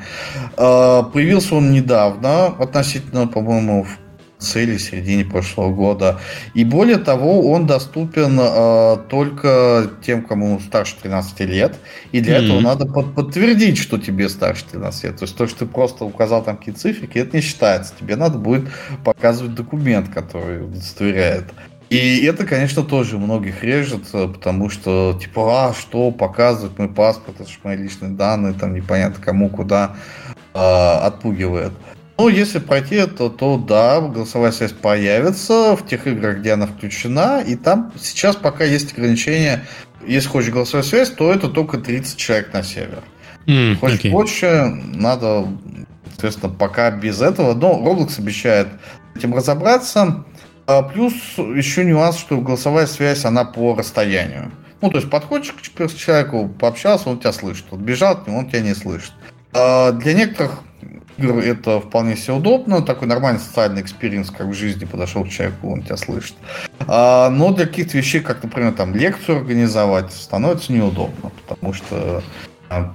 А, 0.58 1.04
появился 1.04 1.56
он 1.56 1.72
недавно, 1.72 2.48
относительно, 2.48 3.28
по-моему, 3.28 3.84
в 3.84 4.07
цели 4.40 4.78
в 4.78 4.82
середине 4.82 5.26
прошлого 5.26 5.74
года. 5.74 6.20
И 6.54 6.64
более 6.64 6.98
того, 6.98 7.52
он 7.52 7.66
доступен 7.66 8.38
э, 8.40 8.98
только 9.10 9.92
тем, 10.04 10.24
кому 10.24 10.60
старше 10.60 10.96
13 11.02 11.40
лет. 11.42 11.76
И 12.12 12.22
для 12.22 12.40
mm-hmm. 12.40 12.46
этого 12.46 12.60
надо 12.60 12.86
под, 12.86 13.16
подтвердить, 13.16 13.78
что 13.78 13.98
тебе 13.98 14.30
старше 14.30 14.66
13 14.72 15.04
лет. 15.06 15.18
То 15.18 15.24
есть 15.24 15.36
то, 15.36 15.48
что 15.48 15.60
ты 15.60 15.66
просто 15.66 16.06
указал 16.06 16.44
там 16.44 16.58
какие 16.58 16.76
цифрики, 16.76 17.18
это 17.18 17.38
не 17.38 17.42
считается. 17.42 17.94
Тебе 18.00 18.16
надо 18.16 18.38
будет 18.38 18.68
показывать 19.04 19.56
документ, 19.56 20.10
который 20.10 20.64
удостоверяет. 20.64 21.46
И 21.90 22.26
это, 22.26 22.46
конечно, 22.46 22.84
тоже 22.84 23.18
многих 23.18 23.64
режет, 23.64 24.04
э, 24.14 24.28
потому 24.28 24.70
что, 24.70 25.18
типа, 25.20 25.70
а, 25.70 25.74
что 25.74 26.12
показывать 26.12 26.78
мой 26.78 26.90
паспорт, 26.90 27.40
это 27.40 27.50
же 27.50 27.58
мои 27.64 27.78
личные 27.78 28.12
данные, 28.12 28.54
там 28.54 28.74
непонятно 28.74 29.24
кому, 29.24 29.50
куда, 29.50 29.96
э, 30.54 30.60
отпугивает. 30.60 31.72
Ну, 32.18 32.30
если 32.30 32.58
пройти 32.58 32.96
это, 32.96 33.30
то 33.30 33.58
да, 33.58 34.02
голосовая 34.02 34.52
связь 34.52 34.72
появится 34.72 35.76
в 35.76 35.86
тех 35.86 36.08
играх, 36.08 36.40
где 36.40 36.54
она 36.54 36.66
включена, 36.66 37.44
и 37.46 37.56
там 37.56 37.94
сейчас 38.00 38.36
пока 38.36 38.64
есть 38.64 38.94
ограничение, 38.94 39.66
если 40.06 40.28
хочешь 40.28 40.52
голосовая 40.52 40.84
связь, 40.84 41.10
то 41.12 41.32
это 41.32 41.48
только 41.48 41.78
30 41.78 42.18
человек 42.18 42.54
на 42.54 42.64
сервер. 42.64 43.04
Mm, 43.46 43.76
хочешь 43.76 44.00
okay. 44.00 44.12
больше, 44.12 44.66
надо, 44.94 45.48
соответственно, 46.10 46.54
пока 46.54 46.90
без 46.90 47.22
этого, 47.22 47.54
но 47.54 47.80
Roblox 47.80 48.20
обещает 48.20 48.68
этим 49.16 49.36
разобраться. 49.36 50.26
А 50.66 50.82
плюс 50.82 51.14
еще 51.38 51.86
нюанс, 51.86 52.18
что 52.18 52.42
голосовая 52.42 52.88
связь, 52.88 53.26
она 53.26 53.46
по 53.46 53.76
расстоянию. 53.76 54.52
Ну, 54.82 54.90
то 54.90 54.98
есть 54.98 55.10
подходишь 55.10 55.54
к 55.54 55.96
человеку, 55.96 56.50
пообщался, 56.50 57.10
он 57.10 57.20
тебя 57.20 57.32
слышит. 57.32 57.66
Вот 57.72 57.80
бежал 57.80 58.20
он 58.28 58.50
тебя 58.50 58.62
не 58.62 58.74
слышит. 58.74 59.14
А 59.54 59.92
для 59.92 60.14
некоторых 60.14 60.64
игр 61.18 61.40
это 61.40 61.80
вполне 61.80 62.16
себе 62.16 62.34
удобно, 62.34 62.82
такой 62.82 63.08
нормальный 63.08 63.40
социальный 63.40 63.82
experience, 63.82 64.30
как 64.30 64.48
в 64.48 64.54
жизни 64.54 64.86
подошел 64.86 65.24
к 65.26 65.30
человеку, 65.30 65.72
он 65.72 65.84
тебя 65.84 65.98
слышит. 65.98 66.36
А, 66.88 67.30
но 67.30 67.54
для 67.54 67.66
каких-то 67.66 67.98
вещей, 67.98 68.22
как, 68.22 68.44
например, 68.44 68.74
там 68.74 68.96
лекцию 68.96 69.40
организовать, 69.40 70.12
становится 70.14 70.72
неудобно, 70.74 71.32
потому 71.48 71.74
что 71.74 72.24
а, 72.70 72.94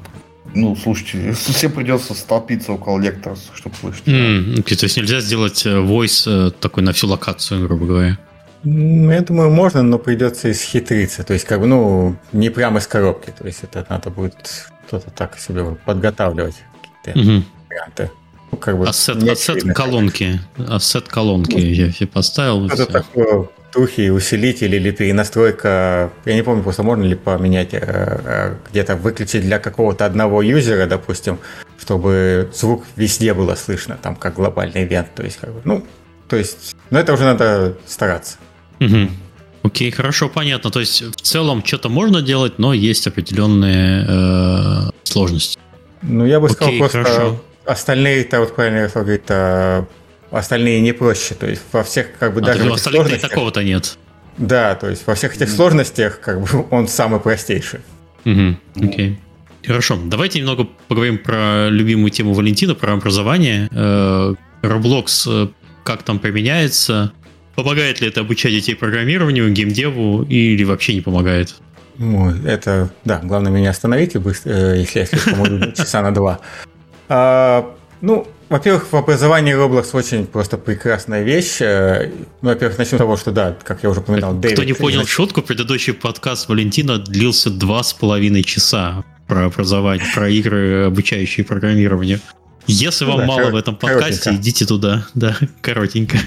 ну, 0.55 0.77
слушайте, 0.77 1.33
всем 1.53 1.73
придется 1.73 2.14
столпиться 2.14 2.73
около 2.73 2.99
лектора, 2.99 3.37
чтобы 3.55 3.75
слышать. 3.77 4.07
Mm, 4.07 4.57
okay, 4.57 4.77
то 4.77 4.85
есть 4.85 4.97
нельзя 4.97 5.20
сделать 5.20 5.64
э, 5.66 5.70
voice 5.70 6.49
э, 6.49 6.51
такой 6.51 6.83
на 6.83 6.93
всю 6.93 7.09
локацию, 7.09 7.66
грубо 7.66 7.87
говоря? 7.87 8.18
Я 8.64 9.20
думаю, 9.23 9.51
можно, 9.51 9.83
но 9.83 9.99
придется 9.99 10.51
исхитриться. 10.53 11.25
То 11.25 11.33
есть, 11.33 11.45
как 11.45 11.61
бы, 11.61 11.66
ну, 11.66 12.16
не 12.33 12.49
прямо 12.49 12.79
из 12.79 12.87
коробки. 12.87 13.33
То 13.37 13.45
есть, 13.45 13.64
это 13.64 13.85
надо 13.89 14.11
будет 14.11 14.70
что-то 14.87 15.11
так 15.11 15.39
себе 15.39 15.64
подготавливать. 15.85 16.55
Какие-то 17.03 17.45
варианты. 17.73 18.11
Ну, 18.51 18.59
как 18.59 18.79
бы 18.79 18.87
ассет, 18.87 19.23
ассет 19.23 19.62
колонки. 19.75 20.41
Ассет 20.68 21.09
колонки 21.09 21.55
ну, 21.55 21.59
я 21.59 21.91
себе 21.91 22.07
поставил. 22.07 22.68
Что-то 22.68 22.93
такое 22.93 23.49
тухи, 23.73 24.11
усилитель 24.11 24.75
или 24.75 24.91
перенастройка. 24.91 26.11
Я 26.25 26.35
не 26.35 26.43
помню, 26.43 26.62
просто 26.62 26.83
можно 26.83 27.05
ли 27.05 27.14
поменять, 27.14 27.73
э, 27.73 27.81
э, 27.81 28.55
где-то 28.70 28.97
выключить 28.97 29.43
для 29.43 29.59
какого-то 29.59 30.05
одного 30.05 30.43
юзера, 30.43 30.87
допустим, 30.87 31.39
чтобы 31.81 32.51
звук 32.55 32.85
везде 32.97 33.33
было 33.35 33.55
слышно, 33.55 33.99
там 34.01 34.14
как 34.16 34.35
глобальный 34.35 34.85
ивент. 34.85 35.14
То 35.14 35.23
есть, 35.23 35.39
как 35.39 35.53
бы, 35.53 35.61
ну, 35.64 35.87
то 36.29 36.37
есть, 36.37 36.77
ну 36.91 36.99
это 36.99 37.14
уже 37.14 37.25
надо 37.25 37.77
стараться. 37.87 38.37
Угу. 38.81 39.09
Окей, 39.62 39.91
хорошо, 39.91 40.29
понятно. 40.29 40.70
То 40.70 40.81
есть 40.81 41.03
в 41.03 41.20
целом 41.20 41.64
что-то 41.64 41.89
можно 41.89 42.20
делать, 42.20 42.59
но 42.59 42.75
есть 42.75 43.07
определенные 43.07 44.05
э, 44.09 44.91
сложности. 45.05 45.59
Ну, 46.03 46.27
я 46.27 46.41
бы 46.41 46.47
Окей, 46.47 46.57
сказал, 46.57 46.79
просто 46.79 47.03
хорошо. 47.05 47.43
Остальные, 47.64 48.22
это 48.22 48.40
вот 48.40 48.54
правильно 48.54 48.88
говорит, 48.92 49.24
а, 49.28 49.86
остальные 50.30 50.80
не 50.80 50.92
проще. 50.92 51.34
То 51.34 51.46
есть 51.46 51.62
во 51.72 51.82
всех, 51.82 52.08
как 52.18 52.34
бы, 52.34 52.40
а, 52.40 52.44
даже 52.44 52.66
этих 52.66 52.78
сложностях... 52.78 53.30
такого-то 53.30 53.62
нет. 53.62 53.98
Да, 54.38 54.74
то 54.74 54.88
есть 54.88 55.06
во 55.06 55.14
всех 55.14 55.36
этих 55.36 55.48
mm. 55.48 55.56
сложностях, 55.56 56.20
как 56.20 56.40
бы, 56.40 56.66
он 56.70 56.88
самый 56.88 57.20
простейший. 57.20 57.80
Угу, 58.24 58.56
окей. 58.84 59.18
Хорошо, 59.64 59.98
давайте 60.04 60.40
немного 60.40 60.66
поговорим 60.88 61.18
про 61.18 61.68
любимую 61.68 62.10
тему 62.10 62.32
Валентина, 62.32 62.74
про 62.74 62.94
образование. 62.94 63.68
Э, 63.70 64.34
Roblox, 64.62 65.06
э, 65.26 65.48
как 65.84 66.02
там 66.02 66.18
применяется? 66.18 67.12
Помогает 67.54 68.00
ли 68.00 68.08
это 68.08 68.20
обучать 68.20 68.52
детей 68.52 68.74
программированию, 68.74 69.52
геймдеву 69.52 70.22
или 70.22 70.64
вообще 70.64 70.94
не 70.94 71.00
помогает? 71.00 71.54
Ну, 71.98 72.30
это, 72.30 72.90
да, 73.04 73.20
главное 73.22 73.52
меня 73.52 73.70
остановить, 73.70 74.16
э, 74.16 74.74
если 74.78 75.00
я 75.00 75.06
слишком 75.06 75.72
часа 75.74 76.02
на 76.02 76.12
два. 76.12 76.40
А, 77.09 77.74
ну, 78.00 78.26
во-первых, 78.48 78.92
в 78.92 78.96
образовании 78.96 79.55
Roblox 79.55 79.90
очень 79.96 80.26
просто 80.26 80.59
прекрасная 80.59 81.22
вещь. 81.22 81.61
Э, 81.61 82.11
ну, 82.42 82.50
во-первых, 82.50 82.76
начнем 82.76 82.98
с 82.98 83.00
того, 83.00 83.16
что 83.16 83.30
да, 83.32 83.57
как 83.64 83.82
я 83.82 83.88
уже 83.88 84.00
упоминал, 84.00 84.34
Дэвид... 84.34 84.57
Кто 84.57 84.64
не 84.64 84.74
понял 84.74 84.96
значит... 84.96 85.11
шутку, 85.11 85.40
предыдущий 85.40 85.94
подкаст 85.94 86.48
Валентина 86.48 86.98
длился 86.98 87.48
два 87.48 87.82
с 87.82 87.94
половиной 87.94 88.42
часа 88.42 89.05
про 89.26 89.46
образование, 89.46 90.07
про 90.14 90.28
игры, 90.28 90.84
обучающие 90.84 91.46
программированию. 91.46 92.20
Если 92.66 93.05
ну, 93.05 93.12
вам 93.12 93.20
да, 93.20 93.26
мало 93.26 93.50
в 93.50 93.57
этом 93.57 93.76
подкасте, 93.76 94.34
идите 94.34 94.66
туда, 94.66 95.07
да, 95.14 95.36
коротенько. 95.62 96.18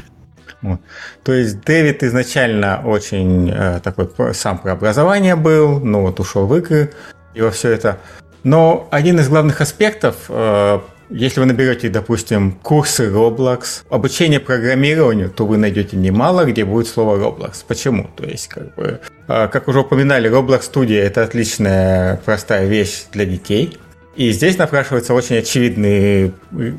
Вот. 0.62 0.82
То 1.24 1.32
есть 1.32 1.62
Дэвид 1.62 2.02
изначально 2.02 2.82
очень 2.84 3.52
э, 3.52 3.80
такой 3.84 4.10
сам 4.34 4.58
про 4.58 4.72
образование 4.72 5.36
был, 5.36 5.80
ну 5.80 6.02
вот 6.02 6.20
ушел 6.20 6.48
в 6.48 6.58
игры 6.58 6.92
и 7.36 7.42
во 7.42 7.52
все 7.52 7.70
это. 7.70 8.00
Но 8.46 8.88
один 8.92 9.20
из 9.20 9.28
главных 9.28 9.60
аспектов, 9.60 10.16
э, 10.30 10.80
если 11.10 11.40
вы 11.40 11.48
наберете, 11.48 11.90
допустим, 11.90 12.52
курсы 12.62 13.10
Roblox, 13.10 13.84
обучение 13.90 14.40
программированию, 14.40 15.32
то 15.32 15.48
вы 15.48 15.58
найдете 15.58 15.98
немало, 15.98 16.46
где 16.46 16.64
будет 16.64 16.88
слово 16.88 17.18
Roblox. 17.18 17.66
Почему? 17.68 18.08
То 18.16 18.24
есть, 18.24 18.48
как 18.50 18.76
бы, 18.76 19.00
э, 19.28 19.48
как 19.48 19.68
уже 19.68 19.80
упоминали, 19.80 20.30
Roblox 20.30 20.62
студия 20.62 21.04
это 21.04 21.24
отличная 21.24 22.18
простая 22.24 22.68
вещь 22.68 23.06
для 23.12 23.26
детей. 23.26 23.80
И 24.16 24.32
здесь 24.32 24.60
напрашивается 24.60 25.16
очень 25.16 25.38
очевидный 25.38 26.28
э, 26.28 26.32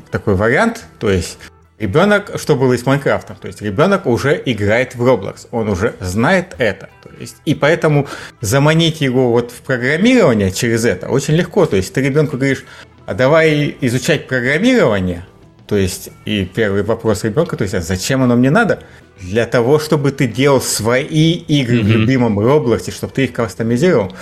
такой 0.09 0.35
вариант, 0.35 0.85
то 0.99 1.09
есть 1.09 1.37
Ребенок, 1.79 2.31
что 2.37 2.55
было 2.55 2.73
и 2.73 2.77
с 2.77 2.87
Майнкрафтом, 2.87 3.35
то 3.35 3.47
есть 3.47 3.61
ребенок 3.61 4.07
уже 4.07 4.41
играет 4.43 4.95
в 4.95 5.07
Roblox, 5.07 5.47
он 5.51 5.69
уже 5.69 5.93
знает 5.99 6.55
это. 6.57 6.89
То 7.03 7.09
есть, 7.19 7.35
и 7.45 7.53
поэтому 7.53 8.07
заманить 8.41 8.99
его 8.99 9.29
вот 9.29 9.51
в 9.51 9.61
программирование 9.61 10.51
через 10.51 10.85
это 10.85 11.07
очень 11.09 11.35
легко. 11.35 11.67
То 11.67 11.75
есть 11.75 11.93
ты 11.93 12.01
ребенку 12.01 12.35
говоришь, 12.35 12.65
а 13.05 13.13
давай 13.13 13.77
изучать 13.81 14.27
программирование, 14.27 15.23
то 15.67 15.75
есть, 15.75 16.09
и 16.25 16.45
первый 16.45 16.81
вопрос 16.81 17.23
ребенка, 17.23 17.55
то 17.57 17.63
есть, 17.63 17.75
а 17.75 17.81
зачем 17.81 18.23
оно 18.23 18.35
мне 18.35 18.49
надо? 18.49 18.83
Для 19.19 19.45
того, 19.45 19.77
чтобы 19.77 20.11
ты 20.11 20.27
делал 20.27 20.61
свои 20.61 21.33
игры 21.33 21.79
mm-hmm. 21.79 21.83
в 21.83 21.87
любимом 21.87 22.39
Roblox, 22.39 22.91
чтобы 22.91 23.13
ты 23.13 23.25
их 23.25 23.33
кастомизировал. 23.33 24.15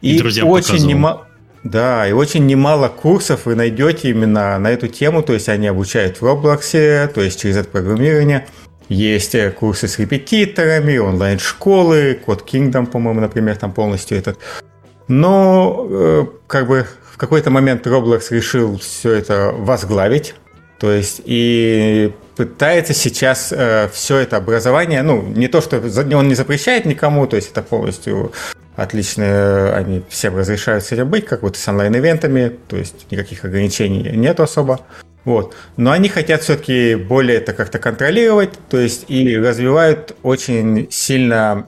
И, 0.00 0.16
и 0.16 0.42
очень 0.42 0.86
немало 0.86 1.25
да, 1.70 2.06
и 2.06 2.12
очень 2.12 2.46
немало 2.46 2.88
курсов 2.88 3.46
вы 3.46 3.54
найдете 3.54 4.10
именно 4.10 4.58
на 4.58 4.70
эту 4.70 4.88
тему, 4.88 5.22
то 5.22 5.32
есть 5.32 5.48
они 5.48 5.66
обучают 5.66 6.20
в 6.20 6.24
Roblox, 6.24 7.08
то 7.08 7.20
есть 7.20 7.40
через 7.40 7.56
это 7.56 7.68
программирование. 7.68 8.46
Есть 8.88 9.34
э, 9.34 9.50
курсы 9.50 9.88
с 9.88 9.98
репетиторами, 9.98 10.96
онлайн-школы, 10.98 12.20
Code 12.24 12.44
Kingdom, 12.44 12.86
по-моему, 12.86 13.20
например, 13.20 13.56
там 13.56 13.72
полностью 13.72 14.16
этот. 14.16 14.38
Но 15.08 15.88
э, 15.90 16.26
как 16.46 16.68
бы 16.68 16.86
в 17.12 17.18
какой-то 17.18 17.50
момент 17.50 17.84
Roblox 17.86 18.26
решил 18.30 18.78
все 18.78 19.12
это 19.14 19.50
возглавить, 19.52 20.36
то 20.78 20.92
есть 20.92 21.20
и 21.24 22.12
пытается 22.36 22.94
сейчас 22.94 23.52
э, 23.52 23.88
все 23.92 24.18
это 24.18 24.36
образование, 24.36 25.02
ну, 25.02 25.20
не 25.22 25.48
то, 25.48 25.60
что 25.60 25.82
он 26.14 26.28
не 26.28 26.34
запрещает 26.36 26.84
никому, 26.84 27.26
то 27.26 27.34
есть 27.34 27.50
это 27.50 27.62
полностью 27.62 28.32
отлично, 28.76 29.74
они 29.74 30.02
всем 30.08 30.36
разрешают 30.36 30.84
с 30.84 30.92
этим 30.92 31.08
быть, 31.08 31.24
как 31.24 31.42
вот 31.42 31.56
с 31.56 31.68
онлайн-ивентами, 31.68 32.56
то 32.68 32.76
есть 32.76 33.10
никаких 33.10 33.44
ограничений 33.44 34.10
нет 34.14 34.38
особо. 34.38 34.80
Вот. 35.24 35.56
Но 35.76 35.90
они 35.90 36.08
хотят 36.08 36.42
все-таки 36.42 36.94
более 36.94 37.38
это 37.38 37.52
как-то 37.52 37.78
контролировать, 37.80 38.52
то 38.68 38.78
есть 38.78 39.06
и 39.08 39.36
развивают 39.36 40.14
очень 40.22 40.86
сильно 40.90 41.66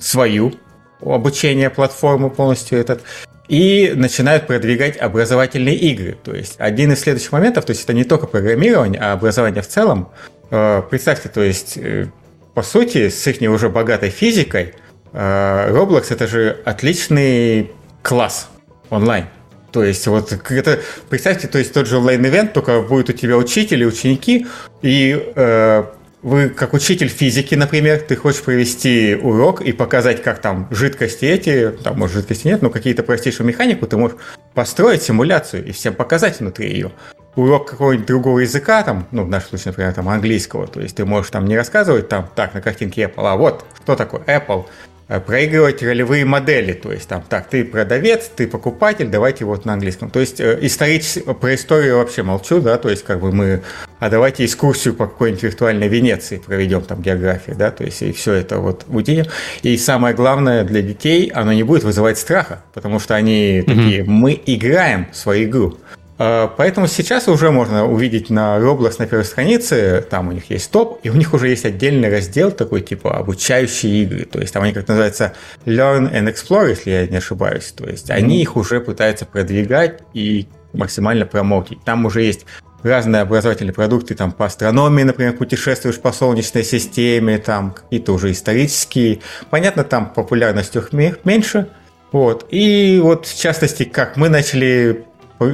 свою 0.00 0.52
обучение 1.00 1.70
платформу 1.70 2.30
полностью 2.30 2.78
этот 2.78 3.02
и 3.48 3.92
начинают 3.94 4.46
продвигать 4.46 4.96
образовательные 4.96 5.76
игры. 5.76 6.16
То 6.24 6.34
есть 6.34 6.54
один 6.58 6.92
из 6.92 7.00
следующих 7.00 7.32
моментов, 7.32 7.64
то 7.66 7.70
есть 7.70 7.84
это 7.84 7.92
не 7.92 8.04
только 8.04 8.26
программирование, 8.26 9.00
а 9.00 9.12
образование 9.12 9.62
в 9.62 9.68
целом. 9.68 10.08
Э, 10.50 10.82
представьте, 10.88 11.28
то 11.28 11.42
есть 11.42 11.76
э, 11.76 12.06
по 12.54 12.62
сути 12.62 13.08
с 13.10 13.26
их 13.26 13.50
уже 13.50 13.68
богатой 13.68 14.10
физикой 14.10 14.74
Roblox 15.12 16.06
это 16.10 16.26
же 16.26 16.58
отличный 16.64 17.70
класс 18.02 18.48
онлайн. 18.90 19.26
То 19.72 19.82
есть, 19.82 20.06
вот 20.06 20.32
это, 20.32 20.80
представьте, 21.08 21.48
то 21.48 21.58
есть 21.58 21.72
тот 21.72 21.86
же 21.86 21.96
онлайн-ивент, 21.96 22.52
только 22.52 22.82
будет 22.82 23.08
у 23.08 23.12
тебя 23.14 23.38
учитель 23.38 23.82
и 23.82 23.86
ученики, 23.86 24.46
и 24.82 25.32
э, 25.34 25.84
вы, 26.22 26.50
как 26.50 26.74
учитель 26.74 27.08
физики, 27.08 27.54
например, 27.54 28.00
ты 28.00 28.14
хочешь 28.16 28.42
провести 28.42 29.14
урок 29.14 29.62
и 29.62 29.72
показать, 29.72 30.22
как 30.22 30.40
там 30.40 30.68
жидкости 30.70 31.24
эти, 31.24 31.70
там, 31.82 31.98
может, 31.98 32.16
жидкости 32.16 32.48
нет, 32.48 32.60
но 32.60 32.68
какие-то 32.68 33.02
простейшую 33.02 33.46
механику, 33.46 33.86
ты 33.86 33.96
можешь 33.96 34.18
построить 34.52 35.02
симуляцию 35.02 35.64
и 35.66 35.72
всем 35.72 35.94
показать 35.94 36.40
внутри 36.40 36.70
ее. 36.70 36.92
Урок 37.34 37.70
какого-нибудь 37.70 38.06
другого 38.06 38.40
языка, 38.40 38.82
там, 38.82 39.08
ну, 39.10 39.24
в 39.24 39.28
нашем 39.30 39.48
случае, 39.48 39.68
например, 39.68 39.94
там, 39.94 40.10
английского, 40.10 40.66
то 40.66 40.82
есть 40.82 40.96
ты 40.96 41.06
можешь 41.06 41.30
там 41.30 41.46
не 41.46 41.56
рассказывать 41.56 42.10
там, 42.10 42.28
так, 42.34 42.52
на 42.52 42.60
картинке 42.60 43.04
Apple, 43.04 43.26
а 43.26 43.36
вот, 43.36 43.64
что 43.82 43.96
такое 43.96 44.20
Apple, 44.26 44.66
Э, 44.66 44.91
проигрывать 45.20 45.82
ролевые 45.82 46.24
модели. 46.24 46.72
То 46.72 46.92
есть 46.92 47.08
там, 47.08 47.22
так, 47.28 47.48
ты 47.48 47.64
продавец, 47.64 48.30
ты 48.34 48.46
покупатель, 48.46 49.08
давайте 49.08 49.44
вот 49.44 49.64
на 49.64 49.74
английском. 49.74 50.10
То 50.10 50.20
есть 50.20 50.40
э, 50.40 50.58
историч... 50.62 51.22
про 51.40 51.54
историю 51.54 51.98
вообще 51.98 52.22
молчу, 52.22 52.60
да, 52.60 52.78
то 52.78 52.88
есть 52.88 53.04
как 53.04 53.20
бы 53.20 53.32
мы, 53.32 53.62
а 53.98 54.10
давайте 54.10 54.44
экскурсию 54.44 54.94
по 54.94 55.06
какой-нибудь 55.06 55.42
виртуальной 55.42 55.88
Венеции 55.88 56.38
проведем, 56.44 56.82
там 56.82 57.02
география, 57.02 57.54
да, 57.54 57.70
то 57.70 57.84
есть 57.84 58.02
и 58.02 58.12
все 58.12 58.32
это 58.32 58.58
вот 58.58 58.84
удивим. 58.88 59.26
И 59.62 59.76
самое 59.76 60.14
главное 60.14 60.64
для 60.64 60.82
детей, 60.82 61.30
оно 61.34 61.52
не 61.52 61.62
будет 61.62 61.84
вызывать 61.84 62.18
страха, 62.18 62.62
потому 62.72 62.98
что 62.98 63.14
они 63.14 63.58
mm-hmm. 63.58 63.64
такие, 63.64 64.04
мы 64.04 64.40
играем 64.46 65.08
в 65.12 65.16
свою 65.16 65.44
игру. 65.44 65.78
А, 66.24 66.46
поэтому 66.46 66.86
сейчас 66.86 67.26
уже 67.26 67.50
можно 67.50 67.84
увидеть 67.84 68.30
на 68.30 68.56
Roblox 68.58 68.94
на 69.00 69.08
первой 69.08 69.24
странице, 69.24 70.06
там 70.08 70.28
у 70.28 70.32
них 70.32 70.50
есть 70.50 70.70
топ, 70.70 71.00
и 71.02 71.10
у 71.10 71.14
них 71.14 71.34
уже 71.34 71.48
есть 71.48 71.64
отдельный 71.64 72.08
раздел 72.08 72.52
такой 72.52 72.80
типа 72.80 73.16
обучающие 73.16 74.04
игры. 74.04 74.24
То 74.26 74.38
есть 74.38 74.54
там 74.54 74.62
они 74.62 74.72
как 74.72 74.86
называется 74.86 75.32
Learn 75.66 76.12
and 76.12 76.32
Explore, 76.32 76.68
если 76.68 76.90
я 76.92 77.06
не 77.08 77.16
ошибаюсь. 77.16 77.72
То 77.72 77.88
есть 77.88 78.08
mm-hmm. 78.08 78.14
они 78.14 78.40
их 78.40 78.56
уже 78.56 78.80
пытаются 78.80 79.26
продвигать 79.26 79.98
и 80.14 80.46
максимально 80.72 81.26
промоутить. 81.26 81.82
Там 81.82 82.06
уже 82.06 82.22
есть 82.22 82.46
разные 82.84 83.22
образовательные 83.22 83.74
продукты 83.74 84.14
там 84.14 84.30
по 84.30 84.46
астрономии, 84.46 85.02
например, 85.02 85.32
путешествуешь 85.32 85.98
по 85.98 86.12
Солнечной 86.12 86.62
системе, 86.62 87.38
там 87.38 87.72
какие-то 87.72 88.12
уже 88.12 88.30
исторические. 88.30 89.18
Понятно, 89.50 89.82
там 89.82 90.12
популярность 90.12 90.76
их 90.76 90.92
меньше. 90.92 91.66
Вот. 92.12 92.46
И 92.50 93.00
вот 93.02 93.26
в 93.26 93.40
частности, 93.40 93.84
как 93.84 94.16
мы 94.16 94.28
начали 94.28 95.06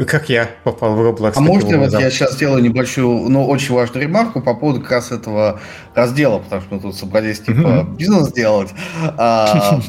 как 0.06 0.28
я 0.28 0.50
попал 0.64 0.94
в 0.94 1.00
Roblox. 1.00 1.32
А 1.36 1.40
можно 1.40 1.78
вот 1.78 1.92
я 1.92 2.10
сейчас 2.10 2.34
сделаю 2.34 2.62
небольшую, 2.62 3.28
но 3.28 3.46
очень 3.46 3.74
важную 3.74 4.04
ремарку 4.04 4.40
по 4.40 4.54
поводу 4.54 4.80
как 4.80 4.92
раз 4.92 5.12
этого 5.12 5.60
раздела, 5.94 6.38
потому 6.38 6.62
что 6.62 6.74
мы 6.74 6.80
тут 6.80 6.96
собрались 6.96 7.40
типа 7.40 7.86
бизнес 7.96 8.32
делать. 8.32 8.70
А, 9.16 9.80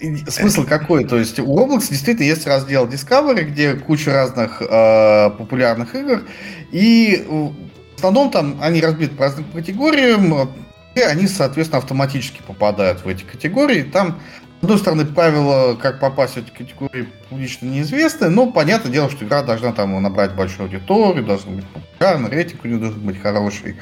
смысл 0.28 0.64
какой? 0.64 1.04
То 1.04 1.18
есть 1.18 1.38
у 1.38 1.58
Roblox 1.58 1.88
действительно 1.90 2.26
есть 2.26 2.46
раздел 2.46 2.86
Discovery, 2.86 3.42
где 3.42 3.74
куча 3.74 4.12
разных 4.12 4.62
э, 4.62 5.30
популярных 5.30 5.94
игр, 5.94 6.22
и 6.70 7.24
в 7.28 7.96
основном 7.96 8.30
там 8.30 8.58
они 8.60 8.80
разбиты 8.80 9.16
по 9.16 9.24
разным 9.24 9.44
категориям, 9.52 10.48
и 10.94 11.00
они, 11.00 11.28
соответственно, 11.28 11.78
автоматически 11.78 12.40
попадают 12.46 13.04
в 13.04 13.08
эти 13.08 13.22
категории. 13.22 13.82
Там 13.82 14.20
с 14.60 14.64
одной 14.64 14.78
стороны, 14.78 15.04
правила, 15.04 15.76
как 15.76 16.00
попасть 16.00 16.34
в 16.34 16.38
эти 16.38 16.50
категории, 16.50 17.08
публично 17.28 17.66
неизвестны, 17.66 18.28
но 18.28 18.50
понятное 18.50 18.90
дело, 18.90 19.08
что 19.08 19.24
игра 19.24 19.42
должна 19.42 19.72
там 19.72 20.02
набрать 20.02 20.34
большую 20.34 20.64
аудиторию, 20.64 21.24
должна 21.24 21.52
быть 21.52 21.64
популярна, 21.66 22.28
рейтинг 22.28 22.64
у 22.64 22.68
нее 22.68 22.78
должен 22.78 23.00
быть 23.00 23.20
хороший 23.20 23.76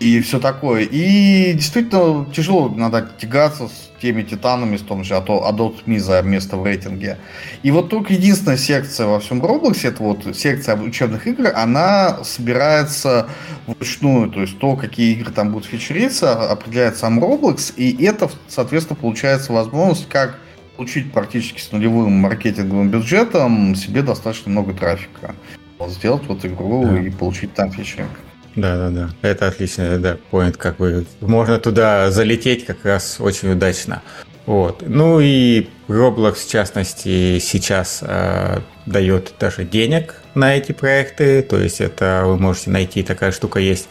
и 0.00 0.20
все 0.22 0.40
такое. 0.40 0.82
И 0.84 1.52
действительно 1.52 2.26
тяжело 2.34 2.68
надо 2.70 3.10
тягаться 3.18 3.68
с 3.68 3.90
теми 4.00 4.22
титанами, 4.22 4.78
с 4.78 4.80
том 4.80 5.04
же 5.04 5.14
Adult 5.14 5.84
Me 5.84 5.98
за 5.98 6.22
место 6.22 6.56
в 6.56 6.64
рейтинге. 6.64 7.18
И 7.62 7.70
вот 7.70 7.90
только 7.90 8.14
единственная 8.14 8.56
секция 8.56 9.06
во 9.06 9.20
всем 9.20 9.42
Roblox, 9.42 9.86
это 9.86 10.02
вот 10.02 10.34
секция 10.34 10.74
учебных 10.76 11.26
игр, 11.26 11.52
она 11.54 12.24
собирается 12.24 13.28
вручную, 13.66 14.30
то 14.30 14.40
есть 14.40 14.58
то, 14.58 14.74
какие 14.74 15.12
игры 15.12 15.32
там 15.32 15.52
будут 15.52 15.68
фичериться, 15.68 16.50
определяет 16.50 16.96
сам 16.96 17.22
Roblox, 17.22 17.74
и 17.76 18.02
это, 18.02 18.30
соответственно, 18.48 18.98
получается 18.98 19.52
возможность 19.52 20.08
как 20.08 20.38
получить 20.78 21.12
практически 21.12 21.60
с 21.60 21.72
нулевым 21.72 22.12
маркетинговым 22.12 22.88
бюджетом 22.88 23.74
себе 23.74 24.00
достаточно 24.00 24.50
много 24.50 24.72
трафика. 24.72 25.34
Сделать 25.88 26.26
вот 26.26 26.44
игру 26.46 26.86
да. 26.86 27.00
и 27.00 27.10
получить 27.10 27.52
там 27.52 27.70
фичеринг. 27.70 28.10
Да, 28.56 28.76
да, 28.76 28.90
да. 28.90 29.10
Это 29.22 29.46
отлично, 29.48 29.98
да, 29.98 30.16
point, 30.30 30.56
как 30.56 30.76
бы 30.76 31.06
можно 31.20 31.58
туда 31.58 32.10
залететь 32.10 32.66
как 32.66 32.84
раз 32.84 33.18
очень 33.20 33.52
удачно. 33.52 34.02
Вот. 34.46 34.82
Ну 34.86 35.20
и 35.20 35.68
Roblox, 35.88 36.46
в 36.46 36.50
частности, 36.50 37.38
сейчас 37.38 38.00
э, 38.02 38.58
дает 38.86 39.34
даже 39.38 39.64
денег 39.64 40.16
на 40.34 40.56
эти 40.56 40.72
проекты. 40.72 41.42
То 41.42 41.58
есть 41.58 41.80
это 41.80 42.22
вы 42.26 42.36
можете 42.36 42.70
найти, 42.70 43.02
такая 43.02 43.30
штука 43.30 43.60
есть 43.60 43.88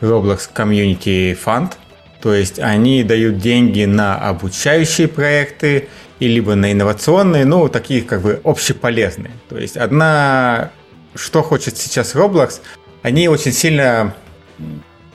Roblox 0.00 0.50
Community 0.54 1.38
Fund. 1.42 1.72
То 2.20 2.34
есть 2.34 2.58
они 2.58 3.04
дают 3.04 3.38
деньги 3.38 3.84
на 3.84 4.16
обучающие 4.16 5.08
проекты 5.08 5.88
и 6.20 6.28
либо 6.28 6.54
на 6.54 6.72
инновационные, 6.72 7.44
ну, 7.44 7.68
такие 7.68 8.02
как 8.02 8.22
бы 8.22 8.40
общеполезные. 8.44 9.32
То 9.48 9.58
есть 9.58 9.76
одна, 9.76 10.70
что 11.14 11.42
хочет 11.42 11.76
сейчас 11.78 12.14
Roblox– 12.14 12.60
они 13.04 13.28
очень 13.28 13.52
сильно 13.52 14.14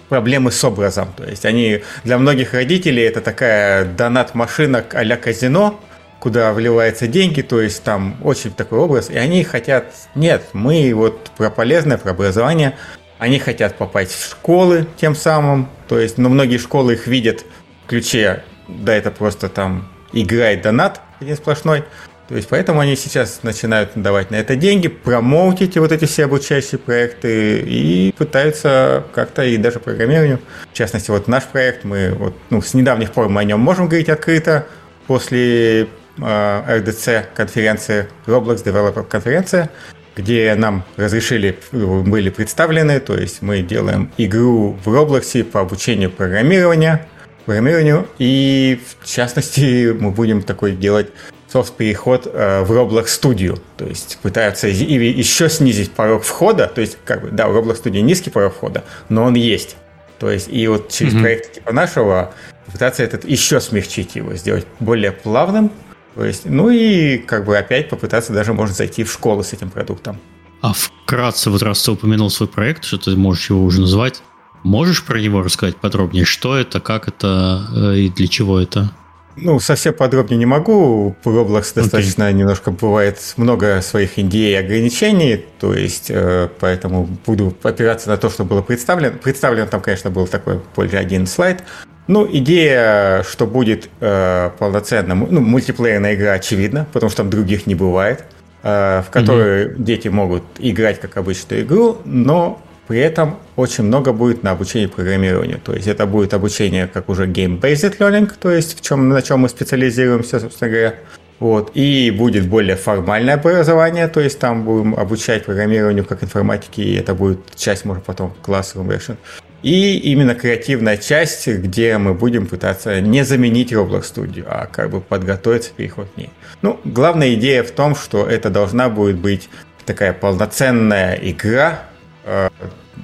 проблемы 0.09 0.51
с 0.51 0.63
образом. 0.63 1.11
То 1.17 1.23
есть 1.23 1.43
они 1.43 1.81
для 2.03 2.19
многих 2.19 2.53
родителей 2.53 3.01
это 3.01 3.19
такая 3.19 3.83
донат-машина 3.83 4.85
а-ля 4.93 5.17
казино, 5.17 5.79
куда 6.19 6.53
вливаются 6.53 7.07
деньги, 7.07 7.41
то 7.41 7.59
есть 7.59 7.83
там 7.83 8.15
очень 8.23 8.51
такой 8.51 8.77
образ, 8.77 9.09
и 9.09 9.17
они 9.17 9.43
хотят, 9.43 9.91
нет, 10.13 10.43
мы 10.53 10.93
вот 10.93 11.31
про 11.35 11.49
полезное, 11.49 11.97
про 11.97 12.11
образование, 12.11 12.77
они 13.17 13.39
хотят 13.39 13.75
попасть 13.75 14.11
в 14.11 14.29
школы 14.29 14.85
тем 14.97 15.15
самым, 15.15 15.67
то 15.87 15.97
есть, 15.97 16.19
но 16.19 16.29
многие 16.29 16.57
школы 16.59 16.93
их 16.93 17.07
видят 17.07 17.43
в 17.85 17.89
ключе, 17.89 18.43
да, 18.67 18.93
это 18.93 19.09
просто 19.09 19.49
там 19.49 19.91
играет 20.13 20.61
донат 20.61 21.01
один 21.19 21.35
сплошной, 21.35 21.85
то 22.29 22.35
есть 22.35 22.47
поэтому 22.47 22.79
они 22.79 22.95
сейчас 22.95 23.41
начинают 23.41 23.89
давать 23.95 24.29
на 24.29 24.35
это 24.35 24.55
деньги, 24.55 24.87
промоутить 24.87 25.75
вот 25.77 25.91
эти 25.91 26.05
все 26.05 26.25
обучающие 26.25 26.77
проекты 26.77 27.61
и 27.61 28.13
пытаются 28.15 29.03
как-то 29.15 29.43
и 29.43 29.57
даже 29.57 29.79
программированию. 29.79 30.39
В 30.71 30.75
частности, 30.75 31.09
вот 31.09 31.27
наш 31.27 31.45
проект, 31.45 31.85
мы 31.85 32.11
вот, 32.11 32.35
ну, 32.51 32.61
с 32.61 32.75
недавних 32.75 33.13
пор 33.13 33.29
мы 33.29 33.41
о 33.41 33.43
нем 33.45 33.59
можем 33.59 33.87
говорить 33.87 34.09
открыто. 34.09 34.67
После 35.07 35.81
э, 35.81 35.87
RDC 36.19 37.25
конференции, 37.33 38.07
Roblox 38.27 38.63
Developer 38.63 39.03
конференция, 39.05 39.71
где 40.15 40.53
нам 40.53 40.83
разрешили, 40.97 41.57
были 41.71 42.29
представлены, 42.29 42.99
то 42.99 43.17
есть 43.17 43.41
мы 43.41 43.63
делаем 43.63 44.11
игру 44.19 44.77
в 44.85 44.87
Roblox 44.87 45.43
по 45.45 45.61
обучению 45.61 46.11
программирования, 46.11 47.07
программированию, 47.45 48.07
и 48.19 48.79
в 48.99 49.07
частности 49.07 49.91
мы 49.99 50.11
будем 50.11 50.43
такой 50.43 50.73
делать 50.73 51.07
софт-переход 51.51 52.27
э, 52.31 52.61
в 52.63 52.71
Roblox 52.71 53.05
Studio. 53.05 53.59
То 53.77 53.85
есть 53.85 54.19
пытаются 54.21 54.67
или 54.67 55.05
еще 55.05 55.49
снизить 55.49 55.91
порог 55.91 56.23
входа. 56.23 56.67
То 56.67 56.81
есть, 56.81 56.97
как 57.05 57.21
бы, 57.21 57.29
да, 57.31 57.47
у 57.47 57.53
Roblox 57.53 57.83
Studio 57.83 58.01
низкий 58.01 58.29
порог 58.29 58.53
входа, 58.53 58.83
но 59.09 59.23
он 59.23 59.35
есть. 59.35 59.75
То 60.19 60.29
есть, 60.29 60.49
и 60.49 60.67
вот 60.67 60.89
через 60.89 61.13
mm-hmm. 61.13 61.21
проект 61.21 61.53
типа 61.53 61.71
нашего 61.71 62.33
пытаться 62.71 63.03
этот 63.03 63.25
еще 63.25 63.59
смягчить 63.59 64.15
его, 64.15 64.35
сделать 64.35 64.67
более 64.79 65.11
плавным. 65.11 65.71
То 66.15 66.25
есть, 66.25 66.45
ну 66.45 66.69
и 66.69 67.17
как 67.17 67.45
бы 67.45 67.57
опять 67.57 67.89
попытаться 67.89 68.33
даже, 68.33 68.53
может, 68.53 68.75
зайти 68.75 69.03
в 69.03 69.11
школу 69.11 69.43
с 69.43 69.53
этим 69.53 69.69
продуктом. 69.69 70.19
А 70.61 70.73
вкратце, 70.73 71.49
вот 71.49 71.63
раз 71.63 71.81
ты 71.83 71.91
упомянул 71.91 72.29
свой 72.29 72.49
проект, 72.49 72.83
что 72.83 72.97
ты 72.97 73.15
можешь 73.15 73.49
его 73.49 73.63
уже 73.63 73.79
назвать, 73.79 74.21
можешь 74.63 75.03
про 75.05 75.19
него 75.19 75.41
рассказать 75.41 75.77
подробнее, 75.77 76.25
что 76.25 76.57
это, 76.57 76.81
как 76.81 77.07
это 77.07 77.65
э, 77.73 77.95
и 77.95 78.09
для 78.09 78.27
чего 78.27 78.59
это? 78.59 78.91
Ну, 79.41 79.59
совсем 79.59 79.93
подробнее 79.93 80.37
не 80.37 80.45
могу. 80.45 81.15
Roblox 81.23 81.61
okay. 81.61 81.75
достаточно 81.75 82.31
немножко 82.31 82.71
бывает 82.71 83.17
много 83.37 83.81
своих 83.81 84.19
идей 84.19 84.53
и 84.53 84.55
ограничений, 84.55 85.45
то 85.59 85.73
есть 85.73 86.07
э, 86.09 86.49
поэтому 86.59 87.07
буду 87.25 87.55
опираться 87.63 88.09
на 88.09 88.17
то, 88.17 88.29
что 88.29 88.43
было 88.43 88.61
представлено. 88.61 89.17
Представлен 89.17 89.67
там, 89.67 89.81
конечно, 89.81 90.09
был 90.09 90.27
такой 90.27 90.59
более 90.75 90.99
один 90.99 91.25
слайд. 91.27 91.63
Ну, 92.07 92.27
идея, 92.29 93.23
что 93.23 93.45
будет 93.45 93.89
э, 93.99 94.49
полноценно, 94.57 95.15
ну, 95.15 95.41
мультиплеерная 95.41 96.15
игра, 96.15 96.33
очевидно, 96.33 96.87
потому 96.91 97.09
что 97.09 97.17
там 97.17 97.29
других 97.29 97.67
не 97.67 97.75
бывает, 97.75 98.23
э, 98.63 99.03
в 99.07 99.11
которой 99.11 99.65
mm-hmm. 99.65 99.83
дети 99.83 100.07
могут 100.07 100.43
играть 100.57 100.99
как 100.99 101.17
обычную 101.17 101.61
игру, 101.61 101.97
но 102.05 102.61
при 102.89 103.01
этом 103.01 103.37
очень 103.55 103.83
много 103.83 104.13
будет 104.13 104.41
на 104.41 104.49
обучении 104.49 104.87
программированию. 104.87 105.59
То 105.63 105.73
есть 105.73 105.87
это 105.87 106.07
будет 106.07 106.33
обучение 106.33 106.87
как 106.87 107.07
уже 107.07 107.27
game-based 107.27 107.99
learning, 107.99 108.31
то 108.41 108.49
есть 108.49 108.79
в 108.79 108.81
чем, 108.81 109.09
на 109.09 109.21
чем 109.21 109.41
мы 109.41 109.49
специализируемся, 109.49 110.39
собственно 110.39 110.71
говоря. 110.71 110.95
Вот. 111.39 111.69
И 111.75 112.09
будет 112.09 112.47
более 112.47 112.75
формальное 112.75 113.35
образование, 113.35 114.07
то 114.07 114.19
есть 114.19 114.39
там 114.39 114.63
будем 114.63 114.95
обучать 114.95 115.45
программированию 115.45 116.03
как 116.03 116.23
информатики, 116.23 116.81
и 116.81 116.95
это 116.95 117.13
будет 117.13 117.39
часть, 117.55 117.85
может, 117.85 118.03
потом 118.05 118.33
classroom 118.43 118.87
version. 118.87 119.17
И 119.61 119.99
именно 120.11 120.33
креативная 120.33 120.97
часть, 120.97 121.47
где 121.47 121.95
мы 121.99 122.15
будем 122.15 122.47
пытаться 122.47 123.01
не 123.01 123.23
заменить 123.23 123.71
Roblox 123.71 124.15
Studio, 124.15 124.45
а 124.47 124.65
как 124.65 124.89
бы 124.89 124.99
подготовиться 124.99 125.69
переход 125.77 126.07
к 126.15 126.17
ней. 126.17 126.31
Ну, 126.63 126.79
главная 126.85 127.35
идея 127.35 127.61
в 127.61 127.69
том, 127.69 127.95
что 127.95 128.25
это 128.25 128.49
должна 128.49 128.89
будет 128.89 129.17
быть 129.17 129.47
такая 129.85 130.13
полноценная 130.13 131.19
игра, 131.21 131.88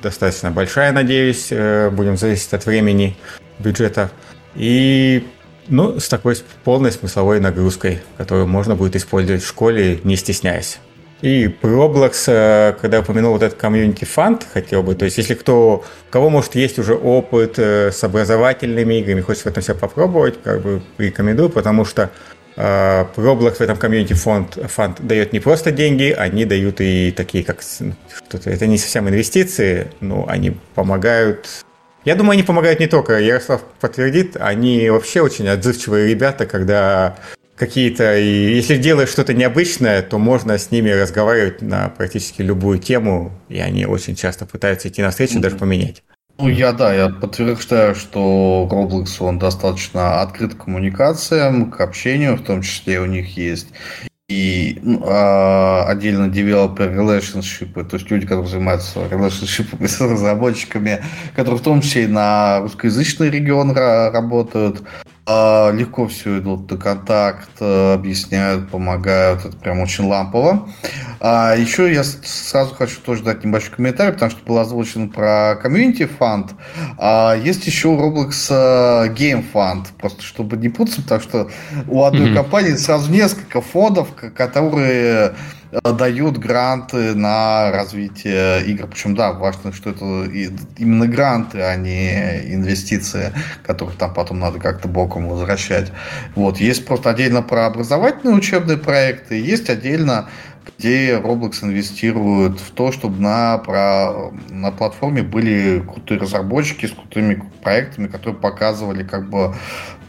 достаточно 0.02 0.52
большая, 0.52 0.92
надеюсь, 0.92 1.48
э, 1.52 1.90
будем 1.90 2.18
зависеть 2.18 2.54
от 2.54 2.66
времени, 2.66 3.18
бюджета. 3.60 4.12
И 4.56 5.28
ну, 5.68 6.00
с 6.00 6.08
такой 6.08 6.36
полной 6.64 6.92
смысловой 6.92 7.40
нагрузкой, 7.40 8.02
которую 8.18 8.48
можно 8.48 8.76
будет 8.76 8.96
использовать 8.96 9.44
в 9.44 9.48
школе, 9.48 10.00
не 10.04 10.16
стесняясь. 10.16 10.80
И 11.22 11.48
про 11.48 11.70
Roblox, 11.70 12.26
э, 12.28 12.74
когда 12.80 12.98
я 12.98 13.04
упомянул 13.04 13.34
вот 13.34 13.42
этот 13.42 13.58
комьюнити 13.58 14.06
фанд, 14.06 14.46
хотел 14.54 14.84
бы, 14.84 14.96
то 14.96 15.06
есть 15.06 15.18
если 15.18 15.34
кто, 15.34 15.84
у 16.08 16.12
кого, 16.12 16.30
может, 16.30 16.56
есть 16.56 16.78
уже 16.78 16.94
опыт 16.94 17.58
э, 17.58 17.92
с 17.92 18.04
образовательными 18.04 19.00
играми, 19.00 19.22
хочет 19.22 19.44
в 19.44 19.48
этом 19.48 19.64
себя 19.64 19.76
попробовать, 19.76 20.36
как 20.44 20.62
бы 20.62 20.82
рекомендую, 20.98 21.50
потому 21.50 21.86
что 21.86 22.12
Roblox 22.57 23.56
в 23.56 23.61
этом 23.61 23.77
комьюнити 23.77 24.14
фонд, 24.14 24.57
фонд 24.69 25.06
дает 25.06 25.34
не 25.34 25.40
просто 25.40 25.72
деньги, 25.72 26.15
они 26.18 26.45
дают 26.45 26.80
и 26.80 27.11
такие, 27.11 27.44
как 27.44 27.61
что-то. 27.61 28.49
Это 28.49 28.65
не 28.68 28.77
совсем 28.77 29.10
инвестиции, 29.10 29.88
но 29.99 30.26
они 30.27 30.56
помогают. 30.73 31.48
Я 32.06 32.15
думаю, 32.15 32.34
они 32.34 32.44
помогают 32.44 32.80
не 32.80 32.88
только. 32.88 33.19
Ярослав 33.19 33.61
подтвердит, 33.82 34.38
они 34.40 34.90
вообще 34.90 35.22
очень 35.22 35.48
отзывчивые 35.48 36.07
ребята, 36.07 36.45
когда 36.45 37.18
какие-то... 37.56 38.18
И 38.18 38.56
если 38.56 38.77
делаешь 38.77 39.10
что-то 39.10 39.34
необычное, 39.34 40.02
то 40.02 40.18
можно 40.18 40.57
с 40.57 40.72
ними 40.72 40.90
разговаривать 40.91 41.61
на 41.61 41.90
практически 41.90 42.41
любую 42.41 42.80
тему, 42.80 43.32
и 43.49 43.60
они 43.60 43.86
очень 43.86 44.15
часто 44.15 44.45
пытаются 44.45 44.88
идти 44.88 45.02
навстречу, 45.02 45.38
mm-hmm. 45.38 45.41
даже 45.41 45.56
поменять. 45.57 46.03
Ну, 46.38 46.49
я, 46.49 46.74
да, 46.74 46.94
я 46.94 47.10
подтверждаю, 47.10 47.95
что 47.95 48.68
Roblox, 48.70 49.24
он 49.24 49.40
достаточно 49.40 50.22
открыт 50.22 50.56
к 50.56 50.66
коммуникациям, 50.66 51.72
к 51.72 51.80
общению, 51.80 52.36
в 52.36 52.44
том 52.44 52.62
числе 52.62 52.99
у 52.99 53.06
них 53.06 53.38
есть. 53.38 53.68
И 54.28 54.82
э, 54.84 55.82
отдельно 55.88 56.26
developer 56.26 56.94
relationship, 56.94 57.82
то 57.86 57.95
есть 57.95 58.10
люди, 58.10 58.26
которые 58.26 58.49
занимаются 58.49 58.99
relationship 58.99 59.68
с 59.88 60.02
разработчиками, 60.02 61.03
которые 61.36 61.60
в 61.60 61.64
том 61.64 61.82
числе 61.82 62.03
и 62.03 62.07
на 62.07 62.62
русскоязычный 62.62 63.30
регион 63.30 63.72
работают, 63.72 64.82
а, 64.82 65.15
легко 65.28 66.08
все 66.08 66.38
идут 66.38 66.70
на 66.70 66.78
контакт, 66.78 67.50
э, 67.60 67.94
объясняют, 67.94 68.70
помогают. 68.70 69.44
Это 69.44 69.58
прям 69.58 69.80
очень 69.80 70.06
лампово. 70.06 70.70
А 71.20 71.56
еще 71.56 71.92
я 71.92 72.04
сразу 72.04 72.76
хочу 72.76 73.00
тоже 73.02 73.24
дать 73.24 73.44
небольшой 73.44 73.72
комментарий, 73.72 74.14
потому 74.14 74.30
что 74.30 74.46
был 74.46 74.60
озвучен 74.60 75.10
про 75.10 75.56
комьюнити 75.60 76.06
фонд. 76.06 76.52
А 77.00 77.36
есть 77.36 77.66
еще 77.66 77.88
у 77.88 77.98
Roblox 77.98 78.48
э, 78.52 79.14
Game 79.14 79.44
Fund, 79.52 79.88
просто 80.00 80.22
чтобы 80.22 80.58
не 80.58 80.70
путаться, 80.70 81.02
потому 81.02 81.22
что 81.22 81.50
у 81.88 82.04
одной 82.04 82.30
mm-hmm. 82.30 82.36
компании 82.36 82.76
сразу 82.76 83.12
несколько 83.12 83.62
фондов, 83.62 84.10
которые 84.36 85.34
дают 85.84 86.38
гранты 86.38 87.16
на 87.16 87.72
развитие 87.72 88.66
игр. 88.66 88.88
Причем, 88.88 89.16
да, 89.16 89.34
важно, 89.34 89.74
что 89.74 89.90
это 89.90 90.06
именно 90.78 91.08
гранты, 91.08 91.62
а 91.62 91.76
не 91.76 92.54
инвестиции, 92.54 93.34
которых 93.64 93.96
там 93.96 94.14
потом 94.14 94.40
надо 94.40 94.60
как-то 94.60 94.88
боком 94.88 95.28
возвращать. 95.28 95.92
Вот. 96.36 96.58
Есть 96.58 96.86
просто 96.86 97.10
отдельно 97.10 97.42
про 97.42 97.66
образовательные 97.66 98.36
учебные 98.36 98.78
проекты, 98.78 99.40
есть 99.40 99.70
отдельно 99.70 100.30
где 100.78 101.18
Roblox 101.20 101.64
инвестирует 101.64 102.60
в 102.60 102.72
то, 102.72 102.92
чтобы 102.92 103.22
на, 103.22 103.58
про, 103.60 104.32
на 104.50 104.72
платформе 104.72 105.22
были 105.22 105.80
крутые 105.80 106.20
разработчики 106.20 106.88
с 106.88 106.92
крутыми 106.92 107.42
проектами, 107.62 108.08
которые 108.08 108.36
показывали, 108.36 109.04
как 109.04 109.30
бы, 109.30 109.56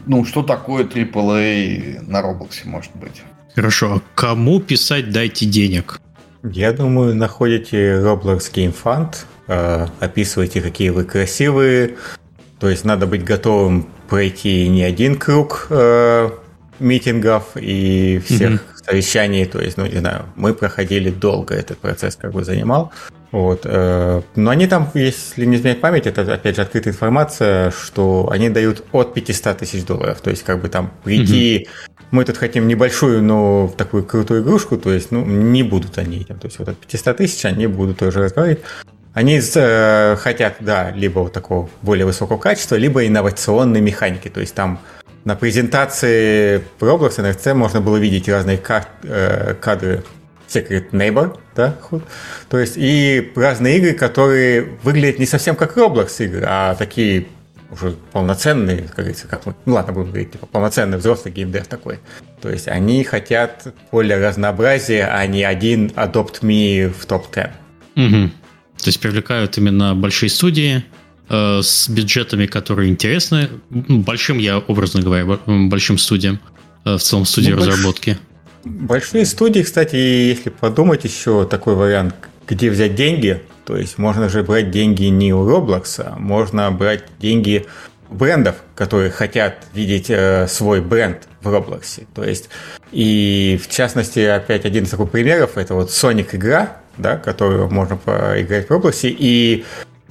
ну, 0.05 0.25
что 0.25 0.43
такое 0.43 0.83
AAA 0.83 2.01
на 2.09 2.21
Roblox 2.21 2.65
может 2.65 2.95
быть. 2.95 3.23
Хорошо, 3.57 3.93
а 3.95 4.01
кому 4.13 4.59
писать 4.59 5.09
«дайте 5.09 5.47
денег»? 5.47 5.99
Я 6.43 6.73
думаю, 6.73 7.15
находите 7.15 7.93
Roblox 7.93 8.53
Game 8.53 8.71
Fund, 8.83 9.15
э, 9.47 9.87
описываете, 9.99 10.61
какие 10.61 10.89
вы 10.89 11.05
красивые. 11.05 11.95
То 12.59 12.69
есть 12.69 12.85
надо 12.85 13.07
быть 13.07 13.23
готовым 13.23 13.87
пройти 14.09 14.69
не 14.69 14.83
один 14.83 15.15
круг 15.15 15.65
э, 15.71 16.29
митингов 16.77 17.45
и 17.55 18.21
всех 18.23 18.51
mm-hmm. 18.51 18.85
совещаний. 18.85 19.45
То 19.45 19.59
есть, 19.59 19.77
ну, 19.77 19.87
не 19.87 19.97
знаю, 19.97 20.25
мы 20.35 20.53
проходили 20.53 21.09
долго 21.09 21.55
этот 21.55 21.79
процесс, 21.79 22.15
как 22.15 22.33
бы 22.33 22.43
занимал. 22.43 22.91
Вот. 23.31 23.61
Э, 23.63 24.21
но 24.35 24.51
они 24.51 24.67
там, 24.67 24.91
если 24.93 25.45
не 25.45 25.55
изменять 25.55 25.81
память, 25.81 26.05
это 26.05 26.31
опять 26.31 26.57
же 26.57 26.61
открытая 26.61 26.93
информация, 26.93 27.71
что 27.71 28.29
они 28.31 28.51
дают 28.51 28.83
от 28.91 29.15
500 29.15 29.57
тысяч 29.57 29.83
долларов. 29.83 30.21
То 30.21 30.29
есть, 30.29 30.43
как 30.43 30.61
бы 30.61 30.69
там 30.69 30.91
прийти 31.03 31.65
mm-hmm 31.65 31.96
мы 32.11 32.23
тут 32.25 32.37
хотим 32.37 32.67
небольшую, 32.67 33.21
но 33.21 33.73
такую 33.75 34.03
крутую 34.03 34.41
игрушку, 34.43 34.77
то 34.77 34.91
есть, 34.91 35.11
ну, 35.11 35.25
не 35.25 35.63
будут 35.63 35.97
они 35.97 36.21
этим. 36.21 36.39
То 36.39 36.47
есть, 36.47 36.59
вот 36.59 36.69
от 36.69 36.77
500 36.77 37.17
тысяч 37.17 37.45
они 37.45 37.67
будут 37.67 37.99
тоже 37.99 38.21
разговаривать. 38.21 38.61
Они 39.13 39.41
э, 39.55 40.15
хотят, 40.17 40.57
да, 40.59 40.91
либо 40.91 41.19
вот 41.19 41.33
такого 41.33 41.69
более 41.81 42.05
высокого 42.05 42.37
качества, 42.37 42.75
либо 42.75 43.05
инновационной 43.05 43.81
механики. 43.81 44.29
То 44.29 44.39
есть, 44.39 44.53
там 44.53 44.79
на 45.25 45.35
презентации 45.35 46.63
Roblox 46.79 47.17
NFC 47.17 47.53
можно 47.53 47.81
было 47.81 47.97
видеть 47.97 48.29
разные 48.29 48.57
кар- 48.57 48.87
э, 49.03 49.55
кадры 49.59 50.03
Secret 50.47 50.91
Neighbor, 50.91 51.37
да, 51.55 51.75
то 52.49 52.57
есть 52.57 52.75
и 52.77 53.33
разные 53.35 53.77
игры, 53.77 53.93
которые 53.93 54.77
выглядят 54.83 55.19
не 55.19 55.25
совсем 55.25 55.55
как 55.55 55.75
Roblox 55.75 56.23
игры, 56.23 56.45
а 56.47 56.75
такие 56.75 57.27
уже 57.71 57.95
полноценный, 58.11 58.83
как 58.83 58.97
говорится, 58.97 59.27
как 59.27 59.45
мы, 59.45 59.55
ну 59.65 59.73
ладно, 59.73 59.93
будем 59.93 60.09
говорить, 60.09 60.31
типа 60.31 60.45
полноценный 60.45 60.97
взрослый 60.97 61.33
геймдев 61.33 61.67
такой. 61.67 61.99
То 62.41 62.49
есть 62.49 62.67
они 62.67 63.03
хотят 63.03 63.73
более 63.91 64.17
разнообразия, 64.17 65.05
а 65.05 65.25
не 65.27 65.43
один 65.43 65.87
Adopt 65.87 66.41
Me 66.41 66.89
в 66.89 67.05
топ-10. 67.05 67.51
Угу. 67.95 68.31
То 68.77 68.87
есть 68.87 68.99
привлекают 68.99 69.57
именно 69.57 69.95
большие 69.95 70.29
студии 70.29 70.83
э, 71.29 71.61
с 71.61 71.89
бюджетами, 71.89 72.45
которые 72.45 72.89
интересны. 72.89 73.49
Ну, 73.69 73.99
большим, 73.99 74.37
я 74.37 74.59
образно 74.59 75.01
говоря, 75.01 75.25
большим 75.45 75.97
студиям, 75.97 76.39
э, 76.85 76.95
в 76.95 77.01
целом 77.01 77.25
студии 77.25 77.51
ну, 77.51 77.57
разработки. 77.57 78.17
Большие 78.63 79.25
студии, 79.25 79.61
кстати, 79.61 79.95
если 79.95 80.49
подумать 80.49 81.03
еще 81.03 81.45
такой 81.45 81.75
вариант, 81.75 82.15
где 82.47 82.69
взять 82.69 82.95
деньги– 82.95 83.41
то 83.67 83.75
есть 83.75 83.97
можно 83.97 84.29
же 84.29 84.43
брать 84.43 84.71
деньги 84.71 85.03
не 85.03 85.33
у 85.33 85.45
Roblox, 85.45 86.01
а 86.01 86.15
можно 86.17 86.71
брать 86.71 87.03
деньги 87.19 87.65
брендов, 88.09 88.55
которые 88.75 89.11
хотят 89.11 89.55
видеть 89.73 90.09
э, 90.09 90.47
свой 90.47 90.79
бренд 90.79 91.27
в 91.41 91.53
Roblox. 91.53 92.05
То 92.15 92.23
есть, 92.23 92.47
и 92.93 93.59
в 93.61 93.69
частности, 93.69 94.19
опять 94.19 94.63
один 94.63 94.85
из 94.85 94.91
таких 94.91 95.09
примеров, 95.11 95.57
это 95.57 95.73
вот 95.73 95.89
Sonic 95.89 96.29
игра, 96.31 96.77
да, 96.95 97.17
которую 97.17 97.69
можно 97.69 97.97
поиграть 97.97 98.69
в 98.69 98.71
Roblox, 98.71 99.01
и 99.03 99.65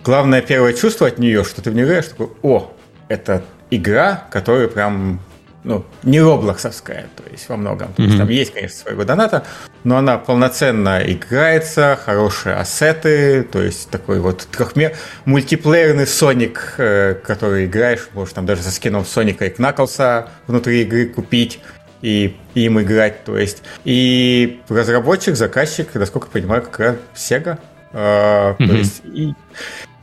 главное 0.05 0.43
первое 0.43 0.75
чувство 0.75 1.07
от 1.07 1.19
нее, 1.19 1.43
что 1.43 1.63
ты 1.63 1.71
в 1.71 1.75
нее 1.75 1.87
играешь, 1.87 2.09
такой, 2.09 2.29
о, 2.43 2.71
это 3.09 3.43
игра, 3.71 4.27
которая 4.31 4.69
прям 4.69 5.19
ну, 5.67 5.85
не 6.05 6.21
роблоксовская, 6.21 7.09
то 7.17 7.25
есть 7.31 7.49
во 7.49 7.57
многом. 7.57 7.93
То 7.93 8.03
mm-hmm. 8.03 8.07
есть 8.07 8.19
там 8.19 8.29
есть, 8.29 8.55
конечно, 8.55 8.79
своего 8.79 9.05
доната, 9.05 9.45
но 9.83 9.99
она 9.99 10.17
полноценно 10.17 11.03
играется, 11.05 11.99
хорошие 12.03 12.55
ассеты, 12.55 13.43
то 13.43 13.61
есть 13.61 13.91
такой 13.91 14.21
вот 14.21 14.47
трехмер... 14.51 14.97
мультиплеерный 15.25 16.07
Соник, 16.07 16.75
э, 16.79 17.15
который 17.15 17.67
играешь, 17.67 18.09
можешь 18.15 18.33
там 18.33 18.47
даже 18.47 18.63
со 18.63 18.71
скином 18.71 19.05
Соника 19.05 19.45
и 19.45 19.51
Кнаклса 19.51 20.29
внутри 20.47 20.83
игры 20.83 21.07
купить 21.07 21.61
и 22.01 22.37
им 22.55 22.81
играть, 22.81 23.25
то 23.25 23.37
есть. 23.37 23.65
И 23.85 24.61
разработчик, 24.69 25.35
заказчик, 25.35 25.93
насколько 25.95 26.29
я 26.29 26.41
понимаю, 26.41 26.63
как 26.63 26.79
раз 26.79 26.97
Sega. 27.17 27.59
Uh, 27.93 28.57
mm-hmm. 28.57 28.67
То 28.67 28.75
есть 28.75 29.03
и 29.05 29.35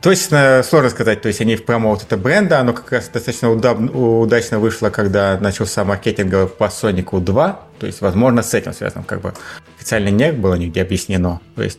Точно 0.04 0.62
сложно 0.62 0.90
сказать, 0.90 1.22
то 1.22 1.28
есть 1.28 1.40
они 1.40 1.56
в 1.56 1.64
промо 1.64 1.88
вот 1.88 2.02
это 2.02 2.18
бренда, 2.18 2.60
оно 2.60 2.74
как 2.74 2.92
раз 2.92 3.08
достаточно 3.08 3.50
удобно, 3.50 3.90
удачно 3.90 4.58
вышло, 4.58 4.90
когда 4.90 5.38
начался 5.40 5.82
маркетинг 5.82 6.52
по 6.58 6.68
Сонику 6.68 7.20
2, 7.20 7.60
то 7.80 7.86
есть, 7.86 8.02
возможно, 8.02 8.42
с 8.42 8.52
этим 8.52 8.74
связано, 8.74 9.02
как 9.04 9.22
бы 9.22 9.32
официально 9.78 10.10
не 10.10 10.30
было 10.30 10.56
нигде 10.56 10.82
объяснено, 10.82 11.40
то 11.56 11.62
есть, 11.62 11.78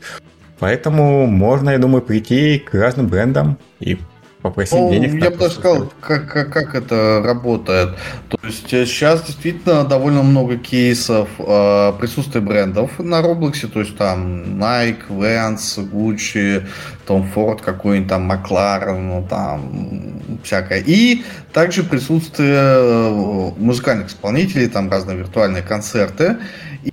поэтому 0.57 1.27
можно, 1.27 1.69
я 1.69 1.77
думаю, 1.77 2.01
прийти 2.01 2.57
к 2.57 2.73
разным 2.73 3.09
брендам 3.09 3.59
и 3.79 3.99
попросить 4.45 4.77
ну, 4.77 4.91
денег. 4.91 5.23
Я 5.23 5.31
бы 5.31 5.37
даже 5.37 5.55
сказал, 5.55 5.91
как, 5.99 6.31
как, 6.31 6.53
как 6.53 6.75
это 6.75 7.21
работает. 7.25 7.97
То 8.29 8.37
есть 8.43 8.69
сейчас 8.69 9.21
э, 9.21 9.27
действительно 9.27 9.83
довольно 9.83 10.21
много 10.21 10.57
кейсов 10.57 11.29
э, 11.39 11.93
присутствия 11.99 12.41
брендов 12.41 12.99
на 12.99 13.23
Роблоксе, 13.23 13.67
то 13.67 13.79
есть 13.79 13.97
там 13.97 14.61
Nike, 14.61 15.07
Vans, 15.09 15.79
Gucci, 15.91 16.63
Tom 17.05 17.31
Ford, 17.33 17.61
какой-нибудь 17.61 18.09
там 18.09 18.31
McLaren, 18.31 18.99
ну 18.99 19.25
там 19.27 20.21
всякое. 20.43 20.83
И 20.85 21.23
также 21.53 21.83
присутствие 21.83 22.55
э, 22.55 23.51
музыкальных 23.57 24.07
исполнителей, 24.07 24.67
там 24.67 24.89
разные 24.89 25.17
виртуальные 25.17 25.63
концерты. 25.63 26.37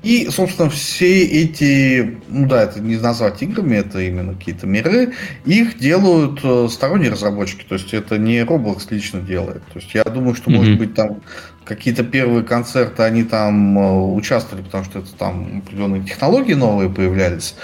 И, 0.03 0.29
собственно, 0.31 0.71
все 0.71 1.23
эти, 1.23 2.19
ну 2.29 2.47
да, 2.47 2.63
это 2.63 2.81
не 2.81 2.97
назвать 2.97 3.43
играми, 3.43 3.77
это 3.77 4.01
именно 4.01 4.33
какие-то 4.35 4.67
миры, 4.67 5.13
их 5.45 5.79
делают 5.79 6.41
э, 6.43 6.69
сторонние 6.71 7.11
разработчики, 7.11 7.65
то 7.69 7.75
есть 7.75 7.93
это 7.93 8.17
не 8.17 8.41
Roblox 8.41 8.87
лично 8.89 9.21
делает. 9.21 9.63
То 9.73 9.81
есть 9.81 9.93
я 9.93 10.05
думаю, 10.05 10.35
что, 10.35 10.51
mm-hmm. 10.51 10.57
может 10.57 10.79
быть, 10.79 10.95
там 10.95 11.21
какие-то 11.65 12.05
первые 12.05 12.43
концерты, 12.43 13.03
они 13.03 13.25
там 13.25 13.79
э, 13.79 14.15
участвовали, 14.15 14.65
потому 14.65 14.85
что 14.85 15.01
это 15.01 15.13
там 15.13 15.63
определенные 15.65 16.03
технологии 16.05 16.55
новые 16.55 16.89
появлялись. 16.89 17.55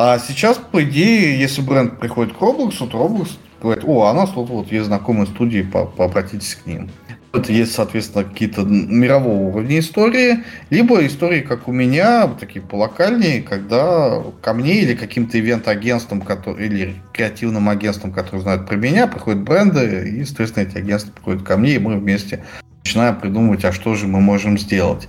А 0.00 0.20
сейчас, 0.20 0.58
по 0.58 0.84
идее, 0.84 1.40
если 1.40 1.60
бренд 1.60 1.98
приходит 1.98 2.32
к 2.32 2.40
Roblox, 2.40 2.76
то 2.78 2.98
Roblox 2.98 3.30
говорит, 3.60 3.82
о, 3.84 4.04
а 4.04 4.12
у 4.12 4.14
нас 4.14 4.30
тут 4.30 4.48
вот 4.48 4.70
есть 4.70 4.86
знакомые 4.86 5.26
студии, 5.26 5.68
обратитесь 6.00 6.54
к 6.54 6.66
ним. 6.66 6.88
Это 7.32 7.50
есть, 7.52 7.72
соответственно, 7.72 8.22
какие-то 8.22 8.62
мирового 8.62 9.48
уровня 9.48 9.80
истории, 9.80 10.44
либо 10.70 11.04
истории, 11.04 11.40
как 11.40 11.66
у 11.66 11.72
меня, 11.72 12.28
такие 12.28 12.64
полокальные, 12.64 13.42
когда 13.42 14.22
ко 14.40 14.54
мне 14.54 14.82
или 14.82 14.94
каким-то 14.94 15.36
ивент-агентством, 15.36 16.22
или 16.56 16.94
креативным 17.12 17.68
агентством, 17.68 18.12
которые 18.12 18.42
знают 18.42 18.68
про 18.68 18.76
меня, 18.76 19.08
приходят 19.08 19.42
бренды, 19.42 20.08
и, 20.10 20.24
соответственно, 20.24 20.62
эти 20.62 20.78
агентства 20.78 21.10
приходят 21.10 21.42
ко 21.42 21.56
мне, 21.56 21.72
и 21.72 21.78
мы 21.80 21.98
вместе 21.98 22.44
начинаем 22.84 23.16
придумывать, 23.16 23.64
а 23.64 23.72
что 23.72 23.96
же 23.96 24.06
мы 24.06 24.20
можем 24.20 24.58
сделать. 24.58 25.08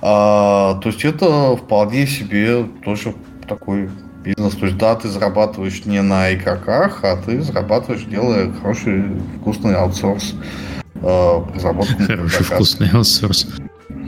А, 0.00 0.78
то 0.80 0.90
есть 0.90 1.04
это 1.04 1.56
вполне 1.56 2.06
себе 2.06 2.62
тоже 2.84 3.16
такой 3.48 3.88
бизнес. 4.28 4.54
То 4.54 4.66
есть 4.66 4.78
да, 4.78 4.94
ты 4.94 5.08
зарабатываешь 5.08 5.84
не 5.84 6.02
на 6.02 6.34
игроках, 6.34 7.00
а 7.02 7.16
ты 7.16 7.40
зарабатываешь, 7.42 8.04
делая 8.04 8.52
хороший 8.52 9.04
вкусный 9.40 9.74
аутсорс 9.74 10.34
э. 11.02 11.40
Хороший 12.06 12.44
вкусный 12.44 12.90
аутсорс. 12.90 13.46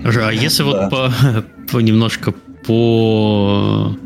А 0.04 0.30
если 0.30 0.62
вот 0.62 0.90
по, 0.90 1.12
по 1.72 1.80
немножко 1.80 2.32
по 2.66 3.96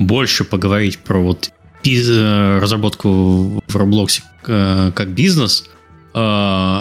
больше 0.00 0.44
поговорить 0.44 0.98
про 0.98 1.18
вот 1.18 1.50
разработку 1.84 3.62
в 3.66 3.76
Roblox 3.76 4.22
э, 4.46 4.92
как 4.94 5.08
бизнес, 5.08 5.70
э, 6.14 6.80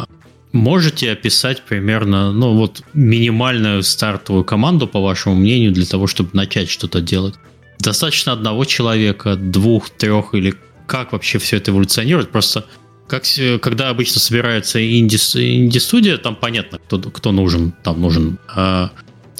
можете 0.52 1.12
описать 1.12 1.62
примерно, 1.62 2.32
ну 2.32 2.56
вот, 2.56 2.84
минимальную 2.94 3.84
стартовую 3.84 4.44
команду, 4.44 4.88
по 4.88 5.00
вашему 5.02 5.36
мнению, 5.36 5.72
для 5.72 5.86
того, 5.86 6.08
чтобы 6.08 6.32
начать 6.34 6.70
что-то 6.70 7.02
делать? 7.02 7.36
Достаточно 7.80 8.34
одного 8.34 8.66
человека, 8.66 9.36
двух, 9.36 9.90
трех 9.90 10.34
или 10.34 10.56
как 10.86 11.14
вообще 11.14 11.38
все 11.38 11.58
это 11.58 11.72
эволюционирует? 11.72 12.32
Просто 12.32 12.66
как, 13.08 13.24
когда 13.62 13.90
обычно 13.90 14.20
собирается 14.20 14.80
инди-студия, 14.86 16.18
там 16.18 16.36
понятно, 16.36 16.80
кто, 16.80 17.00
кто 17.00 17.32
нужен. 17.32 17.74
Там 17.84 18.02
нужен, 18.02 18.38
э, 18.56 18.88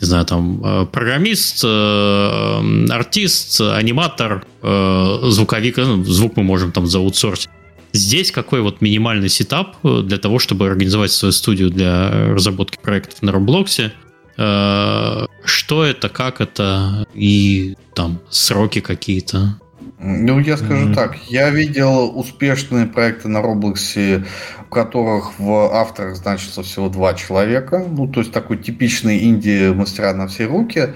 не 0.02 0.08
знаю, 0.08 0.26
там 0.26 0.62
э, 0.64 0.86
программист, 0.86 1.64
э, 1.64 2.86
артист, 2.90 3.62
аниматор, 3.62 4.46
э, 4.62 5.20
звуковик. 5.30 5.78
Ну, 5.78 6.04
звук 6.04 6.38
мы 6.38 6.44
можем 6.44 6.72
там 6.72 6.88
заутсорсить. 6.88 7.50
Здесь 7.92 8.32
какой 8.32 8.62
вот 8.62 8.82
минимальный 8.82 9.30
setup 9.30 9.78
э, 9.84 10.02
для 10.04 10.18
того, 10.18 10.40
чтобы 10.40 10.68
организовать 10.68 11.12
свою 11.12 11.32
студию 11.32 11.70
для 11.70 12.34
разработки 12.34 12.78
проектов 12.82 13.22
на 13.22 13.32
Роблоксе? 13.32 13.94
Э, 14.40 15.26
что 15.44 15.84
это, 15.84 16.08
как 16.08 16.40
это 16.40 17.06
и 17.14 17.76
там 17.94 18.20
сроки 18.30 18.80
какие-то? 18.80 19.60
Ну, 20.00 20.40
я 20.40 20.56
скажу 20.56 20.88
mm-hmm. 20.88 20.94
так, 20.94 21.18
я 21.28 21.50
видел 21.50 22.18
успешные 22.18 22.86
проекты 22.86 23.28
на 23.28 23.42
Роблоксе, 23.42 24.24
в 24.66 24.70
которых 24.70 25.38
в 25.40 25.76
авторах 25.76 26.16
значится 26.16 26.64
всего 26.64 26.88
два 26.88 27.14
человека. 27.16 27.86
Ну, 27.86 28.08
то 28.08 28.22
есть 28.22 28.32
такой 28.32 28.58
типичный 28.58 29.26
инди-мастера 29.26 30.14
на 30.14 30.28
все 30.28 30.46
руки. 30.46 30.94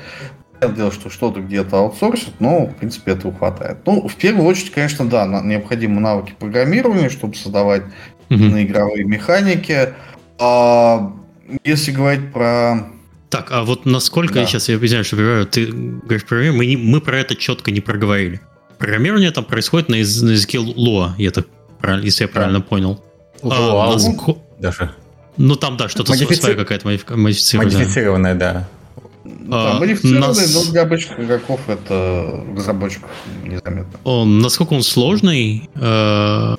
Дело, 0.61 0.93
что 0.93 1.09
что-то 1.09 1.41
где-то 1.41 1.79
аутсорсят, 1.79 2.39
но, 2.39 2.67
в 2.67 2.75
принципе, 2.75 3.11
этого 3.11 3.33
хватает. 3.33 3.79
Ну, 3.85 4.07
в 4.07 4.15
первую 4.15 4.45
очередь, 4.45 4.71
конечно, 4.71 5.03
да, 5.03 5.25
необходимы 5.43 5.99
навыки 5.99 6.33
программирования, 6.39 7.09
чтобы 7.09 7.35
создавать 7.35 7.83
mm-hmm. 8.29 8.49
на 8.49 8.63
игровые 8.63 9.03
механики. 9.03 9.89
А 10.39 11.11
если 11.65 11.91
говорить 11.91 12.31
про 12.31 12.92
так, 13.33 13.51
а 13.51 13.63
вот 13.63 13.87
насколько, 13.87 14.35
да. 14.35 14.41
я 14.41 14.45
сейчас 14.45 14.69
я 14.69 14.75
объясняю, 14.75 15.03
что 15.03 15.45
ты 15.45 15.65
говоришь 15.65 16.23
про 16.23 16.37
мы, 16.51 16.67
не, 16.67 16.77
мы 16.77 17.01
про 17.01 17.17
это 17.17 17.35
четко 17.35 17.71
не 17.71 17.81
проговорили. 17.81 18.39
Программирование 18.77 19.31
там 19.31 19.43
происходит 19.43 19.89
на, 19.89 19.95
на 19.95 19.97
языке 19.97 20.59
Lua, 20.59 21.13
я 21.17 21.31
так, 21.31 21.47
если 22.03 22.25
я 22.25 22.27
правильно 22.27 22.59
да. 22.59 22.65
понял. 22.65 23.03
Lua, 23.41 23.89
а, 23.89 23.93
наско... 23.93 24.37
даже. 24.59 24.91
Ну 25.37 25.55
там, 25.55 25.77
да, 25.77 25.89
что-то 25.89 26.11
Модифици... 26.11 26.41
своя 26.41 26.55
какая-то 26.55 26.85
модифицированная. 26.85 27.75
Модифицированная, 27.75 28.35
да. 28.35 28.69
Да, 29.23 29.79
модифицированный, 29.79 30.27
нас... 30.27 30.53
но 30.53 30.71
для 30.71 30.83
обычных 30.83 31.19
игроков 31.19 31.59
это 31.65 32.45
разработчиков 32.55 33.09
незаметно. 33.43 33.99
Он, 34.03 34.41
насколько 34.41 34.73
он 34.73 34.83
сложный, 34.83 35.71
э, 35.73 36.55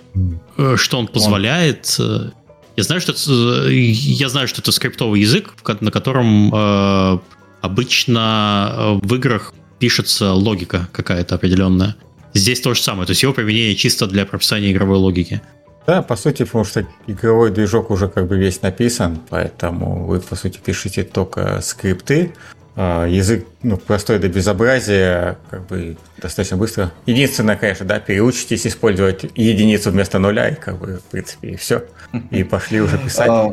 э 0.59 0.77
что 0.77 0.99
он 0.99 1.07
позволяет. 1.07 1.95
Он... 2.01 2.33
Э, 2.77 2.81
я 2.81 2.85
знаю, 2.85 3.01
что 3.01 3.13
это, 3.13 3.69
э, 3.69 3.73
я 3.73 4.29
знаю, 4.29 4.49
что 4.49 4.61
это 4.61 4.73
скриптовый 4.73 5.21
язык, 5.21 5.55
на 5.81 5.91
котором 5.91 6.55
э, 6.55 7.19
обычно 7.61 8.99
в 9.03 9.15
играх 9.15 9.55
пишется 9.79 10.33
логика 10.33 10.89
какая-то 10.93 11.35
определенная. 11.35 11.97
Здесь 12.35 12.61
то 12.61 12.75
же 12.75 12.81
самое, 12.83 13.07
то 13.07 13.11
есть 13.13 13.23
его 13.23 13.33
применение 13.33 13.77
чисто 13.77 14.07
для 14.07 14.27
прописания 14.27 14.73
игровой 14.73 14.99
логики. 14.99 15.41
Да, 15.87 16.03
по 16.03 16.17
сути, 16.17 16.45
потому 16.45 16.65
что 16.65 16.87
игровой 17.07 17.51
движок 17.51 17.91
уже 17.91 18.09
как 18.09 18.27
бы 18.27 18.39
весь 18.39 18.63
написан, 18.63 19.21
поэтому 19.29 20.07
вы, 20.07 20.19
по 20.21 20.35
сути, 20.35 20.59
пишете 20.65 21.05
только 21.05 21.61
скрипты. 21.61 22.33
А, 22.77 23.07
язык 23.07 23.47
ну, 23.63 23.77
простой 23.77 24.19
до 24.19 24.29
безобразия, 24.29 25.39
как 25.51 25.67
бы 25.67 25.97
достаточно 26.21 26.57
быстро. 26.57 26.93
Единственное, 27.07 27.57
конечно, 27.57 27.87
да, 27.87 28.01
переучитесь 28.01 28.67
использовать 28.67 29.25
единицу 29.37 29.91
вместо 29.91 30.19
нуля, 30.19 30.49
и 30.49 30.55
как 30.55 30.79
бы, 30.79 30.99
в 30.99 31.11
принципе, 31.11 31.51
и 31.51 31.57
все. 31.57 31.85
И 32.31 32.43
пошли 32.43 32.81
уже 32.81 32.99
писать. 32.99 33.29
А, 33.31 33.53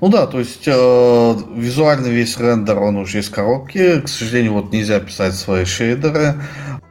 ну 0.00 0.08
да, 0.08 0.26
то 0.26 0.38
есть 0.38 0.62
э, 0.66 1.34
визуальный 1.56 2.10
весь 2.10 2.38
рендер, 2.38 2.78
он 2.78 2.96
уже 2.96 3.18
из 3.18 3.28
коробки. 3.28 4.00
К 4.00 4.08
сожалению, 4.08 4.54
вот 4.54 4.72
нельзя 4.72 5.00
писать 5.00 5.34
свои 5.34 5.64
шейдеры. 5.64 6.36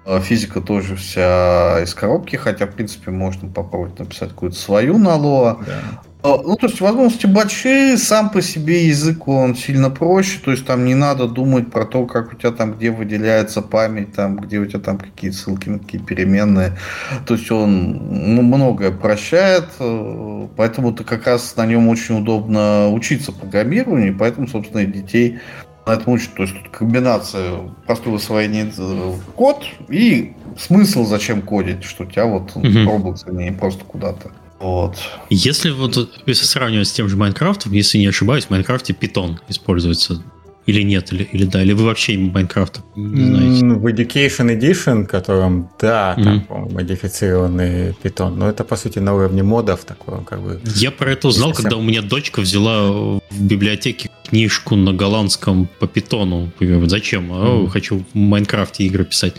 Э, 0.06 0.20
физика 0.20 0.62
тоже 0.62 0.96
вся 0.96 1.82
из 1.82 1.94
коробки, 1.94 2.36
хотя, 2.36 2.68
в 2.68 2.72
принципе, 2.72 3.12
можно 3.12 3.50
попробовать 3.50 3.98
написать 3.98 4.30
какую-то 4.30 4.58
свою 4.58 4.98
на 4.98 5.16
Lua. 5.16 5.64
Да. 5.66 5.82
А, 6.24 6.42
ну, 6.42 6.56
то 6.56 6.68
есть 6.68 6.80
возможности 6.80 7.26
большие, 7.26 7.98
сам 7.98 8.30
по 8.30 8.42
себе 8.42 8.88
язык 8.88 9.28
он 9.28 9.56
сильно 9.56 9.90
проще, 9.90 10.40
то 10.40 10.52
есть 10.52 10.66
там 10.66 10.86
не 10.86 10.96
надо 10.96 11.28
думать 11.28 11.70
про 11.70 11.86
то, 11.86 12.06
как 12.06 12.32
у 12.32 12.36
тебя 12.38 12.52
там, 12.52 12.74
где 12.74 12.92
выделяется 12.92 13.62
память, 13.62 14.14
там, 14.14 14.38
где 14.38 14.60
у 14.60 14.66
тебя 14.66 14.80
там 14.80 14.98
какие 14.98 15.32
ссылки 15.32 15.78
какие 15.78 16.00
переменные. 16.00 16.78
То 17.26 17.34
есть 17.34 17.52
он 17.52 17.98
многое 18.10 18.92
прощает, 18.92 19.66
э, 19.80 20.48
поэтому 20.56 20.94
ты 20.94 21.04
как 21.04 21.28
раз 21.28 21.58
на 21.58 21.66
нем 21.66 21.90
очень 21.90 22.20
удобно 22.20 22.90
учиться 22.90 23.34
программированию, 23.34 24.16
поэтому, 24.18 24.48
собственно, 24.48 24.80
и 24.80 24.86
детей 24.86 25.40
на 25.86 25.92
этом 25.92 26.14
учат. 26.14 26.34
То 26.36 26.44
есть 26.44 26.56
тут 26.56 26.70
комбинация 26.70 27.58
простого 27.86 28.16
освоения 28.16 28.72
э, 28.78 29.14
код 29.36 29.66
и 29.90 30.32
смысл, 30.58 31.04
зачем 31.04 31.42
кодить, 31.42 31.84
что 31.84 32.04
у 32.04 32.08
тебя 32.08 32.28
вот 32.28 32.56
угу. 32.56 32.66
Roblox, 32.66 33.24
а 33.26 33.32
не 33.32 33.52
просто 33.52 33.84
куда-то. 33.84 34.32
Вот. 34.64 34.96
Если 35.30 35.72
вот 35.72 36.10
если 36.26 36.46
сравнивать 36.46 36.88
с 36.88 36.94
тем 36.94 37.10
же 37.10 37.18
Майнкрафтом, 37.18 37.74
если 37.74 37.98
не 37.98 38.08
ошибаюсь, 38.08 38.46
в 38.46 38.50
Майнкрафте 38.50 38.94
питон 38.94 39.40
используется 39.50 40.24
или 40.66 40.82
нет, 40.84 41.12
или, 41.12 41.24
или 41.24 41.44
да, 41.44 41.62
или 41.62 41.74
вы 41.74 41.84
вообще 41.84 42.18
Майнкрафта 42.18 42.80
не 42.96 43.26
знаете? 43.26 43.66
В 43.66 43.86
Education 43.86 44.58
Edition, 44.58 45.06
котором, 45.06 45.70
да, 45.82 46.16
mm-hmm. 46.18 46.24
там, 46.24 46.42
по-моему, 46.42 46.76
модифицированный 46.76 47.94
питон, 48.02 48.40
но 48.40 48.48
это, 48.48 48.64
по 48.64 48.78
сути, 48.78 49.00
на 49.00 49.14
уровне 49.14 49.44
модов 49.44 49.84
такой, 49.84 50.24
как 50.24 50.42
бы... 50.42 50.62
Я 50.76 50.92
про 50.92 51.12
это 51.12 51.28
узнал, 51.28 51.50
совсем... 51.50 51.64
когда 51.64 51.76
у 51.76 51.82
меня 51.82 52.02
дочка 52.02 52.40
взяла 52.40 52.90
в 52.90 53.22
библиотеке 53.38 54.10
книжку 54.30 54.78
на 54.78 54.94
голландском 54.94 55.68
по 55.80 55.88
питону. 55.88 56.54
Зачем? 56.86 57.34
Mm-hmm. 57.34 57.66
О, 57.66 57.68
хочу 57.68 58.06
в 58.14 58.16
Майнкрафте 58.18 58.86
игры 58.86 59.04
писать. 59.04 59.34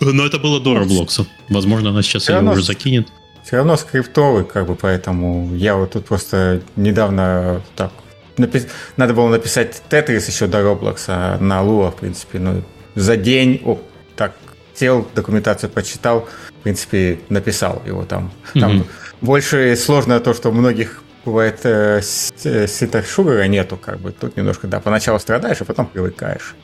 Но 0.00 0.24
это 0.24 0.38
было 0.38 0.60
до 0.60 0.78
Роблокса. 0.78 1.26
Возможно, 1.48 1.90
она 1.90 2.02
сейчас 2.02 2.28
ее 2.28 2.40
уже 2.48 2.62
закинет 2.62 3.08
все 3.48 3.56
равно 3.56 3.78
скриптовый, 3.78 4.44
как 4.44 4.66
бы, 4.66 4.74
поэтому 4.74 5.54
я 5.54 5.76
вот 5.76 5.92
тут 5.92 6.04
просто 6.04 6.60
недавно 6.76 7.62
так 7.76 7.92
напис... 8.36 8.66
надо 8.98 9.14
было 9.14 9.28
написать 9.28 9.82
Тетрис 9.88 10.28
еще 10.28 10.46
до 10.46 10.62
Роблокса 10.62 11.38
на 11.40 11.62
Луа, 11.62 11.90
в 11.90 11.96
принципе, 11.96 12.40
ну, 12.40 12.62
за 12.94 13.16
день, 13.16 13.62
о, 13.64 13.78
так, 14.16 14.34
сел, 14.74 15.08
документацию 15.14 15.70
почитал, 15.70 16.28
в 16.60 16.62
принципе, 16.62 17.20
написал 17.30 17.82
его 17.86 18.04
там. 18.04 18.32
Mm-hmm. 18.52 18.60
Там 18.60 18.84
больше 19.22 19.76
сложно 19.76 20.20
то, 20.20 20.34
что 20.34 20.52
многих 20.52 21.02
бывает 21.24 21.60
э, 21.62 22.02
синтакс-шугара 22.02 23.46
нету, 23.46 23.78
как 23.78 23.98
бы, 24.00 24.12
тут 24.12 24.36
немножко, 24.36 24.66
да, 24.66 24.78
поначалу 24.78 25.18
страдаешь, 25.18 25.62
а 25.62 25.64
потом 25.64 25.86
привыкаешь. 25.86 26.54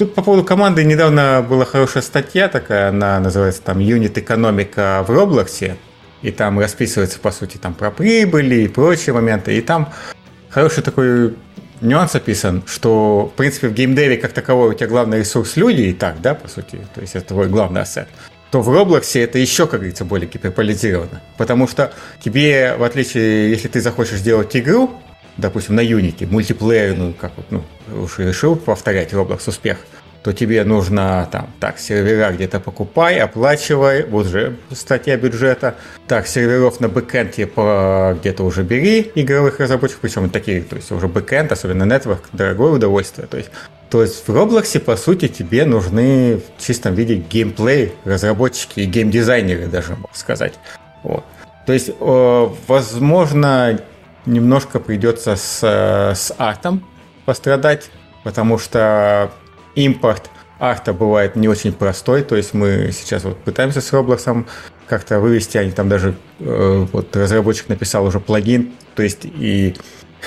Тут 0.00 0.14
по 0.14 0.22
поводу 0.22 0.46
команды 0.46 0.82
недавно 0.82 1.44
была 1.46 1.66
хорошая 1.66 2.02
статья 2.02 2.48
такая, 2.48 2.88
она 2.88 3.20
называется 3.20 3.60
там 3.60 3.80
«Юнит 3.80 4.16
экономика 4.16 5.04
в 5.06 5.10
Роблоксе», 5.10 5.76
и 6.22 6.30
там 6.30 6.58
расписывается, 6.58 7.18
по 7.18 7.30
сути, 7.30 7.58
там 7.58 7.74
про 7.74 7.90
прибыли 7.90 8.62
и 8.62 8.68
прочие 8.68 9.12
моменты, 9.12 9.58
и 9.58 9.60
там 9.60 9.92
хороший 10.48 10.82
такой 10.82 11.34
нюанс 11.82 12.14
описан, 12.14 12.62
что, 12.66 13.30
в 13.30 13.36
принципе, 13.36 13.68
в 13.68 13.74
геймдеве 13.74 14.16
как 14.16 14.32
таковой 14.32 14.70
у 14.70 14.72
тебя 14.72 14.86
главный 14.86 15.18
ресурс 15.18 15.56
люди 15.56 15.82
и 15.82 15.92
так, 15.92 16.22
да, 16.22 16.34
по 16.34 16.48
сути, 16.48 16.78
то 16.94 17.02
есть 17.02 17.14
это 17.14 17.26
твой 17.26 17.48
главный 17.48 17.82
ассет, 17.82 18.08
то 18.50 18.62
в 18.62 18.70
Роблоксе 18.70 19.20
это 19.20 19.38
еще, 19.38 19.66
как 19.66 19.80
говорится, 19.80 20.06
более 20.06 20.30
гиперполизировано. 20.30 21.20
Потому 21.36 21.68
что 21.68 21.92
тебе, 22.24 22.74
в 22.78 22.84
отличие, 22.84 23.50
если 23.50 23.68
ты 23.68 23.82
захочешь 23.82 24.20
сделать 24.20 24.56
игру, 24.56 24.98
допустим, 25.40 25.74
на 25.74 25.80
Unity, 25.80 26.26
мультиплеерную, 26.26 27.14
как 27.14 27.32
вот, 27.36 27.46
ну, 27.50 27.64
уж 28.02 28.18
решил 28.18 28.56
повторять 28.56 29.12
Roblox 29.12 29.48
успех, 29.48 29.78
то 30.22 30.34
тебе 30.34 30.64
нужно 30.64 31.26
там, 31.32 31.48
так, 31.60 31.78
сервера 31.78 32.30
где-то 32.30 32.60
покупай, 32.60 33.18
оплачивай, 33.18 34.04
вот 34.04 34.26
же 34.26 34.58
статья 34.70 35.16
бюджета. 35.16 35.76
Так, 36.06 36.26
серверов 36.26 36.78
на 36.78 36.90
бэкэнде 36.90 37.46
по 37.46 38.14
где-то 38.20 38.44
уже 38.44 38.62
бери 38.62 39.10
игровых 39.14 39.60
разработчиков, 39.60 40.02
причем 40.02 40.28
такие, 40.28 40.60
то 40.60 40.76
есть 40.76 40.92
уже 40.92 41.08
бэкэнд, 41.08 41.52
особенно 41.52 41.84
network, 41.84 42.24
дорогое 42.34 42.72
удовольствие. 42.72 43.26
То 43.28 43.38
есть, 43.38 43.48
то 43.88 44.02
есть 44.02 44.28
в 44.28 44.34
Роблоксе, 44.34 44.78
по 44.78 44.94
сути, 44.96 45.26
тебе 45.26 45.64
нужны 45.64 46.42
в 46.58 46.62
чистом 46.62 46.94
виде 46.94 47.14
геймплей, 47.14 47.92
разработчики 48.04 48.80
и 48.80 48.84
геймдизайнеры 48.84 49.68
даже, 49.68 49.92
можно 49.92 50.08
сказать. 50.12 50.52
Вот. 51.02 51.24
То 51.64 51.72
есть, 51.72 51.90
возможно, 51.98 53.80
немножко 54.26 54.80
придется 54.80 55.36
с, 55.36 55.62
с 55.62 56.34
артом 56.38 56.84
пострадать, 57.24 57.90
потому 58.24 58.58
что 58.58 59.30
импорт 59.74 60.30
арта 60.58 60.92
бывает 60.92 61.36
не 61.36 61.48
очень 61.48 61.72
простой, 61.72 62.22
то 62.22 62.36
есть 62.36 62.54
мы 62.54 62.90
сейчас 62.92 63.24
вот 63.24 63.38
пытаемся 63.38 63.80
с 63.80 63.92
Roblox 63.92 64.46
как-то 64.86 65.20
вывести, 65.20 65.56
они 65.56 65.70
там 65.70 65.88
даже, 65.88 66.16
э, 66.38 66.86
вот 66.92 67.16
разработчик 67.16 67.68
написал 67.68 68.04
уже 68.04 68.20
плагин, 68.20 68.72
то 68.94 69.02
есть 69.02 69.20
и 69.24 69.74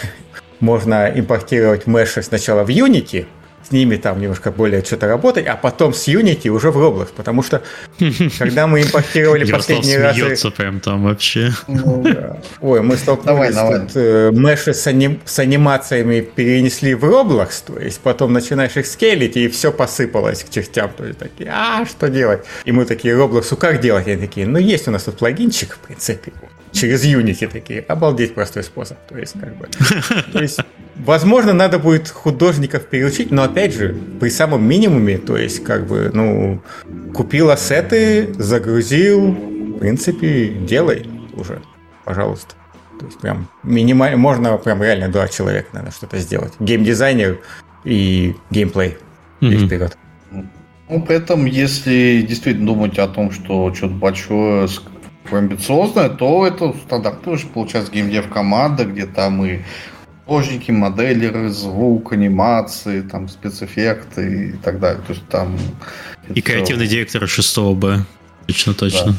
можно 0.60 1.12
импортировать 1.14 1.86
меши 1.86 2.24
сначала 2.24 2.64
в 2.64 2.70
Unity, 2.70 3.28
с 3.68 3.72
ними 3.72 3.96
там 3.96 4.20
немножко 4.20 4.52
более 4.52 4.84
что-то 4.84 5.08
работать, 5.08 5.48
а 5.48 5.56
потом 5.56 5.94
с 5.94 6.08
Unity 6.08 6.50
уже 6.50 6.72
в 6.72 6.78
Roblox, 6.78 7.10
потому 7.16 7.44
что 7.44 7.62
когда 8.40 8.68
мы 8.68 8.82
импортировали 8.82 9.50
последний 9.50 9.98
раз... 9.98 10.16
смеется 10.16 10.52
прям 10.52 10.80
там 10.80 11.04
вообще. 11.04 11.52
Ну 11.68 12.06
Ой, 12.62 12.82
мы 12.82 12.98
столкнулись 12.98 13.56
тут, 13.56 13.92
э, 13.96 14.32
меши 14.34 14.74
с, 14.74 14.88
аним... 14.88 15.20
с 15.26 15.40
анимациями 15.40 16.22
перенесли 16.22 16.94
в 16.94 17.04
Roblox, 17.04 17.64
то 17.66 17.80
есть 17.80 18.00
потом 18.02 18.34
начинаешь 18.34 18.76
их 18.78 18.86
скейлить, 18.86 19.38
и 19.38 19.48
все 19.48 19.72
посыпалось 19.72 20.44
к 20.44 20.50
чертям, 20.50 20.92
то 20.96 21.06
есть 21.06 21.20
такие, 21.20 21.50
а, 21.52 21.86
что 21.86 22.10
делать? 22.10 22.44
И 22.66 22.72
мы 22.72 22.86
такие, 22.86 23.16
Roblox, 23.16 23.56
как 23.56 23.80
делать? 23.80 24.08
И 24.08 24.12
они 24.12 24.22
такие, 24.22 24.48
ну, 24.48 24.60
есть 24.60 24.88
у 24.88 24.92
нас 24.92 25.04
тут 25.04 25.18
плагинчик, 25.18 25.76
в 25.76 25.80
принципе, 25.80 26.34
через 26.74 27.06
Unity 27.06 27.48
такие, 27.48 27.82
обалдеть 27.82 28.36
простой 28.36 28.64
способ, 28.64 28.98
то 29.08 29.18
есть 29.18 29.34
как 29.40 29.56
бы... 29.56 29.68
То 30.34 30.42
есть 30.42 30.60
Возможно, 30.96 31.54
надо 31.54 31.80
будет 31.80 32.08
художников 32.10 32.86
переучить, 32.86 33.32
но 33.32 33.44
опять 33.44 33.74
же, 33.74 33.96
при 34.20 34.30
самом 34.30 34.64
минимуме, 34.64 35.18
то 35.18 35.38
есть, 35.38 35.64
как 35.64 35.88
бы, 35.88 36.12
ну, 36.14 36.62
купил 37.14 37.50
ассеты, 37.50 38.34
загрузил, 38.38 39.32
в 39.32 39.80
принципе, 39.80 40.50
делай 40.50 41.08
уже, 41.34 41.62
пожалуйста. 42.06 42.54
То 43.00 43.08
есть, 43.08 43.18
прям 43.20 43.50
минимально, 43.64 44.18
можно 44.18 44.56
прям 44.58 44.84
реально 44.84 45.10
два 45.10 45.28
человека, 45.28 45.70
надо 45.74 45.92
что-то 45.92 46.20
сделать. 46.20 46.54
Геймдизайнер 46.60 47.40
и 47.84 48.36
геймплей. 48.52 48.98
Mm-hmm. 49.42 49.54
И 49.54 49.66
вперед. 49.66 49.98
Ну, 50.90 51.02
при 51.02 51.16
этом, 51.16 51.46
если 51.46 52.24
действительно 52.28 52.68
думать 52.68 53.00
о 53.00 53.08
том, 53.08 53.32
что 53.32 53.74
что-то 53.74 53.96
большое, 53.96 54.68
амбициозное, 55.40 56.10
то 56.10 56.46
это 56.46 56.74
стандартно 56.86 57.34
уже 57.34 57.48
получается 57.48 57.92
геймдев 57.92 58.30
команда, 58.30 58.86
где 58.86 59.06
там 59.06 59.44
и 59.46 59.60
художники, 60.26 60.72
моделеры, 60.72 61.50
звук, 61.50 62.14
анимации, 62.14 63.02
там 63.02 63.28
спецэффекты 63.28 64.50
и 64.50 64.52
так 64.54 64.80
далее. 64.80 65.02
То 65.06 65.14
есть 65.14 65.28
там... 65.28 65.58
И 66.34 66.42
креативный 66.42 66.86
все... 66.86 66.96
директор 66.96 67.28
6 67.28 67.58
Б. 67.76 68.06
Точно, 68.48 68.74
точно. 68.74 69.16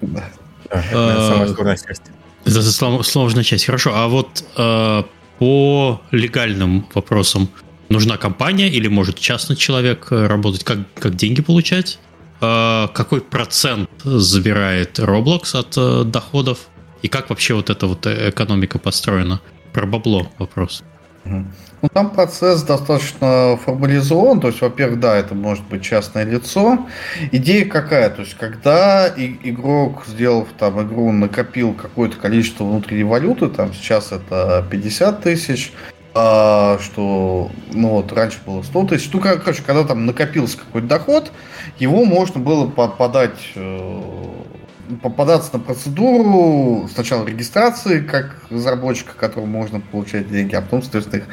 Да. 0.00 0.24
да. 0.70 1.28
Самая 1.28 1.48
сложная 1.48 1.76
часть. 1.76 2.02
Это 2.44 3.02
сложная 3.02 3.44
часть. 3.44 3.66
Хорошо, 3.66 3.92
а 3.94 4.08
вот 4.08 4.44
э, 4.56 5.02
по 5.38 6.00
легальным 6.10 6.86
вопросам 6.94 7.48
нужна 7.88 8.16
компания 8.16 8.68
или 8.68 8.88
может 8.88 9.18
частный 9.18 9.56
человек 9.56 10.08
работать? 10.10 10.64
Как, 10.64 10.78
как 10.94 11.14
деньги 11.14 11.42
получать? 11.42 11.98
Э, 12.40 12.88
какой 12.92 13.20
процент 13.20 13.90
забирает 14.04 14.98
Roblox 14.98 15.58
от 15.58 15.76
э, 15.76 16.04
доходов? 16.04 16.68
И 17.02 17.08
как 17.08 17.30
вообще 17.30 17.54
вот 17.54 17.70
эта 17.70 17.86
вот 17.86 18.06
экономика 18.06 18.78
построена? 18.78 19.40
Про 19.72 19.86
бабло 19.86 20.28
вопрос. 20.38 20.82
Ну, 21.82 21.88
там 21.92 22.10
процесс 22.10 22.62
достаточно 22.62 23.58
формализован. 23.64 24.40
То 24.40 24.48
есть, 24.48 24.60
во-первых, 24.60 24.98
да, 24.98 25.16
это 25.16 25.34
может 25.34 25.64
быть 25.66 25.82
частное 25.82 26.24
лицо. 26.24 26.86
Идея 27.30 27.66
какая? 27.66 28.10
То 28.10 28.22
есть, 28.22 28.34
когда 28.34 29.08
игрок, 29.16 30.04
сделав 30.06 30.48
там 30.58 30.82
игру, 30.82 31.12
накопил 31.12 31.74
какое-то 31.74 32.16
количество 32.16 32.64
внутренней 32.64 33.04
валюты, 33.04 33.48
там 33.48 33.72
сейчас 33.72 34.10
это 34.10 34.66
50 34.68 35.22
тысяч, 35.22 35.72
а, 36.14 36.78
что, 36.80 37.50
ну 37.72 37.88
вот, 37.88 38.12
раньше 38.12 38.38
было 38.46 38.62
100 38.62 38.84
тысяч. 38.86 39.10
Ну, 39.12 39.20
короче, 39.20 39.62
когда 39.62 39.84
там 39.84 40.06
накопился 40.06 40.58
какой-то 40.58 40.86
доход, 40.86 41.32
его 41.78 42.04
можно 42.04 42.40
было 42.40 42.68
подать 42.68 43.38
э, 43.54 44.00
попадаться 45.02 45.50
на 45.52 45.60
процедуру 45.60 46.88
сначала 46.92 47.26
регистрации 47.26 48.00
как 48.00 48.36
разработчика, 48.50 49.12
которому 49.14 49.46
можно 49.46 49.80
получать 49.80 50.30
деньги, 50.30 50.54
а 50.54 50.62
потом, 50.62 50.82
соответственно, 50.82 51.20
их 51.20 51.28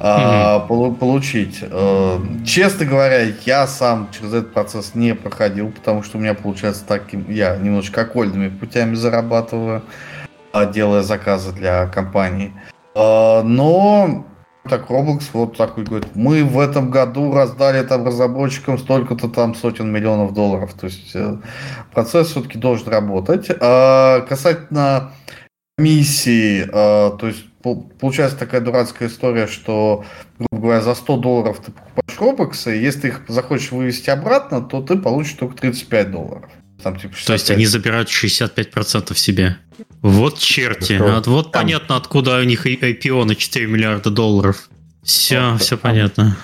а, 0.00 0.60
получить. 0.60 1.58
А, 1.62 2.20
честно 2.44 2.86
говоря, 2.86 3.32
я 3.44 3.66
сам 3.66 4.08
через 4.12 4.34
этот 4.34 4.52
процесс 4.52 4.94
не 4.94 5.14
проходил, 5.14 5.70
потому 5.70 6.02
что 6.02 6.18
у 6.18 6.20
меня 6.20 6.34
получается 6.34 6.84
таким, 6.86 7.30
я 7.30 7.56
немножечко 7.56 8.02
окольными 8.02 8.48
путями 8.48 8.94
зарабатываю, 8.94 9.82
а, 10.52 10.66
делая 10.66 11.02
заказы 11.02 11.52
для 11.52 11.86
компаний. 11.86 12.52
А, 12.56 12.77
но 12.98 14.24
так 14.68 14.90
Roblox 14.90 15.30
вот 15.32 15.56
такой 15.56 15.84
говорит, 15.84 16.14
мы 16.14 16.44
в 16.44 16.58
этом 16.58 16.90
году 16.90 17.32
раздали 17.32 17.82
там 17.86 18.06
разработчикам 18.06 18.78
столько-то 18.78 19.28
там 19.28 19.54
сотен 19.54 19.90
миллионов 19.90 20.34
долларов. 20.34 20.74
То 20.74 20.86
есть 20.86 21.14
э, 21.14 21.38
процесс 21.92 22.28
все-таки 22.28 22.58
должен 22.58 22.88
работать. 22.88 23.48
А 23.60 24.20
касательно 24.28 25.12
миссии, 25.78 26.68
а, 26.72 27.16
то 27.16 27.28
есть 27.28 27.44
получается 27.62 28.36
такая 28.36 28.60
дурацкая 28.60 29.08
история, 29.08 29.46
что, 29.46 30.04
грубо 30.38 30.62
говоря, 30.62 30.80
за 30.82 30.94
100 30.94 31.16
долларов 31.18 31.60
ты 31.64 31.72
покупаешь 31.72 32.20
робоксы, 32.20 32.76
и 32.76 32.82
если 32.82 33.00
ты 33.00 33.08
их 33.08 33.22
захочешь 33.28 33.72
вывести 33.72 34.10
обратно, 34.10 34.60
то 34.60 34.82
ты 34.82 34.96
получишь 34.96 35.34
только 35.34 35.56
35 35.56 36.10
долларов. 36.10 36.50
Там, 36.82 36.96
типа, 36.96 37.14
65. 37.14 37.26
То 37.26 37.32
есть 37.32 37.50
они 37.50 37.66
забирают 37.66 38.08
65% 38.08 39.16
себе. 39.16 39.56
Вот 40.02 40.38
черти. 40.38 40.98
Вот, 40.98 41.26
вот 41.26 41.52
там... 41.52 41.62
понятно, 41.62 41.96
откуда 41.96 42.38
у 42.38 42.44
них 42.44 42.66
IPO 42.66 43.24
на 43.24 43.34
4 43.34 43.66
миллиарда 43.66 44.10
долларов. 44.10 44.68
Все, 45.02 45.52
вот, 45.52 45.62
все 45.62 45.76
там... 45.76 45.90
понятно. 45.90 46.36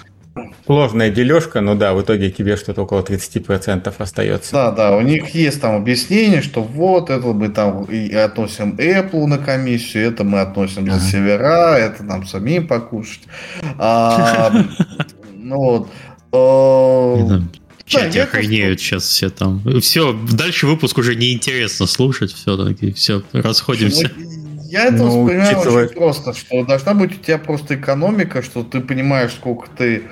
Сложная 0.66 1.10
дележка, 1.10 1.60
но 1.60 1.76
да, 1.76 1.94
в 1.94 2.02
итоге 2.02 2.30
тебе 2.30 2.56
что-то 2.56 2.82
около 2.82 3.02
30% 3.02 3.94
остается. 3.98 4.52
Да, 4.52 4.72
да, 4.72 4.96
у 4.96 5.00
них 5.00 5.28
есть 5.34 5.60
там 5.60 5.76
объяснение, 5.76 6.42
что 6.42 6.62
вот 6.62 7.10
это 7.10 7.26
мы 7.28 7.50
там 7.50 7.84
и 7.84 8.12
относим 8.14 8.74
Apple 8.76 9.26
на 9.26 9.38
комиссию, 9.38 10.08
это 10.08 10.24
мы 10.24 10.40
относим 10.40 10.90
за 10.90 10.98
сервера, 10.98 11.76
это 11.76 12.02
нам 12.02 12.26
самим 12.26 12.66
покушать. 12.66 13.22
А, 13.78 14.50
ну 15.32 15.56
вот. 15.56 15.88
В 17.84 17.90
чате 17.90 18.20
да, 18.20 18.24
охренеют 18.24 18.80
сейчас 18.80 19.04
все 19.04 19.28
там. 19.30 19.62
Все, 19.80 20.12
дальше 20.32 20.66
выпуск 20.66 20.96
уже 20.98 21.14
неинтересно 21.16 21.86
слушать 21.86 22.32
все-таки. 22.32 22.92
Все, 22.92 23.22
расходимся. 23.32 24.10
Я 24.74 24.86
это 24.86 25.04
ну, 25.04 25.22
воспринимаю 25.22 25.56
учитывая... 25.56 25.84
очень 25.84 25.94
просто, 25.94 26.32
что 26.32 26.64
должна 26.64 26.94
быть 26.94 27.12
у 27.12 27.22
тебя 27.22 27.38
просто 27.38 27.76
экономика, 27.76 28.42
что 28.42 28.64
ты 28.64 28.80
понимаешь, 28.80 29.32
сколько 29.32 29.68
ты 29.70 30.04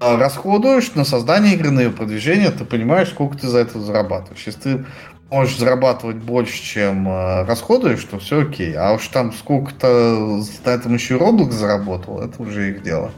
а, 0.00 0.16
расходуешь 0.16 0.92
на 0.94 1.04
создание 1.04 1.54
игры, 1.54 1.70
на 1.70 1.80
ее 1.80 1.90
продвижение, 1.90 2.50
ты 2.50 2.64
понимаешь, 2.64 3.10
сколько 3.10 3.38
ты 3.38 3.46
за 3.46 3.58
это 3.58 3.78
зарабатываешь. 3.78 4.42
Если 4.44 4.60
ты 4.60 4.86
можешь 5.30 5.58
зарабатывать 5.58 6.16
больше, 6.16 6.60
чем 6.60 7.08
э, 7.08 7.44
расходуешь, 7.44 8.02
то 8.04 8.18
все 8.18 8.42
окей. 8.42 8.74
А 8.74 8.94
уж 8.94 9.06
там 9.08 9.32
сколько-то 9.32 10.42
на 10.64 10.70
этом 10.70 10.94
еще 10.94 11.14
и 11.14 11.18
Roblox 11.18 11.52
заработал, 11.52 12.20
это 12.20 12.42
уже 12.42 12.70
их 12.70 12.82
дело. 12.82 13.12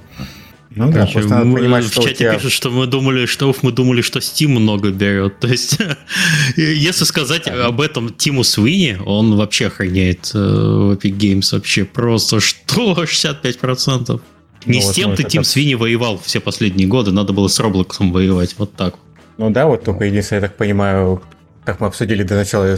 Ну 0.73 0.87
да, 0.87 0.93
Короче, 0.93 1.13
просто 1.15 1.35
надо 1.35 1.53
понимать, 1.53 1.85
в 1.85 1.93
что 1.93 2.03
чате 2.03 2.15
тебя... 2.15 2.35
пишут, 2.35 2.53
что 2.53 2.71
мы 2.71 2.87
думали, 2.87 3.27
что 3.27 3.55
мы 3.63 3.73
думали, 3.73 4.03
что 4.03 4.21
Steam 4.21 4.51
много 4.51 4.91
берет. 4.91 5.41
То 5.41 5.49
есть, 5.49 5.79
если 6.57 7.05
сказать 7.05 7.49
об 7.49 7.81
этом 7.81 8.15
Тиму 8.15 8.45
Свини, 8.45 8.97
он 9.05 9.37
вообще 9.37 9.67
охраняет 9.67 10.31
э, 10.33 10.39
в 10.39 10.93
Epic 10.93 11.17
Games 11.17 11.53
вообще 11.53 11.85
просто 11.85 12.39
что 12.39 12.93
65%. 13.03 14.21
Не 14.67 14.81
ну, 14.81 14.85
с 14.85 14.93
тем 14.93 15.17
ты 15.17 15.25
Тим 15.25 15.43
Свини 15.43 15.75
воевал 15.75 16.21
все 16.23 16.39
последние 16.39 16.87
годы, 16.87 17.11
надо 17.11 17.33
было 17.33 17.49
с 17.49 17.59
Роблоксом 17.59 18.13
воевать, 18.13 18.55
вот 18.59 18.75
так. 18.75 18.97
Ну 19.39 19.51
да, 19.51 19.67
вот 19.67 19.85
только 19.85 20.05
единственное, 20.05 20.43
я 20.43 20.49
так 20.49 20.57
понимаю, 20.57 21.23
как 21.65 21.81
мы 21.81 21.87
обсудили 21.87 22.23
до 22.23 22.35
начала 22.35 22.77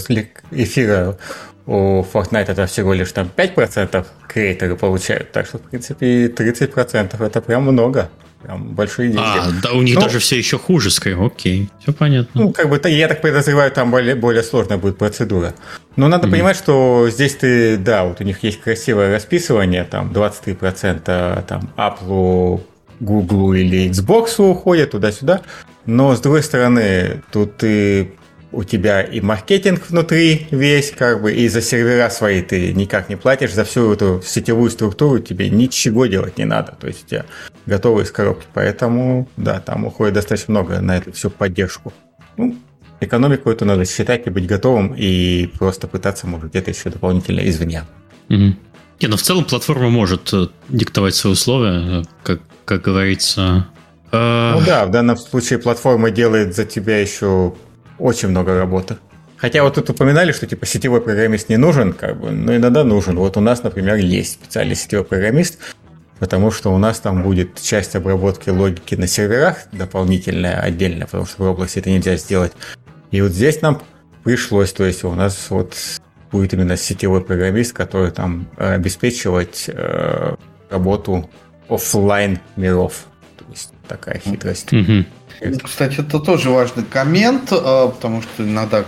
эфира, 0.53 1.19
у 1.67 2.03
Fortnite 2.03 2.47
это 2.47 2.67
всего 2.67 2.93
лишь 2.93 3.13
там 3.13 3.31
5% 3.35 4.07
креаторы 4.29 4.77
получают, 4.77 5.33
так 5.33 5.47
что, 5.47 5.59
в 5.59 5.63
принципе, 5.63 6.27
30% 6.27 7.25
это 7.25 7.41
прям 7.41 7.63
много. 7.63 8.11
Прям 8.43 8.75
большие 8.75 9.09
деньги. 9.09 9.25
А, 9.25 9.51
да 9.63 9.71
у 9.71 9.83
них 9.83 9.95
ну, 9.95 10.01
даже 10.01 10.19
все 10.19 10.37
еще 10.37 10.59
хуже, 10.59 10.91
скорее, 10.91 11.25
окей, 11.25 11.69
все 11.81 11.93
понятно. 11.93 12.41
Ну, 12.43 12.53
как 12.53 12.69
бы, 12.69 12.81
я 12.91 13.07
так 13.07 13.21
подозреваю, 13.21 13.71
там 13.71 13.93
более, 13.93 14.17
более 14.17 14.43
сложная 14.43 14.79
будет 14.79 14.99
процедура. 14.99 15.55
Но 15.95 16.09
надо 16.09 16.27
mm-hmm. 16.27 16.31
понимать, 16.33 16.57
что 16.57 17.09
здесь 17.09 17.37
ты, 17.37 17.77
да, 17.77 18.03
вот 18.05 18.21
у 18.21 18.25
них 18.25 18.43
есть 18.43 18.61
красивое 18.61 19.15
расписывание, 19.15 19.85
там 19.85 20.11
23% 20.11 21.45
там 21.47 21.71
Apple, 21.77 22.63
Google 22.99 23.53
или 23.53 23.89
Xbox 23.89 24.43
уходят 24.43 24.91
туда-сюда. 24.91 25.43
Но, 25.87 26.17
с 26.17 26.21
другой 26.21 26.43
стороны, 26.43 27.23
тут 27.31 27.59
ты 27.59 28.13
у 28.53 28.65
тебя 28.65 29.03
и 29.03 29.21
маркетинг 29.21 29.89
внутри 29.89 30.47
весь, 30.51 30.91
как 30.91 31.23
бы, 31.23 31.33
и 31.33 31.49
за 31.49 31.61
сервера 31.63 32.11
свои 32.11 32.43
ты 32.43 32.73
никак 32.73 33.09
не 33.09 33.17
платишь, 33.17 33.53
за 33.53 33.65
всю 33.65 33.93
эту 33.93 34.23
сетевую 34.25 34.71
структуру 34.71 35.19
тебе 35.19 35.51
ничего 35.51 36.07
делать 36.07 36.39
не 36.39 36.45
надо. 36.45 36.77
То 36.81 36.87
есть 36.87 37.05
у 37.05 37.09
тебя 37.09 37.25
готовы 37.67 38.03
из 38.03 38.11
коробки. 38.11 38.47
Поэтому, 38.53 39.29
да, 39.37 39.61
там 39.61 39.87
уходит 39.87 40.15
достаточно 40.15 40.53
много 40.53 40.81
на 40.81 40.99
эту 40.99 41.13
всю 41.13 41.31
поддержку. 41.31 41.93
Ну, 42.37 42.57
экономику 43.01 43.51
эту 43.51 43.65
надо 43.65 43.85
считать 43.85 44.27
и 44.27 44.31
быть 44.31 44.47
готовым, 44.47 44.95
и 44.97 45.47
просто 45.59 45.89
пытаться, 45.89 46.27
может, 46.27 46.51
где-то 46.51 46.71
еще 46.71 46.91
дополнительно 46.91 47.41
извне. 47.41 47.85
Угу. 48.29 48.55
Не, 49.01 49.09
но 49.09 49.17
в 49.17 49.23
целом 49.23 49.45
платформа 49.45 49.91
может 49.91 50.33
э, 50.33 50.47
диктовать 50.69 51.15
свои 51.15 51.33
условия, 51.33 52.03
э, 52.03 52.03
как, 52.23 52.41
как 52.65 52.83
говорится. 52.83 53.67
Э, 54.13 54.53
ну 54.55 54.65
да, 54.65 54.87
в 54.87 54.91
данном 54.91 55.17
случае 55.17 55.59
платформа 55.59 56.11
делает 56.11 56.55
за 56.55 56.65
тебя 56.65 57.01
еще 57.01 57.55
очень 58.03 58.29
много 58.29 58.59
работы. 58.59 58.97
Хотя 59.37 59.63
вот 59.63 59.75
тут 59.75 59.91
упоминали, 59.91 60.33
что 60.33 60.47
типа 60.47 60.67
сетевой 60.67 61.01
программист 61.01 61.49
не 61.49 61.57
нужен, 61.57 61.93
как 61.93 62.21
бы, 62.21 62.31
но 62.31 62.55
иногда 62.55 62.85
нужен. 62.85 63.17
Вот 63.17 63.37
у 63.37 63.41
нас, 63.41 63.63
например, 63.63 63.97
есть 63.97 64.35
специальный 64.35 64.77
сетевой 64.77 65.05
программист. 65.05 65.59
потому 66.19 66.53
что 66.53 66.73
у 66.73 66.79
нас 66.79 67.01
там 67.01 67.25
будет 67.25 67.61
часть 67.61 67.97
обработки 67.97 68.49
логики 68.49 68.95
на 68.95 69.09
серверах 69.09 69.57
дополнительная, 69.73 70.61
отдельно, 70.61 71.07
потому 71.07 71.27
что 71.27 71.43
в 71.43 71.47
Roblox 71.49 71.73
это 71.75 71.91
нельзя 71.91 72.17
сделать. 72.17 72.53
И 73.11 73.21
вот 73.21 73.33
здесь 73.33 73.61
нам 73.61 73.83
пришлось, 74.23 74.73
то 74.73 74.85
есть 74.85 75.03
у 75.03 75.13
нас 75.15 75.51
вот 75.51 75.75
будет 76.31 76.55
именно 76.55 76.77
сетевой 76.77 77.23
программист, 77.25 77.73
который 77.73 78.13
там 78.13 78.47
обеспечивать 78.57 79.65
э, 79.67 80.37
работу 80.71 81.29
офлайн 81.69 82.39
миров. 82.57 83.07
То 83.37 83.45
есть 83.51 83.73
такая 83.89 84.21
хитрость. 84.21 84.73
Mm-hmm. 84.73 85.07
Кстати, 85.63 86.01
это 86.01 86.21
тоже 86.21 86.51
важный 86.51 86.85
коммент, 86.85 87.53
э, 87.53 87.55
потому 87.55 88.23
что 88.23 88.45
иногда 88.45 88.85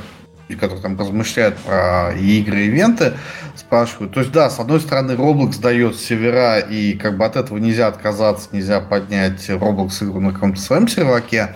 которые 0.56 0.82
там 0.82 0.98
размышляют 0.98 1.56
про 1.59 2.12
игры, 2.12 2.66
ивенты, 2.66 3.14
спрашивают. 3.56 4.12
То 4.12 4.20
есть, 4.20 4.32
да, 4.32 4.51
с 4.51 4.59
одной 4.59 4.81
стороны, 4.81 5.12
Roblox 5.12 5.60
дает 5.60 5.97
сервера, 5.97 6.59
и 6.59 6.94
как 6.94 7.16
бы 7.16 7.24
от 7.24 7.36
этого 7.36 7.59
нельзя 7.59 7.86
отказаться, 7.86 8.48
нельзя 8.52 8.81
поднять 8.81 9.48
Roblox 9.48 10.05
игру 10.05 10.20
на 10.20 10.32
каком-то 10.32 10.60
своем 10.60 10.86
серваке. 10.86 11.55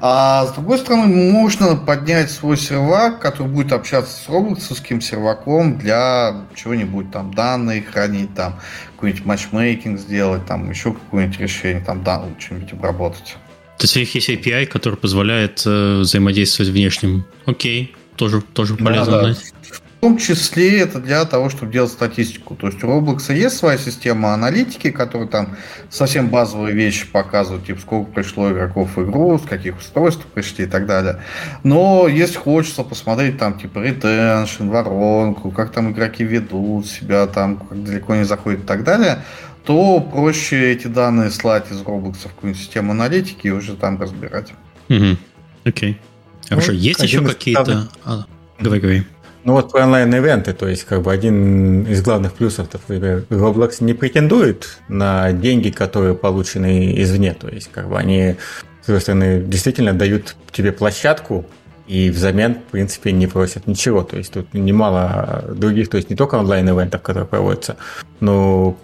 А 0.00 0.46
с 0.46 0.52
другой 0.52 0.78
стороны, 0.78 1.06
можно 1.32 1.76
поднять 1.76 2.30
свой 2.30 2.56
сервак, 2.56 3.18
который 3.18 3.48
будет 3.48 3.72
общаться 3.72 4.16
с 4.16 4.28
роблоксовским 4.28 5.00
серваком 5.00 5.78
для 5.78 6.46
чего-нибудь, 6.54 7.10
там, 7.10 7.34
данные 7.34 7.82
хранить, 7.82 8.34
там, 8.34 8.58
какой-нибудь 8.94 9.26
матчмейкинг 9.26 9.98
сделать, 9.98 10.46
там, 10.46 10.70
еще 10.70 10.94
какое-нибудь 10.94 11.38
решение, 11.38 11.84
там, 11.84 12.02
да, 12.02 12.22
что-нибудь 12.38 12.72
обработать. 12.72 13.36
То 13.80 13.84
есть 13.84 13.96
у 13.96 14.00
них 14.00 14.14
есть 14.14 14.28
API, 14.28 14.66
который 14.66 14.96
позволяет 14.96 15.62
э, 15.64 16.00
взаимодействовать 16.00 16.70
внешним. 16.70 17.24
Окей, 17.46 17.94
тоже, 18.16 18.42
тоже 18.42 18.76
полезно 18.76 19.12
да, 19.12 19.20
знать. 19.20 19.54
В 19.70 20.02
том 20.02 20.18
числе 20.18 20.80
это 20.80 20.98
для 20.98 21.24
того, 21.24 21.48
чтобы 21.48 21.72
делать 21.72 21.90
статистику. 21.90 22.56
То 22.56 22.66
есть 22.66 22.84
у 22.84 22.86
Roblox 22.86 23.34
есть 23.34 23.56
своя 23.56 23.78
система 23.78 24.34
аналитики, 24.34 24.90
которая 24.90 25.28
там 25.28 25.56
совсем 25.88 26.28
базовые 26.28 26.74
вещи 26.74 27.06
показывает, 27.06 27.64
типа 27.64 27.80
сколько 27.80 28.12
пришло 28.12 28.50
игроков 28.50 28.96
в 28.96 29.02
игру, 29.02 29.38
с 29.38 29.48
каких 29.48 29.78
устройств 29.78 30.26
пришли 30.26 30.66
и 30.66 30.68
так 30.68 30.84
далее. 30.84 31.22
Но 31.62 32.06
если 32.06 32.36
хочется 32.36 32.82
посмотреть 32.82 33.38
там 33.38 33.58
типа 33.58 33.78
ретеншн, 33.78 34.68
воронку, 34.68 35.50
как 35.50 35.72
там 35.72 35.92
игроки 35.92 36.22
ведут 36.22 36.86
себя, 36.86 37.26
там 37.26 37.56
как 37.56 37.82
далеко 37.82 38.14
не 38.14 38.24
заходят 38.24 38.60
и 38.60 38.66
так 38.66 38.84
далее, 38.84 39.22
то 39.64 40.00
проще 40.00 40.72
эти 40.72 40.86
данные 40.86 41.30
слать 41.30 41.70
из 41.70 41.80
Roblox 41.82 42.18
в 42.18 42.22
какую-нибудь 42.24 42.62
систему 42.62 42.92
аналитики 42.92 43.46
и 43.46 43.50
уже 43.50 43.76
там 43.76 44.00
разбирать. 44.00 44.52
Угу. 44.88 45.16
Окей. 45.64 46.00
Хорошо, 46.48 46.72
ну, 46.72 46.78
есть 46.78 47.02
еще 47.02 47.24
какие-то... 47.24 47.88
А, 48.04 48.24
говори, 48.58 48.80
говори. 48.80 49.02
Ну 49.44 49.54
вот 49.54 49.72
про 49.72 49.84
онлайн-ивенты, 49.84 50.52
то 50.52 50.68
есть 50.68 50.84
как 50.84 51.02
бы 51.02 51.12
один 51.12 51.84
из 51.84 52.02
главных 52.02 52.34
плюсов, 52.34 52.68
например, 52.72 53.24
Roblox 53.30 53.82
не 53.82 53.94
претендует 53.94 54.78
на 54.88 55.32
деньги, 55.32 55.70
которые 55.70 56.14
получены 56.14 57.00
извне, 57.00 57.32
то 57.32 57.48
есть 57.48 57.70
как 57.72 57.88
бы 57.88 57.96
они, 57.96 58.36
с 58.82 58.86
другой 58.86 59.00
стороны, 59.00 59.40
действительно 59.40 59.94
дают 59.94 60.36
тебе 60.52 60.72
площадку, 60.72 61.46
и 61.86 62.10
взамен, 62.10 62.54
в 62.54 62.70
принципе, 62.70 63.10
не 63.10 63.26
просят 63.26 63.66
ничего. 63.66 64.04
То 64.04 64.16
есть 64.16 64.32
тут 64.32 64.54
немало 64.54 65.44
других, 65.56 65.88
то 65.88 65.96
есть 65.96 66.08
не 66.08 66.14
только 66.14 66.36
онлайн-ивентов, 66.36 67.02
которые 67.02 67.26
проводятся, 67.26 67.78
но 68.20 68.78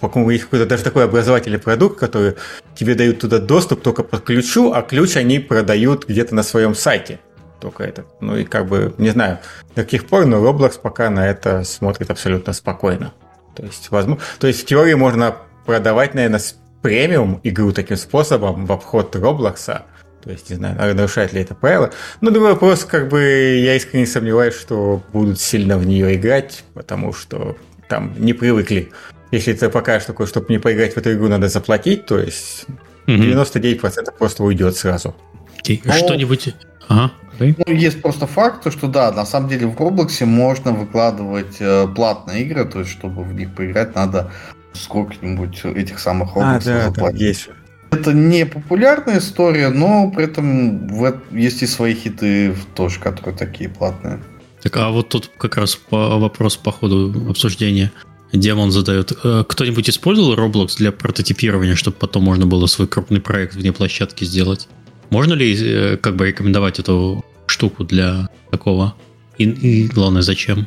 по-моему, 0.00 0.30
есть 0.30 0.44
какой-то 0.44 0.66
даже 0.66 0.82
такой 0.82 1.04
образовательный 1.04 1.58
продукт, 1.58 1.98
который 1.98 2.34
тебе 2.74 2.94
дают 2.94 3.20
туда 3.20 3.38
доступ 3.38 3.82
только 3.82 4.02
по 4.02 4.18
ключу, 4.18 4.72
а 4.72 4.82
ключ 4.82 5.16
они 5.16 5.38
продают 5.38 6.06
где-то 6.06 6.34
на 6.34 6.42
своем 6.42 6.74
сайте 6.74 7.20
только 7.60 7.84
этот. 7.84 8.06
Ну 8.20 8.36
и 8.36 8.44
как 8.44 8.66
бы, 8.66 8.94
не 8.98 9.10
знаю, 9.10 9.38
до 9.74 9.84
каких 9.84 10.06
пор, 10.06 10.26
но 10.26 10.38
Roblox 10.38 10.80
пока 10.82 11.10
на 11.10 11.28
это 11.28 11.64
смотрит 11.64 12.10
абсолютно 12.10 12.52
спокойно. 12.52 13.12
То 13.54 13.64
есть, 13.64 13.90
возможно, 13.90 14.22
то 14.38 14.46
есть 14.46 14.62
в 14.62 14.64
теории 14.64 14.94
можно 14.94 15.36
продавать, 15.64 16.14
наверное, 16.14 16.40
премиум 16.82 17.40
игру 17.44 17.72
таким 17.72 17.96
способом 17.96 18.66
в 18.66 18.72
обход 18.72 19.14
Роблокса. 19.14 19.86
То 20.22 20.30
есть, 20.30 20.50
не 20.50 20.56
знаю, 20.56 20.94
нарушает 20.94 21.32
ли 21.32 21.42
это 21.42 21.54
правило. 21.54 21.90
Но 22.20 22.30
другой 22.30 22.52
вопрос, 22.52 22.84
как 22.84 23.08
бы, 23.08 23.20
я 23.20 23.74
искренне 23.74 24.06
сомневаюсь, 24.06 24.54
что 24.54 25.02
будут 25.12 25.40
сильно 25.40 25.78
в 25.78 25.86
нее 25.86 26.14
играть, 26.14 26.64
потому 26.74 27.12
что 27.12 27.56
там 27.88 28.14
не 28.18 28.32
привыкли. 28.32 28.92
Если 29.32 29.54
ты 29.54 29.70
покажешь 29.70 30.06
такое, 30.06 30.26
чтобы 30.26 30.46
не 30.50 30.58
поиграть 30.58 30.92
в 30.92 30.98
эту 30.98 31.14
игру, 31.14 31.28
надо 31.28 31.48
заплатить, 31.48 32.06
то 32.06 32.18
есть 32.18 32.66
99% 33.06 33.80
просто 34.16 34.44
уйдет 34.44 34.76
сразу. 34.76 35.16
Okay. 35.64 35.80
Но... 35.84 35.92
Что-нибудь... 35.94 36.54
Ага. 36.88 37.12
Ну, 37.38 37.72
есть 37.72 38.02
просто 38.02 38.26
факт, 38.26 38.70
что 38.70 38.88
да, 38.88 39.10
на 39.10 39.24
самом 39.24 39.48
деле 39.48 39.66
в 39.66 39.78
Роблоксе 39.78 40.26
можно 40.26 40.72
выкладывать 40.72 41.56
э, 41.60 41.88
платные 41.88 42.42
игры, 42.42 42.64
то 42.66 42.80
есть 42.80 42.90
чтобы 42.90 43.24
в 43.24 43.32
них 43.32 43.54
поиграть, 43.54 43.94
надо 43.94 44.30
сколько-нибудь 44.74 45.64
этих 45.64 45.98
самых 45.98 46.34
Роблоксов 46.34 46.72
а, 46.72 46.78
да, 46.78 46.84
заплатить. 46.88 47.18
Да, 47.18 47.24
есть. 47.24 47.48
Это 47.90 48.12
не 48.12 48.46
популярная 48.46 49.18
история, 49.18 49.68
но 49.68 50.10
при 50.10 50.24
этом 50.24 50.88
в, 50.88 51.20
есть 51.30 51.62
и 51.62 51.66
свои 51.66 51.94
хиты 51.94 52.54
тоже, 52.74 53.00
которые 53.00 53.36
такие 53.36 53.70
платные. 53.70 54.20
Так, 54.62 54.76
а 54.76 54.90
вот 54.90 55.08
тут 55.08 55.30
как 55.38 55.56
раз 55.56 55.76
по, 55.76 56.18
вопрос 56.18 56.56
по 56.56 56.70
ходу 56.70 57.12
обсуждения. 57.28 57.92
Демон 58.32 58.70
задает. 58.70 59.12
Э, 59.24 59.44
кто-нибудь 59.46 59.90
использовал 59.90 60.34
Roblox 60.34 60.76
для 60.76 60.92
прототипирования, 60.92 61.74
чтобы 61.74 61.96
потом 61.98 62.24
можно 62.24 62.46
было 62.46 62.66
свой 62.66 62.88
крупный 62.88 63.20
проект 63.20 63.54
вне 63.54 63.72
площадки 63.72 64.24
сделать? 64.24 64.68
Можно 65.10 65.34
ли 65.34 65.54
э, 65.54 65.96
как 65.98 66.16
бы 66.16 66.28
рекомендовать 66.28 66.78
эту 66.78 67.24
штуку 67.46 67.84
для 67.84 68.28
такого? 68.50 68.94
И, 69.38 69.44
и 69.44 69.86
главное, 69.88 70.22
зачем? 70.22 70.66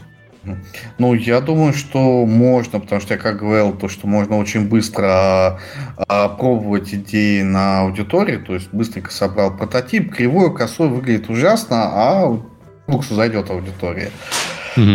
Ну, 1.00 1.14
я 1.16 1.42
думаю, 1.42 1.74
что 1.74 2.26
можно, 2.26 2.80
потому 2.80 3.02
что 3.02 3.16
я 3.16 3.20
как 3.20 3.40
говорил, 3.40 3.74
то, 3.74 3.90
что 3.90 4.08
можно 4.08 4.38
очень 4.38 4.68
быстро 4.68 5.60
а, 5.98 6.30
пробовать 6.30 6.94
идеи 6.94 7.42
на 7.42 7.82
аудитории, 7.82 8.38
то 8.38 8.54
есть 8.54 8.70
быстренько 8.72 9.12
собрал 9.12 9.58
прототип, 9.58 10.14
кривой, 10.14 10.56
косой 10.56 10.90
выглядит 10.90 11.30
ужасно, 11.30 11.78
а 11.86 12.40
Буксу 12.88 13.16
зайдет 13.16 13.50
аудитория. 13.50 14.12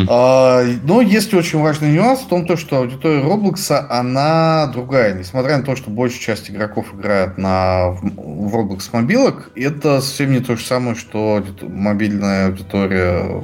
А, 0.08 0.64
но 0.84 1.00
есть 1.00 1.32
очень 1.34 1.60
важный 1.60 1.92
нюанс 1.92 2.20
в 2.20 2.28
том, 2.28 2.46
то, 2.46 2.56
что 2.56 2.78
аудитория 2.78 3.22
Roblox, 3.22 3.72
она 3.88 4.66
другая. 4.66 5.14
Несмотря 5.14 5.58
на 5.58 5.64
то, 5.64 5.76
что 5.76 5.90
большая 5.90 6.20
часть 6.20 6.50
игроков 6.50 6.94
играет 6.94 7.38
на, 7.38 7.90
в 7.90 8.54
Roblox 8.54 8.88
мобилок, 8.92 9.50
это 9.54 10.00
совсем 10.00 10.32
не 10.32 10.40
то 10.40 10.56
же 10.56 10.64
самое, 10.64 10.94
что 10.94 11.44
мобильная 11.62 12.48
аудитория 12.48 13.42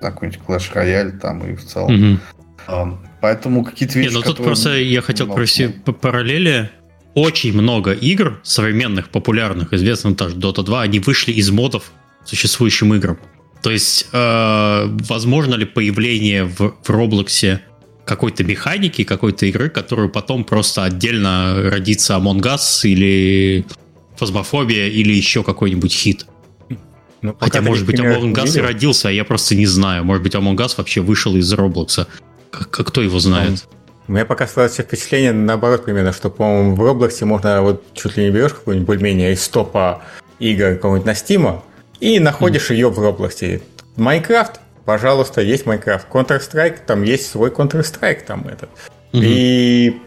какой-нибудь 0.00 0.40
Clash 0.46 0.72
Royale 0.74 1.18
там 1.18 1.44
и 1.46 1.54
в 1.54 1.64
целом. 1.64 2.20
Угу. 2.68 2.98
Поэтому 3.20 3.64
какие-то 3.64 3.98
вещи... 3.98 4.08
Не, 4.10 4.14
ну 4.14 4.22
тут 4.22 4.36
просто 4.36 4.76
я 4.76 5.00
хотел 5.00 5.32
провести 5.32 5.68
параллели. 5.68 6.70
Очень 7.14 7.52
много 7.52 7.92
игр 7.92 8.40
современных, 8.42 9.08
популярных, 9.08 9.72
известных 9.72 10.16
даже 10.16 10.34
Dota 10.34 10.64
2, 10.64 10.82
они 10.82 10.98
вышли 10.98 11.30
из 11.30 11.48
модов 11.50 11.92
существующим 12.24 12.92
играм. 12.94 13.18
То 13.64 13.70
есть, 13.70 14.08
э, 14.12 14.86
возможно 15.08 15.54
ли 15.54 15.64
появление 15.64 16.44
в, 16.44 16.74
в 16.82 16.90
Роблоксе 16.90 17.62
какой-то 18.04 18.44
механики, 18.44 19.04
какой-то 19.04 19.46
игры, 19.46 19.70
которую 19.70 20.10
потом 20.10 20.44
просто 20.44 20.84
отдельно 20.84 21.70
родится 21.70 22.12
Among 22.12 22.42
Us 22.42 22.86
или 22.86 23.64
Фазмофобия 24.16 24.88
или 24.88 25.14
еще 25.14 25.42
какой-нибудь 25.42 25.94
хит? 25.94 26.26
Ну, 27.22 27.34
Хотя, 27.40 27.62
может 27.62 27.86
быть, 27.86 27.98
Among 27.98 28.34
Us 28.34 28.58
и 28.58 28.60
родился, 28.60 29.08
а 29.08 29.10
я 29.10 29.24
просто 29.24 29.54
не 29.54 29.64
знаю. 29.64 30.04
Может 30.04 30.22
быть, 30.22 30.34
Among 30.34 30.56
Us 30.56 30.74
вообще 30.76 31.00
вышел 31.00 31.34
из 31.34 31.50
Роблокса. 31.50 32.06
Кто 32.50 33.00
его 33.00 33.18
знает? 33.18 33.66
У 34.08 34.12
меня 34.12 34.26
пока 34.26 34.46
складывается 34.46 34.82
впечатление, 34.82 35.32
наоборот, 35.32 35.86
примерно, 35.86 36.12
что, 36.12 36.28
по-моему, 36.28 36.74
в 36.74 36.80
Роблоксе 36.80 37.24
можно 37.24 37.62
вот 37.62 37.82
чуть 37.94 38.18
ли 38.18 38.24
не 38.24 38.30
берешь 38.30 38.52
какую-нибудь 38.52 38.86
более-менее 38.86 39.32
из 39.32 39.48
топа 39.48 40.02
игр 40.38 40.74
какого-нибудь 40.74 41.06
на 41.06 41.12
Steam, 41.12 41.62
и 42.04 42.20
находишь 42.20 42.70
mm. 42.70 42.74
ее 42.74 42.90
в 42.90 42.98
Роблоксе. 42.98 43.62
Майнкрафт, 43.96 44.60
пожалуйста, 44.84 45.40
есть 45.40 45.64
Майнкрафт. 45.64 46.06
Counter-Strike, 46.12 46.80
там 46.86 47.02
есть 47.02 47.30
свой 47.30 47.48
Counter-Strike, 47.48 48.24
там 48.26 48.46
этот. 48.46 48.68
Mm-hmm. 49.12 49.22
И 49.22 50.02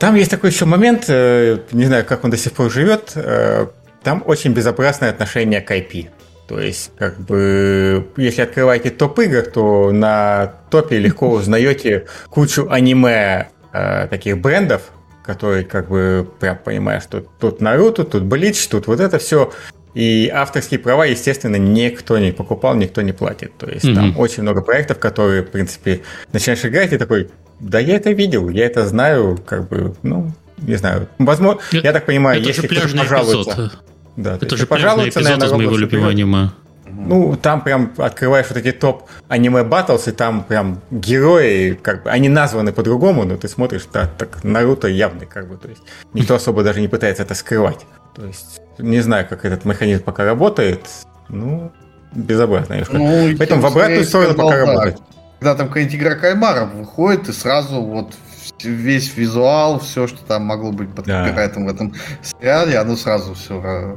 там 0.00 0.16
есть 0.16 0.32
такой 0.32 0.50
еще 0.50 0.64
момент, 0.64 1.04
э, 1.06 1.58
не 1.70 1.84
знаю, 1.84 2.04
как 2.04 2.24
он 2.24 2.30
до 2.30 2.36
сих 2.36 2.52
пор 2.54 2.72
живет, 2.72 3.12
э, 3.14 3.68
там 4.02 4.24
очень 4.26 4.52
безопасное 4.52 5.10
отношение 5.10 5.60
к 5.60 5.70
IP. 5.70 6.08
То 6.48 6.58
есть, 6.58 6.90
как 6.98 7.20
бы, 7.20 8.08
если 8.16 8.42
открываете 8.42 8.90
топ 8.90 9.20
игр, 9.20 9.42
то 9.42 9.92
на 9.92 10.54
топе 10.70 10.98
легко 10.98 11.30
узнаете 11.30 12.06
кучу 12.30 12.68
аниме 12.68 13.50
э, 13.72 14.08
таких 14.08 14.38
брендов, 14.38 14.90
которые, 15.22 15.64
как 15.64 15.88
бы, 15.88 16.28
прям 16.40 16.58
понимаешь, 16.58 17.04
что 17.04 17.20
тут 17.20 17.60
Наруто, 17.60 18.02
тут 18.02 18.24
Блич, 18.24 18.66
тут 18.66 18.88
вот 18.88 18.98
это 18.98 19.18
все. 19.18 19.52
И 19.98 20.30
авторские 20.32 20.78
права, 20.78 21.06
естественно, 21.06 21.56
никто 21.56 22.20
не 22.20 22.30
покупал, 22.30 22.76
никто 22.76 23.02
не 23.02 23.10
платит. 23.10 23.58
То 23.58 23.68
есть 23.68 23.84
mm-hmm. 23.84 23.94
там 23.96 24.16
очень 24.16 24.44
много 24.44 24.62
проектов, 24.62 25.00
которые, 25.00 25.42
в 25.42 25.50
принципе, 25.50 26.02
начинаешь 26.32 26.64
играть 26.64 26.92
и 26.92 26.98
такой, 26.98 27.30
да 27.58 27.80
я 27.80 27.96
это 27.96 28.12
видел, 28.12 28.48
я 28.48 28.66
это 28.66 28.86
знаю, 28.86 29.36
как 29.44 29.68
бы, 29.68 29.96
ну, 30.04 30.30
не 30.58 30.76
знаю. 30.76 31.08
Возможно, 31.18 31.60
я 31.72 31.92
так 31.92 32.06
понимаю, 32.06 32.38
это 32.40 32.48
если 32.48 32.68
кто-то 32.68 32.96
пожалуется... 32.96 33.50
Эпизод. 33.50 33.78
Да, 34.14 34.38
это 34.40 34.56
же 34.56 34.66
пожалуйста, 34.68 35.08
эпизод 35.08 35.24
наверное, 35.24 35.48
из 35.48 35.52
моего 35.52 35.76
любимого 35.76 36.10
аниме. 36.10 36.50
Ну, 36.86 37.36
там 37.36 37.62
прям 37.62 37.92
открываешь 37.96 38.46
вот 38.50 38.58
эти 38.58 38.70
топ 38.70 39.08
аниме 39.26 39.64
баттлс, 39.64 40.06
и 40.06 40.12
там 40.12 40.44
прям 40.44 40.80
герои, 40.92 41.76
как 41.82 42.04
бы, 42.04 42.10
они 42.10 42.28
названы 42.28 42.72
по-другому, 42.72 43.24
но 43.24 43.36
ты 43.36 43.48
смотришь, 43.48 43.88
да, 43.92 44.06
так 44.06 44.44
Наруто 44.44 44.86
явный, 44.86 45.26
как 45.26 45.48
бы, 45.48 45.56
то 45.56 45.68
есть 45.68 45.82
никто 46.14 46.36
особо 46.36 46.62
даже 46.62 46.80
не 46.80 46.86
пытается 46.86 47.24
это 47.24 47.34
скрывать. 47.34 47.84
То 48.18 48.26
есть 48.26 48.60
не 48.78 49.00
знаю, 49.00 49.28
как 49.28 49.44
этот 49.44 49.64
механизм 49.64 50.02
пока 50.02 50.24
работает, 50.24 50.88
ну, 51.28 51.70
безобразно. 52.12 52.84
Ну, 52.90 53.36
Поэтому 53.38 53.62
в 53.62 53.66
обратную 53.66 54.04
сторону 54.04 54.34
пока 54.34 54.50
да. 54.50 54.66
работает. 54.66 54.98
Когда 55.38 55.54
там 55.54 55.68
какая-нибудь 55.68 55.94
игра 55.94 56.14
кальмара 56.16 56.64
выходит, 56.64 57.28
и 57.28 57.32
сразу 57.32 57.80
вот 57.80 58.12
весь 58.60 59.16
визуал, 59.16 59.78
все, 59.78 60.08
что 60.08 60.18
там 60.24 60.46
могло 60.46 60.72
быть 60.72 60.92
под 60.92 61.04
да. 61.04 61.24
копирайтом 61.24 61.66
в 61.66 61.68
этом 61.68 61.94
сериале, 62.22 62.76
оно 62.76 62.96
сразу 62.96 63.34
все 63.34 63.62
э, 63.64 63.96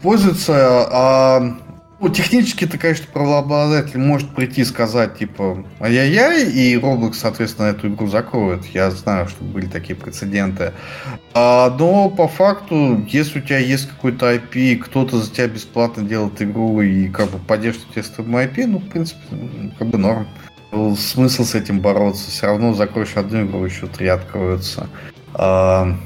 пользуется. 0.00 0.86
А 0.90 1.56
ну, 2.00 2.08
технически-то, 2.08 2.78
конечно, 2.78 3.06
правообладатель 3.12 3.98
может 3.98 4.30
прийти 4.30 4.62
и 4.62 4.64
сказать, 4.64 5.18
типа, 5.18 5.64
ай-яй-яй, 5.80 6.50
и 6.50 6.74
Roblox, 6.76 7.14
соответственно, 7.14 7.66
эту 7.66 7.88
игру 7.88 8.06
закроет. 8.06 8.64
Я 8.66 8.90
знаю, 8.90 9.28
что 9.28 9.44
были 9.44 9.66
такие 9.66 9.94
прецеденты. 9.94 10.72
А, 11.34 11.68
но 11.78 12.08
по 12.08 12.26
факту, 12.26 13.04
если 13.06 13.40
у 13.40 13.42
тебя 13.42 13.58
есть 13.58 13.86
какой-то 13.86 14.32
IP, 14.34 14.76
кто-то 14.76 15.18
за 15.18 15.30
тебя 15.30 15.48
бесплатно 15.48 16.02
делает 16.02 16.40
игру 16.40 16.80
и 16.80 17.08
как 17.08 17.30
бы 17.30 17.38
поддерживает 17.38 17.92
тестовый 17.92 18.46
IP, 18.46 18.66
ну, 18.66 18.78
в 18.78 18.88
принципе, 18.88 19.20
как 19.78 19.88
бы 19.88 19.98
норм. 19.98 20.26
Смысл 20.96 21.44
с 21.44 21.54
этим 21.54 21.80
бороться. 21.80 22.30
Все 22.30 22.46
равно 22.46 22.72
закроешь 22.72 23.16
одну 23.16 23.44
игру, 23.44 23.64
еще 23.64 23.86
три 23.88 24.06
откроются. 24.06 24.88
А, 25.34 25.96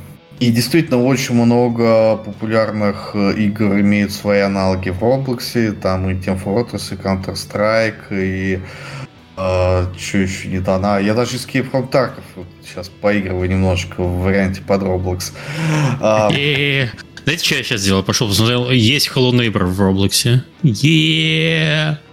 и 0.41 0.51
действительно 0.51 1.03
очень 1.03 1.35
много 1.35 2.17
популярных 2.17 3.13
э, 3.15 3.35
игр 3.35 3.81
имеют 3.81 4.13
свои 4.13 4.41
аналоги 4.41 4.91
в 4.91 5.03
Roblox. 5.03 5.73
Там 5.73 6.11
и 6.11 6.15
Team 6.15 6.43
Fortress, 6.43 6.93
и 6.93 6.97
Counter-Strike, 6.97 8.11
и 8.11 8.61
э, 9.37 9.87
что 9.97 10.19
еще 10.19 10.49
не 10.49 10.59
дана. 10.59 10.99
Я 10.99 11.15
даже 11.15 11.37
Escape 11.37 11.71
from 11.71 11.91
Tarkov 11.91 12.25
вот 12.37 12.47
сейчас 12.65 12.89
поигрываю 12.89 13.49
немножко 13.49 14.03
в 14.03 14.23
варианте 14.23 14.61
под 14.63 14.83
Roblox. 14.83 15.33
А, 16.01 16.31
знаете, 17.25 17.45
что 17.45 17.55
я 17.55 17.63
сейчас 17.63 17.81
сделал? 17.81 18.03
Пошел 18.03 18.29
посмотрел. 18.29 18.71
Есть 18.71 19.11
Hello 19.15 19.33
Neighbor 19.33 19.65
в 19.65 19.81
Roblox. 19.81 20.41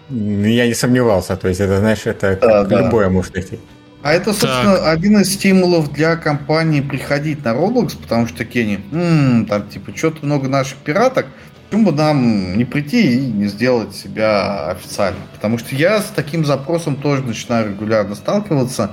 Я 0.09 0.67
не 0.67 0.73
сомневался. 0.73 1.35
То 1.35 1.49
есть 1.49 1.59
это, 1.59 1.79
знаешь, 1.79 2.05
это 2.05 2.37
да, 2.41 2.81
любое 2.81 3.09
может 3.09 3.33
найти. 3.33 3.59
А 4.03 4.13
это, 4.13 4.33
собственно, 4.33 4.77
так. 4.77 4.87
один 4.87 5.19
из 5.19 5.33
стимулов 5.33 5.93
для 5.93 6.15
компании 6.15 6.81
приходить 6.81 7.45
на 7.45 7.49
Roblox, 7.49 7.97
потому 8.01 8.27
что 8.27 8.37
такие 8.37 8.65
они, 8.65 8.79
м-м, 8.91 9.45
там, 9.45 9.67
типа, 9.67 9.95
что-то 9.95 10.25
много 10.25 10.47
наших 10.47 10.77
пираток, 10.77 11.27
почему 11.69 11.91
бы 11.91 11.91
нам 11.91 12.57
не 12.57 12.65
прийти 12.65 13.13
и 13.13 13.31
не 13.31 13.45
сделать 13.45 13.95
себя 13.95 14.71
официально? 14.71 15.19
Потому 15.33 15.59
что 15.59 15.75
я 15.75 16.01
с 16.01 16.11
таким 16.15 16.45
запросом 16.45 16.95
тоже 16.95 17.21
начинаю 17.21 17.69
регулярно 17.69 18.15
сталкиваться. 18.15 18.91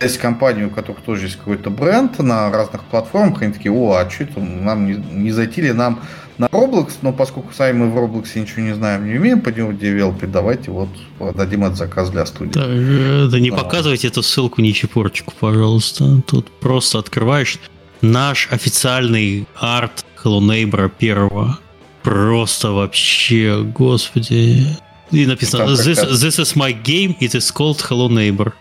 Есть 0.00 0.18
компания, 0.18 0.64
у 0.64 0.70
которых 0.70 1.02
тоже 1.02 1.26
есть 1.26 1.36
какой-то 1.36 1.70
бренд 1.70 2.18
на 2.20 2.50
разных 2.50 2.84
платформах, 2.84 3.42
они 3.42 3.52
такие, 3.52 3.72
о, 3.72 3.96
а 3.96 4.08
что 4.08 4.24
это, 4.24 4.40
нам 4.40 4.86
не, 4.86 4.94
не 4.94 5.32
зайти 5.32 5.60
ли 5.60 5.72
нам 5.72 6.00
на 6.38 6.46
Roblox, 6.46 6.94
но 7.02 7.12
поскольку 7.12 7.52
сами 7.52 7.78
мы 7.78 7.90
в 7.90 7.96
Roblox 7.96 8.38
ничего 8.38 8.62
не 8.62 8.74
знаем, 8.74 9.06
не 9.06 9.18
умеем 9.18 9.40
по 9.40 9.48
нему 9.48 9.72
девелопить, 9.72 10.30
давайте 10.30 10.70
вот 10.70 10.88
дадим 11.36 11.64
этот 11.64 11.76
заказ 11.76 12.10
для 12.10 12.24
студии. 12.26 12.52
Да, 12.52 12.64
э, 12.66 13.28
да 13.30 13.40
не 13.40 13.50
а. 13.50 13.56
показывайте 13.56 14.08
эту 14.08 14.22
ссылку 14.22 14.62
ни 14.62 14.70
чепорчику, 14.70 15.34
пожалуйста. 15.38 16.22
Тут 16.26 16.50
просто 16.60 16.98
открываешь 16.98 17.58
наш 18.00 18.48
официальный 18.50 19.46
арт 19.56 20.04
Hello 20.22 20.40
Neighbor 20.40 20.90
первого. 20.96 21.58
Просто 22.02 22.70
вообще, 22.70 23.62
господи. 23.62 24.64
И 25.10 25.26
написано, 25.26 25.72
this, 25.72 26.08
this 26.10 26.38
is 26.38 26.54
my 26.56 26.72
game, 26.72 27.16
it 27.20 27.34
is 27.34 27.52
called 27.52 27.80
Hello 27.88 28.08
Neighbor. 28.08 28.52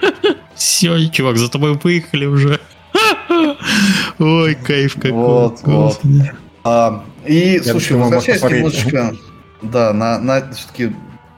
Все, 0.54 1.08
чувак, 1.08 1.36
за 1.36 1.48
тобой 1.48 1.78
выехали 1.82 2.26
уже. 2.26 2.60
Ой, 4.18 4.54
кайф 4.54 4.94
какой. 4.94 5.12
Вот, 5.12 5.60
вот. 5.62 6.00
А, 6.64 7.04
и, 7.26 7.56
Я 7.56 7.62
слушай, 7.62 7.96
возвращаясь 7.96 8.42
немножечко 8.42 9.14
да, 9.62 9.92
на, 9.92 10.18
на 10.18 10.52
все-таки 10.52 10.92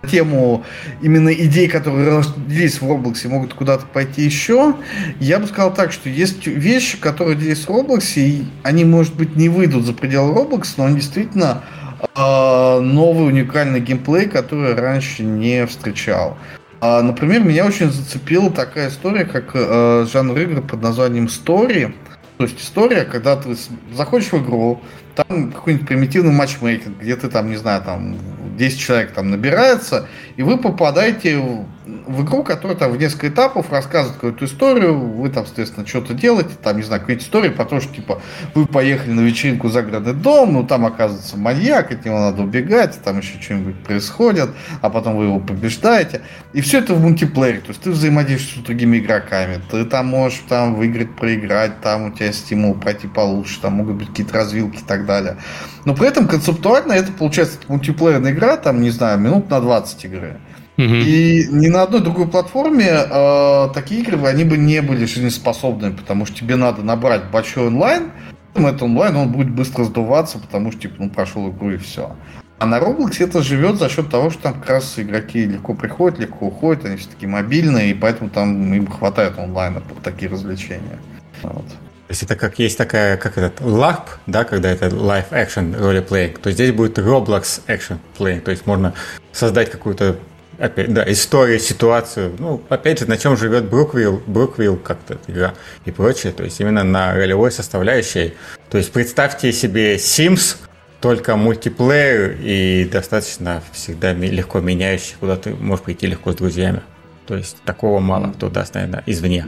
тему 0.08 0.64
именно 1.02 1.30
идей, 1.30 1.68
которые 1.68 2.20
родились 2.20 2.80
в 2.80 2.84
Roblox, 2.84 3.26
могут 3.28 3.54
куда-то 3.54 3.86
пойти 3.86 4.22
еще, 4.22 4.74
я 5.18 5.38
бы 5.38 5.46
сказал 5.46 5.74
так, 5.74 5.92
что 5.92 6.08
есть 6.08 6.46
вещи, 6.46 6.98
которые 6.98 7.36
родились 7.36 7.64
в 7.64 7.68
Roblox, 7.68 8.12
и 8.16 8.44
они, 8.62 8.84
может 8.84 9.14
быть, 9.16 9.36
не 9.36 9.48
выйдут 9.48 9.84
за 9.84 9.92
пределы 9.92 10.32
Roblox, 10.34 10.74
но 10.76 10.86
они 10.86 10.96
действительно 10.96 11.62
э, 12.00 12.80
новый 12.80 13.26
уникальный 13.26 13.80
геймплей, 13.80 14.28
который 14.28 14.74
раньше 14.74 15.24
не 15.24 15.66
встречал. 15.66 16.38
А, 16.80 17.02
например, 17.02 17.42
меня 17.42 17.66
очень 17.66 17.90
зацепила 17.90 18.50
такая 18.50 18.88
история, 18.88 19.24
как 19.24 19.50
э, 19.54 20.06
жанр 20.12 20.38
игр 20.38 20.62
под 20.62 20.80
названием 20.80 21.26
Story. 21.26 21.92
То 22.38 22.44
есть 22.44 22.60
история, 22.60 23.04
когда 23.04 23.36
ты 23.36 23.56
заходишь 23.92 24.30
в 24.30 24.42
игру, 24.44 24.80
там 25.16 25.50
какой-нибудь 25.50 25.88
примитивный 25.88 26.30
матчмейкинг, 26.30 27.00
где 27.00 27.16
ты 27.16 27.28
там, 27.28 27.50
не 27.50 27.56
знаю, 27.56 27.82
там 27.82 28.16
10 28.56 28.78
человек 28.78 29.12
там 29.12 29.30
набирается, 29.30 30.06
и 30.36 30.42
вы 30.42 30.56
попадаете 30.56 31.66
в, 32.06 32.24
игру, 32.24 32.44
которая 32.44 32.76
там 32.76 32.92
в 32.92 32.98
несколько 32.98 33.28
этапов 33.28 33.70
рассказывает 33.70 34.16
какую-то 34.16 34.44
историю, 34.44 34.98
вы 34.98 35.30
там, 35.30 35.46
соответственно, 35.46 35.86
что-то 35.86 36.14
делаете, 36.14 36.50
там, 36.62 36.76
не 36.76 36.82
знаю, 36.82 37.00
какую-нибудь 37.00 37.26
историю 37.26 37.54
про 37.54 37.64
то, 37.64 37.80
что, 37.80 37.94
типа, 37.94 38.20
вы 38.54 38.66
поехали 38.66 39.12
на 39.12 39.20
вечеринку 39.20 39.68
за 39.68 39.74
загородный 39.74 40.12
дом, 40.12 40.52
ну, 40.52 40.64
там 40.64 40.84
оказывается 40.84 41.38
маньяк, 41.38 41.90
от 41.90 42.04
него 42.04 42.18
надо 42.18 42.42
убегать, 42.42 42.98
там 43.02 43.18
еще 43.18 43.40
что-нибудь 43.40 43.82
происходит, 43.84 44.50
а 44.82 44.90
потом 44.90 45.16
вы 45.16 45.24
его 45.24 45.40
побеждаете. 45.40 46.20
И 46.52 46.60
все 46.60 46.80
это 46.80 46.94
в 46.94 47.00
мультиплеере, 47.00 47.60
то 47.60 47.68
есть 47.68 47.80
ты 47.80 47.90
взаимодействуешь 47.90 48.62
с 48.62 48.66
другими 48.66 48.98
игроками, 48.98 49.60
ты 49.70 49.84
там 49.84 50.06
можешь 50.06 50.42
там 50.48 50.74
выиграть, 50.74 51.14
проиграть, 51.16 51.80
там 51.80 52.06
у 52.06 52.10
тебя 52.10 52.32
стимул 52.32 52.74
пройти 52.74 53.06
получше, 53.06 53.60
там 53.60 53.74
могут 53.74 53.96
быть 53.96 54.08
какие-то 54.08 54.34
развилки 54.34 54.78
и 54.78 54.86
так 54.86 55.06
далее. 55.06 55.36
Но 55.84 55.94
при 55.94 56.06
этом 56.06 56.28
концептуально 56.28 56.92
это 56.92 57.12
получается 57.12 57.58
мультиплеерная 57.68 58.32
игра, 58.32 58.56
там, 58.56 58.82
не 58.82 58.90
знаю, 58.90 59.18
минут 59.18 59.48
на 59.48 59.60
20 59.60 60.04
игры. 60.04 60.38
И 60.78 61.48
ни 61.50 61.66
на 61.66 61.82
одной 61.82 62.00
другой 62.00 62.28
платформе 62.28 62.86
э, 62.88 63.68
такие 63.74 64.00
игры, 64.00 64.24
они 64.26 64.44
бы 64.44 64.56
не 64.56 64.80
были 64.80 65.06
жизнеспособными, 65.06 65.96
потому 65.96 66.24
что 66.24 66.36
тебе 66.36 66.54
надо 66.54 66.82
набрать 66.82 67.30
большой 67.32 67.66
онлайн, 67.66 68.12
этот 68.54 68.82
онлайн, 68.82 69.16
он 69.16 69.32
будет 69.32 69.50
быстро 69.50 69.84
сдуваться, 69.84 70.38
потому 70.38 70.72
что, 70.72 70.82
типа, 70.82 70.94
ну, 70.98 71.10
прошел 71.10 71.50
игру 71.50 71.70
и 71.70 71.76
все. 71.76 72.16
А 72.58 72.66
на 72.66 72.78
Roblox 72.78 73.16
это 73.20 73.42
живет 73.42 73.78
за 73.78 73.88
счет 73.88 74.10
того, 74.10 74.30
что 74.30 74.42
там 74.42 74.54
как 74.54 74.70
раз 74.70 74.98
игроки 74.98 75.44
легко 75.44 75.74
приходят, 75.74 76.18
легко 76.18 76.46
уходят, 76.46 76.84
они 76.84 76.96
все 76.96 77.08
таки 77.08 77.26
мобильные, 77.26 77.90
и 77.90 77.94
поэтому 77.94 78.30
там 78.30 78.72
им 78.74 78.86
хватает 78.88 79.38
онлайна 79.38 79.80
под 79.80 80.02
такие 80.02 80.30
развлечения. 80.30 80.98
Вот. 81.42 81.66
То 81.66 82.12
есть 82.12 82.22
это 82.22 82.36
как 82.36 82.58
есть 82.58 82.78
такая, 82.78 83.16
как 83.16 83.38
этот 83.38 83.60
LARP, 83.60 84.02
да, 84.26 84.44
когда 84.44 84.70
это 84.70 84.86
Live 84.86 85.30
Action 85.30 85.78
Role 85.78 86.38
то 86.38 86.50
здесь 86.50 86.72
будет 86.72 86.98
Roblox 86.98 87.60
Action 87.68 87.98
Playing, 88.18 88.40
то 88.40 88.50
есть 88.50 88.66
можно 88.66 88.94
создать 89.30 89.70
какую-то 89.70 90.16
опять, 90.58 90.92
да, 90.92 91.04
историю, 91.10 91.58
ситуацию. 91.58 92.34
Ну, 92.38 92.62
опять 92.68 93.00
же, 93.00 93.06
на 93.06 93.16
чем 93.16 93.36
живет 93.36 93.68
Бруквилл, 93.68 94.22
Бруквилл 94.26 94.76
как-то 94.76 95.18
игра 95.26 95.54
и 95.84 95.90
прочее. 95.90 96.32
То 96.32 96.44
есть 96.44 96.60
именно 96.60 96.84
на 96.84 97.14
ролевой 97.14 97.50
составляющей. 97.50 98.34
То 98.70 98.78
есть 98.78 98.92
представьте 98.92 99.52
себе 99.52 99.96
Sims, 99.96 100.56
только 101.00 101.36
мультиплеер 101.36 102.36
и 102.40 102.88
достаточно 102.90 103.62
всегда 103.72 104.12
легко 104.12 104.60
меняющий, 104.60 105.14
куда 105.20 105.36
ты 105.36 105.54
можешь 105.54 105.84
прийти 105.84 106.06
легко 106.06 106.32
с 106.32 106.36
друзьями. 106.36 106.82
То 107.28 107.36
есть 107.36 107.58
такого 107.66 108.00
мало 108.00 108.28
кто 108.28 108.48
даст, 108.48 108.72
наверное, 108.72 109.02
извне. 109.04 109.44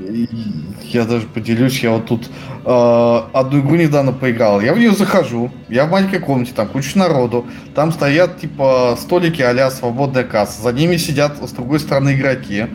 Я 0.83 1.07
даже 1.07 1.27
поделюсь, 1.27 1.83
я 1.83 1.93
вот 1.93 2.05
тут 2.05 2.29
э, 2.67 3.21
одну 3.33 3.61
игру 3.61 3.77
недавно 3.77 4.13
поиграл. 4.13 4.61
Я 4.61 4.75
в 4.75 4.79
нее 4.79 4.91
захожу, 4.91 5.51
я 5.71 5.87
в 5.87 5.91
маленькой 5.91 6.19
комнате, 6.19 6.53
там 6.55 6.69
куча 6.69 6.99
народу. 6.99 7.47
Там 7.75 7.91
стоят 7.91 8.39
типа 8.39 8.99
столики 9.01 9.41
а 9.41 9.71
свободная 9.71 10.25
касса. 10.25 10.61
За 10.61 10.73
ними 10.75 10.99
сидят 10.99 11.39
с 11.43 11.53
другой 11.53 11.81
стороны 11.81 12.13
игроки. 12.13 12.67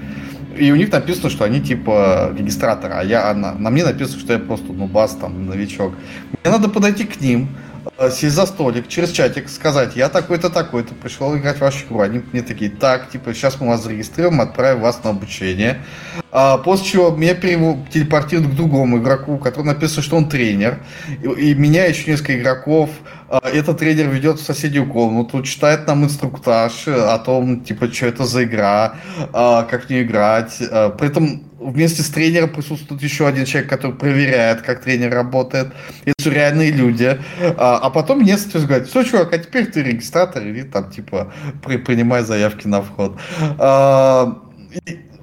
И 0.58 0.72
у 0.72 0.76
них 0.76 0.92
написано, 0.92 1.30
что 1.30 1.44
они 1.44 1.62
типа 1.62 2.34
регистраторы, 2.36 2.96
а 2.96 3.04
я 3.04 3.32
на, 3.36 3.54
на 3.54 3.70
мне 3.70 3.84
написано, 3.84 4.20
что 4.20 4.34
я 4.34 4.40
просто 4.40 4.74
ну 4.74 4.88
бас 4.88 5.16
там 5.22 5.46
новичок. 5.46 5.94
Мне 6.44 6.52
надо 6.52 6.68
подойти 6.68 7.04
к 7.04 7.22
ним, 7.22 7.50
сесть 8.12 8.36
за 8.36 8.46
столик, 8.46 8.88
через 8.88 9.12
чатик 9.12 9.50
сказать, 9.50 9.96
я 9.96 10.10
такой-то, 10.10 10.50
такой-то, 10.50 10.94
пришел 10.94 11.36
играть 11.36 11.58
в 11.58 11.62
вашу 11.62 11.86
игру. 11.86 12.00
Они 12.02 12.22
мне 12.32 12.42
такие, 12.42 12.70
так, 12.70 13.10
типа, 13.10 13.34
сейчас 13.34 13.60
мы 13.60 13.68
вас 13.68 13.84
зарегистрируем, 13.84 14.42
отправим 14.42 14.82
вас 14.82 15.04
на 15.04 15.12
обучение. 15.12 15.82
А, 16.32 16.58
после 16.58 16.86
чего 16.86 17.12
меня 17.12 17.36
телепортируют 17.36 18.52
к 18.52 18.56
другому 18.56 18.98
игроку, 18.98 19.38
который 19.38 19.68
написано, 19.68 20.02
что 20.02 20.18
он 20.18 20.30
тренер. 20.30 20.80
И, 21.22 21.28
и 21.28 21.56
меня 21.56 21.86
еще 21.86 22.12
несколько 22.12 22.38
игроков 22.38 22.90
этот 23.30 23.80
тренер 23.80 24.10
ведет 24.10 24.40
в 24.40 24.44
соседнюю 24.44 24.88
комнату, 24.88 25.42
читает 25.42 25.88
нам 25.88 26.04
инструктаж 26.04 26.88
о 26.88 27.18
том, 27.18 27.62
типа, 27.62 27.92
что 27.92 28.08
это 28.08 28.26
за 28.26 28.44
игра, 28.44 28.96
а, 29.34 29.64
как 29.64 29.90
не 29.90 30.04
играть. 30.04 30.62
А, 30.62 30.90
при 30.90 31.08
этом 31.08 31.44
вместе 31.60 32.04
с 32.04 32.10
тренером 32.10 32.50
присутствует 32.50 33.02
еще 33.02 33.28
один 33.28 33.46
человек, 33.46 33.70
который 33.70 33.96
проверяет, 33.96 34.62
как 34.62 34.82
тренер 34.82 35.12
работает. 35.12 35.70
Это 36.04 36.16
все 36.20 36.32
реальные 36.32 36.72
люди. 36.72 37.20
А 37.58 37.90
потом 37.90 38.20
мне 38.20 38.38
говорят, 38.54 38.88
все, 38.88 39.04
чувак, 39.04 39.34
а 39.34 39.38
теперь 39.40 39.66
ты 39.68 39.82
регистратор, 39.82 40.44
или 40.44 40.62
там, 40.62 40.92
типа, 40.92 41.34
при, 41.66 41.78
принимай 41.78 42.24
заявки 42.24 42.68
на 42.68 42.82
вход. 42.82 43.18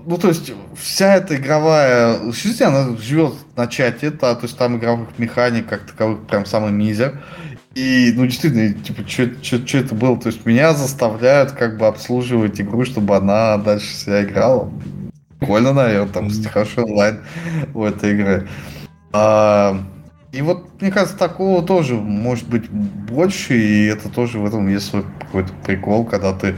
Ну, 0.05 0.19
то 0.19 0.29
есть, 0.29 0.53
вся 0.77 1.15
эта 1.15 1.37
игровая 1.37 2.19
жизнь, 2.33 2.65
она 2.65 2.97
живет 2.97 3.35
на 3.57 3.69
чате, 3.69 4.11
да, 4.11 4.35
то 4.35 4.47
есть 4.47 4.59
там 4.59 4.77
игровых 4.77 5.11
механик 5.19 5.69
как 5.69 5.83
таковых 5.87 6.27
прям 6.27 6.45
самый 6.45 6.73
мизер. 6.73 7.21
И, 7.75 8.13
ну, 8.15 8.27
действительно, 8.27 8.75
типа, 8.75 9.03
что 9.09 9.79
это 9.79 9.95
было? 9.95 10.19
То 10.19 10.29
есть, 10.29 10.45
меня 10.45 10.75
заставляют 10.75 11.53
как 11.53 11.79
бы 11.79 11.87
обслуживать 11.87 12.61
игру, 12.61 12.85
чтобы 12.85 13.17
она 13.17 13.57
дальше 13.57 13.95
себя 13.95 14.25
играла. 14.25 14.71
Прикольно, 15.39 15.73
наверное, 15.73 16.13
там, 16.13 16.27
mm 16.27 16.49
хороший 16.49 16.85
онлайн 16.85 17.21
у 17.75 17.85
этой 17.85 18.13
игры. 18.13 18.49
А, 19.13 19.83
и 20.33 20.41
вот, 20.41 20.81
мне 20.81 20.91
кажется, 20.91 21.17
такого 21.17 21.63
тоже 21.63 21.95
может 21.95 22.49
быть 22.49 22.69
больше, 22.71 23.59
и 23.59 23.87
это 23.87 24.09
тоже 24.09 24.39
в 24.39 24.47
этом 24.47 24.69
есть 24.69 24.89
свой 24.89 25.05
какой-то 25.21 25.53
прикол, 25.65 26.05
когда 26.05 26.33
ты 26.33 26.57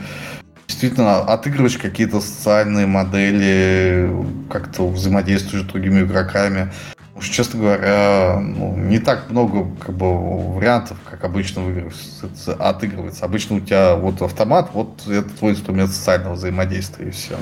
действительно 0.69 1.20
отыгрываешь 1.20 1.78
какие-то 1.78 2.20
социальные 2.20 2.86
модели, 2.86 4.11
как-то 4.51 4.89
взаимодействуешь 4.89 5.65
с 5.65 5.69
другими 5.69 6.03
игроками. 6.03 6.73
Уж, 7.16 7.28
честно 7.28 7.61
говоря, 7.61 8.41
ну, 8.41 8.77
не 8.77 8.99
так 8.99 9.31
много 9.31 9.66
как 9.78 9.95
бы, 9.97 10.55
вариантов, 10.55 10.97
как 11.09 11.23
обычно 11.23 11.62
в 11.62 11.70
играх 11.70 11.93
отыгрывается. 12.59 13.24
Обычно 13.24 13.57
у 13.57 13.61
тебя 13.61 13.95
вот 13.95 14.20
автомат, 14.20 14.70
вот 14.73 15.07
это 15.07 15.28
твой 15.31 15.53
инструмент 15.53 15.91
социального 15.91 16.35
взаимодействия, 16.35 17.07
и 17.07 17.11
все. 17.11 17.36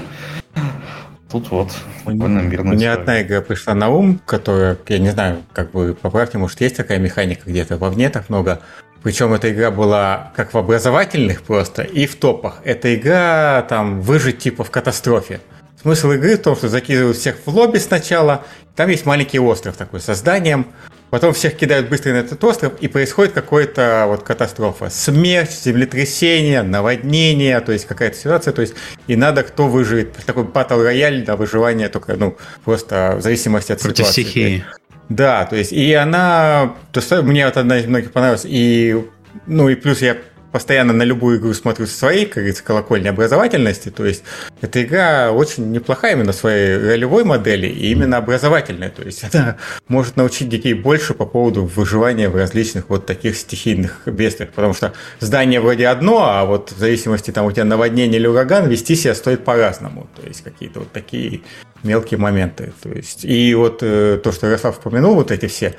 Тут 1.31 1.51
вот 1.51 1.73
мирно. 2.07 2.73
Мне 2.73 2.93
одна 2.93 3.23
игра 3.23 3.41
пришла 3.41 3.75
на 3.75 3.89
ум, 3.89 4.21
которая, 4.27 4.77
я 4.89 4.99
не 4.99 5.11
знаю, 5.11 5.43
как 5.55 5.71
бы 5.71 5.97
поправьте, 6.01 6.37
может, 6.37 6.61
есть 6.61 6.77
такая 6.77 6.99
механика 6.99 7.49
где-то 7.49 7.79
вовне 7.79 8.11
так 8.11 8.29
много. 8.29 8.61
Причем 9.03 9.33
эта 9.33 9.51
игра 9.51 9.71
была 9.71 10.33
как 10.37 10.53
в 10.53 10.59
образовательных 10.59 11.43
просто 11.43 11.83
и 11.83 12.07
в 12.07 12.17
топах. 12.17 12.59
Эта 12.65 12.95
игра 12.95 13.63
там 13.63 14.03
выжить 14.03 14.39
типа 14.39 14.63
в 14.63 14.71
катастрофе. 14.71 15.41
Смысл 15.83 16.13
игры 16.13 16.37
в 16.37 16.43
том, 16.43 16.55
что 16.55 16.69
закидывают 16.69 17.17
всех 17.17 17.37
в 17.45 17.49
лобби 17.49 17.79
сначала, 17.79 18.45
там 18.77 18.89
есть 18.89 19.05
маленький 19.05 19.41
остров 19.41 19.77
такой 19.77 20.01
со 20.01 20.15
зданием, 20.15 20.69
потом 21.11 21.35
всех 21.35 21.57
кидают 21.57 21.89
быстро 21.89 22.13
на 22.13 22.19
этот 22.19 22.43
остров, 22.45 22.75
и 22.81 22.87
происходит 22.87 23.33
какая-то 23.33 24.05
вот 24.07 24.23
катастрофа. 24.23 24.91
Смерть, 24.91 25.51
землетрясение, 25.51 26.63
наводнение, 26.63 27.61
то 27.61 27.73
есть 27.73 27.87
какая-то 27.87 28.17
ситуация, 28.17 28.53
то 28.53 28.63
есть 28.63 28.75
и 29.09 29.17
надо 29.17 29.43
кто 29.43 29.67
выживет. 29.67 30.13
Такой 30.25 30.45
батл 30.45 30.81
рояль 30.81 31.25
на 31.27 31.35
выживание, 31.35 31.89
только, 31.89 32.15
ну, 32.15 32.37
просто 32.65 33.17
в 33.19 33.23
зависимости 33.23 33.73
от 33.73 33.81
Против 33.81 34.07
ситуации. 34.07 34.23
стихии. 34.23 34.65
Да, 35.09 35.45
то 35.47 35.57
есть, 35.57 35.73
и 35.73 35.93
она, 35.95 36.77
то, 36.93 37.23
мне 37.23 37.45
вот 37.45 37.57
одна 37.57 37.79
из 37.79 37.87
многих 37.87 38.13
понравилась, 38.13 38.45
и, 38.45 39.05
ну, 39.47 39.69
и 39.69 39.75
плюс 39.75 40.01
я 40.01 40.17
постоянно 40.53 40.93
на 40.93 41.03
любую 41.03 41.39
игру 41.39 41.55
смотрю 41.55 41.87
со 41.87 41.97
своей, 41.97 42.27
как 42.27 42.37
говорится, 42.37 42.63
колокольни 42.63 43.09
образовательности. 43.09 43.91
То 43.91 44.05
есть 44.05 44.23
эта 44.61 44.83
игра 44.83 45.33
очень 45.33 45.73
неплохая 45.73 46.13
именно 46.13 46.33
своей 46.33 46.77
ролевой 46.77 47.25
модели 47.25 47.67
и 47.67 47.91
именно 47.91 48.19
образовательная. 48.19 48.91
То 48.91 49.03
есть 49.03 49.25
она 49.33 49.57
может 49.89 50.17
научить 50.17 50.49
детей 50.49 50.75
больше 50.75 51.15
по 51.15 51.27
поводу 51.27 51.65
выживания 51.65 52.29
в 52.29 52.37
различных 52.37 52.89
вот 52.89 53.07
таких 53.07 53.37
стихийных 53.37 54.03
бедствиях. 54.07 54.51
Потому 54.51 54.75
что 54.75 54.93
здание 55.21 55.61
вроде 55.61 55.89
одно, 55.89 56.25
а 56.25 56.45
вот 56.45 56.71
в 56.71 56.79
зависимости 56.79 57.31
там 57.31 57.47
у 57.47 57.53
тебя 57.53 57.65
наводнение 57.65 58.21
или 58.21 58.27
ураган, 58.27 58.69
вести 58.69 58.95
себя 58.95 59.15
стоит 59.15 59.45
по-разному. 59.45 60.09
То 60.15 60.27
есть 60.27 60.43
какие-то 60.43 60.81
вот 60.81 60.93
такие 60.93 61.41
мелкие 61.83 62.19
моменты. 62.19 62.73
То 62.83 62.91
есть, 62.91 63.25
и 63.25 63.55
вот 63.55 63.83
э, 63.83 64.21
то, 64.23 64.33
что 64.33 64.47
Ярослав 64.47 64.79
упомянул, 64.79 65.15
вот 65.15 65.31
эти 65.31 65.47
все 65.47 65.75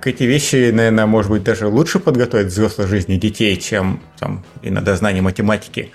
к 0.00 0.06
эти 0.06 0.24
вещи, 0.24 0.70
наверное, 0.70 1.06
может 1.06 1.30
быть, 1.30 1.42
даже 1.42 1.66
лучше 1.66 1.98
подготовить 1.98 2.48
взрослой 2.48 2.86
жизни 2.86 3.16
детей, 3.16 3.56
чем 3.56 4.00
там 4.18 4.44
иногда 4.62 4.96
знание 4.96 5.22
математики. 5.22 5.92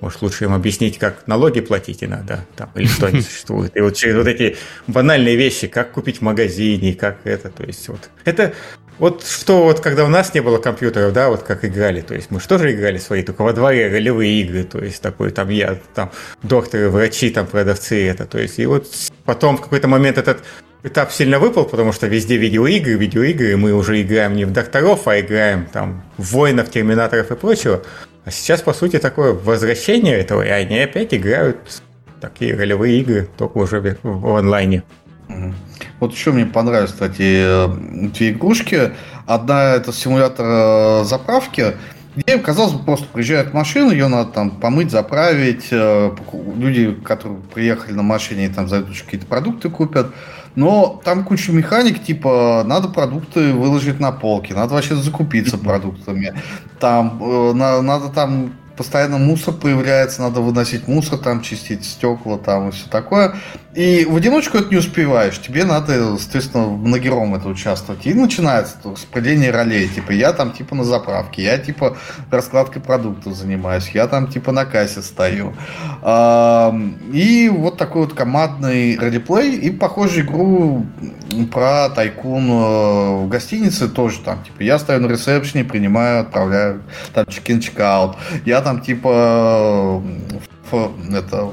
Может, 0.00 0.20
лучше 0.20 0.44
им 0.44 0.52
объяснить, 0.52 0.98
как 0.98 1.26
налоги 1.26 1.60
платить 1.60 2.04
иногда, 2.04 2.44
там, 2.54 2.70
или 2.74 2.86
что 2.86 3.06
они 3.06 3.22
существуют. 3.22 3.74
И 3.74 3.80
вот 3.80 3.96
через 3.96 4.16
вот 4.16 4.26
эти 4.26 4.56
банальные 4.86 5.36
вещи, 5.36 5.68
как 5.68 5.92
купить 5.92 6.18
в 6.18 6.20
магазине, 6.20 6.94
как 6.94 7.18
это, 7.24 7.48
то 7.48 7.62
есть 7.64 7.88
вот. 7.88 8.10
Это 8.24 8.52
вот 8.98 9.24
что 9.24 9.64
вот, 9.64 9.80
когда 9.80 10.04
у 10.04 10.08
нас 10.08 10.32
не 10.34 10.40
было 10.40 10.58
компьютеров, 10.58 11.12
да, 11.12 11.28
вот 11.28 11.42
как 11.42 11.64
играли, 11.64 12.00
то 12.00 12.14
есть 12.14 12.30
мы 12.30 12.40
же 12.40 12.48
тоже 12.48 12.72
играли 12.72 12.98
свои, 12.98 13.22
только 13.22 13.42
во 13.42 13.52
дворе 13.52 13.88
ролевые 13.88 14.40
игры, 14.40 14.64
то 14.64 14.78
есть 14.78 15.02
такой 15.02 15.30
там 15.30 15.48
я, 15.50 15.78
там 15.94 16.10
докторы, 16.42 16.88
врачи, 16.88 17.30
там 17.30 17.46
продавцы, 17.46 18.06
это, 18.08 18.24
то 18.26 18.38
есть 18.38 18.58
и 18.58 18.66
вот 18.66 18.86
потом 19.24 19.58
в 19.58 19.62
какой-то 19.62 19.88
момент 19.88 20.18
этот 20.18 20.42
этап 20.82 21.12
сильно 21.12 21.38
выпал, 21.38 21.64
потому 21.64 21.92
что 21.92 22.06
везде 22.06 22.36
видеоигры, 22.36 22.94
видеоигры, 22.94 23.56
мы 23.56 23.74
уже 23.74 24.00
играем 24.00 24.34
не 24.34 24.44
в 24.44 24.52
докторов, 24.52 25.06
а 25.08 25.20
играем 25.20 25.66
там 25.72 26.04
в 26.16 26.32
воинов, 26.32 26.70
терминаторов 26.70 27.30
и 27.30 27.36
прочего. 27.36 27.82
А 28.24 28.30
сейчас, 28.30 28.62
по 28.62 28.72
сути, 28.72 28.98
такое 28.98 29.32
возвращение 29.32 30.16
этого, 30.16 30.42
и 30.42 30.48
они 30.48 30.78
опять 30.78 31.12
играют 31.12 31.58
такие 32.20 32.56
ролевые 32.56 33.00
игры, 33.00 33.28
только 33.36 33.58
уже 33.58 33.80
в, 33.80 33.96
в 34.02 34.36
онлайне. 34.36 34.82
Вот 36.00 36.12
еще 36.12 36.32
мне 36.32 36.46
понравились, 36.46 36.92
кстати, 36.92 37.68
две 38.12 38.30
игрушки. 38.30 38.92
Одна 39.26 39.74
это 39.74 39.92
симулятор 39.92 40.46
э, 40.46 41.04
заправки, 41.04 41.74
где, 42.16 42.38
казалось 42.38 42.72
бы, 42.72 42.84
просто 42.84 43.06
приезжает 43.12 43.52
машина, 43.52 43.90
ее 43.90 44.08
надо 44.08 44.30
там 44.30 44.50
помыть, 44.50 44.90
заправить. 44.90 45.68
Э, 45.70 46.14
люди, 46.56 46.92
которые 47.04 47.38
приехали 47.54 47.92
на 47.92 48.02
машине, 48.02 48.48
там 48.48 48.68
зайдут 48.68 49.00
какие-то 49.02 49.26
продукты 49.26 49.68
купят. 49.68 50.12
Но 50.54 51.00
там 51.04 51.24
куча 51.24 51.52
механик, 51.52 52.02
типа, 52.02 52.62
надо 52.66 52.88
продукты 52.88 53.52
выложить 53.52 54.00
на 54.00 54.12
полки, 54.12 54.54
надо 54.54 54.74
вообще 54.74 54.96
закупиться 54.96 55.58
продуктами. 55.58 56.32
Там, 56.80 57.20
э, 57.22 57.52
на, 57.52 57.82
надо 57.82 58.08
там 58.08 58.52
постоянно 58.76 59.18
мусор 59.18 59.54
появляется, 59.54 60.22
надо 60.22 60.40
выносить 60.40 60.88
мусор, 60.88 61.18
там 61.18 61.40
чистить 61.42 61.84
стекла, 61.84 62.38
там 62.38 62.68
и 62.68 62.72
все 62.72 62.88
такое. 62.88 63.34
И 63.76 64.06
в 64.06 64.16
одиночку 64.16 64.56
это 64.56 64.70
не 64.70 64.78
успеваешь. 64.78 65.38
Тебе 65.38 65.64
надо, 65.66 66.16
соответственно, 66.16 66.66
многером 66.66 67.34
это 67.34 67.46
участвовать. 67.48 68.06
И 68.06 68.14
начинается 68.14 68.76
распределение 68.84 69.50
ролей. 69.50 69.86
Типа, 69.88 70.12
я 70.12 70.32
там 70.32 70.52
типа 70.52 70.74
на 70.74 70.82
заправке, 70.84 71.42
я 71.42 71.58
типа 71.58 71.98
раскладкой 72.30 72.80
продуктов 72.80 73.34
занимаюсь, 73.34 73.90
я 73.92 74.06
там 74.06 74.28
типа 74.28 74.50
на 74.52 74.64
кассе 74.64 75.02
стою. 75.02 75.52
И 77.12 77.52
вот 77.54 77.76
такой 77.76 78.02
вот 78.06 78.14
командный 78.14 78.96
ролеплей. 78.98 79.56
И 79.56 79.70
похожую 79.70 80.24
игру 80.24 80.86
про 81.52 81.90
тайкун 81.90 82.48
э, 82.48 83.24
в 83.24 83.28
гостинице 83.28 83.88
тоже 83.88 84.20
там. 84.20 84.42
Типа, 84.42 84.62
я 84.62 84.78
стою 84.78 85.00
на 85.00 85.06
ресепшене, 85.06 85.64
принимаю, 85.64 86.22
отправляю 86.22 86.82
там 87.12 87.26
чекин 87.26 87.60
чекаут. 87.60 88.16
Я 88.46 88.62
там 88.62 88.80
типа 88.80 90.02
это 91.12 91.50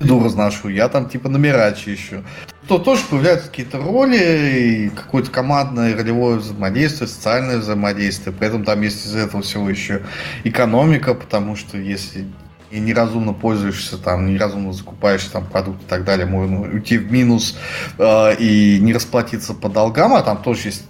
еду 0.00 0.22
разношу, 0.22 0.68
я 0.68 0.88
там 0.88 1.08
типа 1.08 1.28
номера 1.28 1.72
чищу. 1.72 2.24
То 2.66 2.78
тоже 2.78 3.02
появляются 3.08 3.48
какие-то 3.48 3.78
роли, 3.78 4.18
и 4.18 4.88
какое-то 4.90 5.30
командное 5.30 5.96
ролевое 5.96 6.36
взаимодействие, 6.36 7.08
социальное 7.08 7.58
взаимодействие. 7.58 8.34
При 8.34 8.48
этом 8.48 8.64
там 8.64 8.82
есть 8.82 9.06
из 9.06 9.14
этого 9.16 9.42
всего 9.42 9.68
еще 9.70 10.02
экономика, 10.44 11.14
потому 11.14 11.56
что 11.56 11.78
если 11.78 12.26
и 12.70 12.80
неразумно 12.80 13.32
пользуешься, 13.32 13.96
там, 13.96 14.30
неразумно 14.30 14.74
закупаешь 14.74 15.24
там 15.24 15.46
продукты 15.46 15.84
и 15.84 15.88
так 15.88 16.04
далее, 16.04 16.26
можно 16.26 16.60
уйти 16.60 16.98
в 16.98 17.10
минус 17.10 17.56
э, 17.96 18.36
и 18.36 18.78
не 18.78 18.92
расплатиться 18.92 19.54
по 19.54 19.70
долгам, 19.70 20.12
а 20.14 20.22
там 20.22 20.42
тоже 20.42 20.68
есть 20.68 20.84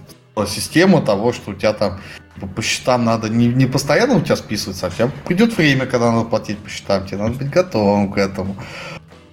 система 0.48 1.00
того, 1.00 1.32
что 1.32 1.52
у 1.52 1.54
тебя 1.54 1.72
там 1.72 2.00
типа, 2.34 2.46
по 2.46 2.62
счетам 2.62 3.04
надо 3.04 3.28
не, 3.28 3.46
не 3.48 3.66
постоянно 3.66 4.16
у 4.16 4.20
тебя 4.20 4.36
списываться, 4.36 4.86
а 4.86 4.88
у 4.88 4.92
тебя 4.92 5.10
придет 5.26 5.56
время, 5.56 5.86
когда 5.86 6.12
надо 6.12 6.28
платить 6.28 6.58
по 6.58 6.70
счетам, 6.70 7.06
тебе 7.06 7.18
надо 7.18 7.34
быть 7.34 7.50
готовым 7.50 8.12
к 8.12 8.18
этому. 8.18 8.56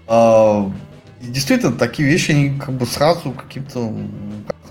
А, 0.07 0.71
действительно, 1.21 1.71
такие 1.71 2.07
вещи, 2.07 2.31
они 2.31 2.59
как 2.59 2.75
бы 2.75 2.85
сразу 2.85 3.31
каким-то 3.31 3.93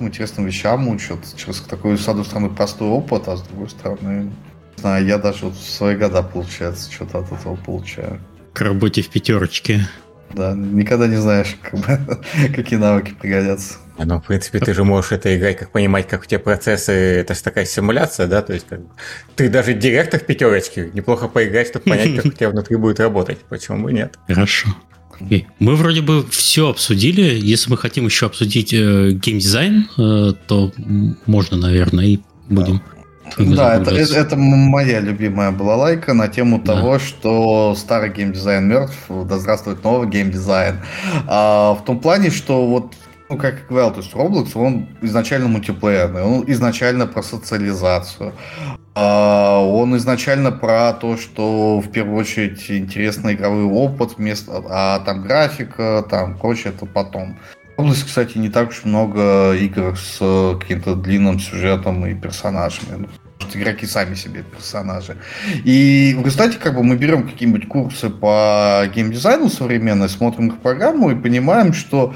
интересным 0.00 0.46
вещам 0.46 0.88
учат 0.88 1.20
через 1.36 1.60
такой, 1.60 1.98
с 1.98 2.08
одной 2.08 2.24
стороны, 2.24 2.50
простой 2.50 2.88
опыт, 2.88 3.28
а 3.28 3.36
с 3.36 3.42
другой 3.42 3.68
стороны, 3.70 4.32
не 4.76 4.80
знаю, 4.80 5.06
я 5.06 5.18
даже 5.18 5.46
вот 5.46 5.54
в 5.54 5.70
свои 5.70 5.96
года, 5.96 6.22
получается, 6.22 6.90
что-то 6.92 7.18
от 7.18 7.32
этого 7.32 7.56
получаю. 7.56 8.20
К 8.52 8.60
работе 8.62 9.02
в 9.02 9.08
пятерочке. 9.08 9.86
Да, 10.32 10.52
никогда 10.54 11.06
не 11.06 11.16
знаешь, 11.16 11.56
как 11.62 11.80
бы, 11.80 12.20
какие 12.54 12.78
навыки 12.78 13.14
пригодятся. 13.20 13.74
Ну, 13.96 14.20
в 14.20 14.24
принципе, 14.24 14.58
ты 14.58 14.74
же 14.74 14.82
можешь 14.82 15.12
это 15.12 15.36
играть, 15.36 15.56
как 15.56 15.70
понимать, 15.70 16.08
как 16.08 16.22
у 16.22 16.24
тебя 16.24 16.40
процессы, 16.40 16.92
это 16.92 17.34
же 17.34 17.42
такая 17.42 17.64
симуляция, 17.64 18.26
да, 18.26 18.42
то 18.42 18.52
есть 18.52 18.66
как, 18.68 18.80
ты 19.36 19.48
даже 19.48 19.72
директор 19.72 20.18
в 20.18 20.26
пятерочке, 20.26 20.90
неплохо 20.92 21.28
поиграть, 21.28 21.68
чтобы 21.68 21.84
понять, 21.84 22.16
как 22.16 22.24
у 22.26 22.30
тебя 22.30 22.50
внутри 22.50 22.76
будет 22.76 22.98
работать, 22.98 23.38
почему 23.48 23.84
бы 23.84 23.92
нет. 23.92 24.18
Хорошо. 24.26 24.70
Okay. 25.20 25.46
Мы 25.58 25.76
вроде 25.76 26.02
бы 26.02 26.24
все 26.28 26.70
обсудили. 26.70 27.38
Если 27.38 27.70
мы 27.70 27.76
хотим 27.76 28.06
еще 28.06 28.26
обсудить 28.26 28.72
э, 28.72 29.10
геймдизайн, 29.12 29.88
э, 29.96 30.32
то 30.46 30.72
можно, 31.26 31.56
наверное, 31.56 32.06
и 32.06 32.18
будем. 32.48 32.82
Да, 33.38 33.76
это, 33.76 33.90
это, 33.90 34.14
это 34.14 34.36
моя 34.36 35.00
любимая 35.00 35.50
была 35.50 35.76
лайка 35.76 36.14
на 36.14 36.28
тему 36.28 36.60
да. 36.62 36.74
того, 36.74 36.98
что 36.98 37.74
старый 37.74 38.12
геймдизайн 38.12 38.66
мертв, 38.68 38.96
да 39.08 39.38
здравствует 39.38 39.82
новый 39.82 40.08
геймдизайн. 40.08 40.76
А, 41.26 41.74
в 41.74 41.84
том 41.84 42.00
плане, 42.00 42.30
что 42.30 42.66
вот 42.66 42.94
ну, 43.30 43.38
как 43.38 43.54
я 43.54 43.66
говорил, 43.68 43.90
то 43.90 44.00
есть 44.00 44.12
Roblox, 44.12 44.50
он 44.54 44.86
изначально 45.00 45.48
мультиплеерный, 45.48 46.22
он 46.22 46.44
изначально 46.46 47.06
про 47.06 47.22
социализацию. 47.22 48.32
А, 48.94 49.60
он 49.60 49.96
изначально 49.96 50.52
про 50.52 50.92
то, 50.92 51.16
что 51.16 51.80
в 51.80 51.90
первую 51.90 52.18
очередь 52.18 52.70
интересный 52.70 53.34
игровой 53.34 53.64
опыт, 53.64 54.16
вместо, 54.16 54.62
а 54.68 55.00
там 55.00 55.22
графика, 55.22 56.06
там 56.08 56.38
прочее, 56.38 56.72
это 56.76 56.86
потом. 56.86 57.36
Roblox, 57.76 58.04
кстати, 58.06 58.38
не 58.38 58.50
так 58.50 58.68
уж 58.68 58.84
много 58.84 59.52
игр 59.54 59.98
с 59.98 60.56
каким-то 60.60 60.94
длинным 60.94 61.40
сюжетом 61.40 62.06
и 62.06 62.14
персонажами. 62.14 62.98
Ну, 62.98 63.08
игроки 63.52 63.86
сами 63.86 64.14
себе 64.14 64.42
персонажи. 64.42 65.16
И 65.64 66.14
в 66.16 66.24
результате 66.24 66.58
как 66.58 66.74
бы 66.74 66.84
мы 66.84 66.96
берем 66.96 67.28
какие-нибудь 67.28 67.68
курсы 67.68 68.10
по 68.10 68.84
геймдизайну 68.94 69.48
современной, 69.48 70.08
смотрим 70.08 70.48
их 70.48 70.58
программу 70.58 71.10
и 71.10 71.14
понимаем, 71.16 71.72
что 71.72 72.14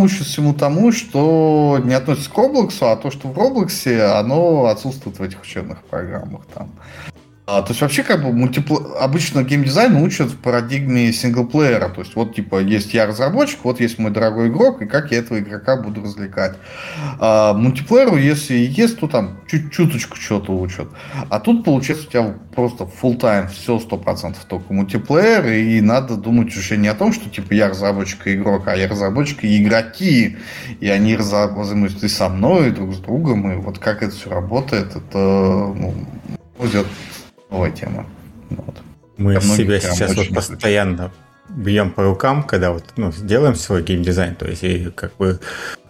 учат 0.00 0.26
всему 0.26 0.54
тому, 0.54 0.92
что 0.92 1.80
не 1.82 1.94
относится 1.94 2.30
к 2.30 2.34
Roblox, 2.34 2.76
а 2.80 2.96
то, 2.96 3.10
что 3.10 3.28
в 3.28 3.38
Roblox, 3.38 4.00
оно 4.00 4.66
отсутствует 4.66 5.18
в 5.18 5.22
этих 5.22 5.42
учебных 5.42 5.82
программах. 5.84 6.42
Там. 6.54 6.70
А, 7.44 7.62
то 7.62 7.70
есть 7.70 7.80
вообще 7.80 8.04
как 8.04 8.22
бы 8.22 8.32
мультипл... 8.32 8.76
обычно 9.00 9.42
геймдизайн 9.42 9.96
учат 9.96 10.30
в 10.30 10.36
парадигме 10.36 11.12
синглплеера. 11.12 11.88
То 11.88 12.02
есть 12.02 12.14
вот 12.14 12.36
типа 12.36 12.60
есть 12.60 12.94
я 12.94 13.04
разработчик, 13.04 13.58
вот 13.64 13.80
есть 13.80 13.98
мой 13.98 14.12
дорогой 14.12 14.48
игрок, 14.48 14.80
и 14.80 14.86
как 14.86 15.10
я 15.10 15.18
этого 15.18 15.40
игрока 15.40 15.76
буду 15.76 16.02
развлекать. 16.02 16.56
А, 17.18 17.52
мультиплееру, 17.54 18.16
если 18.16 18.54
есть, 18.54 19.00
то 19.00 19.08
там 19.08 19.40
чуть 19.48 19.72
чуточку 19.72 20.16
что-то 20.16 20.52
учат. 20.52 20.86
А 21.30 21.40
тут 21.40 21.64
получается 21.64 22.06
у 22.06 22.10
тебя 22.10 22.34
просто 22.54 22.84
full 22.84 23.18
time 23.18 23.48
все 23.48 23.80
сто 23.80 23.96
процентов 23.96 24.44
только 24.44 24.72
мультиплеер, 24.72 25.44
и 25.48 25.80
надо 25.80 26.14
думать 26.16 26.56
уже 26.56 26.76
не 26.76 26.86
о 26.86 26.94
том, 26.94 27.12
что 27.12 27.28
типа 27.28 27.54
я 27.54 27.68
разработчик 27.68 28.24
и 28.28 28.34
игрок, 28.34 28.68
а 28.68 28.76
я 28.76 28.86
разработчик 28.86 29.42
и 29.42 29.60
игроки. 29.60 30.36
И 30.78 30.88
они 30.88 31.16
взаимодействуют 31.16 32.12
со 32.12 32.28
мной, 32.28 32.68
и 32.68 32.70
друг 32.70 32.94
с 32.94 32.98
другом, 32.98 33.50
и 33.50 33.56
вот 33.56 33.80
как 33.80 34.04
это 34.04 34.14
все 34.14 34.30
работает, 34.30 34.94
это 34.94 35.18
ну, 35.18 35.92
будет 36.56 36.86
новая 37.52 37.70
тема. 37.70 38.06
Вот. 38.50 38.76
Мы 39.16 39.40
себя 39.40 39.78
сейчас 39.78 40.16
вот 40.16 40.28
постоянно 40.34 41.12
бьем 41.48 41.90
по 41.90 42.02
рукам, 42.02 42.42
когда 42.44 42.72
вот 42.72 42.84
ну, 42.96 43.12
делаем 43.12 43.54
свой 43.54 43.82
геймдизайн, 43.82 44.34
то 44.34 44.46
есть 44.46 44.64
и 44.64 44.90
как 44.94 45.14
бы 45.16 45.38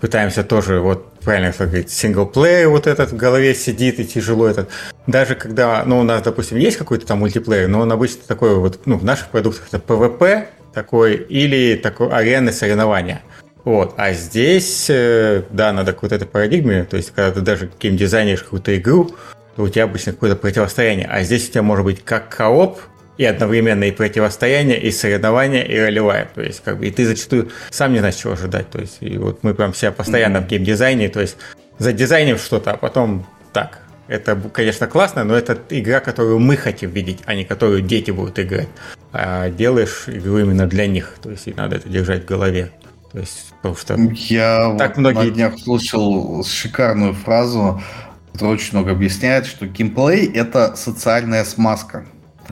пытаемся 0.01 0.43
тоже 0.43 0.81
вот 0.81 1.13
правильно 1.21 1.53
как 1.53 1.69
говорить, 1.69 1.91
синглплеер 1.91 2.69
вот 2.69 2.87
этот 2.87 3.13
в 3.13 3.17
голове 3.17 3.55
сидит 3.55 4.01
и 4.01 4.05
тяжело 4.05 4.49
этот. 4.49 4.69
Даже 5.07 5.37
когда, 5.37 5.85
ну, 5.85 6.01
у 6.01 6.03
нас, 6.03 6.23
допустим, 6.23 6.59
есть 6.59 6.77
какой-то 6.77 7.07
там 7.07 7.21
мультиплеер, 7.21 7.69
но 7.69 7.81
он 7.81 7.93
обычно 7.93 8.23
такой 8.27 8.57
вот, 8.57 8.81
ну, 8.87 8.99
в 8.99 9.05
наших 9.05 9.29
продуктах 9.29 9.69
это 9.71 9.79
PvP 9.79 10.47
такой 10.75 11.15
или 11.15 11.77
такой 11.77 12.09
аренное 12.09 12.53
соревнования. 12.53 13.23
Вот. 13.65 13.95
А 13.97 14.13
здесь, 14.13 14.87
э, 14.89 15.45
да, 15.51 15.73
надо 15.73 15.93
какой-то 15.93 16.17
этой 16.17 16.27
парадигме, 16.27 16.83
то 16.85 16.97
есть 16.97 17.13
когда 17.13 17.31
ты 17.31 17.41
даже 17.41 17.71
геймдизайнишь 17.81 18.43
какую-то 18.43 18.77
игру, 18.77 19.13
то 19.57 19.63
у 19.63 19.69
тебя 19.69 19.85
обычно 19.85 20.13
какое-то 20.13 20.37
противостояние. 20.37 21.07
А 21.11 21.23
здесь 21.23 21.49
у 21.49 21.53
тебя 21.53 21.63
может 21.63 21.85
быть 21.85 22.05
как 22.05 22.35
кооп, 22.35 22.79
и 23.19 23.25
одновременно 23.25 23.85
и 23.85 23.91
противостояние, 23.91 24.81
и 24.81 24.91
соревнование, 24.91 25.67
и 25.67 25.79
ролевая. 25.79 26.29
То 26.35 26.43
есть, 26.43 26.63
как 26.65 26.79
бы, 26.79 26.87
и 26.87 26.91
ты 26.91 27.07
зачастую 27.07 27.51
сам 27.71 27.93
не 27.93 27.99
знаешь, 27.99 28.17
чего 28.17 28.33
ожидать. 28.33 28.71
То 28.71 28.81
есть, 28.81 28.99
и 29.01 29.19
вот 29.19 29.43
мы 29.43 29.55
прям 29.55 29.75
себя 29.75 29.93
постоянно 29.93 30.39
mm-hmm. 30.39 30.47
в 30.47 30.49
геймдизайне, 30.49 31.09
то 31.09 31.21
есть, 31.21 31.37
задизайним 31.79 32.39
что-то, 32.39 32.73
а 32.73 32.77
потом 32.77 33.27
так. 33.53 33.81
Это, 34.09 34.35
конечно, 34.53 34.87
классно, 34.87 35.25
но 35.25 35.37
это 35.37 35.59
игра, 35.71 36.01
которую 36.01 36.39
мы 36.39 36.57
хотим 36.57 36.91
видеть, 36.91 37.21
а 37.25 37.35
не 37.35 37.45
которую 37.45 37.83
дети 37.83 38.11
будут 38.11 38.39
играть. 38.39 38.69
А 39.13 39.49
делаешь 39.51 40.05
игру 40.07 40.39
именно 40.39 40.67
для 40.67 40.87
них. 40.87 41.15
То 41.23 41.31
есть, 41.31 41.47
и 41.47 41.55
надо 41.55 41.77
это 41.77 41.89
держать 41.89 42.25
в 42.25 42.27
голове. 42.27 42.73
То 43.13 43.19
есть, 43.19 43.53
потому 43.63 43.77
что 43.77 43.97
Я 44.29 44.75
так 44.79 44.97
вот 44.97 44.99
многие... 44.99 45.29
на 45.29 45.31
днях 45.31 45.59
слушал 45.59 46.45
шикарную 46.45 47.13
фразу 47.13 47.83
это 48.35 48.47
очень 48.47 48.77
много 48.77 48.93
объясняет, 48.93 49.47
что 49.47 49.67
геймплей— 49.67 50.27
это 50.35 50.75
социальная 50.77 51.45
смазка. 51.45 52.07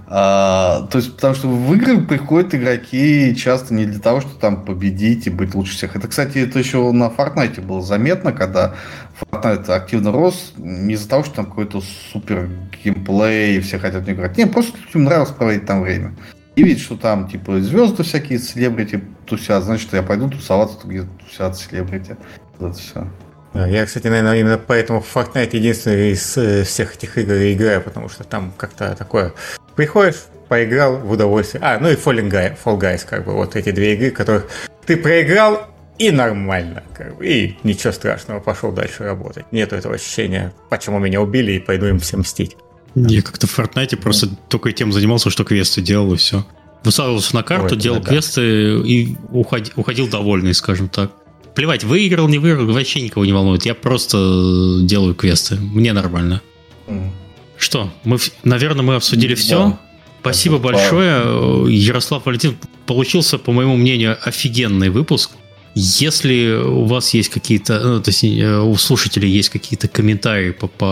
А, 0.06 0.88
то 0.90 0.98
есть, 0.98 1.14
потому 1.14 1.34
что 1.34 1.48
в 1.48 1.74
игры 1.74 2.00
приходят 2.02 2.54
игроки 2.54 3.34
часто 3.36 3.74
не 3.74 3.86
для 3.86 4.00
того, 4.00 4.20
чтобы 4.20 4.40
там 4.40 4.64
победить 4.64 5.26
и 5.26 5.30
быть 5.30 5.54
лучше 5.54 5.74
всех. 5.74 5.96
Это, 5.96 6.08
кстати, 6.08 6.38
это 6.38 6.58
еще 6.58 6.90
на 6.92 7.04
Fortnite 7.08 7.60
было 7.60 7.82
заметно, 7.82 8.32
когда 8.32 8.74
Fortnite 9.20 9.70
активно 9.70 10.12
рос, 10.12 10.52
не 10.56 10.94
из-за 10.94 11.08
того, 11.08 11.24
что 11.24 11.36
там 11.36 11.46
какой-то 11.46 11.80
супер 12.12 12.48
геймплей, 12.82 13.56
и 13.56 13.60
все 13.60 13.78
хотят 13.78 14.06
не 14.06 14.12
играть. 14.14 14.36
Нет, 14.36 14.52
просто 14.52 14.76
людям 14.78 15.04
нравилось 15.04 15.30
проводить 15.30 15.66
там 15.66 15.82
время. 15.82 16.14
И 16.56 16.62
видеть, 16.62 16.82
что 16.82 16.96
там, 16.96 17.28
типа, 17.28 17.60
звезды 17.60 18.02
всякие, 18.02 18.38
селебрити 18.38 19.02
тусят, 19.26 19.64
значит, 19.64 19.92
я 19.92 20.02
пойду 20.02 20.28
тусоваться, 20.28 20.78
где 20.84 21.04
тусят 21.24 21.56
селебрити. 21.56 22.16
Это 22.58 22.72
все. 22.72 23.06
Я, 23.54 23.84
кстати, 23.84 24.06
наверное, 24.06 24.38
именно 24.38 24.58
поэтому 24.58 25.00
в 25.00 25.16
Fortnite 25.16 25.56
единственный 25.56 26.12
из 26.12 26.36
э, 26.36 26.62
всех 26.64 26.94
этих 26.94 27.18
игр 27.18 27.34
играю, 27.34 27.80
потому 27.82 28.08
что 28.08 28.24
там 28.24 28.52
как-то 28.56 28.94
такое... 28.96 29.32
Приходишь, 29.74 30.16
поиграл 30.48 30.98
в 30.98 31.10
удовольствие. 31.10 31.62
А, 31.64 31.78
ну 31.78 31.88
и 31.88 31.94
Falling 31.94 32.30
Guy, 32.30 32.56
Fall 32.62 32.78
Guys, 32.78 33.06
как 33.08 33.24
бы, 33.24 33.32
вот 33.32 33.56
эти 33.56 33.70
две 33.70 33.94
игры, 33.94 34.10
которых 34.10 34.46
ты 34.84 34.96
проиграл, 34.96 35.66
и 35.98 36.10
нормально, 36.10 36.82
как 36.94 37.18
бы, 37.18 37.26
и 37.26 37.58
ничего 37.62 37.92
страшного, 37.92 38.40
пошел 38.40 38.72
дальше 38.72 39.04
работать. 39.04 39.44
Нету 39.52 39.76
этого 39.76 39.94
ощущения, 39.94 40.52
почему 40.68 40.98
меня 40.98 41.20
убили, 41.20 41.52
и 41.52 41.58
пойду 41.58 41.86
им 41.86 42.00
всем 42.00 42.20
мстить. 42.20 42.56
Я 42.94 43.22
как-то 43.22 43.46
в 43.46 43.58
Fortnite 43.58 43.96
просто 43.96 44.26
mm. 44.26 44.36
только 44.48 44.72
тем 44.72 44.92
занимался, 44.92 45.30
что 45.30 45.44
квесты 45.44 45.82
делал, 45.82 46.12
и 46.14 46.16
все. 46.16 46.44
Высаживался 46.84 47.36
на 47.36 47.42
карту, 47.42 47.74
Ой, 47.74 47.80
делал 47.80 48.00
да, 48.00 48.08
квесты 48.08 48.78
да. 48.78 48.88
и 48.88 49.14
уходил, 49.30 49.72
уходил 49.76 50.08
довольный, 50.08 50.54
скажем 50.54 50.88
так. 50.88 51.12
Плевать, 51.54 51.84
выиграл, 51.84 52.28
не 52.28 52.38
выиграл, 52.38 52.66
вообще 52.66 53.00
никого 53.00 53.24
не 53.24 53.32
волнует. 53.32 53.66
Я 53.66 53.74
просто 53.74 54.80
делаю 54.82 55.14
квесты. 55.14 55.56
Мне 55.56 55.92
нормально. 55.92 56.40
Mm. 56.86 57.10
Что, 57.56 57.92
мы, 58.04 58.18
наверное, 58.44 58.82
мы 58.82 58.94
обсудили 58.94 59.34
все. 59.34 59.78
Спасибо 60.20 60.56
Это 60.56 60.64
большое. 60.64 61.74
Ярослав 61.74 62.24
Валентин 62.26 62.56
получился, 62.86 63.38
по 63.38 63.52
моему 63.52 63.76
мнению, 63.76 64.16
офигенный 64.22 64.90
выпуск. 64.90 65.30
Если 65.74 66.52
у 66.52 66.84
вас 66.84 67.14
есть 67.14 67.28
какие-то, 67.28 67.80
ну, 67.80 68.00
то 68.00 68.10
есть 68.10 68.24
э, 68.24 68.58
у 68.58 68.76
слушателей 68.76 69.30
есть 69.30 69.50
какие-то 69.50 69.86
комментарии 69.88 70.50
по, 70.50 70.66
по... 70.66 70.88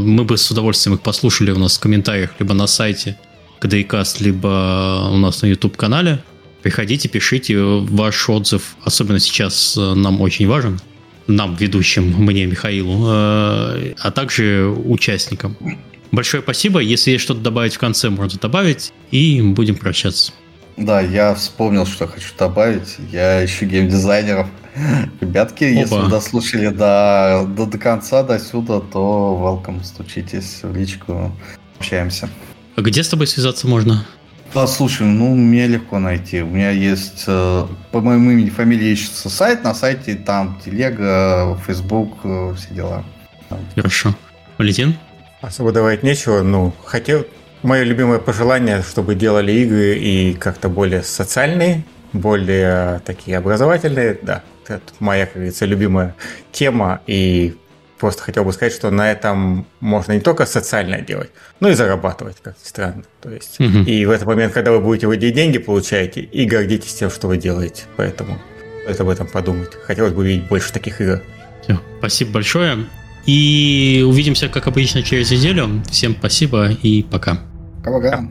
Мы 0.00 0.24
бы 0.24 0.38
с 0.38 0.50
удовольствием 0.50 0.96
их 0.96 1.02
послушали 1.02 1.50
у 1.50 1.58
нас 1.58 1.76
в 1.76 1.80
комментариях 1.80 2.30
либо 2.38 2.54
на 2.54 2.66
сайте 2.66 3.18
KDCast, 3.60 4.22
либо 4.22 5.10
у 5.12 5.18
нас 5.18 5.42
на 5.42 5.46
YouTube-канале. 5.46 6.22
Приходите, 6.66 7.08
пишите 7.08 7.56
ваш 7.60 8.28
отзыв, 8.28 8.74
особенно 8.82 9.20
сейчас 9.20 9.76
э, 9.78 9.94
нам 9.94 10.20
очень 10.20 10.48
важен, 10.48 10.80
нам, 11.28 11.54
ведущим, 11.54 12.12
мне, 12.18 12.44
Михаилу, 12.46 13.06
э, 13.08 13.94
а 13.96 14.10
также 14.12 14.66
участникам. 14.66 15.56
Большое 16.10 16.42
спасибо. 16.42 16.80
Если 16.80 17.12
есть 17.12 17.22
что-то 17.22 17.38
добавить 17.38 17.76
в 17.76 17.78
конце, 17.78 18.10
можно 18.10 18.40
добавить, 18.40 18.92
и 19.12 19.40
будем 19.42 19.76
прощаться. 19.76 20.32
Да, 20.76 21.00
я 21.00 21.36
вспомнил, 21.36 21.86
что 21.86 22.08
хочу 22.08 22.30
добавить. 22.36 22.96
Я 23.12 23.44
ищу 23.44 23.64
геймдизайнеров. 23.66 24.48
Ребятки, 25.20 25.62
Опа. 25.62 25.80
если 25.80 25.94
вы 25.94 26.10
дослушали 26.10 26.66
до, 26.66 27.46
до, 27.56 27.66
до 27.66 27.78
конца, 27.78 28.24
до 28.24 28.40
сюда, 28.40 28.80
то 28.80 29.62
welcome, 29.64 29.84
стучитесь 29.84 30.64
в 30.64 30.76
личку, 30.76 31.30
общаемся. 31.78 32.28
А 32.74 32.82
где 32.82 33.04
с 33.04 33.08
тобой 33.08 33.28
связаться 33.28 33.68
можно? 33.68 34.04
Да, 34.54 34.66
слушай, 34.66 35.06
ну, 35.06 35.34
мне 35.34 35.66
легко 35.66 35.98
найти. 35.98 36.42
У 36.42 36.46
меня 36.46 36.70
есть, 36.70 37.24
э, 37.26 37.66
по 37.92 38.00
моему 38.00 38.30
имени, 38.30 38.48
фамилии 38.48 38.88
ищется 38.88 39.28
сайт, 39.28 39.64
на 39.64 39.74
сайте 39.74 40.14
там 40.14 40.58
телега, 40.64 41.58
Facebook, 41.66 42.18
э, 42.24 42.54
все 42.56 42.74
дела. 42.74 43.04
Хорошо. 43.74 44.14
Валентин? 44.58 44.96
Особо 45.40 45.72
давать 45.72 46.02
нечего, 46.02 46.42
ну, 46.42 46.72
хотел... 46.84 47.26
Мое 47.62 47.82
любимое 47.82 48.18
пожелание, 48.18 48.82
чтобы 48.82 49.14
делали 49.14 49.50
игры 49.50 49.96
и 49.96 50.34
как-то 50.34 50.68
более 50.68 51.02
социальные, 51.02 51.84
более 52.12 53.00
такие 53.04 53.38
образовательные, 53.38 54.16
да. 54.22 54.42
Это 54.68 54.82
моя, 55.00 55.26
как 55.26 55.36
говорится, 55.36 55.64
любимая 55.64 56.14
тема, 56.52 57.00
и 57.06 57.56
просто 57.98 58.22
хотел 58.22 58.44
бы 58.44 58.52
сказать, 58.52 58.72
что 58.72 58.90
на 58.90 59.10
этом 59.10 59.66
можно 59.80 60.12
не 60.12 60.20
только 60.20 60.46
социально 60.46 61.00
делать, 61.00 61.30
но 61.60 61.68
и 61.68 61.74
зарабатывать, 61.74 62.36
как 62.42 62.56
странно. 62.62 63.04
То 63.20 63.30
есть, 63.30 63.58
угу. 63.60 63.78
и 63.78 64.04
в 64.04 64.10
этот 64.10 64.26
момент, 64.26 64.52
когда 64.52 64.72
вы 64.72 64.80
будете 64.80 65.06
вводить 65.06 65.34
деньги, 65.34 65.58
получаете, 65.58 66.20
и 66.20 66.44
гордитесь 66.46 66.94
тем, 66.94 67.10
что 67.10 67.28
вы 67.28 67.36
делаете. 67.36 67.84
Поэтому 67.96 68.38
это 68.86 69.02
об 69.02 69.08
этом 69.08 69.26
подумать. 69.26 69.70
Хотелось 69.84 70.12
бы 70.12 70.26
видеть 70.26 70.48
больше 70.48 70.72
таких 70.72 71.00
игр. 71.00 71.20
Все, 71.62 71.80
спасибо 71.98 72.32
большое. 72.32 72.86
И 73.26 74.04
увидимся, 74.06 74.48
как 74.48 74.68
обычно, 74.68 75.02
через 75.02 75.30
неделю. 75.30 75.82
Всем 75.90 76.14
спасибо 76.16 76.70
и 76.70 77.02
пока. 77.02 77.40
Пока. 77.84 78.28